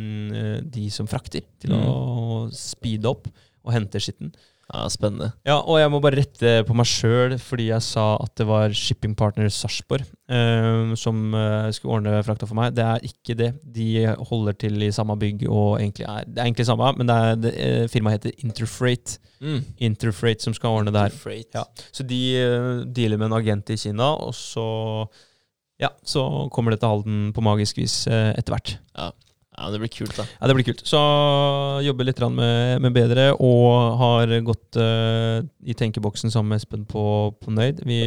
de 0.62 0.86
som 0.94 1.10
frakter, 1.10 1.46
til 1.62 1.74
å 1.78 2.48
speede 2.54 3.10
opp 3.10 3.30
og 3.62 3.74
hente 3.76 4.02
skitten. 4.02 4.34
Ja, 4.72 4.86
spennende. 4.92 5.32
Ja, 5.48 5.60
og 5.60 5.80
jeg 5.82 5.92
må 5.92 6.00
bare 6.04 6.22
rette 6.22 6.54
på 6.68 6.76
meg 6.78 6.90
sjøl, 6.90 7.38
fordi 7.42 7.70
jeg 7.70 7.86
sa 7.86 8.16
at 8.24 8.34
det 8.40 8.48
var 8.50 8.74
shipping 8.76 9.16
partner 9.20 9.52
Sarpsborg 9.52 10.06
eh, 10.08 10.94
som 11.00 11.36
skulle 11.76 11.98
ordne 12.00 12.22
frakta 12.26 12.48
for 12.50 12.58
meg. 12.58 12.76
Det 12.78 12.86
er 12.88 13.08
ikke 13.08 13.38
det. 13.38 13.52
De 13.62 13.88
holder 14.32 14.58
til 14.66 14.88
i 14.88 14.92
samme 14.96 15.18
bygg 15.20 15.46
og 15.50 15.80
egentlig 15.80 16.08
er 16.08 16.28
Det 16.28 16.40
er 16.40 16.48
egentlig 16.48 16.68
samme, 16.70 16.94
men 16.98 17.10
det 17.10 17.18
er, 17.18 17.42
det, 17.42 17.54
eh, 17.58 17.88
firmaet 17.92 18.20
heter 18.20 18.46
Interfreight. 18.46 19.18
Mm. 19.42 19.60
Interfreight 19.90 20.42
som 20.42 20.54
skal 20.54 20.78
ordne 20.82 20.94
det 20.94 21.02
her. 21.02 21.44
Ja. 21.56 21.66
Så 21.92 22.04
de 22.08 22.22
uh, 22.38 22.86
dealer 22.86 23.18
med 23.18 23.32
en 23.32 23.40
agent 23.40 23.70
i 23.74 23.78
Kina, 23.78 24.14
og 24.22 24.36
så 24.38 24.66
ja, 25.82 25.90
så 26.06 26.48
kommer 26.54 26.74
det 26.74 26.82
til 26.82 26.92
Halden 26.92 27.22
på 27.34 27.42
magisk 27.42 27.80
vis 27.82 28.06
eh, 28.08 28.32
etter 28.38 28.54
hvert. 28.54 28.76
Ja, 28.94 29.10
det 29.70 29.82
blir 29.82 29.92
kult, 29.94 30.16
da. 30.18 30.26
Ja, 30.40 30.48
Det 30.50 30.56
blir 30.58 30.66
kult. 30.66 30.84
Så 30.88 31.00
jobber 31.86 32.08
litt 32.08 32.22
med, 32.34 32.82
med 32.82 32.96
bedre, 32.96 33.32
og 33.38 33.98
har 34.02 34.34
gått 34.48 34.80
uh, 34.80 35.44
i 35.62 35.76
tenkeboksen 35.78 36.34
sammen 36.34 36.56
med 36.56 36.62
Espen 36.62 36.88
på, 36.90 37.04
på 37.38 37.54
Nøyd. 37.54 37.84
Vi, 37.86 38.02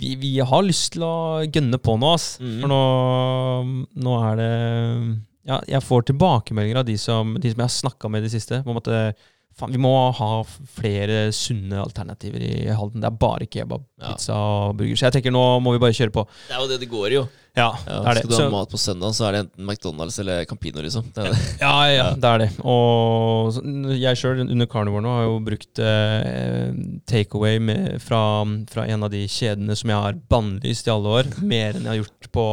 vi, 0.00 0.16
vi 0.20 0.32
har 0.40 0.66
lyst 0.66 0.94
til 0.96 1.06
å 1.06 1.44
gønne 1.44 1.78
på 1.78 1.96
nå, 2.00 2.12
ass. 2.16 2.36
Mm. 2.42 2.58
For 2.64 2.72
nå, 2.72 2.82
nå 4.02 4.18
er 4.24 4.42
det 4.42 4.52
Ja, 5.46 5.60
jeg 5.70 5.84
får 5.86 6.08
tilbakemeldinger 6.08 6.82
av 6.82 6.88
de 6.88 6.98
som, 6.98 7.36
de 7.38 7.52
som 7.52 7.60
jeg 7.62 7.68
har 7.68 7.76
snakka 7.76 8.10
med 8.10 8.24
i 8.24 8.26
det 8.26 8.34
siste. 8.34 8.64
på 8.64 8.74
en 8.74 8.82
det, 8.90 9.14
faen, 9.58 9.72
vi 9.72 9.78
må 9.80 9.90
ha 10.12 10.30
flere 10.76 11.30
sunne 11.32 11.78
alternativer 11.80 12.42
i 12.44 12.66
Halden. 12.76 13.00
Det 13.00 13.08
er 13.08 13.16
bare 13.16 13.46
kebab, 13.48 13.82
Ja. 14.00 14.12
pizza 14.12 14.34
og 14.36 14.76
burger. 14.76 14.96
Så 14.96 15.06
jeg 15.08 15.12
tenker 15.16 15.32
nå 15.32 15.44
må 15.64 15.72
vi 15.72 15.78
bare 15.78 15.96
kjøre 15.96 16.12
på. 16.12 16.26
Det 16.48 16.54
er 16.56 16.60
jo 16.60 16.68
det 16.68 16.80
det 16.80 16.90
går 16.90 17.06
i, 17.10 17.14
jo. 17.14 17.26
Ja, 17.56 17.70
Ja, 17.88 18.00
det 18.02 18.08
er 18.10 18.14
det. 18.14 18.16
skal 18.24 18.28
du 18.28 18.36
ha 18.36 18.42
Så- 18.42 18.50
mat 18.52 18.68
på 18.68 18.78
søndag, 18.78 19.14
så 19.16 19.24
er 19.28 19.32
det 19.32 19.40
enten 19.46 19.64
McDonald's 19.66 20.18
eller 20.20 20.44
Campino, 20.44 20.82
liksom. 20.82 21.04
Det 21.14 21.24
er 21.24 21.32
det. 21.32 21.38
Ja, 21.60 21.84
ja, 21.88 21.94
Ja. 21.96 22.10
det 22.14 22.24
er 22.24 22.38
det. 22.38 22.50
Og 22.62 23.54
jeg 23.96 24.16
sjøl, 24.20 24.40
under 24.50 24.66
Carnivore 24.66 25.00
nå, 25.00 25.08
har 25.08 25.24
jo 25.24 25.40
brukt 25.40 25.78
eh, 25.80 26.72
takeaway 27.08 27.58
fra, 27.98 28.44
fra 28.68 28.84
en 28.86 29.02
av 29.04 29.10
de 29.10 29.24
kjedene 29.26 29.74
som 29.74 29.88
jeg 29.88 29.96
har 30.02 30.12
bannlyst 30.28 30.86
i 30.86 30.92
alle 30.92 31.08
år. 31.22 31.30
Mer 31.42 31.72
enn 31.72 31.84
jeg 31.88 31.92
har 31.94 32.02
gjort 32.04 32.28
på, 32.36 32.46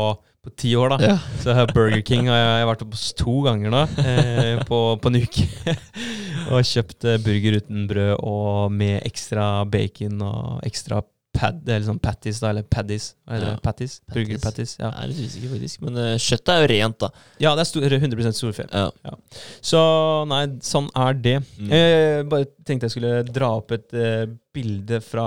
på 0.44 0.52
ti 0.60 0.74
år, 0.76 0.92
da. 0.92 1.14
Ja. 1.14 1.16
Så 1.40 1.56
Burger 1.72 2.02
King 2.04 2.28
har 2.28 2.42
jeg, 2.42 2.68
vært 2.68 2.84
oppe 2.84 3.00
to 3.20 3.38
ganger 3.46 3.72
nå, 3.72 3.86
eh, 4.04 4.60
på, 4.68 4.80
på 5.00 5.12
en 5.12 5.22
uke. 5.24 5.76
og 6.52 6.68
kjøpt 6.68 7.08
eh, 7.08 7.20
burger 7.24 7.60
uten 7.62 7.88
brød 7.88 8.14
og 8.20 8.76
med 8.76 9.00
ekstra 9.08 9.64
bacon 9.72 10.20
og 10.28 10.66
ekstra 10.68 11.00
pad, 11.34 11.64
eller 11.66 11.86
sånn 11.88 12.02
patties, 12.04 12.42
da, 12.44 12.52
eller 12.52 12.68
paddies. 12.68 13.14
Heter 13.32 13.54
Ja. 13.54 13.56
Patties? 13.64 13.96
Burger 14.14 14.42
patties. 14.44 14.76
Ja. 14.78 14.92
Jeg 14.92 15.00
er 15.06 15.12
litt 15.14 15.32
usikker, 15.32 15.54
faktisk. 15.56 15.82
Men 15.88 15.98
uh, 15.98 16.12
kjøttet 16.22 16.54
er 16.54 16.62
jo 16.62 16.70
rent, 16.74 17.00
da. 17.02 17.10
ja, 17.42 17.56
det 17.56 17.64
er 17.64 17.70
stor, 17.72 17.98
100% 17.98 18.38
storfe. 18.38 18.68
Ja. 18.70 19.16
Så 19.64 19.82
nei, 20.30 20.44
sånn 20.66 20.92
er 21.06 21.18
det. 21.24 21.38
Mm. 21.58 21.72
Jeg 21.74 22.28
bare 22.36 22.52
tenkte 22.68 22.92
jeg 22.92 22.98
skulle 22.98 23.16
dra 23.32 23.56
opp 23.64 23.74
et 23.74 23.98
uh, 23.98 24.28
bilde 24.54 25.02
fra 25.08 25.26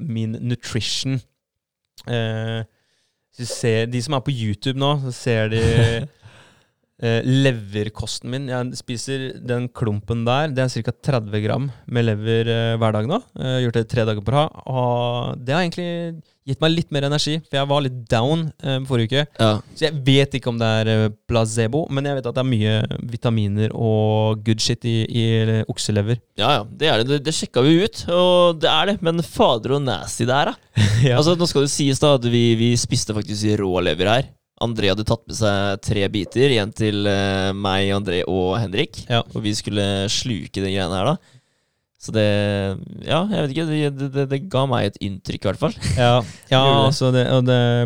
min 0.00 0.34
nutrition. 0.40 1.20
Eh, 2.08 2.64
så 2.64 2.77
ser, 3.46 3.86
de 3.86 4.00
som 4.02 4.16
er 4.16 4.24
på 4.26 4.34
YouTube 4.34 4.78
nå, 4.80 4.94
så 5.04 5.12
ser 5.14 5.52
de 5.52 5.60
eh, 7.02 7.20
leverkosten 7.26 8.32
min. 8.32 8.48
Jeg 8.50 8.80
spiser 8.80 9.28
den 9.38 9.68
klumpen 9.70 10.24
der. 10.26 10.50
Det 10.54 10.64
er 10.64 10.88
ca. 10.88 10.96
30 11.12 11.44
gram 11.44 11.68
med 11.86 12.08
lever 12.08 12.50
eh, 12.54 12.74
hver 12.80 12.96
dag 12.98 13.10
nå. 13.10 13.20
Jeg 13.36 13.54
har 13.54 13.62
gjort 13.66 13.78
det 13.78 13.86
tre 13.92 14.08
dager 14.08 14.26
på 14.26 14.34
rad. 14.34 14.58
Og 14.66 15.38
det 15.44 15.54
har 15.54 15.62
egentlig 15.66 15.90
gitt 16.48 16.62
meg 16.64 16.74
litt 16.74 16.92
mer 16.94 17.06
energi, 17.08 17.36
for 17.44 17.58
jeg 17.58 17.68
var 17.70 17.84
litt 17.84 17.98
down 18.10 18.46
eh, 18.62 18.78
forrige 18.88 19.08
uke. 19.10 19.24
ja. 19.38 19.50
Så 19.74 19.86
jeg 19.88 19.98
vet 20.06 20.34
ikke 20.38 20.50
om 20.52 20.60
det 20.60 20.68
er 20.80 20.90
eh, 20.94 21.04
placebo, 21.30 21.84
men 21.94 22.08
jeg 22.08 22.18
vet 22.18 22.30
at 22.30 22.38
det 22.38 22.44
er 22.44 22.50
mye 22.50 23.02
vitaminer 23.12 23.74
og 23.76 24.42
good 24.46 24.62
shit 24.64 24.84
i, 24.88 24.96
i 25.06 25.26
okselever. 25.68 26.20
Ja, 26.40 26.58
ja, 26.58 26.64
det 26.68 26.90
er 26.90 27.02
det. 27.02 27.08
Det, 27.12 27.20
det 27.28 27.36
sjekka 27.36 27.62
vi 27.66 27.78
ut, 27.84 28.02
og 28.14 28.58
det 28.62 28.72
er 28.72 28.92
det. 28.92 28.96
Men 29.04 29.22
fader 29.24 29.76
og 29.78 29.84
nasty 29.86 30.26
det 30.28 30.36
er, 30.40 30.52
da. 30.52 30.56
Ja. 30.98 31.14
Altså, 31.20 31.36
nå 31.38 31.46
skal 31.46 31.62
det 31.62 31.70
sies 31.70 32.00
da 32.02 32.16
at 32.16 32.24
vi, 32.26 32.42
vi 32.58 32.72
spiste 32.78 33.14
faktisk 33.14 33.54
rå 33.60 33.78
lever 33.86 34.10
her. 34.10 34.26
André 34.64 34.90
hadde 34.90 35.04
tatt 35.06 35.22
med 35.28 35.36
seg 35.38 35.82
tre 35.86 36.06
biter, 36.10 36.50
igjen 36.50 36.72
til 36.74 37.06
eh, 37.06 37.52
meg, 37.54 37.92
André 37.94 38.24
og 38.26 38.56
Henrik. 38.58 39.04
Ja. 39.06 39.20
Og 39.34 39.44
vi 39.44 39.52
skulle 39.54 39.84
sluke 40.10 40.58
de 40.58 40.72
greiene 40.72 40.98
her, 40.98 41.12
da. 41.12 41.37
Så 41.98 42.14
det 42.14 42.24
Ja, 43.02 43.24
jeg 43.26 43.42
vet 43.42 43.54
ikke. 43.54 43.66
Det, 43.66 44.10
det, 44.14 44.26
det 44.30 44.40
ga 44.52 44.64
meg 44.70 44.92
et 44.92 44.98
inntrykk, 45.02 45.42
i 45.42 45.50
hvert 45.50 45.62
fall. 45.64 45.76
Ja, 45.98 46.12
ja 46.52 46.62
altså 46.86 47.10
det, 47.14 47.26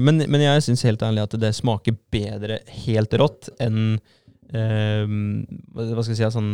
men, 0.04 0.20
men 0.28 0.44
jeg 0.44 0.64
syns 0.68 0.84
helt 0.84 1.04
ærlig 1.06 1.24
at 1.24 1.36
det 1.40 1.54
smaker 1.56 1.96
bedre 2.12 2.60
helt 2.84 3.16
rått 3.20 3.48
enn 3.62 3.96
eh, 4.52 5.08
hva 5.72 6.04
skal 6.04 6.12
jeg 6.12 6.20
si, 6.20 6.30
sånn 6.36 6.52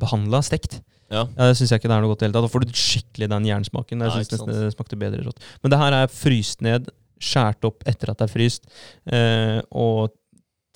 behandla 0.00 0.42
stekt. 0.44 0.82
Ja. 1.10 1.24
Ja, 1.34 1.48
det 1.48 1.56
syns 1.58 1.72
jeg 1.72 1.80
ikke 1.80 1.90
det 1.90 1.96
er 1.96 2.04
noe 2.04 2.12
godt 2.12 2.20
i 2.20 2.24
det 2.24 2.30
hele 2.30 2.36
tatt. 2.38 2.46
Da 2.46 2.52
får 2.52 2.66
du 2.68 2.76
skikkelig 2.84 3.28
den 3.32 3.48
jernsmaken. 3.48 4.04
Jeg 4.06 4.28
synes 4.28 4.46
det 4.46 4.72
smakte 4.76 4.98
bedre 5.00 5.24
rått. 5.26 5.40
Men 5.64 5.72
det 5.72 5.80
her 5.80 5.96
er 6.02 6.12
fryst 6.12 6.62
ned, 6.64 6.92
skåret 7.20 7.66
opp 7.68 7.84
etter 7.90 8.12
at 8.12 8.20
det 8.20 8.28
er 8.28 8.32
fryst, 8.32 8.68
eh, 9.12 9.58
og 9.72 10.12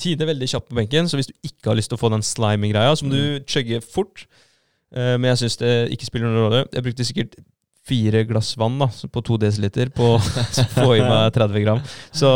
tider 0.01 0.29
veldig 0.29 0.49
kjapt 0.51 0.73
på 0.73 0.81
benken. 0.81 1.09
Så 1.09 1.21
hvis 1.21 1.31
du 1.31 1.37
ikke 1.47 1.71
har 1.71 1.79
lyst 1.79 1.93
til 1.93 2.01
å 2.01 2.03
få 2.03 2.11
den 2.13 2.25
slimy-greia, 2.27 2.97
så 2.97 3.07
må 3.07 3.15
du 3.15 3.45
chugge 3.51 3.81
fort. 3.85 4.27
Eh, 4.95 5.17
men 5.19 5.33
jeg 5.33 5.45
syns 5.45 5.59
det 5.61 5.75
ikke 5.95 6.09
spiller 6.09 6.31
noen 6.31 6.47
rolle. 6.47 6.63
Jeg 6.73 6.87
brukte 6.87 7.07
sikkert 7.07 7.39
fire 7.85 8.23
glass 8.25 8.55
vann 8.57 8.79
da, 8.81 8.89
på 8.89 9.23
to 9.27 9.37
desiliter 9.41 9.91
på 9.93 10.15
å 10.15 10.21
få 10.77 10.95
i 10.97 11.03
meg 11.05 11.35
30 11.37 11.67
gram. 11.67 11.83
Så 12.15 12.31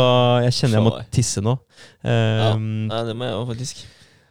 jeg 0.45 0.57
kjenner 0.59 0.79
jeg 0.79 0.87
må 0.89 0.97
tisse 1.15 1.45
nå. 1.45 1.55
Ja. 2.03 2.51
Um, 2.55 2.89
Nei, 2.91 3.01
det 3.07 3.15
må 3.17 3.29
jeg 3.29 3.39
òg, 3.39 3.47
faktisk. 3.53 3.87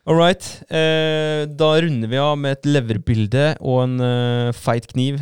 All 0.08 0.16
right. 0.16 0.44
Eh, 0.72 1.44
da 1.50 1.72
runder 1.82 2.08
vi 2.08 2.20
av 2.22 2.38
med 2.40 2.56
et 2.56 2.68
leverbilde 2.68 3.50
og 3.60 3.82
en 3.82 3.98
eh, 4.04 4.54
feit 4.56 4.86
kniv. 4.88 5.18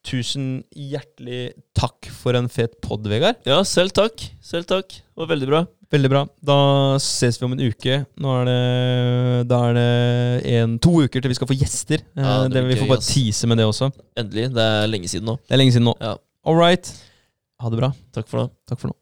Eh, 0.00 0.08
tusen 0.10 0.64
hjertelig 0.74 1.52
takk 1.76 2.08
for 2.10 2.34
en 2.34 2.48
fet 2.48 2.78
pod, 2.82 3.04
Vegard. 3.06 3.36
Ja, 3.46 3.62
selv 3.64 3.92
takk. 3.92 4.30
Selv 4.42 4.64
takk. 4.66 4.88
Det 4.88 5.16
var 5.20 5.26
veldig 5.28 5.48
bra. 5.50 5.66
Veldig 5.90 6.08
bra. 6.12 6.22
Da 6.42 6.56
ses 7.02 7.38
vi 7.40 7.44
om 7.46 7.52
en 7.52 7.60
uke. 7.60 7.98
Nå 8.22 8.34
er 8.40 8.44
det, 8.46 9.48
da 9.50 9.58
er 9.68 9.74
det 9.74 10.54
en, 10.54 10.78
to 10.78 11.02
uker 11.02 11.20
til 11.20 11.30
vi 11.30 11.34
skal 11.38 11.48
få 11.50 11.56
gjester. 11.58 12.00
Eh, 12.16 12.22
Ja, 12.22 12.42
det 12.46 12.52
det, 12.54 12.64
blir 12.64 12.74
vi 12.76 12.80
får 12.84 12.88
bare 12.94 13.02
ass. 13.02 13.12
tease 13.12 13.46
med 13.50 13.58
det 13.58 13.66
også. 13.66 13.90
Endelig. 14.16 14.48
Det 14.54 14.62
er 14.62 14.86
lenge 14.88 15.08
siden 15.10 15.26
nå. 15.26 15.36
Det 15.46 15.54
er 15.56 15.58
lenge 15.60 15.72
siden 15.76 15.88
nå. 15.90 15.96
Ja. 16.00 16.16
All 16.46 16.56
right. 16.56 16.92
Ha 17.60 17.68
det 17.68 17.78
bra. 17.82 17.92
Takk 18.14 18.28
for 18.30 18.44
nå. 18.44 18.50
Takk 18.70 18.80
for 18.80 18.88
nå. 18.92 18.96